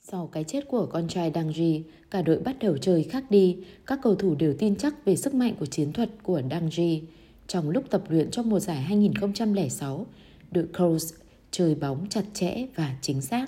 Sau 0.00 0.26
cái 0.26 0.44
chết 0.44 0.68
của 0.68 0.86
con 0.86 1.08
trai 1.08 1.30
Đăng 1.30 1.50
Ji, 1.50 1.82
cả 2.10 2.22
đội 2.22 2.38
bắt 2.38 2.56
đầu 2.60 2.78
chơi 2.78 3.02
khác 3.02 3.24
đi. 3.30 3.56
Các 3.86 3.98
cầu 4.02 4.14
thủ 4.14 4.34
đều 4.34 4.54
tin 4.58 4.76
chắc 4.76 5.04
về 5.04 5.16
sức 5.16 5.34
mạnh 5.34 5.54
của 5.60 5.66
chiến 5.66 5.92
thuật 5.92 6.10
của 6.22 6.42
Đăng 6.48 6.68
Ji. 6.68 7.00
Trong 7.46 7.70
lúc 7.70 7.84
tập 7.90 8.02
luyện 8.08 8.30
trong 8.30 8.50
mùa 8.50 8.60
giải 8.60 8.82
2006, 8.82 10.06
đội 10.50 10.66
Colts 10.78 11.14
chơi 11.50 11.74
bóng 11.74 12.06
chặt 12.10 12.24
chẽ 12.32 12.66
và 12.76 12.96
chính 13.00 13.20
xác. 13.20 13.46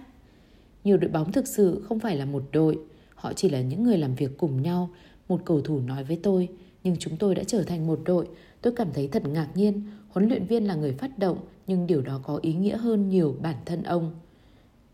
Nhiều 0.85 0.97
đội 0.97 1.11
bóng 1.11 1.33
thực 1.33 1.49
sự 1.49 1.83
không 1.89 2.01
phải 2.01 2.17
là 2.17 2.25
một 2.25 2.43
đội, 2.53 2.79
họ 3.15 3.33
chỉ 3.33 3.49
là 3.49 3.61
những 3.61 3.83
người 3.83 3.99
làm 3.99 4.15
việc 4.15 4.39
cùng 4.39 4.63
nhau, 4.63 4.91
một 5.29 5.41
cầu 5.45 5.61
thủ 5.61 5.81
nói 5.81 6.05
với 6.05 6.21
tôi, 6.23 6.49
nhưng 6.85 6.97
chúng 6.97 7.17
tôi 7.17 7.35
đã 7.35 7.45
trở 7.45 7.63
thành 7.63 7.87
một 7.87 8.01
đội 8.05 8.27
Tôi 8.67 8.75
cảm 8.77 8.93
thấy 8.93 9.09
thật 9.09 9.29
ngạc 9.29 9.49
nhiên, 9.55 9.83
huấn 10.09 10.29
luyện 10.29 10.47
viên 10.47 10.67
là 10.67 10.75
người 10.75 10.93
phát 10.93 11.19
động 11.19 11.39
nhưng 11.67 11.87
điều 11.87 12.03
đó 12.03 12.21
có 12.25 12.39
ý 12.43 12.55
nghĩa 12.55 12.77
hơn 12.77 13.09
nhiều 13.09 13.37
bản 13.43 13.57
thân 13.65 13.83
ông. 13.83 14.15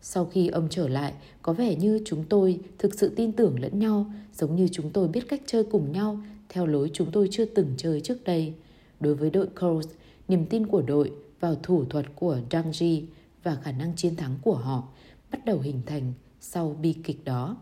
Sau 0.01 0.25
khi 0.25 0.47
ông 0.47 0.67
trở 0.69 0.87
lại, 0.87 1.13
có 1.41 1.53
vẻ 1.53 1.75
như 1.75 2.01
chúng 2.05 2.23
tôi 2.29 2.59
thực 2.77 2.93
sự 2.93 3.09
tin 3.15 3.31
tưởng 3.31 3.59
lẫn 3.59 3.79
nhau, 3.79 4.05
giống 4.33 4.55
như 4.55 4.67
chúng 4.71 4.89
tôi 4.89 5.07
biết 5.07 5.27
cách 5.27 5.41
chơi 5.45 5.63
cùng 5.63 5.91
nhau 5.91 6.19
theo 6.49 6.65
lối 6.65 6.89
chúng 6.93 7.11
tôi 7.11 7.27
chưa 7.31 7.45
từng 7.45 7.73
chơi 7.77 8.01
trước 8.01 8.23
đây. 8.23 8.53
Đối 8.99 9.15
với 9.15 9.29
đội 9.29 9.47
Colts, 9.47 9.89
niềm 10.27 10.45
tin 10.45 10.67
của 10.67 10.81
đội 10.81 11.11
vào 11.39 11.55
thủ 11.63 11.85
thuật 11.85 12.05
của 12.15 12.39
Dang 12.51 12.71
Ji 12.71 13.01
và 13.43 13.55
khả 13.55 13.71
năng 13.71 13.95
chiến 13.95 14.15
thắng 14.15 14.35
của 14.41 14.55
họ 14.55 14.87
bắt 15.31 15.45
đầu 15.45 15.59
hình 15.59 15.81
thành 15.85 16.13
sau 16.39 16.75
bi 16.81 16.93
kịch 17.03 17.25
đó. 17.25 17.57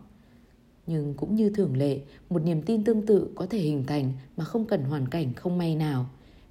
Nhưng 0.86 1.14
cũng 1.14 1.36
như 1.36 1.50
thường 1.50 1.76
lệ, 1.76 2.00
một 2.30 2.42
niềm 2.44 2.62
tin 2.62 2.84
tương 2.84 3.06
tự 3.06 3.28
có 3.34 3.46
thể 3.46 3.58
hình 3.58 3.84
thành 3.86 4.12
mà 4.36 4.44
không 4.44 4.64
cần 4.64 4.84
hoàn 4.84 5.08
cảnh 5.08 5.34
không 5.34 5.58
may 5.58 5.76
nào. 5.76 6.06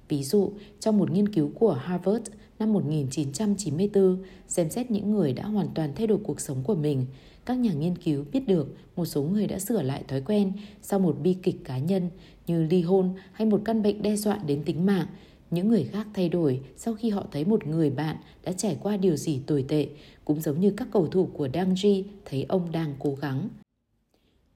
Ví 0.08 0.22
dụ, 0.22 0.52
trong 0.80 0.98
một 0.98 1.10
nghiên 1.10 1.28
cứu 1.28 1.50
của 1.54 1.72
Harvard 1.72 2.30
năm 2.58 2.72
1994 2.72 4.22
xem 4.48 4.70
xét 4.70 4.90
những 4.90 5.10
người 5.10 5.32
đã 5.32 5.44
hoàn 5.44 5.68
toàn 5.74 5.92
thay 5.96 6.06
đổi 6.06 6.18
cuộc 6.24 6.40
sống 6.40 6.62
của 6.64 6.74
mình, 6.74 7.06
các 7.44 7.54
nhà 7.54 7.72
nghiên 7.72 7.98
cứu 7.98 8.24
biết 8.32 8.46
được 8.46 8.76
một 8.96 9.04
số 9.04 9.22
người 9.22 9.46
đã 9.46 9.58
sửa 9.58 9.82
lại 9.82 10.04
thói 10.08 10.20
quen 10.20 10.52
sau 10.82 10.98
một 10.98 11.16
bi 11.22 11.36
kịch 11.42 11.56
cá 11.64 11.78
nhân 11.78 12.10
như 12.46 12.62
ly 12.62 12.82
hôn 12.82 13.14
hay 13.32 13.46
một 13.46 13.60
căn 13.64 13.82
bệnh 13.82 14.02
đe 14.02 14.16
dọa 14.16 14.38
đến 14.46 14.62
tính 14.64 14.86
mạng. 14.86 15.06
Những 15.50 15.68
người 15.68 15.84
khác 15.84 16.06
thay 16.14 16.28
đổi 16.28 16.60
sau 16.76 16.94
khi 16.94 17.10
họ 17.10 17.26
thấy 17.32 17.44
một 17.44 17.66
người 17.66 17.90
bạn 17.90 18.16
đã 18.44 18.52
trải 18.52 18.76
qua 18.82 18.96
điều 18.96 19.16
gì 19.16 19.40
tồi 19.46 19.64
tệ, 19.68 19.88
cũng 20.24 20.40
giống 20.40 20.60
như 20.60 20.70
các 20.76 20.88
cầu 20.92 21.06
thủ 21.06 21.28
của 21.32 21.48
Dang 21.52 21.74
Ji 21.74 22.02
thấy 22.24 22.46
ông 22.48 22.72
đang 22.72 22.94
cố 22.98 23.14
gắng. 23.20 23.48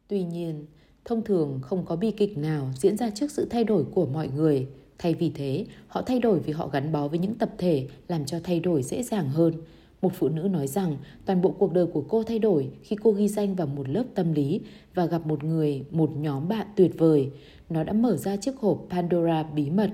Tuy 0.09 0.23
nhiên, 0.23 0.67
thông 1.05 1.25
thường 1.25 1.61
không 1.63 1.85
có 1.85 1.97
bi 1.97 2.11
kịch 2.11 2.39
nào 2.39 2.71
diễn 2.75 2.97
ra 2.97 3.11
trước 3.11 3.31
sự 3.31 3.47
thay 3.51 3.65
đổi 3.65 3.85
của 3.85 4.07
mọi 4.07 4.29
người. 4.29 4.67
Thay 4.99 5.15
vì 5.15 5.31
thế, 5.31 5.67
họ 5.89 6.03
thay 6.03 6.19
đổi 6.19 6.39
vì 6.39 6.53
họ 6.53 6.69
gắn 6.69 6.93
bó 6.93 7.09
với 7.09 7.19
những 7.19 7.35
tập 7.35 7.51
thể 7.59 7.87
làm 8.09 8.25
cho 8.25 8.41
thay 8.45 8.61
đổi 8.61 8.83
dễ 8.83 9.03
dàng 9.03 9.29
hơn. 9.29 9.55
Một 10.03 10.13
phụ 10.15 10.29
nữ 10.29 10.43
nói 10.43 10.67
rằng 10.67 10.97
toàn 11.25 11.43
bộ 11.43 11.51
cuộc 11.51 11.73
đời 11.73 11.87
của 11.87 12.05
cô 12.09 12.23
thay 12.23 12.39
đổi 12.39 12.71
khi 12.83 12.97
cô 13.03 13.13
ghi 13.13 13.29
danh 13.29 13.55
vào 13.55 13.67
một 13.67 13.89
lớp 13.89 14.05
tâm 14.15 14.33
lý 14.33 14.61
và 14.95 15.07
gặp 15.07 15.27
một 15.27 15.45
người, 15.45 15.85
một 15.91 16.11
nhóm 16.17 16.49
bạn 16.49 16.67
tuyệt 16.77 16.99
vời. 16.99 17.31
Nó 17.71 17.85
đã 17.85 17.93
mở 17.93 18.17
ra 18.17 18.37
chiếc 18.37 18.57
hộp 18.57 18.87
Pandora 18.91 19.43
bí 19.43 19.71
mật. 19.71 19.91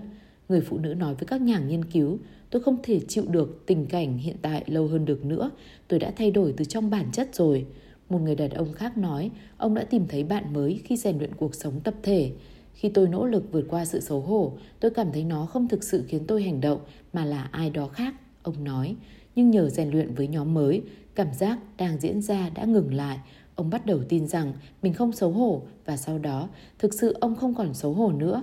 Người 0.49 0.61
phụ 0.61 0.79
nữ 0.79 0.95
nói 0.95 1.15
với 1.15 1.27
các 1.27 1.41
nhà 1.41 1.59
nghiên 1.59 1.85
cứu, 1.85 2.19
tôi 2.51 2.63
không 2.63 2.77
thể 2.83 3.01
chịu 3.09 3.25
được 3.29 3.63
tình 3.67 3.87
cảnh 3.87 4.19
hiện 4.19 4.37
tại 4.43 4.65
lâu 4.67 4.87
hơn 4.87 5.05
được 5.05 5.25
nữa. 5.25 5.51
Tôi 5.89 5.99
đã 5.99 6.13
thay 6.17 6.31
đổi 6.31 6.55
từ 6.57 6.65
trong 6.65 6.91
bản 6.91 7.07
chất 7.13 7.35
rồi. 7.35 7.67
Một 8.13 8.19
người 8.19 8.35
đàn 8.35 8.51
ông 8.51 8.73
khác 8.73 8.99
nói, 8.99 9.31
ông 9.57 9.75
đã 9.75 9.85
tìm 9.85 10.07
thấy 10.09 10.25
bạn 10.25 10.53
mới 10.53 10.81
khi 10.85 10.97
rèn 10.97 11.19
luyện 11.19 11.35
cuộc 11.35 11.55
sống 11.55 11.81
tập 11.85 11.95
thể. 12.03 12.33
Khi 12.75 12.89
tôi 12.89 13.09
nỗ 13.09 13.27
lực 13.27 13.53
vượt 13.53 13.65
qua 13.69 13.85
sự 13.85 14.01
xấu 14.01 14.21
hổ, 14.21 14.53
tôi 14.81 14.91
cảm 14.91 15.13
thấy 15.13 15.25
nó 15.25 15.47
không 15.47 15.69
thực 15.69 15.85
sự 15.85 16.05
khiến 16.09 16.27
tôi 16.27 16.43
hành 16.43 16.61
động 16.61 16.81
mà 17.13 17.25
là 17.25 17.43
ai 17.53 17.71
đó 17.71 17.89
khác, 17.89 18.15
ông 18.43 18.65
nói. 18.65 18.97
Nhưng 19.35 19.51
nhờ 19.51 19.69
rèn 19.69 19.91
luyện 19.91 20.15
với 20.15 20.29
nhóm 20.29 20.55
mới, 20.55 20.83
cảm 21.15 21.35
giác 21.35 21.59
đang 21.77 22.01
diễn 22.01 22.23
ra 22.23 22.49
đã 22.49 22.65
ngừng 22.65 22.95
lại. 22.95 23.19
Ông 23.55 23.71
bắt 23.71 23.87
đầu 23.87 23.99
tin 24.09 24.27
rằng 24.27 24.53
mình 24.83 24.93
không 24.93 25.13
xấu 25.13 25.31
hổ 25.31 25.63
và 25.85 25.97
sau 25.97 26.19
đó 26.19 26.49
thực 26.79 26.95
sự 26.95 27.17
ông 27.21 27.37
không 27.37 27.55
còn 27.55 27.75
xấu 27.75 27.93
hổ 27.93 28.13
nữa. 28.13 28.43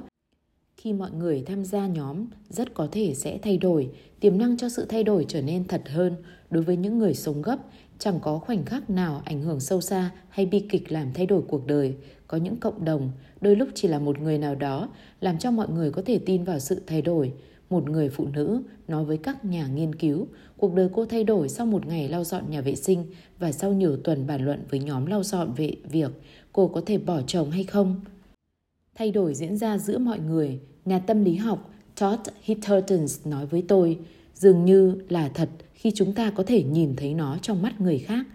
Khi 0.78 0.94
mọi 0.94 1.12
người 1.12 1.44
tham 1.46 1.66
gia 1.66 1.88
nhóm 1.88 2.26
rất 2.50 2.74
có 2.74 2.88
thể 2.92 3.14
sẽ 3.16 3.40
thay 3.42 3.58
đổi, 3.58 3.90
tiềm 4.20 4.38
năng 4.38 4.58
cho 4.58 4.70
sự 4.70 4.86
thay 4.90 5.04
đổi 5.04 5.26
trở 5.28 5.42
nên 5.42 5.68
thật 5.68 5.82
hơn 5.90 6.16
đối 6.50 6.64
với 6.64 6.78
những 6.78 7.00
người 7.00 7.14
sống 7.14 7.42
gấp 7.42 7.58
Chẳng 8.00 8.20
có 8.22 8.38
khoảnh 8.38 8.66
khắc 8.66 8.90
nào 8.90 9.22
ảnh 9.26 9.42
hưởng 9.42 9.60
sâu 9.60 9.82
xa 9.82 10.12
hay 10.30 10.46
bi 10.46 10.60
kịch 10.60 10.92
làm 10.92 11.14
thay 11.14 11.26
đổi 11.26 11.42
cuộc 11.48 11.68
đời. 11.68 11.96
Có 12.28 12.38
những 12.38 12.58
cộng 12.58 12.86
đồng, 12.86 13.12
đôi 13.42 13.56
lúc 13.56 13.70
chỉ 13.76 13.88
là 13.88 14.00
một 14.00 14.20
người 14.20 14.38
nào 14.38 14.56
đó, 14.56 14.90
làm 15.22 15.38
cho 15.38 15.52
mọi 15.52 15.70
người 15.70 15.92
có 15.92 16.02
thể 16.06 16.20
tin 16.26 16.44
vào 16.44 16.60
sự 16.60 16.82
thay 16.88 17.02
đổi. 17.02 17.34
Một 17.70 17.90
người 17.90 18.10
phụ 18.10 18.28
nữ 18.34 18.62
nói 18.88 19.06
với 19.06 19.18
các 19.18 19.46
nhà 19.46 19.68
nghiên 19.68 19.96
cứu, 19.96 20.28
cuộc 20.58 20.74
đời 20.74 20.90
cô 20.94 21.06
thay 21.06 21.24
đổi 21.24 21.50
sau 21.50 21.66
một 21.66 21.88
ngày 21.88 22.10
lau 22.10 22.24
dọn 22.24 22.44
nhà 22.50 22.62
vệ 22.62 22.76
sinh 22.76 23.06
và 23.40 23.52
sau 23.52 23.74
nhiều 23.74 23.98
tuần 23.98 24.28
bàn 24.28 24.46
luận 24.46 24.64
với 24.70 24.80
nhóm 24.80 25.06
lau 25.06 25.24
dọn 25.24 25.54
về 25.54 25.74
việc 25.90 26.12
cô 26.54 26.68
có 26.68 26.82
thể 26.86 26.98
bỏ 26.98 27.22
chồng 27.22 27.52
hay 27.52 27.64
không. 27.64 28.02
Thay 28.96 29.12
đổi 29.12 29.34
diễn 29.34 29.58
ra 29.58 29.78
giữa 29.78 29.98
mọi 29.98 30.20
người, 30.20 30.60
nhà 30.86 31.00
tâm 31.00 31.24
lý 31.24 31.36
học 31.36 31.70
Todd 32.00 32.30
hitterton 32.42 33.06
nói 33.26 33.46
với 33.46 33.64
tôi, 33.68 34.00
dường 34.34 34.66
như 34.66 34.96
là 35.10 35.30
thật 35.30 35.50
khi 35.80 35.92
chúng 35.96 36.14
ta 36.14 36.32
có 36.36 36.44
thể 36.48 36.64
nhìn 36.64 36.96
thấy 36.96 37.14
nó 37.14 37.38
trong 37.42 37.62
mắt 37.62 37.82
người 37.82 38.00
khác. 38.00 38.26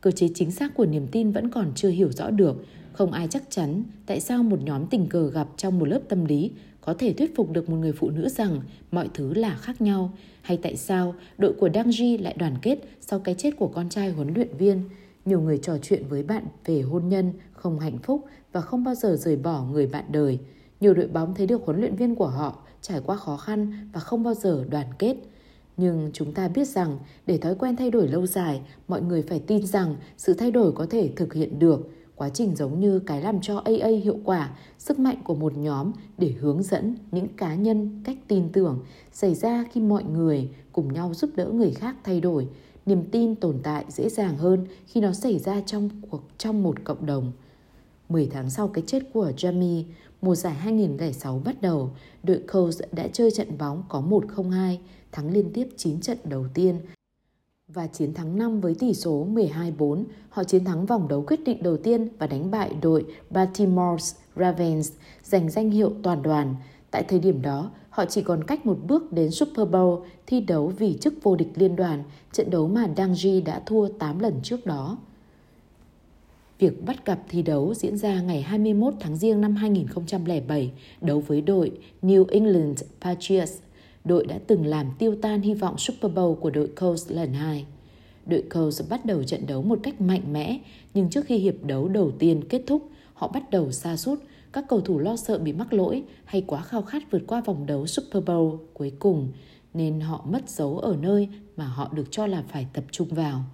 Cơ 0.00 0.10
chế 0.10 0.28
chính 0.34 0.50
xác 0.50 0.74
của 0.74 0.86
niềm 0.86 1.06
tin 1.12 1.32
vẫn 1.32 1.50
còn 1.50 1.72
chưa 1.74 1.88
hiểu 1.88 2.12
rõ 2.12 2.30
được. 2.30 2.64
Không 2.92 3.12
ai 3.12 3.28
chắc 3.30 3.42
chắn 3.50 3.82
tại 4.06 4.20
sao 4.20 4.42
một 4.42 4.62
nhóm 4.62 4.86
tình 4.86 5.06
cờ 5.06 5.30
gặp 5.30 5.48
trong 5.56 5.78
một 5.78 5.88
lớp 5.88 6.00
tâm 6.08 6.24
lý 6.24 6.50
có 6.80 6.94
thể 6.94 7.12
thuyết 7.12 7.36
phục 7.36 7.50
được 7.50 7.70
một 7.70 7.76
người 7.76 7.92
phụ 7.92 8.10
nữ 8.10 8.28
rằng 8.28 8.60
mọi 8.90 9.08
thứ 9.14 9.34
là 9.34 9.54
khác 9.54 9.80
nhau, 9.80 10.12
hay 10.42 10.56
tại 10.56 10.76
sao 10.76 11.14
đội 11.38 11.52
của 11.52 11.68
Dang 11.74 11.90
Ji 11.90 12.22
lại 12.22 12.34
đoàn 12.38 12.54
kết 12.62 12.78
sau 13.00 13.18
cái 13.18 13.34
chết 13.38 13.56
của 13.58 13.68
con 13.68 13.88
trai 13.88 14.10
huấn 14.10 14.34
luyện 14.34 14.56
viên. 14.58 14.82
Nhiều 15.24 15.40
người 15.40 15.58
trò 15.58 15.78
chuyện 15.82 16.02
với 16.08 16.22
bạn 16.22 16.44
về 16.64 16.80
hôn 16.80 17.08
nhân 17.08 17.32
không 17.52 17.80
hạnh 17.80 17.98
phúc 18.02 18.24
và 18.52 18.60
không 18.60 18.84
bao 18.84 18.94
giờ 18.94 19.16
rời 19.16 19.36
bỏ 19.36 19.64
người 19.64 19.86
bạn 19.86 20.04
đời. 20.10 20.38
Nhiều 20.80 20.94
đội 20.94 21.06
bóng 21.06 21.34
thấy 21.34 21.46
được 21.46 21.62
huấn 21.64 21.80
luyện 21.80 21.96
viên 21.96 22.14
của 22.14 22.28
họ 22.28 22.58
trải 22.80 23.00
qua 23.06 23.16
khó 23.16 23.36
khăn 23.36 23.88
và 23.92 24.00
không 24.00 24.22
bao 24.22 24.34
giờ 24.34 24.64
đoàn 24.70 24.86
kết 24.98 25.16
nhưng 25.82 26.10
chúng 26.12 26.32
ta 26.32 26.48
biết 26.48 26.68
rằng 26.68 26.98
để 27.26 27.38
thói 27.38 27.54
quen 27.54 27.76
thay 27.76 27.90
đổi 27.90 28.08
lâu 28.08 28.26
dài, 28.26 28.60
mọi 28.88 29.02
người 29.02 29.22
phải 29.22 29.38
tin 29.38 29.66
rằng 29.66 29.96
sự 30.16 30.34
thay 30.34 30.50
đổi 30.50 30.72
có 30.72 30.86
thể 30.90 31.10
thực 31.16 31.34
hiện 31.34 31.58
được. 31.58 31.88
Quá 32.16 32.28
trình 32.28 32.56
giống 32.56 32.80
như 32.80 32.98
cái 32.98 33.22
làm 33.22 33.40
cho 33.40 33.62
AA 33.64 33.88
hiệu 34.04 34.18
quả, 34.24 34.50
sức 34.78 34.98
mạnh 34.98 35.16
của 35.24 35.34
một 35.34 35.56
nhóm 35.56 35.92
để 36.18 36.34
hướng 36.40 36.62
dẫn 36.62 36.96
những 37.10 37.28
cá 37.36 37.54
nhân 37.54 38.00
cách 38.04 38.16
tin 38.28 38.48
tưởng 38.52 38.84
xảy 39.12 39.34
ra 39.34 39.64
khi 39.72 39.80
mọi 39.80 40.04
người 40.04 40.48
cùng 40.72 40.92
nhau 40.92 41.14
giúp 41.14 41.30
đỡ 41.36 41.46
người 41.46 41.70
khác 41.70 41.96
thay 42.04 42.20
đổi. 42.20 42.48
Niềm 42.86 43.04
tin 43.10 43.34
tồn 43.34 43.58
tại 43.62 43.84
dễ 43.88 44.08
dàng 44.08 44.36
hơn 44.36 44.66
khi 44.86 45.00
nó 45.00 45.12
xảy 45.12 45.38
ra 45.38 45.60
trong 45.66 45.90
cuộc 46.10 46.22
trong 46.38 46.62
một 46.62 46.76
cộng 46.84 47.06
đồng. 47.06 47.32
10 48.08 48.26
tháng 48.26 48.50
sau 48.50 48.68
cái 48.68 48.84
chết 48.86 49.02
của 49.12 49.32
Jamie, 49.36 49.84
mùa 50.22 50.34
giải 50.34 50.54
2006 50.54 51.40
bắt 51.44 51.62
đầu, 51.62 51.90
đội 52.22 52.40
Colts 52.52 52.80
đã 52.92 53.08
chơi 53.12 53.30
trận 53.30 53.58
bóng 53.58 53.82
có 53.88 54.02
1-0-2 54.10 54.76
thắng 55.12 55.32
liên 55.32 55.50
tiếp 55.54 55.68
9 55.76 56.00
trận 56.00 56.18
đầu 56.24 56.46
tiên 56.54 56.80
và 57.68 57.86
chiến 57.86 58.14
thắng 58.14 58.38
5 58.38 58.60
với 58.60 58.74
tỷ 58.74 58.94
số 58.94 59.26
12-4. 59.26 60.04
Họ 60.28 60.44
chiến 60.44 60.64
thắng 60.64 60.86
vòng 60.86 61.08
đấu 61.08 61.24
quyết 61.26 61.44
định 61.44 61.62
đầu 61.62 61.76
tiên 61.76 62.08
và 62.18 62.26
đánh 62.26 62.50
bại 62.50 62.70
đội 62.82 63.04
Baltimore 63.30 64.04
Ravens 64.36 64.92
giành 65.22 65.50
danh 65.50 65.70
hiệu 65.70 65.92
toàn 66.02 66.22
đoàn. 66.22 66.54
Tại 66.90 67.02
thời 67.02 67.18
điểm 67.18 67.42
đó, 67.42 67.70
họ 67.90 68.04
chỉ 68.04 68.22
còn 68.22 68.44
cách 68.44 68.66
một 68.66 68.78
bước 68.86 69.12
đến 69.12 69.30
Super 69.30 69.68
Bowl 69.68 70.04
thi 70.26 70.40
đấu 70.40 70.72
vì 70.78 70.98
chức 71.00 71.14
vô 71.22 71.36
địch 71.36 71.50
liên 71.54 71.76
đoàn, 71.76 72.02
trận 72.32 72.50
đấu 72.50 72.68
mà 72.68 72.88
Dangji 72.96 73.44
đã 73.44 73.62
thua 73.66 73.88
8 73.88 74.18
lần 74.18 74.34
trước 74.42 74.66
đó. 74.66 74.98
Việc 76.58 76.84
bắt 76.84 77.06
gặp 77.06 77.18
thi 77.28 77.42
đấu 77.42 77.74
diễn 77.74 77.96
ra 77.96 78.20
ngày 78.22 78.42
21 78.42 78.94
tháng 79.00 79.16
Giêng 79.16 79.40
năm 79.40 79.54
2007, 79.56 80.72
đấu 81.00 81.20
với 81.20 81.40
đội 81.40 81.78
New 82.02 82.24
England 82.28 82.82
Patriots– 83.00 83.52
đội 84.04 84.26
đã 84.26 84.38
từng 84.46 84.66
làm 84.66 84.86
tiêu 84.98 85.14
tan 85.22 85.40
hy 85.40 85.54
vọng 85.54 85.78
Super 85.78 86.12
Bowl 86.12 86.34
của 86.34 86.50
đội 86.50 86.68
Colts 86.80 87.10
lần 87.10 87.32
hai. 87.32 87.66
Đội 88.26 88.42
Colts 88.54 88.82
bắt 88.88 89.06
đầu 89.06 89.22
trận 89.22 89.46
đấu 89.46 89.62
một 89.62 89.78
cách 89.82 90.00
mạnh 90.00 90.32
mẽ, 90.32 90.58
nhưng 90.94 91.10
trước 91.10 91.24
khi 91.26 91.36
hiệp 91.36 91.64
đấu 91.64 91.88
đầu 91.88 92.10
tiên 92.18 92.44
kết 92.48 92.62
thúc, 92.66 92.88
họ 93.14 93.28
bắt 93.28 93.50
đầu 93.50 93.72
xa 93.72 93.96
sút 93.96 94.18
các 94.52 94.64
cầu 94.68 94.80
thủ 94.80 94.98
lo 94.98 95.16
sợ 95.16 95.38
bị 95.38 95.52
mắc 95.52 95.72
lỗi 95.72 96.02
hay 96.24 96.44
quá 96.46 96.62
khao 96.62 96.82
khát 96.82 97.10
vượt 97.10 97.22
qua 97.26 97.40
vòng 97.40 97.66
đấu 97.66 97.86
Super 97.86 98.24
Bowl 98.24 98.58
cuối 98.74 98.92
cùng, 98.98 99.28
nên 99.74 100.00
họ 100.00 100.24
mất 100.28 100.50
dấu 100.50 100.78
ở 100.78 100.96
nơi 101.00 101.28
mà 101.56 101.64
họ 101.64 101.90
được 101.94 102.06
cho 102.10 102.26
là 102.26 102.42
phải 102.48 102.66
tập 102.72 102.84
trung 102.90 103.08
vào. 103.08 103.44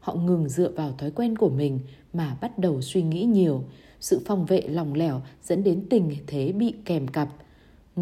Họ 0.00 0.14
ngừng 0.14 0.48
dựa 0.48 0.70
vào 0.70 0.92
thói 0.98 1.10
quen 1.10 1.36
của 1.36 1.48
mình 1.48 1.80
mà 2.12 2.36
bắt 2.40 2.58
đầu 2.58 2.80
suy 2.80 3.02
nghĩ 3.02 3.24
nhiều. 3.24 3.64
Sự 4.00 4.20
phòng 4.26 4.46
vệ 4.46 4.60
lòng 4.60 4.94
lẻo 4.94 5.22
dẫn 5.42 5.64
đến 5.64 5.86
tình 5.90 6.16
thế 6.26 6.52
bị 6.52 6.74
kèm 6.84 7.08
cặp– 7.08 7.28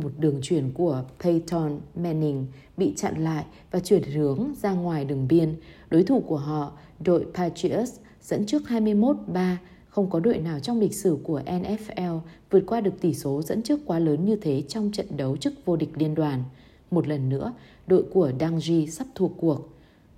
một 0.00 0.10
đường 0.18 0.38
chuyển 0.42 0.72
của 0.72 1.04
Peyton 1.24 1.80
Manning 1.94 2.46
bị 2.76 2.92
chặn 2.96 3.24
lại 3.24 3.44
và 3.70 3.80
chuyển 3.80 4.02
hướng 4.02 4.54
ra 4.62 4.72
ngoài 4.72 5.04
đường 5.04 5.28
biên. 5.28 5.54
Đối 5.90 6.02
thủ 6.02 6.20
của 6.20 6.36
họ, 6.36 6.72
đội 7.00 7.26
Patriots, 7.34 7.92
dẫn 8.22 8.46
trước 8.46 8.62
21-3, 8.68 9.56
không 9.88 10.10
có 10.10 10.20
đội 10.20 10.38
nào 10.38 10.60
trong 10.60 10.80
lịch 10.80 10.94
sử 10.94 11.18
của 11.24 11.40
NFL 11.46 12.20
vượt 12.50 12.62
qua 12.66 12.80
được 12.80 13.00
tỷ 13.00 13.14
số 13.14 13.42
dẫn 13.42 13.62
trước 13.62 13.80
quá 13.86 13.98
lớn 13.98 14.24
như 14.24 14.36
thế 14.36 14.62
trong 14.68 14.90
trận 14.92 15.16
đấu 15.16 15.36
chức 15.36 15.54
vô 15.64 15.76
địch 15.76 15.90
liên 15.94 16.14
đoàn. 16.14 16.44
Một 16.90 17.08
lần 17.08 17.28
nữa, 17.28 17.52
đội 17.86 18.02
của 18.12 18.32
Dangji 18.38 18.86
sắp 18.86 19.06
thua 19.14 19.28
cuộc. 19.28 19.68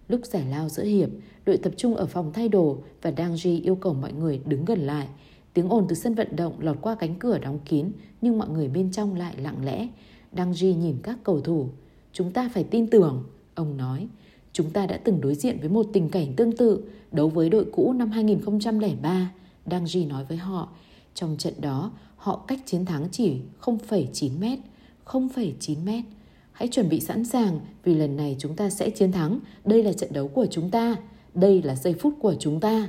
Lúc 0.08 0.20
giải 0.24 0.44
lao 0.50 0.68
giữa 0.68 0.84
hiệp, 0.84 1.08
đội 1.46 1.56
tập 1.56 1.72
trung 1.76 1.94
ở 1.96 2.06
phòng 2.06 2.32
thay 2.32 2.48
đồ 2.48 2.78
và 3.02 3.10
Dangji 3.10 3.62
yêu 3.62 3.74
cầu 3.74 3.94
mọi 3.94 4.12
người 4.12 4.40
đứng 4.44 4.64
gần 4.64 4.80
lại– 4.80 5.08
Tiếng 5.58 5.68
ồn 5.68 5.86
từ 5.88 5.94
sân 5.94 6.14
vận 6.14 6.36
động 6.36 6.52
lọt 6.60 6.76
qua 6.80 6.94
cánh 6.94 7.14
cửa 7.18 7.38
đóng 7.38 7.58
kín 7.64 7.90
nhưng 8.20 8.38
mọi 8.38 8.48
người 8.48 8.68
bên 8.68 8.92
trong 8.92 9.14
lại 9.14 9.34
lặng 9.42 9.64
lẽ. 9.64 9.88
Đăng 10.32 10.54
Duy 10.54 10.74
nhìn 10.74 10.96
các 11.02 11.18
cầu 11.24 11.40
thủ. 11.40 11.68
Chúng 12.12 12.32
ta 12.32 12.50
phải 12.54 12.64
tin 12.64 12.90
tưởng, 12.90 13.24
ông 13.54 13.76
nói. 13.76 14.08
Chúng 14.52 14.70
ta 14.70 14.86
đã 14.86 15.00
từng 15.04 15.20
đối 15.20 15.34
diện 15.34 15.58
với 15.60 15.68
một 15.68 15.86
tình 15.92 16.08
cảnh 16.08 16.32
tương 16.36 16.56
tự 16.56 16.82
đấu 17.12 17.28
với 17.28 17.50
đội 17.50 17.66
cũ 17.72 17.92
năm 17.92 18.10
2003. 18.10 19.32
Đăng 19.66 19.86
Duy 19.86 20.04
nói 20.04 20.24
với 20.24 20.38
họ. 20.38 20.68
Trong 21.14 21.36
trận 21.38 21.54
đó, 21.60 21.92
họ 22.16 22.44
cách 22.48 22.60
chiến 22.66 22.84
thắng 22.84 23.08
chỉ 23.12 23.36
0,9 23.60 24.40
mét. 24.40 24.58
0,9 25.04 25.84
mét. 25.84 26.04
Hãy 26.52 26.68
chuẩn 26.68 26.88
bị 26.88 27.00
sẵn 27.00 27.24
sàng 27.24 27.60
vì 27.84 27.94
lần 27.94 28.16
này 28.16 28.36
chúng 28.38 28.56
ta 28.56 28.70
sẽ 28.70 28.90
chiến 28.90 29.12
thắng. 29.12 29.40
Đây 29.64 29.82
là 29.82 29.92
trận 29.92 30.12
đấu 30.12 30.28
của 30.28 30.46
chúng 30.50 30.70
ta. 30.70 30.96
Đây 31.34 31.62
là 31.62 31.74
giây 31.74 31.94
phút 31.94 32.14
của 32.20 32.34
chúng 32.38 32.60
ta. 32.60 32.88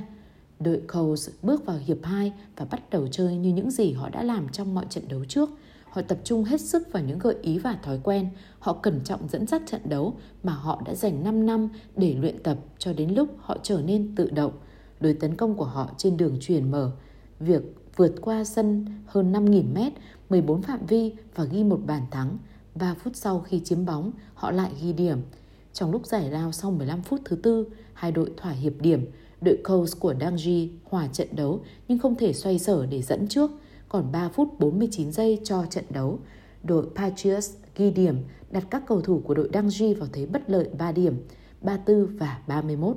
Đội 0.60 0.82
Coles 0.88 1.30
bước 1.42 1.66
vào 1.66 1.78
hiệp 1.86 1.98
2 2.02 2.32
và 2.56 2.64
bắt 2.64 2.90
đầu 2.90 3.08
chơi 3.08 3.36
như 3.36 3.52
những 3.52 3.70
gì 3.70 3.92
họ 3.92 4.08
đã 4.08 4.22
làm 4.22 4.48
trong 4.48 4.74
mọi 4.74 4.86
trận 4.90 5.08
đấu 5.08 5.24
trước. 5.24 5.50
Họ 5.84 6.02
tập 6.02 6.18
trung 6.24 6.44
hết 6.44 6.60
sức 6.60 6.92
vào 6.92 7.02
những 7.02 7.18
gợi 7.18 7.34
ý 7.42 7.58
và 7.58 7.78
thói 7.82 8.00
quen. 8.02 8.28
Họ 8.58 8.72
cẩn 8.72 9.00
trọng 9.04 9.28
dẫn 9.28 9.46
dắt 9.46 9.62
trận 9.66 9.80
đấu 9.84 10.14
mà 10.42 10.52
họ 10.52 10.82
đã 10.86 10.94
dành 10.94 11.24
5 11.24 11.46
năm 11.46 11.68
để 11.96 12.14
luyện 12.14 12.42
tập 12.42 12.58
cho 12.78 12.92
đến 12.92 13.14
lúc 13.14 13.28
họ 13.38 13.56
trở 13.62 13.82
nên 13.82 14.14
tự 14.14 14.30
động. 14.30 14.52
đối 15.00 15.14
tấn 15.14 15.36
công 15.36 15.54
của 15.54 15.64
họ 15.64 15.90
trên 15.96 16.16
đường 16.16 16.36
truyền 16.40 16.70
mở. 16.70 16.92
Việc 17.40 17.62
vượt 17.96 18.14
qua 18.20 18.44
sân 18.44 18.86
hơn 19.06 19.32
5.000 19.32 19.62
mét, 19.74 19.92
14 20.30 20.62
phạm 20.62 20.86
vi 20.86 21.12
và 21.34 21.44
ghi 21.44 21.64
một 21.64 21.80
bàn 21.86 22.02
thắng. 22.10 22.38
3 22.74 22.94
phút 22.94 23.16
sau 23.16 23.40
khi 23.40 23.60
chiếm 23.64 23.84
bóng, 23.84 24.12
họ 24.34 24.50
lại 24.50 24.70
ghi 24.82 24.92
điểm. 24.92 25.18
Trong 25.72 25.90
lúc 25.90 26.06
giải 26.06 26.30
lao 26.30 26.52
sau 26.52 26.70
15 26.70 27.02
phút 27.02 27.20
thứ 27.24 27.36
tư, 27.36 27.66
hai 27.94 28.12
đội 28.12 28.30
thỏa 28.36 28.52
hiệp 28.52 28.72
điểm. 28.80 29.06
Đội 29.40 29.58
Coles 29.64 29.96
của 29.98 30.14
Dangji 30.14 30.68
hòa 30.84 31.08
trận 31.12 31.28
đấu 31.36 31.60
nhưng 31.88 31.98
không 31.98 32.14
thể 32.14 32.32
xoay 32.32 32.58
sở 32.58 32.86
để 32.86 33.02
dẫn 33.02 33.28
trước. 33.28 33.50
Còn 33.88 34.12
3 34.12 34.28
phút 34.28 34.48
49 34.58 35.12
giây 35.12 35.40
cho 35.44 35.64
trận 35.70 35.84
đấu. 35.90 36.18
Đội 36.62 36.86
Patriots 36.94 37.54
ghi 37.76 37.90
điểm 37.90 38.16
đặt 38.50 38.64
các 38.70 38.82
cầu 38.86 39.00
thủ 39.00 39.22
của 39.24 39.34
đội 39.34 39.48
Dangji 39.52 39.94
vào 39.94 40.08
thế 40.12 40.26
bất 40.26 40.50
lợi 40.50 40.68
3 40.78 40.92
điểm, 40.92 41.26
34 41.60 42.16
và 42.16 42.38
31. 42.46 42.96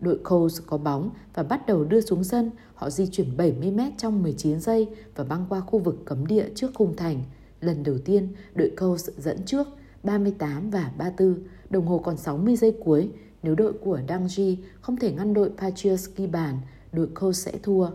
Đội 0.00 0.18
Coles 0.24 0.60
có 0.66 0.78
bóng 0.78 1.10
và 1.34 1.42
bắt 1.42 1.66
đầu 1.66 1.84
đưa 1.84 2.00
xuống 2.00 2.24
sân. 2.24 2.50
Họ 2.74 2.90
di 2.90 3.06
chuyển 3.06 3.36
70m 3.36 3.90
trong 3.98 4.22
19 4.22 4.60
giây 4.60 4.88
và 5.14 5.24
băng 5.24 5.46
qua 5.48 5.60
khu 5.60 5.78
vực 5.78 5.96
cấm 6.04 6.26
địa 6.26 6.48
trước 6.54 6.70
khung 6.74 6.96
thành. 6.96 7.22
Lần 7.60 7.82
đầu 7.82 7.98
tiên, 8.04 8.28
đội 8.54 8.70
Coles 8.76 9.10
dẫn 9.18 9.44
trước 9.46 9.68
38 10.02 10.70
và 10.70 10.92
34. 10.98 11.42
Đồng 11.70 11.86
hồ 11.86 11.98
còn 11.98 12.16
60 12.16 12.56
giây 12.56 12.76
cuối. 12.84 13.10
Nếu 13.44 13.54
đội 13.54 13.72
của 13.72 14.00
Dangji 14.08 14.56
không 14.80 14.96
thể 14.96 15.12
ngăn 15.12 15.34
đội 15.34 15.50
Patriots 15.56 16.08
ghi 16.16 16.26
bàn, 16.26 16.60
đội 16.92 17.08
Colts 17.20 17.46
sẽ 17.46 17.52
thua. 17.62 17.90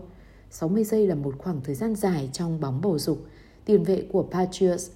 60 0.50 0.84
giây 0.84 1.06
là 1.06 1.14
một 1.14 1.34
khoảng 1.38 1.60
thời 1.64 1.74
gian 1.74 1.94
dài 1.94 2.30
trong 2.32 2.60
bóng 2.60 2.80
bầu 2.80 2.98
dục. 2.98 3.18
Tiền 3.64 3.84
vệ 3.84 4.04
của 4.12 4.22
Patriots, 4.22 4.90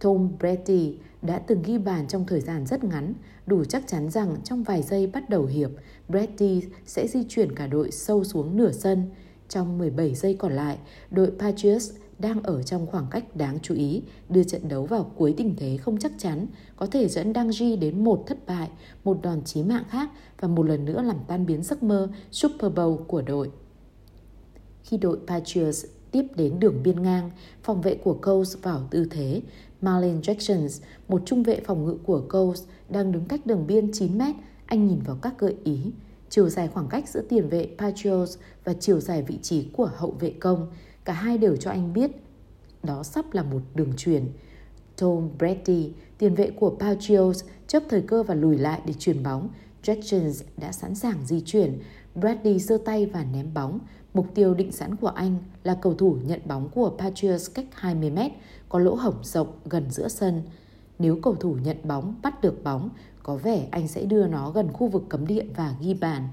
Tom 0.00 0.28
Brady, 0.38 0.96
đã 1.22 1.38
từng 1.38 1.62
ghi 1.62 1.78
bàn 1.78 2.08
trong 2.08 2.26
thời 2.26 2.40
gian 2.40 2.66
rất 2.66 2.84
ngắn, 2.84 3.14
đủ 3.46 3.64
chắc 3.64 3.86
chắn 3.86 4.10
rằng 4.10 4.36
trong 4.44 4.62
vài 4.62 4.82
giây 4.82 5.06
bắt 5.06 5.30
đầu 5.30 5.46
hiệp, 5.46 5.70
Brady 6.08 6.62
sẽ 6.86 7.06
di 7.06 7.24
chuyển 7.28 7.54
cả 7.54 7.66
đội 7.66 7.90
sâu 7.90 8.24
xuống 8.24 8.56
nửa 8.56 8.72
sân. 8.72 9.10
Trong 9.48 9.78
17 9.78 10.14
giây 10.14 10.36
còn 10.38 10.52
lại, 10.52 10.78
đội 11.10 11.30
Patriots 11.38 11.90
đang 12.24 12.42
ở 12.42 12.62
trong 12.62 12.86
khoảng 12.86 13.06
cách 13.10 13.36
đáng 13.36 13.58
chú 13.62 13.74
ý, 13.74 14.02
đưa 14.28 14.44
trận 14.44 14.68
đấu 14.68 14.86
vào 14.86 15.12
cuối 15.16 15.34
tình 15.36 15.54
thế 15.56 15.76
không 15.76 15.98
chắc 15.98 16.12
chắn, 16.18 16.46
có 16.76 16.86
thể 16.86 17.08
dẫn 17.08 17.32
Đăng 17.32 17.48
Ji 17.48 17.78
đến 17.78 18.04
một 18.04 18.24
thất 18.26 18.46
bại, 18.46 18.68
một 19.04 19.18
đòn 19.22 19.42
chí 19.44 19.62
mạng 19.62 19.84
khác 19.88 20.10
và 20.40 20.48
một 20.48 20.62
lần 20.62 20.84
nữa 20.84 21.02
làm 21.02 21.16
tan 21.28 21.46
biến 21.46 21.62
giấc 21.62 21.82
mơ 21.82 22.08
Super 22.30 22.72
Bowl 22.72 22.96
của 22.96 23.22
đội. 23.22 23.50
Khi 24.82 24.96
đội 24.96 25.18
Patriots 25.26 25.84
tiếp 26.10 26.24
đến 26.36 26.60
đường 26.60 26.82
biên 26.82 27.02
ngang, 27.02 27.30
phòng 27.62 27.82
vệ 27.82 27.94
của 27.94 28.18
Coles 28.22 28.56
vào 28.62 28.80
tư 28.90 29.06
thế. 29.10 29.42
Marlon 29.80 30.20
Jackson, 30.20 30.82
một 31.08 31.22
trung 31.26 31.42
vệ 31.42 31.60
phòng 31.60 31.84
ngự 31.84 31.96
của 32.06 32.22
Coles, 32.28 32.62
đang 32.88 33.12
đứng 33.12 33.24
cách 33.24 33.46
đường 33.46 33.66
biên 33.66 33.92
9 33.92 34.18
mét. 34.18 34.34
Anh 34.66 34.86
nhìn 34.86 34.98
vào 35.06 35.16
các 35.22 35.38
gợi 35.38 35.56
ý. 35.64 35.78
Chiều 36.28 36.48
dài 36.48 36.68
khoảng 36.68 36.88
cách 36.88 37.08
giữa 37.08 37.22
tiền 37.28 37.48
vệ 37.48 37.68
Patriots 37.78 38.38
và 38.64 38.74
chiều 38.80 39.00
dài 39.00 39.22
vị 39.22 39.38
trí 39.42 39.68
của 39.72 39.90
hậu 39.96 40.10
vệ 40.10 40.30
công. 40.30 40.66
Cả 41.04 41.12
hai 41.12 41.38
đều 41.38 41.56
cho 41.56 41.70
anh 41.70 41.92
biết 41.92 42.10
đó 42.82 43.02
sắp 43.02 43.24
là 43.32 43.42
một 43.42 43.60
đường 43.74 43.92
truyền. 43.96 44.28
Tom 44.96 45.28
Brady, 45.38 45.92
tiền 46.18 46.34
vệ 46.34 46.50
của 46.50 46.76
Patriots, 46.80 47.44
chấp 47.66 47.82
thời 47.88 48.02
cơ 48.02 48.22
và 48.22 48.34
lùi 48.34 48.58
lại 48.58 48.80
để 48.86 48.94
chuyển 48.98 49.22
bóng. 49.22 49.48
Jackson 49.82 50.44
đã 50.56 50.72
sẵn 50.72 50.94
sàng 50.94 51.26
di 51.26 51.40
chuyển. 51.40 51.78
Brady 52.14 52.58
giơ 52.58 52.78
tay 52.84 53.06
và 53.06 53.24
ném 53.24 53.54
bóng. 53.54 53.78
Mục 54.14 54.26
tiêu 54.34 54.54
định 54.54 54.72
sẵn 54.72 54.96
của 54.96 55.08
anh 55.08 55.36
là 55.64 55.78
cầu 55.82 55.94
thủ 55.94 56.18
nhận 56.24 56.40
bóng 56.44 56.68
của 56.74 56.90
Patriots 56.98 57.50
cách 57.54 57.66
20 57.72 58.10
mét, 58.10 58.32
có 58.68 58.78
lỗ 58.78 58.94
hổng 58.94 59.24
rộng 59.24 59.52
gần 59.64 59.90
giữa 59.90 60.08
sân. 60.08 60.42
Nếu 60.98 61.18
cầu 61.22 61.34
thủ 61.34 61.56
nhận 61.64 61.76
bóng 61.84 62.14
bắt 62.22 62.40
được 62.40 62.64
bóng, 62.64 62.90
có 63.22 63.36
vẻ 63.36 63.68
anh 63.70 63.88
sẽ 63.88 64.04
đưa 64.04 64.26
nó 64.26 64.50
gần 64.50 64.72
khu 64.72 64.88
vực 64.88 65.02
cấm 65.08 65.26
địa 65.26 65.44
và 65.56 65.74
ghi 65.80 65.94
bàn. 65.94 66.28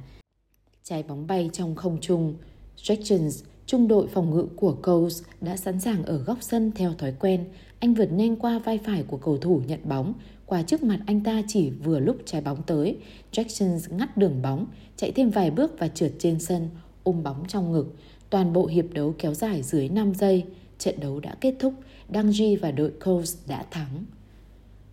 Trái 0.84 1.04
bóng 1.04 1.28
bay 1.28 1.50
trong 1.54 1.76
không 1.76 1.98
trung. 2.02 2.36
Jackson, 2.78 3.44
trung 3.66 3.88
đội 3.88 4.08
phòng 4.08 4.36
ngự 4.36 4.48
của 4.56 4.74
Coles, 4.84 5.24
đã 5.42 5.58
sẵn 5.58 5.80
sàng 5.80 6.04
ở 6.04 6.18
góc 6.18 6.38
sân 6.42 6.72
theo 6.76 6.94
thói 6.94 7.14
quen. 7.20 7.46
Anh 7.80 7.94
vượt 7.94 8.12
nhanh 8.12 8.36
qua 8.36 8.60
vai 8.60 8.78
phải 8.78 9.04
của 9.04 9.18
cầu 9.18 9.38
thủ 9.38 9.62
nhận 9.68 9.80
bóng. 9.84 10.14
Qua 10.46 10.62
trước 10.62 10.84
mặt 10.84 11.00
anh 11.06 11.24
ta 11.24 11.42
chỉ 11.48 11.70
vừa 11.70 12.00
lúc 12.00 12.18
trái 12.26 12.42
bóng 12.42 12.64
tới. 12.64 12.98
Jackson 13.32 13.98
ngắt 13.98 14.18
đường 14.18 14.42
bóng, 14.42 14.66
chạy 14.98 15.12
thêm 15.12 15.30
vài 15.30 15.52
bước 15.52 15.80
và 15.80 15.88
trượt 15.88 16.12
trên 16.20 16.40
sân 16.40 16.70
ôm 17.04 17.24
bóng 17.24 17.44
trong 17.48 17.72
ngực. 17.72 17.96
Toàn 18.30 18.54
bộ 18.54 18.66
hiệp 18.66 18.86
đấu 18.94 19.16
kéo 19.18 19.34
dài 19.34 19.62
dưới 19.62 19.90
5 19.90 20.14
giây. 20.16 20.46
Trận 20.78 21.00
đấu 21.00 21.20
đã 21.20 21.36
kết 21.42 21.56
thúc, 21.60 21.74
Dangji 22.10 22.58
và 22.62 22.72
đội 22.72 22.92
Coles 23.06 23.38
đã 23.48 23.66
thắng. 23.72 24.06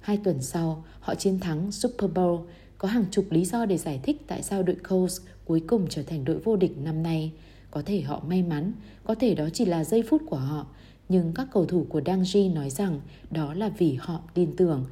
Hai 0.00 0.16
tuần 0.16 0.42
sau, 0.42 0.84
họ 1.00 1.14
chiến 1.14 1.38
thắng 1.40 1.72
Super 1.72 2.10
Bowl. 2.10 2.40
Có 2.78 2.88
hàng 2.88 3.04
chục 3.10 3.24
lý 3.30 3.44
do 3.44 3.66
để 3.66 3.76
giải 3.76 4.00
thích 4.02 4.22
tại 4.26 4.42
sao 4.42 4.62
đội 4.62 4.76
Coles 4.88 5.20
cuối 5.44 5.62
cùng 5.66 5.86
trở 5.90 6.02
thành 6.02 6.24
đội 6.24 6.38
vô 6.38 6.56
địch 6.56 6.78
năm 6.78 7.02
nay. 7.02 7.32
Có 7.70 7.82
thể 7.82 8.00
họ 8.00 8.22
may 8.28 8.42
mắn, 8.42 8.72
có 9.04 9.14
thể 9.14 9.34
đó 9.34 9.48
chỉ 9.52 9.64
là 9.64 9.84
giây 9.84 10.02
phút 10.02 10.22
của 10.26 10.36
họ. 10.36 10.66
Nhưng 11.08 11.32
các 11.34 11.48
cầu 11.52 11.66
thủ 11.66 11.86
của 11.88 12.00
Dangji 12.00 12.52
nói 12.52 12.70
rằng 12.70 13.00
đó 13.30 13.54
là 13.54 13.68
vì 13.68 13.94
họ 13.94 14.20
tin 14.34 14.56
tưởng. 14.56 14.84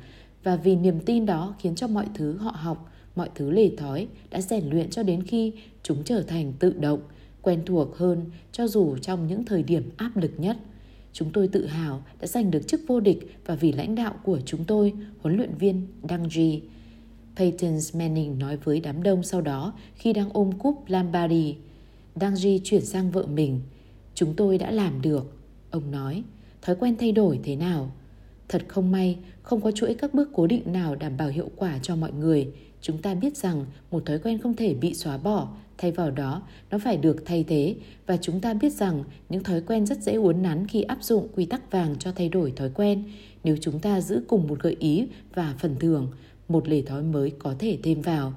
Và 0.43 0.57
vì 0.57 0.77
niềm 0.77 1.01
tin 1.01 1.27
đó 1.27 1.55
khiến 1.59 1.75
cho 1.75 1.89
mọi 1.89 2.07
thứ 2.15 2.37
họ 2.37 2.51
học, 2.51 2.91
mọi 3.17 3.31
thứ 3.35 3.51
lề 3.51 3.71
thói 3.77 4.09
đã 4.31 4.41
rèn 4.41 4.71
luyện 4.71 4.91
cho 4.91 5.03
đến 5.03 5.23
khi 5.23 5.53
chúng 5.83 6.05
trở 6.05 6.23
thành 6.23 6.53
tự 6.59 6.73
động, 6.73 7.01
quen 7.43 7.63
thuộc 7.67 7.97
hơn 7.97 8.25
cho 8.53 8.69
dù 8.69 8.97
trong 8.97 9.27
những 9.27 9.45
thời 9.45 9.63
điểm 9.63 9.91
áp 9.97 10.17
lực 10.17 10.33
nhất. 10.39 10.57
Chúng 11.13 11.33
tôi 11.33 11.49
tự 11.49 11.67
hào 11.67 12.03
đã 12.21 12.27
giành 12.27 12.51
được 12.51 12.69
chức 12.69 12.81
vô 12.87 13.01
địch 13.01 13.37
và 13.47 13.55
vì 13.55 13.73
lãnh 13.73 13.95
đạo 13.95 14.15
của 14.25 14.41
chúng 14.47 14.65
tôi, 14.65 14.93
huấn 15.21 15.37
luyện 15.37 15.55
viên 15.59 15.87
Đăng 16.03 16.29
Peyton 17.37 17.79
Manning 17.95 18.39
nói 18.39 18.57
với 18.57 18.81
đám 18.81 19.03
đông 19.03 19.23
sau 19.23 19.41
đó 19.41 19.73
khi 19.95 20.13
đang 20.13 20.31
ôm 20.33 20.53
cúp 20.53 20.85
Lombardi 20.87 21.57
đang 22.17 22.37
di 22.37 22.61
chuyển 22.65 22.85
sang 22.85 23.11
vợ 23.11 23.27
mình. 23.27 23.61
Chúng 24.15 24.35
tôi 24.35 24.59
đã 24.59 24.71
làm 24.71 25.03
được, 25.03 25.37
ông 25.71 25.91
nói. 25.91 26.23
Thói 26.63 26.77
quen 26.77 26.97
thay 26.99 27.13
đổi 27.13 27.41
thế 27.45 27.57
nào? 27.57 27.91
Thật 28.49 28.65
không 28.69 28.93
may, 28.93 29.19
không 29.43 29.61
có 29.61 29.71
chuỗi 29.71 29.95
các 29.95 30.15
bước 30.15 30.29
cố 30.35 30.47
định 30.47 30.73
nào 30.73 30.95
đảm 30.95 31.17
bảo 31.17 31.29
hiệu 31.29 31.51
quả 31.57 31.79
cho 31.83 31.97
mọi 31.97 32.13
người. 32.13 32.49
Chúng 32.81 33.03
ta 33.03 33.15
biết 33.15 33.37
rằng 33.37 33.67
một 33.91 34.07
thói 34.07 34.19
quen 34.19 34.39
không 34.39 34.55
thể 34.55 34.75
bị 34.75 34.95
xóa 34.95 35.19
bỏ, 35.19 35.49
thay 35.79 35.93
vào 35.93 36.11
đó 36.11 36.43
nó 36.71 36.79
phải 36.79 36.97
được 36.97 37.17
thay 37.25 37.45
thế 37.49 37.75
và 38.07 38.17
chúng 38.17 38.41
ta 38.41 38.55
biết 38.55 38.73
rằng 38.73 39.05
những 39.29 39.43
thói 39.43 39.61
quen 39.61 39.87
rất 39.87 40.03
dễ 40.03 40.15
uốn 40.15 40.43
nắn 40.43 40.67
khi 40.67 40.83
áp 40.83 40.99
dụng 41.03 41.29
quy 41.37 41.45
tắc 41.45 41.71
vàng 41.71 41.97
cho 41.99 42.13
thay 42.13 42.29
đổi 42.29 42.53
thói 42.57 42.71
quen. 42.75 43.05
Nếu 43.45 43.57
chúng 43.61 43.79
ta 43.79 44.01
giữ 44.01 44.23
cùng 44.29 44.47
một 44.47 44.61
gợi 44.61 44.77
ý 44.79 45.07
và 45.35 45.55
phần 45.59 45.77
thưởng, 45.81 46.09
một 46.49 46.69
lề 46.69 46.83
thói 46.83 47.03
mới 47.03 47.33
có 47.39 47.55
thể 47.59 47.79
thêm 47.83 48.01
vào. 48.01 48.33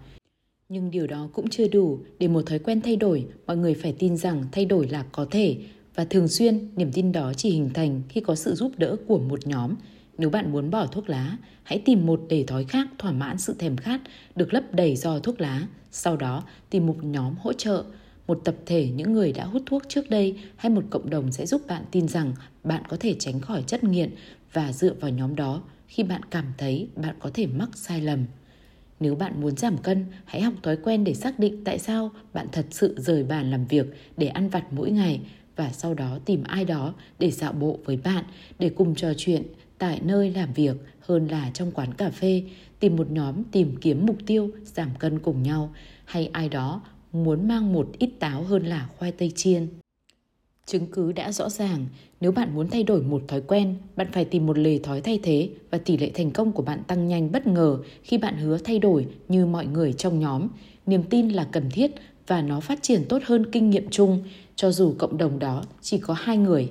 Nhưng 0.69 0.91
điều 0.91 1.07
đó 1.07 1.29
cũng 1.33 1.49
chưa 1.49 1.67
đủ 1.67 1.99
để 2.19 2.27
một 2.27 2.41
thói 2.45 2.59
quen 2.59 2.81
thay 2.81 2.95
đổi, 2.95 3.25
mọi 3.47 3.57
người 3.57 3.73
phải 3.73 3.95
tin 3.99 4.17
rằng 4.17 4.43
thay 4.51 4.65
đổi 4.65 4.87
là 4.87 5.05
có 5.11 5.25
thể 5.31 5.57
và 5.95 6.05
thường 6.05 6.27
xuyên 6.27 6.69
niềm 6.75 6.91
tin 6.91 7.11
đó 7.11 7.33
chỉ 7.33 7.49
hình 7.49 7.69
thành 7.73 8.01
khi 8.09 8.21
có 8.21 8.35
sự 8.35 8.55
giúp 8.55 8.71
đỡ 8.77 8.95
của 9.07 9.19
một 9.19 9.47
nhóm 9.47 9.75
nếu 10.17 10.29
bạn 10.29 10.51
muốn 10.51 10.69
bỏ 10.71 10.87
thuốc 10.87 11.09
lá, 11.09 11.37
hãy 11.63 11.81
tìm 11.85 12.05
một 12.05 12.21
để 12.29 12.43
thói 12.47 12.65
khác 12.65 12.87
thỏa 12.97 13.11
mãn 13.11 13.37
sự 13.37 13.55
thèm 13.59 13.77
khát 13.77 14.01
được 14.35 14.53
lấp 14.53 14.63
đầy 14.71 14.95
do 14.95 15.19
thuốc 15.19 15.41
lá. 15.41 15.67
Sau 15.91 16.17
đó, 16.17 16.43
tìm 16.69 16.87
một 16.87 17.03
nhóm 17.03 17.35
hỗ 17.39 17.53
trợ, 17.53 17.83
một 18.27 18.41
tập 18.43 18.55
thể 18.65 18.89
những 18.95 19.13
người 19.13 19.31
đã 19.31 19.45
hút 19.45 19.61
thuốc 19.65 19.83
trước 19.87 20.09
đây 20.09 20.35
hay 20.55 20.69
một 20.69 20.83
cộng 20.89 21.09
đồng 21.09 21.31
sẽ 21.31 21.45
giúp 21.45 21.61
bạn 21.67 21.83
tin 21.91 22.07
rằng 22.07 22.33
bạn 22.63 22.83
có 22.89 22.97
thể 22.99 23.15
tránh 23.19 23.39
khỏi 23.39 23.63
chất 23.67 23.83
nghiện 23.83 24.15
và 24.53 24.73
dựa 24.73 24.93
vào 24.99 25.11
nhóm 25.11 25.35
đó 25.35 25.61
khi 25.87 26.03
bạn 26.03 26.21
cảm 26.29 26.45
thấy 26.57 26.87
bạn 26.95 27.15
có 27.19 27.29
thể 27.33 27.47
mắc 27.47 27.69
sai 27.75 28.01
lầm. 28.01 28.25
Nếu 28.99 29.15
bạn 29.15 29.41
muốn 29.41 29.57
giảm 29.57 29.77
cân, 29.77 30.05
hãy 30.25 30.41
học 30.41 30.53
thói 30.63 30.77
quen 30.77 31.03
để 31.03 31.13
xác 31.13 31.39
định 31.39 31.63
tại 31.63 31.79
sao 31.79 32.11
bạn 32.33 32.47
thật 32.51 32.65
sự 32.71 32.95
rời 32.97 33.23
bàn 33.23 33.51
làm 33.51 33.65
việc 33.65 33.85
để 34.17 34.27
ăn 34.27 34.49
vặt 34.49 34.63
mỗi 34.71 34.91
ngày 34.91 35.21
và 35.55 35.71
sau 35.71 35.93
đó 35.93 36.19
tìm 36.25 36.43
ai 36.43 36.65
đó 36.65 36.93
để 37.19 37.31
dạo 37.31 37.53
bộ 37.53 37.79
với 37.85 37.97
bạn 37.97 38.23
để 38.59 38.69
cùng 38.69 38.95
trò 38.95 39.13
chuyện 39.17 39.43
tại 39.77 40.01
nơi 40.03 40.31
làm 40.31 40.53
việc 40.53 40.75
hơn 40.99 41.27
là 41.27 41.51
trong 41.53 41.71
quán 41.71 41.93
cà 41.93 42.09
phê, 42.09 42.43
tìm 42.79 42.95
một 42.95 43.11
nhóm 43.11 43.43
tìm 43.43 43.75
kiếm 43.81 44.05
mục 44.05 44.17
tiêu 44.25 44.49
giảm 44.63 44.89
cân 44.99 45.19
cùng 45.19 45.43
nhau 45.43 45.73
hay 46.05 46.29
ai 46.33 46.49
đó 46.49 46.81
muốn 47.11 47.47
mang 47.47 47.73
một 47.73 47.89
ít 47.99 48.09
táo 48.19 48.43
hơn 48.43 48.65
là 48.65 48.89
khoai 48.97 49.11
tây 49.11 49.31
chiên. 49.35 49.67
Chứng 50.65 50.87
cứ 50.91 51.11
đã 51.11 51.31
rõ 51.31 51.49
ràng, 51.49 51.85
nếu 52.21 52.31
bạn 52.31 52.55
muốn 52.55 52.67
thay 52.67 52.83
đổi 52.83 53.01
một 53.01 53.21
thói 53.27 53.41
quen, 53.41 53.75
bạn 53.95 54.07
phải 54.11 54.25
tìm 54.25 54.45
một 54.45 54.57
lề 54.57 54.79
thói 54.79 55.01
thay 55.01 55.19
thế 55.23 55.49
và 55.71 55.77
tỷ 55.77 55.97
lệ 55.97 56.11
thành 56.13 56.31
công 56.31 56.51
của 56.51 56.63
bạn 56.63 56.83
tăng 56.87 57.07
nhanh 57.07 57.31
bất 57.31 57.47
ngờ 57.47 57.77
khi 58.03 58.17
bạn 58.17 58.37
hứa 58.37 58.57
thay 58.57 58.79
đổi 58.79 59.07
như 59.27 59.45
mọi 59.45 59.65
người 59.65 59.93
trong 59.93 60.19
nhóm. 60.19 60.47
Niềm 60.85 61.03
tin 61.03 61.29
là 61.29 61.47
cần 61.51 61.69
thiết 61.71 61.91
và 62.27 62.41
nó 62.41 62.59
phát 62.59 62.79
triển 62.81 63.05
tốt 63.09 63.21
hơn 63.25 63.51
kinh 63.51 63.69
nghiệm 63.69 63.89
chung, 63.89 64.23
cho 64.55 64.71
dù 64.71 64.93
cộng 64.97 65.17
đồng 65.17 65.39
đó 65.39 65.63
chỉ 65.81 65.97
có 65.97 66.13
hai 66.13 66.37
người 66.37 66.69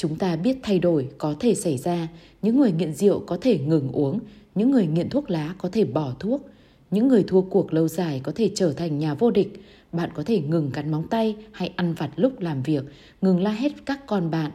Chúng 0.00 0.16
ta 0.16 0.36
biết 0.36 0.56
thay 0.62 0.78
đổi 0.78 1.08
có 1.18 1.34
thể 1.40 1.54
xảy 1.54 1.78
ra, 1.78 2.08
những 2.42 2.60
người 2.60 2.72
nghiện 2.72 2.94
rượu 2.94 3.20
có 3.20 3.38
thể 3.40 3.58
ngừng 3.58 3.92
uống, 3.92 4.20
những 4.54 4.70
người 4.70 4.86
nghiện 4.86 5.10
thuốc 5.10 5.30
lá 5.30 5.54
có 5.58 5.68
thể 5.72 5.84
bỏ 5.84 6.12
thuốc, 6.18 6.48
những 6.90 7.08
người 7.08 7.24
thua 7.26 7.40
cuộc 7.40 7.72
lâu 7.72 7.88
dài 7.88 8.20
có 8.24 8.32
thể 8.34 8.50
trở 8.54 8.72
thành 8.72 8.98
nhà 8.98 9.14
vô 9.14 9.30
địch. 9.30 9.62
Bạn 9.92 10.10
có 10.14 10.22
thể 10.22 10.40
ngừng 10.40 10.70
cắn 10.70 10.90
móng 10.90 11.08
tay 11.10 11.36
hay 11.52 11.72
ăn 11.76 11.94
vặt 11.94 12.10
lúc 12.16 12.40
làm 12.40 12.62
việc, 12.62 12.84
ngừng 13.20 13.42
la 13.42 13.50
hét 13.50 13.72
các 13.86 14.06
con 14.06 14.30
bạn, 14.30 14.50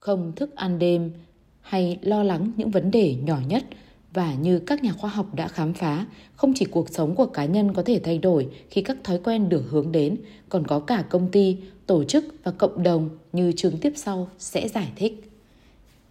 không 0.00 0.32
thức 0.36 0.56
ăn 0.56 0.78
đêm 0.78 1.12
hay 1.60 1.98
lo 2.02 2.22
lắng 2.22 2.52
những 2.56 2.70
vấn 2.70 2.90
đề 2.90 3.14
nhỏ 3.14 3.38
nhất 3.48 3.64
Và 4.12 4.34
như 4.34 4.58
các 4.58 4.82
nhà 4.82 4.92
khoa 4.92 5.10
học 5.10 5.34
đã 5.34 5.48
khám 5.48 5.74
phá, 5.74 6.06
không 6.36 6.52
chỉ 6.54 6.64
cuộc 6.64 6.88
sống 6.88 7.14
của 7.14 7.26
cá 7.26 7.44
nhân 7.44 7.74
có 7.74 7.82
thể 7.82 8.00
thay 8.04 8.18
đổi 8.18 8.48
khi 8.70 8.82
các 8.82 8.96
thói 9.04 9.20
quen 9.24 9.48
được 9.48 9.64
hướng 9.70 9.92
đến, 9.92 10.16
còn 10.48 10.66
có 10.66 10.80
cả 10.80 11.04
công 11.10 11.30
ty, 11.30 11.56
tổ 11.86 12.04
chức 12.04 12.24
và 12.44 12.52
cộng 12.52 12.82
đồng 12.82 13.08
như 13.32 13.52
chương 13.52 13.78
tiếp 13.78 13.92
sau 13.96 14.28
sẽ 14.38 14.68
giải 14.68 14.92
thích. 14.96 15.30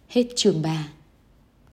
Hết 0.08 0.24
chương 0.36 0.62
3 0.62 0.88